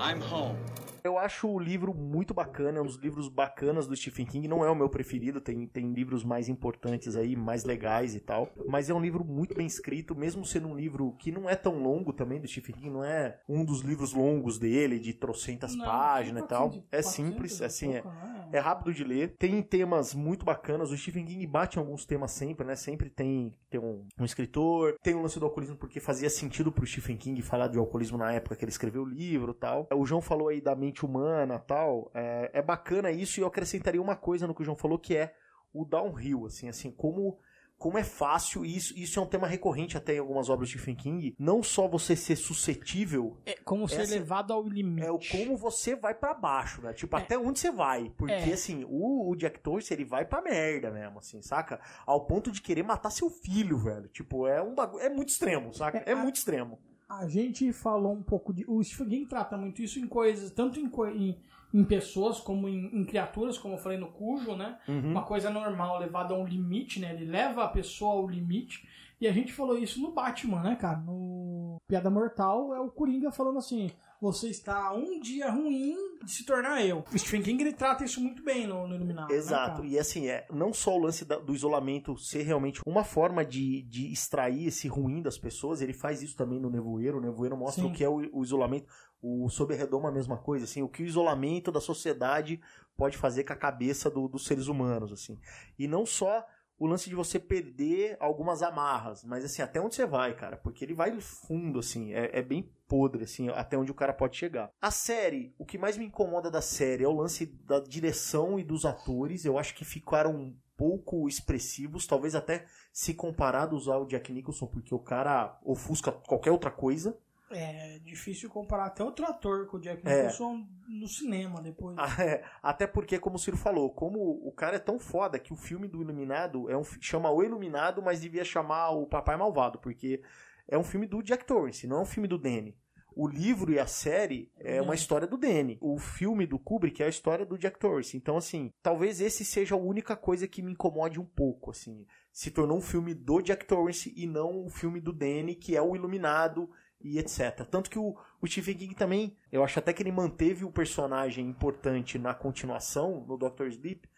I'm 0.00 0.18
home. 0.18 0.56
Eu 1.02 1.18
acho 1.18 1.48
o 1.48 1.58
livro 1.58 1.94
muito 1.94 2.34
bacana, 2.34 2.78
é 2.78 2.82
um 2.82 2.86
dos 2.86 2.96
livros 2.96 3.28
bacanas 3.28 3.86
do 3.86 3.96
Stephen 3.96 4.26
King. 4.26 4.48
Não 4.48 4.64
é 4.64 4.70
o 4.70 4.74
meu 4.74 4.88
preferido, 4.88 5.40
tem, 5.40 5.66
tem 5.66 5.92
livros 5.92 6.24
mais 6.24 6.48
importantes 6.48 7.16
aí, 7.16 7.36
mais 7.36 7.64
legais 7.64 8.14
e 8.14 8.20
tal. 8.20 8.50
Mas 8.68 8.90
é 8.90 8.94
um 8.94 9.00
livro 9.00 9.24
muito 9.24 9.54
bem 9.54 9.66
escrito, 9.66 10.14
mesmo 10.14 10.44
sendo 10.44 10.68
um 10.68 10.76
livro 10.76 11.14
que 11.18 11.30
não 11.30 11.48
é 11.48 11.56
tão 11.56 11.78
longo 11.82 12.12
também 12.12 12.40
do 12.40 12.48
Stephen 12.48 12.74
King, 12.74 12.90
não 12.90 13.04
é 13.04 13.38
um 13.48 13.64
dos 13.64 13.80
livros 13.80 14.12
longos 14.12 14.58
dele, 14.58 14.98
de 14.98 15.12
trocentas 15.12 15.74
Não, 15.74 15.84
páginas 15.84 16.44
e 16.44 16.46
tal. 16.46 16.66
É 16.90 17.02
400 17.02 17.10
simples, 17.10 17.62
assim, 17.62 17.94
é, 17.94 18.02
não 18.02 18.12
é? 18.52 18.58
Rápido 18.58 18.92
de 18.92 19.04
ler, 19.04 19.34
tem 19.38 19.62
temas 19.62 20.14
muito 20.14 20.44
bacanas. 20.44 20.90
O 20.90 20.96
Stephen 20.96 21.24
King 21.24 21.46
bate 21.46 21.78
em 21.78 21.80
alguns 21.80 22.04
temas 22.04 22.30
sempre, 22.32 22.66
né? 22.66 22.76
Sempre 22.76 23.08
tem, 23.08 23.54
tem 23.68 23.80
um, 23.80 24.06
um 24.18 24.24
escritor, 24.24 24.96
tem 25.02 25.14
o 25.14 25.22
lance 25.22 25.38
do 25.38 25.44
alcoolismo 25.44 25.76
porque 25.76 26.00
fazia 26.00 26.28
sentido 26.28 26.70
pro 26.70 26.86
Stephen 26.86 27.16
King 27.16 27.40
falar 27.42 27.68
de 27.68 27.78
alcoolismo 27.78 28.18
na 28.18 28.32
época 28.32 28.56
que 28.56 28.64
ele 28.64 28.70
escreveu 28.70 29.02
o 29.02 29.08
livro 29.08 29.54
tal. 29.54 29.88
O 29.94 30.04
João 30.04 30.20
falou 30.20 30.48
aí 30.48 30.60
da 30.60 30.74
mente 30.90 31.04
humana 31.06 31.58
tal. 31.58 32.10
É, 32.14 32.50
é 32.54 32.62
bacana 32.62 33.10
isso 33.10 33.38
e 33.38 33.42
eu 33.42 33.46
acrescentaria 33.46 34.00
uma 34.02 34.16
coisa 34.16 34.46
no 34.46 34.54
que 34.54 34.62
o 34.62 34.64
João 34.64 34.76
falou 34.76 34.98
que 34.98 35.16
é 35.16 35.34
o 35.72 35.84
downhill, 35.84 36.46
assim, 36.46 36.68
assim, 36.68 36.90
como 36.90 37.38
como 37.78 37.96
é 37.96 38.04
fácil, 38.04 38.62
e 38.62 38.76
isso, 38.76 38.92
isso 38.94 39.18
é 39.18 39.22
um 39.22 39.26
tema 39.26 39.46
recorrente 39.46 39.96
até 39.96 40.14
em 40.14 40.18
algumas 40.18 40.50
obras 40.50 40.68
de 40.68 40.74
Stephen 40.76 40.94
King, 40.94 41.34
não 41.38 41.62
só 41.62 41.88
você 41.88 42.14
ser 42.14 42.36
suscetível, 42.36 43.38
É 43.46 43.54
como 43.64 43.88
ser 43.88 44.02
Essa- 44.02 44.12
levado 44.16 44.52
ao 44.52 44.62
limite. 44.62 45.06
é 45.06 45.10
o 45.10 45.18
como 45.18 45.56
você 45.56 45.96
vai 45.96 46.12
pra 46.14 46.34
baixo, 46.34 46.82
né? 46.82 46.92
Tipo, 46.92 47.16
É. 47.16 47.20
até 47.22 47.38
onde 47.38 47.58
você 47.58 47.70
vai. 47.70 48.10
Porque, 48.18 48.34
É. 48.34 48.52
assim, 48.52 48.84
o, 48.86 49.30
o 49.30 49.34
Jack 49.34 49.60
Torrance, 49.60 49.94
ele 49.94 50.04
vai 50.04 50.26
pra 50.26 50.42
merda 50.42 50.90
mesmo, 50.90 51.20
assim, 51.20 51.40
saca? 51.40 51.80
Ao 52.06 52.26
ponto 52.26 52.52
de 52.52 52.60
querer 52.60 52.82
matar 52.82 53.08
seu 53.08 53.30
filho, 53.30 53.78
velho. 53.78 54.08
Tipo, 54.08 54.46
é 54.46 54.60
um 54.60 54.74
bagulho, 54.74 55.02
é 55.02 55.08
muito 55.08 55.30
extremo, 55.30 55.72
saca? 55.72 56.02
É, 56.04 56.10
É 56.10 56.12
a- 56.12 56.16
muito 56.16 56.36
extremo. 56.36 56.78
A 57.10 57.26
gente 57.26 57.72
falou 57.72 58.12
um 58.12 58.22
pouco 58.22 58.52
de. 58.52 58.64
O 58.68 58.80
Stephen 58.84 59.08
King 59.08 59.26
trata 59.26 59.56
muito 59.56 59.82
isso 59.82 59.98
em 59.98 60.06
coisas, 60.06 60.52
tanto 60.52 60.78
em, 60.78 60.88
em, 61.16 61.36
em 61.74 61.84
pessoas 61.84 62.38
como 62.38 62.68
em, 62.68 62.86
em 62.94 63.04
criaturas, 63.04 63.58
como 63.58 63.74
eu 63.74 63.78
falei 63.78 63.98
no 63.98 64.12
Cujo, 64.12 64.54
né? 64.54 64.78
Uhum. 64.86 65.10
Uma 65.10 65.24
coisa 65.24 65.50
normal 65.50 65.98
levada 65.98 66.34
a 66.34 66.38
um 66.38 66.46
limite, 66.46 67.00
né? 67.00 67.12
Ele 67.12 67.24
leva 67.24 67.64
a 67.64 67.68
pessoa 67.68 68.12
ao 68.12 68.28
limite. 68.28 68.86
E 69.20 69.26
a 69.26 69.32
gente 69.32 69.52
falou 69.52 69.76
isso 69.76 70.00
no 70.00 70.12
Batman, 70.12 70.62
né, 70.62 70.76
cara? 70.76 70.98
No 70.98 71.78
Piada 71.88 72.08
Mortal 72.08 72.72
é 72.72 72.80
o 72.80 72.88
Coringa 72.88 73.32
falando 73.32 73.58
assim: 73.58 73.90
você 74.20 74.48
está 74.48 74.76
a 74.88 74.94
um 74.94 75.18
dia 75.18 75.50
ruim 75.50 75.96
de 76.22 76.30
se 76.30 76.44
tornar 76.44 76.84
eu. 76.84 77.02
O 77.12 77.18
Stephen 77.18 77.42
King 77.42 77.62
ele 77.62 77.72
trata 77.72 78.04
isso 78.04 78.20
muito 78.20 78.42
bem 78.44 78.66
no, 78.66 78.86
no 78.86 78.94
Iluminado. 78.94 79.30
né, 79.30 79.34
Exato, 79.36 79.76
cara? 79.76 79.86
e 79.86 79.98
assim, 79.98 80.28
é 80.28 80.46
não 80.50 80.72
só 80.72 80.94
o 80.94 80.98
lance 80.98 81.24
da- 81.24 81.38
do 81.38 81.54
isolamento 81.54 82.16
ser 82.18 82.42
realmente 82.42 82.80
uma 82.86 83.02
forma 83.02 83.44
de, 83.44 83.82
de 83.84 84.12
extrair 84.12 84.66
esse 84.66 84.86
ruim 84.88 85.22
das 85.22 85.38
pessoas, 85.38 85.80
ele 85.80 85.92
faz 85.94 86.22
isso 86.22 86.36
também 86.36 86.60
no 86.60 86.68
Nevoeiro. 86.70 87.18
O 87.18 87.20
Nevoeiro 87.20 87.56
mostra 87.56 87.82
Sim. 87.82 87.90
o 87.90 87.92
que 87.94 88.04
é 88.04 88.08
o, 88.08 88.28
o 88.32 88.42
isolamento. 88.42 88.86
O 89.22 89.48
Sob 89.48 89.72
a 89.74 89.76
Redoma 89.76 90.08
a 90.08 90.12
mesma 90.12 90.36
coisa, 90.38 90.64
assim, 90.64 90.82
o 90.82 90.88
que 90.88 91.02
o 91.02 91.06
isolamento 91.06 91.70
da 91.72 91.80
sociedade 91.80 92.60
pode 92.96 93.16
fazer 93.16 93.44
com 93.44 93.52
a 93.52 93.56
cabeça 93.56 94.10
do- 94.10 94.28
dos 94.28 94.44
seres 94.44 94.66
humanos, 94.66 95.12
assim. 95.12 95.38
E 95.78 95.88
não 95.88 96.04
só 96.04 96.44
o 96.78 96.86
lance 96.86 97.08
de 97.10 97.14
você 97.14 97.38
perder 97.38 98.16
algumas 98.20 98.62
amarras, 98.62 99.22
mas 99.24 99.44
assim, 99.44 99.60
até 99.60 99.78
onde 99.80 99.94
você 99.94 100.06
vai, 100.06 100.34
cara, 100.34 100.56
porque 100.56 100.82
ele 100.84 100.94
vai 100.94 101.18
fundo, 101.20 101.78
assim, 101.78 102.12
é, 102.14 102.38
é 102.38 102.42
bem 102.42 102.70
podre, 102.90 103.22
assim, 103.22 103.48
até 103.50 103.78
onde 103.78 103.92
o 103.92 103.94
cara 103.94 104.12
pode 104.12 104.36
chegar. 104.36 104.68
A 104.82 104.90
série, 104.90 105.54
o 105.56 105.64
que 105.64 105.78
mais 105.78 105.96
me 105.96 106.06
incomoda 106.06 106.50
da 106.50 106.60
série 106.60 107.04
é 107.04 107.08
o 107.08 107.14
lance 107.14 107.46
da 107.46 107.78
direção 107.78 108.58
e 108.58 108.64
dos 108.64 108.84
atores, 108.84 109.44
eu 109.44 109.56
acho 109.56 109.76
que 109.76 109.84
ficaram 109.84 110.34
um 110.34 110.56
pouco 110.76 111.28
expressivos, 111.28 112.04
talvez 112.06 112.34
até 112.34 112.64
se 112.92 113.14
comparados 113.14 113.86
ao 113.86 114.06
Jack 114.06 114.32
Nicholson, 114.32 114.66
porque 114.66 114.92
o 114.92 114.98
cara 114.98 115.56
ofusca 115.64 116.10
qualquer 116.10 116.50
outra 116.50 116.70
coisa. 116.70 117.16
É 117.52 117.98
difícil 117.98 118.48
comparar 118.48 118.86
até 118.86 119.02
outro 119.04 119.26
ator 119.26 119.66
com 119.66 119.76
o 119.76 119.80
Jack 119.80 120.02
É. 120.06 120.22
Nicholson 120.22 120.66
no 120.88 121.06
cinema 121.06 121.60
depois. 121.60 121.96
É. 122.18 122.42
Até 122.62 122.86
porque, 122.86 123.18
como 123.18 123.36
o 123.36 123.38
Ciro 123.38 123.56
falou, 123.56 123.90
como 123.90 124.18
o 124.46 124.52
cara 124.52 124.76
é 124.76 124.80
tão 124.80 124.98
foda 124.98 125.38
que 125.38 125.52
o 125.52 125.56
filme 125.56 125.86
do 125.86 126.00
Iluminado 126.00 126.70
é 126.70 126.76
um, 126.76 126.84
chama 127.00 127.30
O 127.30 127.42
Iluminado, 127.42 128.02
mas 128.02 128.20
devia 128.20 128.44
chamar 128.44 128.90
o 128.90 129.06
Papai 129.06 129.36
Malvado, 129.36 129.78
porque 129.78 130.22
é 130.68 130.78
um 130.78 130.84
filme 130.84 131.06
do 131.06 131.22
Jack 131.22 131.44
Torrance, 131.44 131.86
não 131.88 131.98
é 131.98 132.02
um 132.02 132.06
filme 132.06 132.28
do 132.28 132.38
Danny. 132.38 132.76
O 133.22 133.28
livro 133.28 133.70
e 133.70 133.78
a 133.78 133.86
série 133.86 134.50
é 134.56 134.80
uma 134.80 134.94
história 134.94 135.28
do 135.28 135.36
Danny. 135.36 135.76
O 135.82 135.98
filme 135.98 136.46
do 136.46 136.58
Kubrick 136.58 137.02
é 137.02 137.04
a 137.04 137.10
história 137.10 137.44
do 137.44 137.58
Jack 137.58 137.78
Torrance. 137.78 138.16
Então, 138.16 138.38
assim, 138.38 138.72
talvez 138.82 139.20
esse 139.20 139.44
seja 139.44 139.74
a 139.74 139.78
única 139.78 140.16
coisa 140.16 140.48
que 140.48 140.62
me 140.62 140.72
incomode 140.72 141.20
um 141.20 141.26
pouco, 141.26 141.70
assim. 141.70 142.06
Se 142.32 142.50
tornou 142.50 142.78
um 142.78 142.80
filme 142.80 143.12
do 143.12 143.42
Jack 143.42 143.66
Torrance 143.66 144.10
e 144.16 144.26
não 144.26 144.64
um 144.64 144.70
filme 144.70 145.02
do 145.02 145.12
Danny, 145.12 145.54
que 145.54 145.76
é 145.76 145.82
o 145.82 145.94
Iluminado 145.94 146.70
e 146.98 147.18
etc. 147.18 147.62
Tanto 147.70 147.90
que 147.90 147.98
o, 147.98 148.16
o 148.40 148.46
Stephen 148.46 148.78
King 148.78 148.94
também, 148.94 149.36
eu 149.52 149.62
acho 149.62 149.78
até 149.78 149.92
que 149.92 150.02
ele 150.02 150.12
manteve 150.12 150.64
o 150.64 150.72
personagem 150.72 151.46
importante 151.46 152.18
na 152.18 152.32
continuação, 152.32 153.26
no 153.28 153.36
Doctor 153.36 153.66
Sleep, 153.66 154.08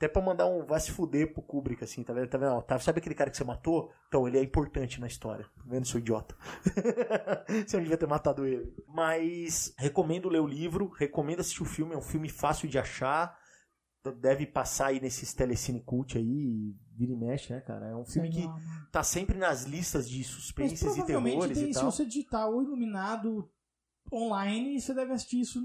até 0.00 0.08
pra 0.08 0.22
mandar 0.22 0.46
um 0.46 0.64
vai 0.64 0.80
se 0.80 0.90
fuder 0.90 1.30
pro 1.30 1.42
Kubrick, 1.42 1.84
assim, 1.84 2.02
tá 2.02 2.14
vendo? 2.14 2.26
Tá 2.26 2.38
vendo? 2.38 2.52
Ó, 2.52 2.62
tá- 2.62 2.78
sabe 2.78 3.00
aquele 3.00 3.14
cara 3.14 3.30
que 3.30 3.36
você 3.36 3.44
matou? 3.44 3.92
Então, 4.08 4.26
ele 4.26 4.38
é 4.38 4.42
importante 4.42 4.98
na 4.98 5.06
história. 5.06 5.44
Tá 5.44 5.62
vendo, 5.66 5.86
seu 5.86 6.00
idiota? 6.00 6.34
você 7.68 7.76
não 7.76 7.82
devia 7.82 7.98
ter 7.98 8.06
matado 8.08 8.46
ele. 8.46 8.72
Mas, 8.88 9.74
recomendo 9.76 10.30
ler 10.30 10.40
o 10.40 10.46
livro, 10.46 10.88
recomendo 10.88 11.40
assistir 11.40 11.62
o 11.62 11.66
filme, 11.66 11.94
é 11.94 11.98
um 11.98 12.02
filme 12.02 12.30
fácil 12.30 12.66
de 12.66 12.78
achar. 12.78 13.38
Deve 14.22 14.46
passar 14.46 14.86
aí 14.86 15.00
nesses 15.00 15.34
telecine 15.34 15.82
cult 15.82 16.16
aí, 16.16 16.74
vira 16.96 17.12
e 17.12 17.16
mexe, 17.16 17.52
né, 17.52 17.60
cara? 17.60 17.88
É 17.88 17.94
um 17.94 18.06
filme 18.06 18.30
que 18.30 18.36
Sei 18.36 18.46
lá, 18.46 18.54
mano. 18.54 18.88
tá 18.90 19.02
sempre 19.02 19.36
nas 19.36 19.64
listas 19.64 20.08
de 20.08 20.20
Mas 20.20 20.26
suspenses 20.28 20.96
e 20.96 21.04
terrores 21.04 21.58
tem, 21.58 21.68
e 21.68 21.74
se 21.74 21.80
tal. 21.80 21.92
você 21.92 22.06
digitar 22.06 22.48
o 22.48 22.62
Iluminado 22.62 23.50
online, 24.10 24.80
você 24.80 24.94
deve 24.94 25.12
assistir 25.12 25.40
isso 25.40 25.60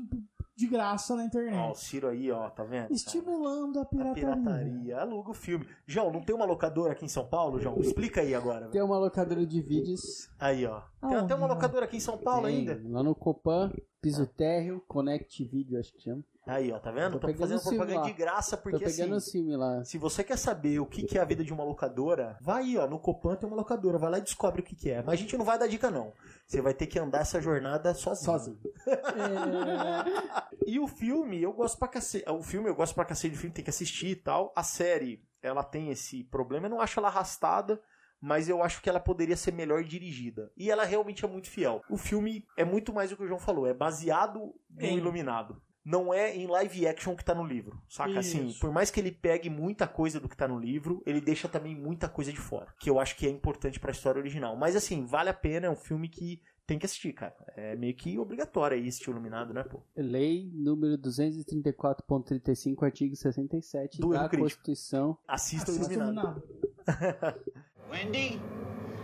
de 0.56 0.68
graça 0.68 1.16
na 1.16 1.22
Ó, 1.22 1.26
o 1.26 1.28
internet. 1.28 1.80
Ciro 1.80 2.08
aí, 2.08 2.32
ó, 2.32 2.50
tá 2.50 2.64
vendo? 2.64 2.92
Estimulando 2.92 3.80
a 3.80 3.82
A 3.82 3.86
pirataria. 3.86 4.14
pirataria. 4.36 4.98
Aluga 5.00 5.32
o 5.32 5.34
filme. 5.34 5.68
João, 5.86 6.12
não 6.12 6.22
tem 6.22 6.36
uma 6.36 6.46
locadora 6.46 6.94
aqui 6.94 7.04
em 7.06 7.10
São 7.10 7.28
Paulo, 7.28 7.60
João? 7.60 7.78
Explica 7.80 8.22
aí 8.22 8.34
agora. 8.34 8.62
velho. 8.62 8.72
Tem 8.72 8.82
uma 8.82 8.98
locadora 8.98 9.46
de 9.46 9.62
vídeos. 9.62 10.30
Aí, 10.40 10.66
ó. 10.66 10.80
Tem 10.80 11.10
Aonde, 11.10 11.18
até 11.18 11.36
uma 11.36 11.48
locadora 11.48 11.86
aqui 11.86 11.98
em 11.98 12.00
São 12.02 12.18
Paulo 12.18 12.48
tem 12.48 12.58
ainda. 12.60 12.82
Lá 12.90 13.04
no 13.04 13.14
Copan, 13.14 13.72
piso 14.02 14.26
térreo, 14.26 14.82
Connect 14.88 15.44
Video, 15.44 15.80
acho 15.80 15.94
que 15.94 16.02
chama. 16.02 16.24
Aí, 16.48 16.72
ó, 16.72 16.78
tá 16.80 16.92
vendo? 16.92 17.14
Tô 17.14 17.20
Tô 17.20 17.28
pegando 17.28 17.40
fazendo 17.42 17.62
propaganda 17.64 18.00
lá. 18.02 18.06
de 18.06 18.14
graça, 18.14 18.56
Tô 18.56 18.64
porque 18.64 18.86
pegando 18.86 19.16
assim. 19.16 19.56
o 19.56 19.58
lá. 19.58 19.84
Se 19.84 19.98
você 19.98 20.24
quer 20.24 20.38
saber 20.38 20.80
o 20.80 20.86
que 20.86 21.04
que 21.04 21.18
é 21.18 21.22
a 21.22 21.26
vida 21.26 21.44
de 21.44 21.52
uma 21.52 21.64
locadora, 21.64 22.38
vai 22.40 22.64
aí, 22.64 22.78
ó, 22.78 22.88
no 22.88 23.00
Copan 23.00 23.36
tem 23.36 23.48
uma 23.48 23.56
locadora, 23.56 23.98
vai 23.98 24.12
lá 24.12 24.18
e 24.20 24.22
descobre 24.22 24.62
o 24.62 24.64
que 24.64 24.76
que 24.76 24.92
é. 24.92 24.98
Mas 25.02 25.14
a 25.14 25.16
gente 25.16 25.36
não 25.38 25.44
vai 25.44 25.58
dar 25.58 25.66
dica, 25.68 25.90
não. 25.90 26.14
Você 26.46 26.62
vai 26.62 26.74
ter 26.76 26.86
que 26.86 27.00
andar 27.00 27.22
essa 27.22 27.42
jornada 27.42 27.94
sozinho. 27.96 28.26
Sozinho. 28.26 28.60
E 30.68 30.80
o 30.80 30.88
filme, 30.88 31.42
eu 31.42 31.54
gosto 31.54 31.78
pra 31.78 31.88
cacete. 31.88 32.28
O 32.30 32.42
filme, 32.42 32.68
eu 32.70 32.76
gosto 32.76 32.96
pra 32.96 33.06
cacete 33.06 33.36
do 33.36 33.40
filme, 33.40 33.54
tem 33.54 33.64
que 33.64 33.70
assistir 33.70 34.08
e 34.08 34.16
tal. 34.16 34.52
A 34.56 34.64
série, 34.64 35.24
ela 35.42 35.64
tem 35.64 35.92
esse 35.92 36.24
problema. 36.24 36.66
Eu 36.66 36.72
não 36.72 36.82
acho 36.82 37.00
ela 37.00 37.08
arrastada, 37.08 37.80
mas 38.20 38.50
eu 38.50 38.64
acho 38.64 38.82
que 38.82 38.90
ela 38.90 39.00
poderia 39.00 39.38
ser 39.38 39.52
melhor 39.54 39.84
dirigida. 39.84 40.52
E 40.58 40.72
ela 40.72 40.84
realmente 40.84 41.24
é 41.24 41.28
muito 41.28 41.50
fiel. 41.50 41.82
O 41.90 41.98
filme 41.98 42.46
é 42.58 42.66
muito 42.66 42.92
mais 42.94 43.12
o 43.12 43.18
que 43.18 43.24
o 43.24 43.28
João 43.28 43.40
falou, 43.40 43.68
é 43.68 43.74
baseado 43.74 44.40
no 44.70 44.82
Em- 44.82 44.98
Iluminado. 44.98 45.62
Não 45.86 46.12
é 46.12 46.36
em 46.36 46.48
live 46.48 46.88
action 46.88 47.16
que 47.16 47.24
tá 47.24 47.36
no 47.36 47.46
livro, 47.46 47.80
saca? 47.88 48.18
Assim, 48.20 48.48
Isso. 48.48 48.60
por 48.60 48.72
mais 48.72 48.90
que 48.90 49.00
ele 49.00 49.12
pegue 49.12 49.52
muita 49.52 49.88
coisa 49.88 50.20
do 50.20 50.28
que 50.28 50.36
tá 50.36 50.48
no 50.48 50.58
livro, 50.58 51.04
ele 51.06 51.22
deixa 51.22 51.48
também 51.48 51.76
muita 51.76 52.10
coisa 52.10 52.34
de 52.34 52.40
fora, 52.40 52.74
que 52.80 52.90
eu 52.90 53.00
acho 53.00 53.16
que 53.16 53.28
é 53.28 53.30
importante 53.30 53.80
pra 53.80 53.92
história 53.92 54.20
original. 54.20 54.56
Mas 54.56 54.76
assim, 54.76 55.06
vale 55.06 55.30
a 55.30 55.34
pena, 55.34 55.68
é 55.68 55.70
um 55.70 55.76
filme 55.76 56.10
que 56.10 56.42
tem 56.66 56.80
que 56.80 56.86
assistir, 56.86 57.14
cara. 57.14 57.36
É 57.56 57.76
meio 57.76 57.94
que 57.94 58.18
obrigatório 58.18 58.76
aí 58.76 58.88
assistir 58.88 59.12
Iluminado, 59.12 59.54
né, 59.54 59.64
pô? 59.64 59.84
Lei 59.96 60.50
número 60.54 60.98
234.35, 60.98 62.84
artigo 62.84 63.16
67 63.16 64.02
Do 64.02 64.10
da. 64.10 64.28
Constituição. 64.28 65.18
Assista 65.28 65.72
o 65.72 65.76
Assista 65.76 65.94
Iluminado. 65.94 66.44
Iluminado. 66.88 67.42
Wendy, 67.92 68.42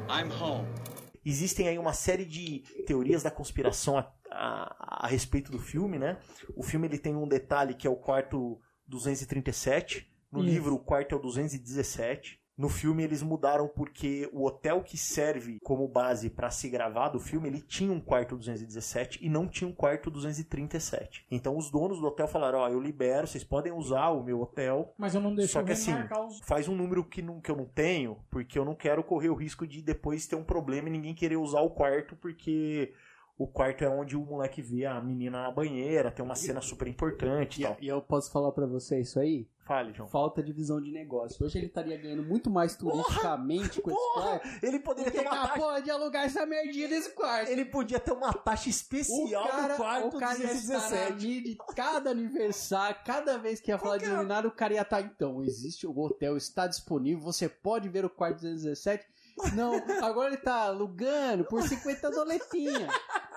I'm 0.10 0.32
home. 0.32 0.66
Existem 1.24 1.68
aí 1.68 1.78
uma 1.78 1.94
série 1.94 2.26
de 2.26 2.60
teorias 2.88 3.22
da 3.24 3.30
conspiração 3.32 3.98
a, 3.98 4.12
a- 4.32 5.06
a 5.06 5.08
respeito 5.08 5.52
do 5.52 5.60
filme, 5.60 6.00
né? 6.00 6.18
O 6.56 6.64
filme 6.64 6.88
ele 6.88 6.98
tem 6.98 7.16
um 7.16 7.28
detalhe 7.28 7.74
que 7.76 7.86
é 7.86 7.90
o 7.90 7.96
quarto 7.96 8.60
237. 8.88 10.10
No 10.32 10.40
Isso. 10.40 10.50
livro, 10.50 10.76
o 10.76 10.80
quarto 10.80 11.14
é 11.14 11.18
o 11.18 11.22
217. 11.22 12.41
No 12.62 12.70
filme 12.70 13.02
eles 13.02 13.24
mudaram 13.24 13.68
porque 13.68 14.30
o 14.32 14.46
hotel 14.46 14.84
que 14.84 14.96
serve 14.96 15.60
como 15.64 15.88
base 15.88 16.30
para 16.30 16.52
se 16.52 16.70
gravar 16.70 17.10
do 17.10 17.20
filme, 17.20 17.48
ele 17.48 17.60
tinha 17.60 17.92
um 17.92 18.00
quarto 18.00 18.38
217 18.38 19.18
e 19.20 19.28
não 19.28 19.48
tinha 19.48 19.68
um 19.68 19.74
quarto 19.74 20.12
237. 20.12 21.26
Então 21.32 21.58
os 21.58 21.72
donos 21.72 22.00
do 22.00 22.06
hotel 22.06 22.28
falaram: 22.28 22.60
"Ó, 22.60 22.70
eu 22.70 22.80
libero, 22.80 23.26
vocês 23.26 23.44
podem 23.44 23.74
usar 23.74 24.10
o 24.10 24.24
meu 24.24 24.40
hotel, 24.40 24.94
Mas 24.96 25.16
eu 25.16 25.22
não 25.22 25.34
deixo 25.34 25.54
Só 25.54 25.64
que 25.64 25.72
assim, 25.72 25.92
os... 26.28 26.40
faz 26.42 26.68
um 26.68 26.76
número 26.76 27.04
que, 27.04 27.24
não, 27.24 27.42
que 27.42 27.50
eu 27.50 27.56
não 27.56 27.66
tenho, 27.66 28.20
porque 28.30 28.60
eu 28.60 28.64
não 28.64 28.76
quero 28.76 29.04
correr 29.04 29.30
o 29.30 29.36
risco 29.36 29.66
de 29.66 29.82
depois 29.82 30.28
ter 30.28 30.36
um 30.36 30.44
problema 30.44 30.88
e 30.88 30.92
ninguém 30.92 31.16
querer 31.16 31.38
usar 31.38 31.62
o 31.62 31.72
quarto, 31.72 32.16
porque 32.16 32.94
o 33.44 33.48
quarto 33.48 33.84
é 33.84 33.90
onde 33.90 34.16
o 34.16 34.22
moleque 34.26 34.62
vê 34.62 34.86
a 34.86 35.00
menina 35.02 35.42
na 35.44 35.52
banheira, 35.52 36.12
tem 36.12 36.24
uma 36.24 36.36
cena 36.36 36.62
super 36.62 36.88
importante 36.88 37.60
e 37.60 37.64
E, 37.64 37.68
tal. 37.68 37.78
e 37.82 37.88
eu 37.88 38.02
posso 38.02 38.32
falar 38.32 38.52
pra 38.52 38.66
você 38.66 39.00
isso 39.00 39.20
aí? 39.20 39.48
Fale, 39.66 39.94
João. 39.94 40.10
Falta 40.10 40.44
de 40.44 40.52
visão 40.52 40.82
de 40.82 40.92
negócio. 40.92 41.46
Hoje 41.46 41.58
ele 41.60 41.68
estaria 41.68 41.96
ganhando 41.96 42.24
muito 42.24 42.50
mais 42.50 42.76
turisticamente 42.76 43.82
com 43.82 43.90
esse 43.92 44.00
Porra! 44.00 44.40
quarto. 44.40 44.66
Ele 44.66 44.80
poderia 44.80 45.12
ter 45.12 45.22
uma 45.22 45.30
taxa. 45.32 45.46
acabou 45.54 45.82
de 45.82 45.92
alugar 45.92 46.26
essa 46.26 46.46
merdinha 46.46 46.88
desse 46.90 47.12
quarto. 47.14 47.50
Ele 47.50 47.64
podia 47.66 48.00
ter 48.00 48.12
uma 48.12 48.34
taxa 48.34 48.70
especial 48.70 49.44
do 49.70 49.76
quarto 49.78 50.18
o 50.18 50.20
cara 50.20 50.38
ia 50.40 50.52
estar 50.52 50.74
na 50.74 50.80
217. 50.80 51.28
mídia, 51.28 51.56
cada 51.76 52.10
aniversário, 52.10 52.98
cada 53.06 53.38
vez 53.38 53.60
que 53.62 53.72
ia 53.72 53.78
falar 53.78 53.98
de 53.98 54.06
iluminado, 54.06 54.48
o 54.48 54.52
cara 54.52 54.74
ia 54.74 54.82
estar, 54.82 55.02
então, 55.02 55.42
existe 55.44 55.88
o 55.88 55.98
hotel, 55.98 56.36
está 56.36 56.68
disponível, 56.68 57.24
você 57.24 57.48
pode 57.48 57.88
ver 57.88 58.04
o 58.04 58.10
quarto 58.10 58.36
217. 58.42 59.06
Não, 59.56 59.74
agora 60.04 60.28
ele 60.34 60.38
tá 60.42 60.64
alugando 60.64 61.46
por 61.46 61.62
50 61.64 62.12
doletinhas. 62.12 62.92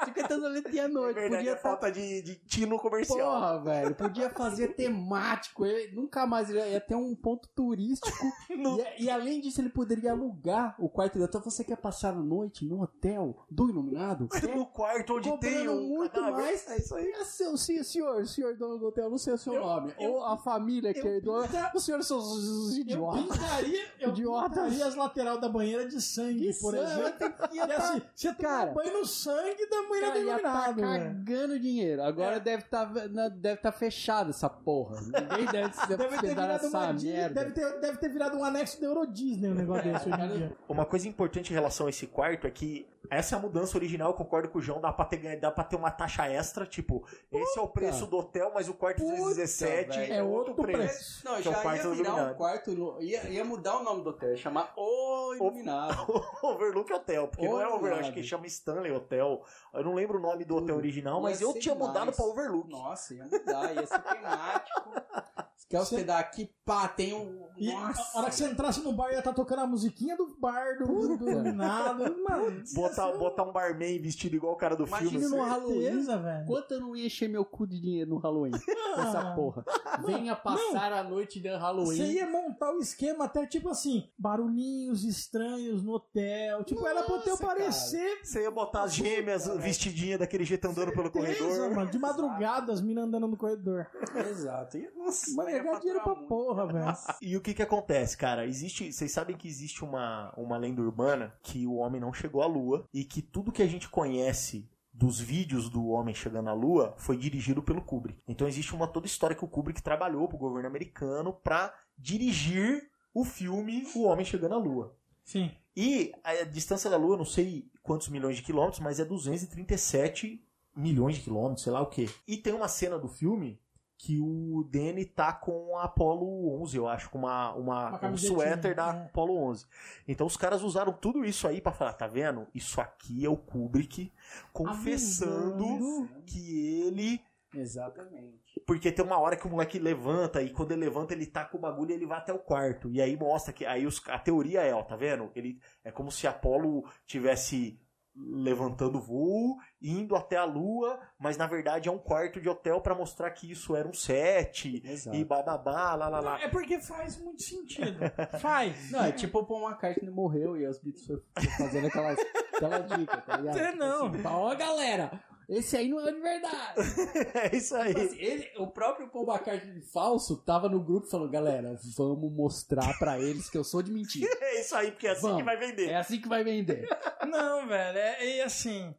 Fica 0.05 0.23
cantando 0.23 0.47
a 0.47 0.85
à 0.85 0.89
noite. 0.89 1.15
Verdade, 1.15 1.37
Podia 1.37 1.53
é 1.53 1.57
falta 1.57 1.91
de, 1.93 2.23
de 2.23 2.35
tino 2.47 2.79
comercial. 2.79 3.19
Porra, 3.19 3.59
velho, 3.63 3.95
podia 3.95 4.31
fazer 4.31 4.69
temático, 4.75 5.65
ele, 5.65 5.95
nunca 5.95 6.27
mais 6.27 6.51
ele 6.51 6.59
ia 6.61 6.81
ter 6.81 6.95
um 6.95 7.15
ponto 7.15 7.49
turístico. 7.55 8.17
E, 8.55 9.05
e 9.05 9.11
além 9.11 9.41
disso, 9.41 9.61
ele 9.61 9.69
poderia 9.69 10.13
alugar 10.13 10.75
o 10.79 10.89
quarto 10.89 11.19
do 11.19 11.25
hotel. 11.25 11.41
Você 11.43 11.63
quer 11.65 11.77
passar 11.77 12.11
a 12.11 12.19
noite 12.19 12.65
no 12.65 12.83
hotel 12.83 13.37
do 13.51 13.69
Iluminado? 13.69 14.29
No 14.55 14.67
quarto 14.67 15.17
onde 15.17 15.39
tem 15.39 15.69
um 15.69 15.83
muito 15.89 16.13
cadáver. 16.13 16.33
mais. 16.33 16.69
É 16.69 16.77
isso 16.79 16.95
aí. 16.95 17.11
É 17.11 17.25
seu, 17.25 17.57
sim, 17.57 17.83
senhor, 17.83 18.27
senhor 18.27 18.57
dono 18.57 18.79
do 18.79 18.87
hotel, 18.89 19.11
não 19.11 19.19
sei 19.19 19.35
o 19.35 19.39
seu 19.39 19.55
nome. 19.55 19.93
eu- 19.99 20.13
Ou 20.13 20.25
a 20.25 20.37
família 20.39 20.93
que 20.95 21.01
eu 21.01 21.07
herdou. 21.15 21.43
pinta- 21.43 21.73
Os 21.75 21.85
senhores 21.85 22.07
são 22.07 22.19
os 22.19 22.75
Eu 22.75 22.81
idiotas. 22.81 23.23
pintaria, 23.23 23.85
eu 24.01 24.13
pintaria 24.13 24.87
as 24.87 24.95
lateral 24.95 25.39
da 25.41 25.49
banheira 25.49 25.87
de 25.89 26.01
sangue, 26.01 26.53
Que 26.53 26.61
por 26.61 26.75
sangue? 26.75 26.93
exemplo. 27.03 27.49
E 27.53 27.59
tá- 27.59 27.77
assim, 27.77 28.03
você 28.15 28.29
toma 28.35 28.49
cara, 28.49 28.73
banho 28.73 28.93
no 28.99 29.05
sangue 29.07 29.67
da 29.69 29.83
do 29.89 29.95
ia 29.97 30.11
tá 30.13 30.19
iluminado, 30.19 30.75
velho. 30.77 31.05
cagando 31.05 31.59
dinheiro. 31.59 32.03
Agora 32.03 32.41
deve 32.41 32.63
estar 32.63 32.85
deve 33.31 33.57
tá 33.57 33.73
fechado 33.73 34.31
essa 34.31 34.49
porra. 34.49 35.01
Ninguém 35.01 35.47
deve 35.51 35.73
se 35.75 35.87
Deve 35.95 36.09
ter 36.19 36.29
virado 36.29 36.49
nessa 36.49 36.69
uma 36.69 36.93
merda. 36.93 37.35
deve 37.35 37.51
ter, 37.53 37.81
deve 37.81 37.99
ter 37.99 38.09
virado 38.09 38.37
um 38.37 38.45
anexo 38.45 38.81
da 38.81 38.87
Euro 38.87 39.07
Disney 39.07 39.49
um 39.49 39.55
negócio 39.55 39.93
desse 39.93 40.09
hoje 40.09 40.21
em 40.23 40.37
dia. 40.37 40.53
Uma 40.69 40.85
coisa 40.85 41.09
importante 41.09 41.51
em 41.51 41.55
relação 41.55 41.87
a 41.87 41.91
esse 41.91 42.07
quarto 42.07 42.47
é 42.47 42.51
que 42.51 42.87
essa 43.11 43.35
é 43.35 43.39
a 43.39 43.41
mudança 43.41 43.77
original, 43.77 44.09
eu 44.11 44.15
concordo 44.15 44.49
com 44.49 44.59
o 44.59 44.63
João, 44.63 44.81
dá 44.81 44.93
pra 44.93 45.05
ter, 45.05 45.39
dá 45.39 45.51
pra 45.51 45.65
ter 45.65 45.77
uma 45.77 45.91
taxa 45.91 46.27
extra, 46.29 46.67
tipo, 46.67 47.05
esse 47.31 47.59
é 47.59 47.63
o 47.63 47.69
preço 47.69 48.07
do 48.07 48.17
hotel, 48.19 48.51
mas 48.55 48.69
o 48.69 48.75
quarto 48.75 49.03
Puta, 49.03 49.17
217 49.17 49.99
velho. 49.99 50.13
é 50.15 50.23
outro 50.23 50.55
preço. 50.55 51.25
Não, 51.25 51.33
Que 51.41 51.49
é 51.49 51.51
o 51.51 51.55
já 51.55 51.61
quarto 51.63 51.77
ia 51.89 51.91
virar 51.95 52.09
iluminado. 52.11 52.33
um 52.33 52.37
quarto. 52.37 52.97
Ia, 53.01 53.29
ia 53.29 53.45
mudar 53.45 53.79
o 53.79 53.83
nome 53.83 54.03
do 54.03 54.11
hotel, 54.11 54.31
ia 54.31 54.37
chamar 54.37 54.73
O 54.77 55.35
Iluminado. 55.35 56.07
Overlook 56.43 56.93
Hotel, 56.93 57.29
porque 57.29 57.47
não 57.49 57.61
é 57.61 57.67
Overlook, 57.69 58.01
acho 58.01 58.13
que 58.13 58.23
chama 58.23 58.47
Stanley 58.47 58.93
Hotel. 58.93 59.43
Eu 59.73 59.85
não 59.85 59.95
lembro 59.95 60.19
o 60.19 60.23
nome 60.23 60.45
do 60.45 60.57
hotel 60.57 60.77
original, 60.77 61.21
mas 61.21 61.41
eu 61.41 61.53
tinha 61.55 61.75
mudado 61.75 62.11
demais. 62.11 62.17
pra 62.17 62.25
Overlook. 62.27 62.71
Nossa, 62.71 63.15
ia 63.15 63.25
mudar, 63.25 63.75
ia 63.75 63.87
ser 63.87 64.01
temático. 64.03 64.91
Você 65.57 65.69
quer 65.69 65.81
hospedar 65.81 66.19
aqui? 66.19 66.53
Pá, 66.65 66.89
tem 66.89 67.15
um. 67.15 67.47
E 67.57 67.73
Nossa. 67.73 68.19
a 68.19 68.21
hora 68.21 68.29
que 68.31 68.35
você 68.37 68.45
entrasse 68.47 68.81
no 68.81 68.93
bar, 68.93 69.11
ia 69.13 69.19
estar 69.21 69.33
tocando 69.33 69.61
a 69.61 69.67
musiquinha 69.67 70.17
do 70.17 70.37
bar, 70.37 70.77
do, 70.79 71.17
do 71.17 71.31
iluminado. 71.31 72.01
Mano, 72.29 72.63
Botar, 72.97 73.19
botar 73.19 73.43
um 73.45 73.53
barman 73.53 73.99
vestido 74.01 74.37
igual 74.37 74.53
o 74.53 74.57
cara 74.57 74.77
do 74.77 74.87
Imagina 74.87 75.11
filme. 75.11 75.27
no 75.29 75.43
assim. 75.43 75.51
Halloween. 75.51 76.05
velho. 76.23 76.47
Quanto 76.47 76.75
eu 76.75 76.81
não 76.81 76.97
ia 76.97 77.07
encher 77.07 77.29
meu 77.29 77.45
cu 77.45 77.67
de 77.67 77.81
dinheiro 77.81 78.11
no 78.11 78.19
Halloween? 78.19 78.53
Essa 78.97 79.33
porra. 79.35 79.65
Venha 80.05 80.35
passar 80.37 80.93
a 80.93 81.03
noite 81.05 81.41
de 81.41 81.49
Halloween. 81.49 81.97
Você 81.97 82.13
ia 82.13 82.27
montar 82.31 82.73
o 82.73 82.79
esquema 82.79 83.25
até 83.25 83.47
tipo 83.47 83.69
assim, 83.69 84.09
barulhinhos 84.19 85.05
estranhos 85.05 85.83
no 85.83 85.93
hotel. 85.95 86.65
Tipo, 86.65 86.87
era 86.87 87.03
pro 87.03 87.15
hotel 87.17 87.33
Nossa, 87.33 87.47
cara. 87.47 87.59
parecer. 87.61 88.21
Você 88.23 88.43
ia 88.43 88.51
botar 88.51 88.83
as 88.85 88.95
gêmeas 88.95 89.47
vestidinhas 89.59 90.19
daquele 90.19 90.45
jeito 90.45 90.67
andando 90.67 90.93
pelo 90.93 91.11
Certeza, 91.13 91.39
corredor. 91.45 91.75
mano. 91.75 91.91
De 91.91 91.99
madrugada, 91.99 92.73
as 92.73 92.81
minas 92.81 93.05
andando 93.05 93.29
no 93.29 93.37
corredor. 93.37 93.87
Exato. 94.31 94.77
E, 94.79 94.91
Nossa, 94.97 95.35
Mano, 95.35 95.51
ia 95.51 95.59
ganhar 95.63 95.79
dinheiro 95.81 96.03
pra 96.03 96.15
porra, 96.15 96.67
velho. 96.67 96.85
E 97.23 97.37
o 97.37 97.41
que 97.41 97.55
que 97.55 97.63
acontece, 97.63 98.17
cara? 98.17 98.47
Existe, 98.47 98.93
vocês 98.93 99.11
sabem 99.13 99.37
que 99.37 99.49
existe 99.49 99.85
uma, 99.85 100.33
uma 100.37 100.57
lenda 100.57 100.81
urbana 100.83 101.33
que 101.43 101.67
o 101.67 101.75
homem 101.77 102.01
não 102.01 102.13
chegou 102.13 102.43
à 102.43 102.47
lua 102.47 102.84
e 102.93 103.05
que 103.05 103.23
tudo 103.23 103.53
que 103.53 103.63
a 103.63 103.67
gente 103.67 103.89
conhece 103.89 104.69
dos 104.93 105.19
vídeos 105.19 105.69
do 105.69 105.89
homem 105.89 106.15
chegando 106.15 106.49
à 106.49 106.53
lua 106.53 106.95
foi 106.97 107.17
dirigido 107.17 107.63
pelo 107.63 107.83
Kubrick. 107.83 108.21
Então 108.29 108.47
existe 108.47 108.75
uma 108.75 108.87
toda 108.87 109.07
história 109.07 109.35
que 109.35 109.45
o 109.45 109.49
Kubrick 109.49 109.83
trabalhou 109.83 110.29
pro 110.29 110.39
governo 110.39 110.69
americano 110.69 111.33
pra 111.33 111.75
dirigir 111.99 112.89
o 113.13 113.25
filme 113.25 113.87
O 113.95 114.05
Homem 114.05 114.25
Chegando 114.25 114.55
à 114.55 114.59
Lua. 114.59 114.97
Sim. 115.25 115.51
E 115.77 116.13
a 116.23 116.45
distância 116.45 116.91
da 116.91 116.97
Lua, 116.97 117.17
não 117.17 117.25
sei 117.25 117.69
quantos 117.83 118.09
milhões 118.09 118.37
de 118.37 118.43
quilômetros, 118.43 118.81
mas 118.81 119.01
é 119.01 119.05
237 119.05 120.45
milhões 120.77 121.17
de 121.17 121.23
quilômetros, 121.23 121.63
sei 121.63 121.73
lá 121.73 121.81
o 121.81 121.87
quê. 121.87 122.09
E 122.27 122.37
tem 122.37 122.53
uma 122.53 122.69
cena 122.69 122.99
do 122.99 123.09
filme 123.09 123.61
que 123.97 124.19
o 124.21 124.65
Danny 124.71 125.05
tá 125.05 125.33
com 125.33 125.79
a 125.79 125.85
Apollo 125.85 126.61
11, 126.63 126.77
eu 126.77 126.87
acho, 126.89 127.09
com 127.11 127.19
uma, 127.19 127.55
uma, 127.55 127.99
Uma 127.99 128.09
um 128.11 128.17
suéter 128.17 128.75
da 128.75 128.87
é. 128.95 129.07
Apollo 129.07 129.37
11. 129.51 129.67
Então 130.07 130.27
os 130.27 130.37
caras 130.37 130.63
usaram 130.63 130.93
tudo 130.93 131.25
isso 131.25 131.47
aí 131.49 131.61
pra 131.61 131.73
falar, 131.73 131.93
tá 131.95 132.07
vendo? 132.07 132.47
Isso 132.55 132.81
aqui 132.81 133.25
é 133.25 133.29
o 133.29 133.37
Kubrick 133.37 134.13
confessando 134.53 135.65
Avisando. 135.65 136.09
que 136.27 136.81
ele 136.87 137.21
Exatamente. 137.55 138.61
porque 138.67 138.91
tem 138.91 139.05
uma 139.05 139.19
hora 139.19 139.37
que 139.37 139.47
o 139.47 139.51
moleque 139.51 139.79
levanta 139.79 140.43
e 140.43 140.51
quando 140.51 140.73
ele 140.73 140.85
levanta 140.85 141.13
ele 141.15 141.27
tá 141.27 141.45
com 141.45 141.57
o 141.59 141.61
bagulho 141.61 141.93
e 141.93 141.95
ele 141.95 142.07
vai 142.07 142.19
até 142.19 142.33
o 142.33 142.39
quarto. 142.39 142.91
E 142.91 143.01
aí 143.01 143.17
mostra 143.17 143.53
que 143.53 143.65
aí 143.65 143.87
os- 143.87 144.03
a 144.09 144.19
teoria 144.19 144.63
é, 144.63 144.75
ó, 144.75 144.83
tá 144.83 144.97
vendo? 144.97 145.31
Ele 145.37 145.59
é 145.85 145.91
como 145.93 146.11
se 146.11 146.27
Apolo 146.27 146.85
tivesse 147.07 147.79
levantando 148.17 149.01
voo, 149.01 149.57
indo 149.83 150.15
até 150.15 150.37
a 150.37 150.45
lua, 150.45 151.01
mas 151.19 151.37
na 151.37 151.47
verdade 151.47 151.89
é 151.89 151.93
um 151.93 151.99
quarto 151.99 152.41
de 152.41 152.49
hotel 152.49 152.81
pra 152.81 152.95
mostrar 152.95 153.31
que 153.31 153.51
isso 153.51 153.75
era 153.75 153.89
um 153.89 153.93
set 153.93 154.81
Exato. 154.85 155.17
e 155.17 155.25
bababá, 155.25 155.95
lá 155.95 156.09
lá 156.09 156.21
lá. 156.21 156.41
É 156.41 156.49
porque 156.49 156.79
faz 156.79 157.21
muito 157.21 157.43
sentido. 157.43 157.99
Faz. 158.41 158.91
Não, 158.91 159.05
é 159.05 159.13
tipo 159.13 159.39
o 159.41 159.47
Paul 159.47 159.69
McCartney 159.69 160.11
morreu 160.11 160.57
e 160.57 160.67
os 160.67 160.79
Beatles 160.79 161.07
foram 161.07 161.23
fazendo 161.59 161.87
aquelas, 161.89 162.19
aquela 162.55 162.79
dica, 162.79 163.17
tá 163.21 163.37
ligado? 163.39 163.77
Não. 163.77 164.07
Assim, 164.07 164.23
Ó, 164.25 164.55
galera, 164.55 165.11
esse 165.49 165.77
aí 165.77 165.89
não 165.89 166.01
é 166.07 166.13
de 166.13 166.21
verdade. 166.21 166.75
É 167.35 167.57
isso 167.57 167.75
aí. 167.77 167.95
Tipo 167.95 168.07
assim, 168.07 168.19
ele- 168.19 168.51
o 168.59 168.67
próprio 168.67 169.09
Paul 169.09 169.27
McCartney 169.29 169.81
falso 169.83 170.37
tava 170.39 170.69
no 170.69 170.81
grupo 170.83 171.07
falando, 171.07 171.31
galera, 171.31 171.77
vamos 171.97 172.33
mostrar 172.33 172.99
pra 172.99 173.19
eles 173.19 173.49
que 173.51 173.59
eu 173.59 173.65
sou 173.65 173.83
de 173.83 173.91
mentira. 173.93 174.29
É 174.41 174.61
isso 174.61 174.75
aí, 174.77 174.91
porque 174.93 175.07
é 175.07 175.11
assim 175.11 175.23
Vamos. 175.23 175.39
que 175.39 175.43
vai 175.45 175.57
vender. 175.57 175.89
É 175.91 175.97
assim 175.97 176.21
que 176.21 176.29
vai 176.29 176.45
vender. 176.45 176.89
Não, 177.29 177.67
velho. 177.67 177.99
É, 177.99 178.39
é 178.39 178.43
assim. 178.45 178.95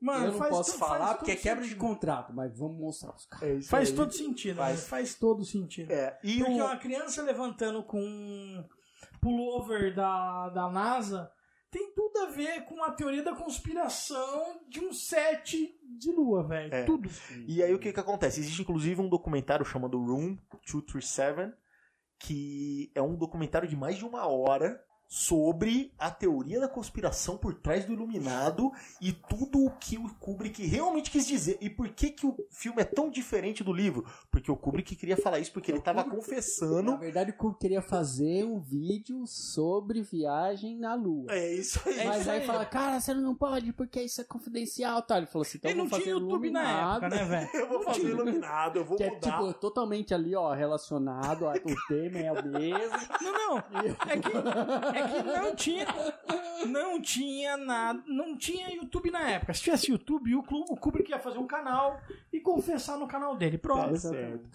Mano, 0.00 0.26
eu 0.26 0.30
não 0.32 0.38
faz 0.38 0.50
posso 0.50 0.78
falar 0.78 1.06
faz 1.08 1.16
porque 1.18 1.32
é 1.32 1.36
quebra 1.36 1.62
de 1.62 1.68
sentido. 1.70 1.80
contrato, 1.86 2.32
mas 2.32 2.56
vamos 2.56 2.78
mostrar 2.80 3.14
os 3.14 3.26
caras. 3.26 3.66
É 3.66 3.68
Faz 3.68 3.90
aí. 3.90 3.94
todo 3.94 4.12
sentido, 4.12 4.56
Faz. 4.56 4.76
faz, 4.78 4.88
faz 4.88 5.14
todo 5.14 5.44
sentido. 5.44 5.90
É, 5.92 6.18
e 6.24 6.38
Porque 6.38 6.52
o... 6.52 6.64
uma 6.64 6.76
criança 6.78 7.22
levantando 7.22 7.82
com 7.82 8.00
um 8.00 8.64
pullover 9.20 9.94
da, 9.94 10.48
da 10.48 10.70
NASA 10.70 11.30
tem 11.70 11.92
tudo 11.94 12.18
a 12.18 12.26
ver 12.26 12.64
com 12.64 12.82
a 12.82 12.90
teoria 12.90 13.22
da 13.22 13.34
conspiração 13.34 14.60
de 14.68 14.80
um 14.80 14.92
set 14.92 15.78
de 15.82 16.10
lua, 16.10 16.42
velho. 16.46 16.74
É. 16.74 16.84
Tudo. 16.84 17.08
E 17.46 17.62
aí 17.62 17.72
o 17.72 17.78
que 17.78 17.92
que 17.92 18.00
acontece? 18.00 18.40
Existe 18.40 18.62
inclusive 18.62 19.00
um 19.00 19.08
documentário 19.08 19.64
chamado 19.64 19.98
Room 19.98 20.36
237, 20.66 21.56
que 22.18 22.90
é 22.94 23.00
um 23.00 23.16
documentário 23.16 23.68
de 23.68 23.76
mais 23.76 23.96
de 23.96 24.04
uma 24.04 24.26
hora 24.26 24.84
sobre 25.12 25.92
a 25.98 26.08
teoria 26.08 26.60
da 26.60 26.68
conspiração 26.68 27.36
por 27.36 27.52
trás 27.52 27.84
do 27.84 27.92
Iluminado 27.92 28.70
e 29.00 29.12
tudo 29.12 29.64
o 29.64 29.70
que 29.72 29.98
o 29.98 30.08
Kubrick 30.20 30.64
realmente 30.64 31.10
quis 31.10 31.26
dizer. 31.26 31.58
E 31.60 31.68
por 31.68 31.88
que 31.88 32.10
que 32.10 32.24
o 32.24 32.36
filme 32.48 32.80
é 32.80 32.84
tão 32.84 33.10
diferente 33.10 33.64
do 33.64 33.72
livro? 33.72 34.06
Porque 34.30 34.52
o 34.52 34.56
Kubrick 34.56 34.94
queria 34.94 35.16
falar 35.16 35.40
isso 35.40 35.52
porque 35.52 35.72
ele 35.72 35.78
estava 35.80 36.04
Na 36.04 36.10
confessando... 36.14 36.96
verdade, 36.96 37.32
o 37.32 37.34
Kubrick 37.34 37.60
queria 37.60 37.82
fazer 37.82 38.44
um 38.44 38.60
vídeo 38.60 39.26
sobre 39.26 40.00
viagem 40.00 40.78
na 40.78 40.94
Lua. 40.94 41.26
É 41.30 41.54
isso 41.54 41.80
aí. 41.88 42.06
Mas 42.06 42.20
isso 42.20 42.30
aí 42.30 42.40
aí. 42.40 42.46
fala, 42.46 42.64
cara, 42.64 43.00
você 43.00 43.12
não 43.12 43.34
pode 43.34 43.72
porque 43.72 44.00
isso 44.00 44.20
é 44.20 44.24
confidencial, 44.24 45.02
tá? 45.02 45.16
Ele 45.16 45.26
falou 45.26 45.42
assim, 45.42 45.58
então 45.58 45.74
não 45.74 45.88
tinha 45.88 45.98
fazer 45.98 46.10
YouTube 46.10 46.50
na 46.52 46.60
iluminado. 46.62 47.04
época, 47.04 47.08
né, 47.08 47.24
velho? 47.24 47.50
Eu 47.60 47.68
vou 47.68 47.82
fazer 47.82 48.00
Iluminado, 48.10 48.78
eu 48.78 48.84
vou 48.84 48.96
Que 48.96 49.02
é 49.04 49.10
mudar. 49.10 49.30
tipo, 49.38 49.54
totalmente 49.54 50.14
ali, 50.14 50.36
ó, 50.36 50.52
relacionado, 50.54 51.46
ó, 51.46 51.52
o 51.52 51.86
tema 51.88 52.18
é 52.18 52.30
o 52.32 52.44
mesmo. 52.46 52.96
Não, 53.20 53.54
não. 53.56 53.60
É 54.08 54.18
que, 54.18 54.98
é 54.98 54.99
que 55.08 55.22
não 55.22 55.54
tinha. 55.54 55.86
Não 56.66 57.00
tinha 57.00 57.56
nada. 57.56 58.02
Não 58.06 58.36
tinha 58.36 58.68
YouTube 58.74 59.10
na 59.10 59.30
época. 59.30 59.54
Se 59.54 59.62
tivesse 59.62 59.90
YouTube, 59.90 60.34
o, 60.36 60.42
Clu- 60.42 60.66
o 60.68 60.76
Kubrick 60.76 61.10
ia 61.10 61.18
fazer 61.18 61.38
um 61.38 61.46
canal 61.46 62.00
e 62.32 62.40
confessar 62.40 62.98
no 62.98 63.06
canal 63.08 63.36
dele. 63.36 63.58
Pronto. 63.58 63.90
Tá 63.92 63.96
certo. 63.96 64.48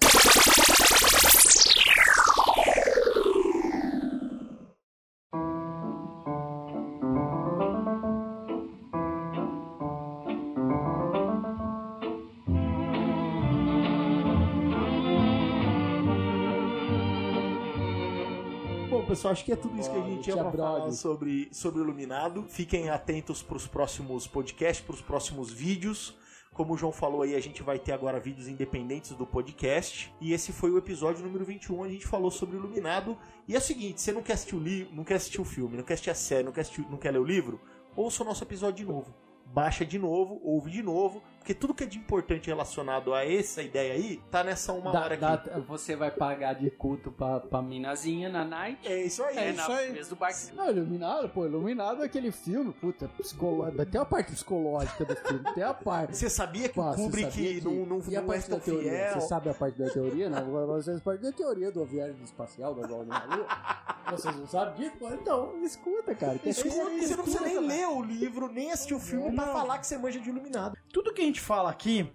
Pessoal, 19.15 19.31
acho 19.31 19.45
que 19.45 19.51
é 19.53 19.55
tudo 19.55 19.79
isso 19.79 19.89
que 19.89 19.97
a 19.97 20.01
gente 20.01 20.23
tinha 20.23 20.35
pra 20.35 20.51
falar 20.51 20.91
sobre, 20.91 21.47
sobre 21.51 21.81
Iluminado. 21.81 22.43
Fiquem 22.49 22.89
atentos 22.89 23.41
pros 23.41 23.65
próximos 23.65 24.27
podcasts, 24.27 24.85
pros 24.85 25.01
próximos 25.01 25.51
vídeos. 25.51 26.13
Como 26.51 26.73
o 26.73 26.77
João 26.77 26.91
falou 26.91 27.21
aí, 27.21 27.33
a 27.33 27.39
gente 27.39 27.63
vai 27.63 27.79
ter 27.79 27.93
agora 27.93 28.19
vídeos 28.19 28.47
independentes 28.47 29.11
do 29.11 29.25
podcast. 29.25 30.13
E 30.19 30.33
esse 30.33 30.51
foi 30.51 30.69
o 30.69 30.77
episódio 30.77 31.23
número 31.23 31.45
21, 31.45 31.79
onde 31.79 31.89
a 31.89 31.93
gente 31.93 32.07
falou 32.07 32.29
sobre 32.29 32.57
Iluminado. 32.57 33.17
E 33.47 33.55
é 33.55 33.57
o 33.57 33.61
seguinte, 33.61 34.01
você 34.01 34.11
não 34.11 34.21
quer 34.21 34.33
assistir 34.33 34.55
o 34.55 34.59
livro, 34.59 34.93
não 34.93 35.03
quer 35.05 35.15
assistir 35.15 35.39
o 35.39 35.45
filme, 35.45 35.77
não 35.77 35.83
quer 35.83 35.93
assistir 35.93 36.09
a 36.09 36.15
série, 36.15 36.43
não 36.43 36.51
quer, 36.51 36.61
assistir, 36.61 36.85
não 36.89 36.97
quer 36.97 37.11
ler 37.11 37.19
o 37.19 37.25
livro, 37.25 37.59
ouça 37.95 38.21
o 38.21 38.25
nosso 38.25 38.43
episódio 38.43 38.85
de 38.85 38.91
novo. 38.91 39.13
Baixa 39.45 39.85
de 39.85 39.97
novo, 39.97 40.41
ouve 40.43 40.71
de 40.71 40.83
novo, 40.83 41.23
Porque 41.45 41.53
tudo 41.53 41.75
que 41.75 41.83
é 41.83 41.85
de 41.85 41.99
importante 41.99 42.47
relacionado 42.47 43.13
a 43.13 43.23
essa 43.23 43.61
ideia 43.61 43.93
aí, 43.93 44.19
tá 44.31 44.43
nessa 44.43 44.73
uma 44.73 44.91
Dá- 44.91 45.01
hora 45.03 45.13
aqui. 45.35 45.59
você 45.67 45.95
vai 45.95 46.09
pagar 46.09 46.53
de 46.55 46.71
culto 46.71 47.11
pra, 47.11 47.39
pra 47.39 47.61
minazinha 47.61 48.29
na 48.29 48.43
night. 48.43 48.79
É 48.83 49.03
isso 49.03 49.21
aí. 49.23 49.37
É, 49.37 49.49
isso 49.51 49.69
na 49.69 49.75
aí. 49.77 50.03
do 50.03 50.15
barco. 50.15 50.39
Não, 50.55 50.71
Iluminado, 50.71 51.29
pô, 51.29 51.45
Iluminado 51.45 52.01
é 52.01 52.05
aquele 52.07 52.31
filme, 52.31 52.73
puta, 52.73 53.07
psicológico. 53.19 53.85
Tem 53.85 54.01
a 54.01 54.05
parte 54.05 54.31
psicológica 54.31 55.05
do 55.05 55.15
filme, 55.15 55.53
tem 55.53 55.63
a 55.63 55.71
parte. 55.75 56.17
Você 56.17 56.31
sabia 56.31 56.67
que 56.67 56.73
Pô, 56.73 56.81
o 56.89 56.95
Kubrick 56.95 57.31
que- 57.31 57.61
não, 57.63 57.85
não, 57.85 58.01
e 58.09 58.17
a 58.17 58.21
não 58.21 58.27
é 58.27 58.33
parte 58.33 58.49
tão 58.49 58.57
da 58.57 58.63
teoria? 58.65 58.89
fiel? 58.91 59.13
Você 59.21 59.27
sabe 59.27 59.49
a 59.49 59.53
parte 59.53 59.77
da 59.77 59.89
teoria, 59.91 60.29
não? 60.31 60.45
Vocês 60.65 60.99
parte 60.99 61.21
da 61.21 61.31
teoria 61.31 61.71
do 61.71 61.85
viagem 61.85 62.23
espacial 62.23 62.73
da 62.73 62.87
Golden 62.87 63.13
Lua? 63.29 63.47
Vocês 64.09 64.35
não 64.35 64.47
sabem 64.47 64.89
disso? 64.89 64.95
Então, 65.13 65.63
escuta, 65.63 66.15
cara. 66.15 66.39
aí, 66.43 66.49
escuta, 66.49 66.75
você 66.75 67.15
não 67.15 67.23
precisa 67.23 67.43
nem 67.43 67.59
ler 67.59 67.87
o 67.87 68.01
livro, 68.01 68.51
nem 68.51 68.71
assistir 68.71 68.95
o 68.95 68.99
filme 68.99 69.31
pra 69.35 69.45
Não. 69.45 69.53
falar 69.53 69.77
que 69.77 69.85
você 69.85 69.95
manja 69.97 70.19
de 70.19 70.29
iluminado. 70.29 70.75
Tudo 70.91 71.13
que 71.13 71.21
a 71.21 71.25
gente 71.25 71.34
fala 71.39 71.69
aqui 71.69 72.11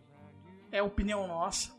é 0.72 0.82
opinião 0.82 1.26
nossa. 1.26 1.72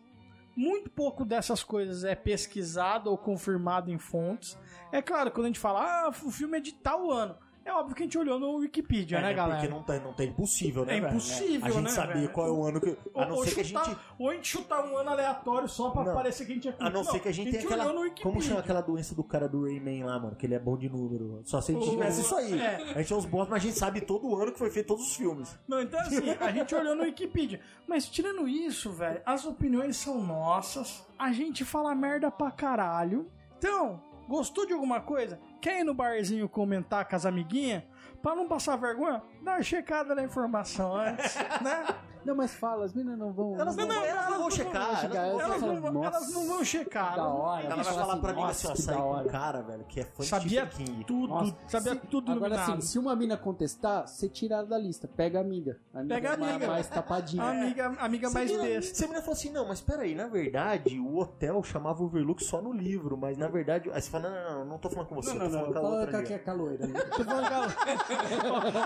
Muito 0.56 0.90
pouco 0.90 1.24
dessas 1.24 1.64
coisas 1.64 2.04
é 2.04 2.14
pesquisado 2.14 3.10
ou 3.10 3.18
confirmado 3.18 3.90
em 3.90 3.98
fontes. 3.98 4.58
É 4.92 5.02
claro, 5.02 5.32
quando 5.32 5.46
a 5.46 5.50
gente 5.50 5.60
fala, 5.60 6.06
ah, 6.06 6.10
o 6.10 6.32
filme 6.32 6.58
é 6.58 6.62
de 6.62 6.74
tal 6.74 7.10
ano. 7.10 7.38
É 7.64 7.72
óbvio 7.72 7.96
que 7.96 8.02
a 8.02 8.06
gente 8.06 8.18
olhou 8.18 8.40
no 8.40 8.56
Wikipedia, 8.56 9.20
É, 9.20 9.22
né, 9.22 9.34
galera? 9.36 9.60
Porque 9.60 9.72
não 9.74 9.84
tá, 9.84 10.00
não 10.00 10.14
tá 10.14 10.24
impossível, 10.24 10.84
né, 10.84 10.96
É 10.96 10.98
impossível, 10.98 11.66
A 11.66 11.70
gente 11.70 11.84
né, 11.84 11.90
sabia 11.92 12.16
velho? 12.16 12.30
qual 12.30 12.48
é 12.48 12.52
o 12.52 12.64
ano 12.66 12.82
que... 12.82 12.98
A 13.16 13.26
não 13.28 13.36
ou, 13.36 13.46
ser 13.46 13.54
que 13.54 13.62
a 13.62 13.64
chutar, 13.64 13.86
gente... 13.86 13.98
ou 14.18 14.30
a 14.30 14.34
gente 14.34 14.48
chutar 14.48 14.84
um 14.86 14.98
ano 14.98 15.10
aleatório 15.12 15.70
só 15.70 15.92
pra 15.92 16.04
Não. 16.04 16.14
parecer 16.16 16.46
que 16.46 16.52
a 16.52 16.56
gente 16.56 16.68
é 16.70 16.76
A 16.80 16.90
não 16.90 17.04
ser 17.04 17.20
que 17.20 17.28
a 17.30 17.32
gente 17.32 17.52
tenha 17.52 17.64
aquela... 17.64 17.84
olhou 17.84 17.96
no 17.96 18.02
Wikipedia. 18.02 18.24
Como 18.32 18.42
chama 18.42 18.60
aquela 18.62 18.82
doença 18.82 19.14
do 19.14 19.24
cara 19.24 19.48
do 19.48 19.64
Rayman 19.66 20.04
lá, 20.06 20.18
mano? 20.20 20.36
Que 20.36 20.48
ele 20.48 20.56
é 20.56 20.60
bom 20.60 20.76
de 20.76 20.90
número. 20.90 21.42
Só 21.46 21.62
se 21.62 21.72
a 21.72 21.76
gente 21.76 21.88
O- 21.88 21.92
tivesse 21.92 22.22
isso 22.22 22.36
aí. 22.36 22.60
é. 22.60 22.94
A 22.96 22.98
gente 23.02 23.14
é 23.14 23.16
os 23.16 23.26
bons, 23.26 23.48
mas 23.48 23.64
a 23.64 23.68
gente 23.68 23.78
sabe 23.78 24.02
todo 24.02 24.36
ano 24.36 24.52
que 24.52 24.58
foi 24.58 24.72
feito 24.72 24.88
todos 24.88 25.06
os 25.08 25.16
filmes. 25.16 25.56
Não, 25.68 25.80
então 25.82 26.00
assim, 26.00 26.32
a 26.40 26.52
gente 26.52 26.74
olhou 26.74 26.96
no 26.96 27.04
Wikipedia. 27.04 27.62
Mas 27.88 28.08
tirando 28.10 28.48
isso, 28.48 28.92
velho, 28.92 29.22
as 29.24 29.46
opiniões 29.46 29.98
são 29.98 30.20
nossas. 30.24 31.06
A 31.20 31.32
gente 31.32 31.64
fala 31.64 31.94
merda 31.94 32.32
pra 32.32 32.50
caralho. 32.50 33.30
Então, 33.60 34.02
gostou 34.32 34.66
de 34.66 34.72
alguma 34.72 35.02
coisa? 35.02 35.40
Quer 35.60 35.82
ir 35.82 35.84
no 35.84 35.94
barzinho 35.94 36.48
comentar 36.48 37.08
com 37.08 37.16
as 37.16 37.26
amiguinhas? 37.26 37.84
Pra 38.22 38.34
não 38.34 38.48
passar 38.48 38.78
vergonha, 38.78 39.22
dá 39.42 39.54
uma 39.54 39.62
checada 39.62 40.16
na 40.16 40.24
informação 40.24 40.96
antes, 40.96 41.36
né? 41.62 41.86
Não, 42.26 42.36
mas 42.36 42.54
fala, 42.54 42.86
as 42.86 42.94
meninas 42.94 43.18
não 43.18 43.32
vão. 43.34 43.60
Elas 43.60 43.76
não, 43.76 43.88
não, 43.88 43.96
elas 44.04 44.08
não 44.08 44.14
vão 44.14 44.34
elas 44.34 44.40
não 44.42 44.52
checar. 44.52 44.86
vão 44.88 44.96
chegar, 44.98 45.26
elas 45.28 45.34
não 45.34 45.42
elas 45.42 45.62
vão- 45.62 45.70
Elas 45.72 45.82
não, 45.84 45.92
vão- 45.94 46.04
Nossa, 46.04 46.18
elas 46.18 46.34
não 46.34 46.48
vão 46.48 46.64
checar. 46.64 47.16
da 47.16 47.28
hora. 47.28 47.66
Ela 47.66 47.76
vai 47.76 47.84
Fala 47.86 47.98
falar 48.00 48.14
assim, 48.14 48.22
pra 48.22 48.34
mim 48.34 48.44
assim, 48.44 48.68
ó, 48.68 48.72
que 48.74 48.82
sair 48.82 48.96
da 48.96 49.02
com 49.02 49.16
um 49.18 49.24
cara, 49.28 49.62
velho, 49.62 49.84
que 49.86 50.00
é 50.00 50.04
fã 50.06 50.24
Sabia 50.24 50.66
King. 50.68 51.04
tudo, 51.06 51.28
Nossa, 51.28 51.56
sabia 51.68 51.94
se- 51.94 52.00
tudo 52.08 52.32
Agora 52.32 52.54
iluminado. 52.56 52.82
sim, 52.82 52.88
se 52.88 53.00
uma 53.00 53.16
mina 53.16 53.38
contestar, 53.38 54.08
você 54.08 54.30
tira 54.30 54.56
ela 54.56 54.66
da 54.66 54.78
lista. 54.78 55.08
Pega 55.08 55.40
a 55.40 55.42
amiga. 55.42 55.80
A 55.94 56.00
amiga 56.00 56.16
Pega 56.16 56.30
a 56.30 56.34
amiga. 56.34 56.68
Mais 56.68 56.88
tapadinha. 56.88 57.44
Amiga, 57.44 57.86
amiga 58.00 58.30
Se 58.30 58.38
a 58.38 58.40
mais 58.40 58.52
besta. 58.62 58.96
Se 58.96 59.04
a 59.04 59.08
menina 59.08 59.22
falou 59.24 59.38
assim, 59.38 59.52
não, 59.52 59.68
mas 59.68 59.82
peraí, 59.82 60.16
na 60.16 60.28
verdade, 60.28 61.00
o 61.00 61.18
hotel 61.18 61.62
chamava 61.64 62.04
Overlook 62.04 62.44
só 62.44 62.62
no 62.62 62.72
livro, 62.72 63.18
mas 63.18 63.38
na 63.38 63.48
verdade. 63.48 63.90
Aí 63.92 64.02
você 64.02 64.10
fala, 64.10 64.30
não, 64.30 64.44
não, 64.44 64.60
não, 64.60 64.66
não 64.66 64.78
tô 64.78 64.90
falando 64.90 65.08
com 65.10 65.16
você, 65.16 65.34
Não, 65.34 65.50
não, 65.50 65.52
falando 65.52 65.66
não. 65.66 65.72
com 65.74 65.80
a 65.80 65.82
Fala 65.82 65.96
outra 66.02 66.12
com 66.12 66.18
ali. 66.18 66.34
a, 66.34 66.40
com 66.40 66.52
a 66.52 66.54
loira. 66.54 66.88
né? 66.88 67.00
Tô 67.18 67.24
falando 67.24 67.52
ela. 67.52 67.68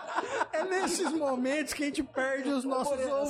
É 0.51 0.63
nesses 0.63 1.11
momentos 1.11 1.73
que 1.73 1.83
a 1.83 1.85
gente 1.87 2.01
perde 2.03 2.49
os 2.49 2.63
nossos 2.63 2.91
ouvintes. 2.91 3.24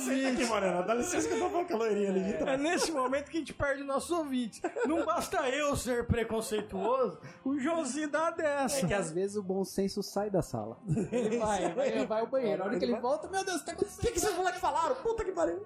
Morena, 0.46 0.82
dá 0.82 0.94
licença 0.94 1.28
que 1.28 1.34
eu 1.34 1.38
tô 1.40 1.48
falando 1.50 1.66
com 1.68 1.74
a 1.74 1.78
loirinha 1.78 2.10
ali. 2.10 2.22
É 2.50 2.56
nesse 2.56 2.92
momento 2.92 3.30
que 3.30 3.36
a 3.36 3.40
gente 3.40 3.52
perde 3.54 3.82
nossos 3.82 4.10
ouvintes. 4.10 4.60
Não 4.86 5.04
basta 5.04 5.48
eu 5.48 5.76
ser 5.76 6.06
preconceituoso, 6.06 7.18
o 7.44 7.58
Joãozinho 7.58 8.08
dá 8.08 8.30
dessa. 8.30 8.84
É 8.84 8.88
que 8.88 8.94
às 8.94 9.10
vezes 9.10 9.36
o 9.36 9.42
bom 9.42 9.64
senso 9.64 10.02
sai 10.02 10.30
da 10.30 10.42
sala. 10.42 10.78
Ele 11.12 11.38
vai, 11.38 11.72
vai, 11.74 12.06
vai 12.06 12.20
ao 12.20 12.26
banheiro. 12.26 12.62
A 12.62 12.66
hora 12.66 12.78
que 12.78 12.84
ele 12.84 12.96
volta, 12.96 13.28
meu 13.28 13.44
Deus, 13.44 13.56
o 13.56 13.60
que 13.60 13.66
tá 13.66 13.72
O 13.72 13.74
acontecendo? 13.74 14.00
que, 14.06 14.12
que 14.12 14.20
vocês 14.20 14.36
moleques 14.36 14.60
falaram? 14.60 14.94
Puta 14.96 15.24
que 15.24 15.32
pariu. 15.32 15.62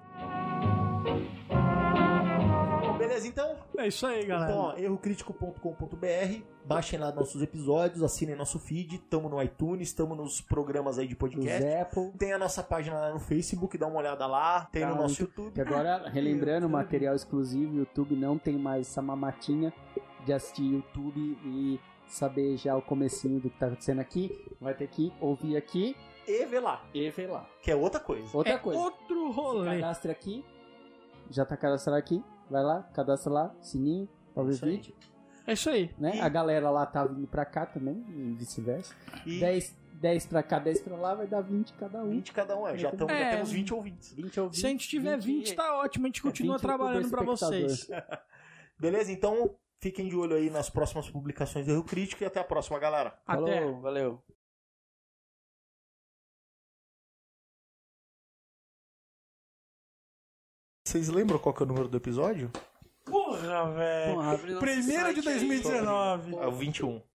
Beleza, 3.11 3.27
então? 3.27 3.57
É 3.77 3.89
isso 3.89 4.07
aí, 4.07 4.25
galera. 4.25 4.53
Então, 4.53 4.63
ó, 4.67 4.77
errocrítico.com.br, 4.77 6.43
baixem 6.65 6.97
lá 6.99 7.11
nossos 7.13 7.43
episódios, 7.43 8.05
assinem 8.05 8.37
nosso 8.37 8.59
feed, 8.61 8.99
tamo 9.11 9.29
no 9.29 9.43
iTunes, 9.43 9.93
tamo 9.93 10.15
nos 10.15 10.41
programas 10.41 10.97
aí 10.97 11.09
de 11.09 11.15
Os 11.15 11.19
podcast. 11.19 11.65
Apple. 11.67 12.13
Tem 12.17 12.33
a 12.33 12.39
nossa 12.39 12.63
página 12.63 12.99
lá 12.99 13.13
no 13.13 13.19
Facebook, 13.19 13.77
dá 13.77 13.89
uma 13.89 13.99
olhada 13.99 14.27
lá, 14.27 14.67
tem 14.73 14.85
no 14.85 14.93
Tá, 14.95 15.03
nosso 15.03 15.23
muito- 15.23 15.41
YouTube. 15.41 15.55
Que 15.55 15.61
agora, 15.61 16.09
relembrando, 16.11 16.69
material 16.69 17.15
exclusivo, 17.17 17.75
YouTube 17.77 18.15
não 18.15 18.39
tem 18.39 18.57
mais 18.57 18.87
essa 18.89 19.03
mamatinha 19.03 19.73
de 20.25 20.33
assistir 20.33 20.63
YouTube 20.63 21.37
e 21.45 21.81
saber 22.07 22.57
já 22.59 22.77
o 22.77 22.83
comecinho 22.83 23.41
do 23.41 23.51
que 23.51 23.59
tá 23.59 23.67
acontecendo 23.67 24.01
aqui. 24.01 24.41
Vai 24.61 24.75
ter 24.75 24.87
que 24.89 25.13
ouvir 25.21 25.57
aqui 25.57 25.97
E 26.29 26.45
vê 26.47 26.61
lá, 26.61 26.85
e 26.95 27.11
ver 27.11 27.27
lá. 27.29 27.45
que 27.61 27.71
é 27.73 27.75
outra 27.77 27.99
coisa. 27.99 28.29
Outra 28.37 28.53
é 28.53 28.59
coisa. 28.59 28.79
outro 28.81 29.33
rolê. 29.33 29.81
Cadastre 29.81 30.13
aqui. 30.13 30.45
Já 31.29 31.45
tá 31.45 31.57
cadastrado 31.57 31.99
aqui. 31.99 32.23
Vai 32.51 32.63
lá, 32.65 32.83
cadastra 32.95 33.33
lá, 33.33 33.55
sininho, 33.61 34.09
pra 34.35 34.43
ver 34.43 34.59
aí. 34.63 34.71
vídeo. 34.77 34.95
É 35.47 35.53
isso 35.55 35.71
aí. 35.71 35.91
Né? 35.99 36.17
E- 36.17 36.21
A 36.21 36.29
galera 36.29 36.69
lá 36.71 36.85
tá 36.85 37.05
vindo 37.05 37.27
pra 37.27 37.45
cá 37.45 37.65
também, 37.67 38.05
e 38.09 38.35
vice-versa. 38.35 38.95
E 39.25 39.39
10, 39.41 39.77
10 39.95 40.27
pra 40.27 40.43
cá, 40.43 40.59
10 40.59 40.81
pra 40.81 40.97
lá, 40.97 41.15
vai 41.15 41.27
dar 41.27 41.41
20 41.41 41.73
cada 41.75 42.03
um. 42.03 42.11
20 42.11 42.33
cada 42.33 42.57
um, 42.57 42.67
é. 42.69 42.77
Já, 42.77 42.91
tamo, 42.91 43.09
já 43.11 43.17
É. 43.17 43.31
temos 43.37 43.51
20 43.53 43.73
ouvintes. 43.75 44.13
20 44.13 44.41
ou 44.41 44.49
20. 44.49 44.61
Se 44.61 44.67
a 44.67 44.69
gente 44.71 44.89
tiver 44.89 45.17
20, 45.19 45.55
tá 45.55 45.79
ótimo. 45.79 46.07
A 46.07 46.09
gente 46.09 46.23
continua 46.23 46.57
20 46.57 46.63
trabalhando 46.63 47.09
pra 47.11 47.23
vocês. 47.23 47.89
Beleza? 48.79 49.13
Então, 49.13 49.55
fiquem 49.81 50.09
de 50.09 50.17
olho 50.17 50.37
aí 50.37 50.51
nas 50.51 50.69
próximas 50.71 51.09
publicações 51.11 51.67
do 51.67 51.73
Erro 51.73 51.85
Crítico 51.85 52.23
e 52.23 52.27
até 52.27 52.41
a 52.41 52.45
próxima, 52.45 52.79
galera. 52.79 53.15
Até. 53.27 53.61
Falou, 53.61 53.81
valeu. 53.81 54.23
Vocês 60.91 61.09
lembram 61.09 61.39
qual 61.39 61.55
que 61.55 61.63
é 61.63 61.65
o 61.65 61.69
número 61.69 61.87
do 61.87 61.97
episódio? 61.97 62.51
Porra, 63.05 63.71
velho. 63.71 64.59
Primeiro 64.59 65.15
de 65.15 65.23
site 65.23 65.29
aí. 65.29 65.49
2019. 65.49 66.35
É 66.35 66.47
o 66.49 66.51
21. 66.51 67.01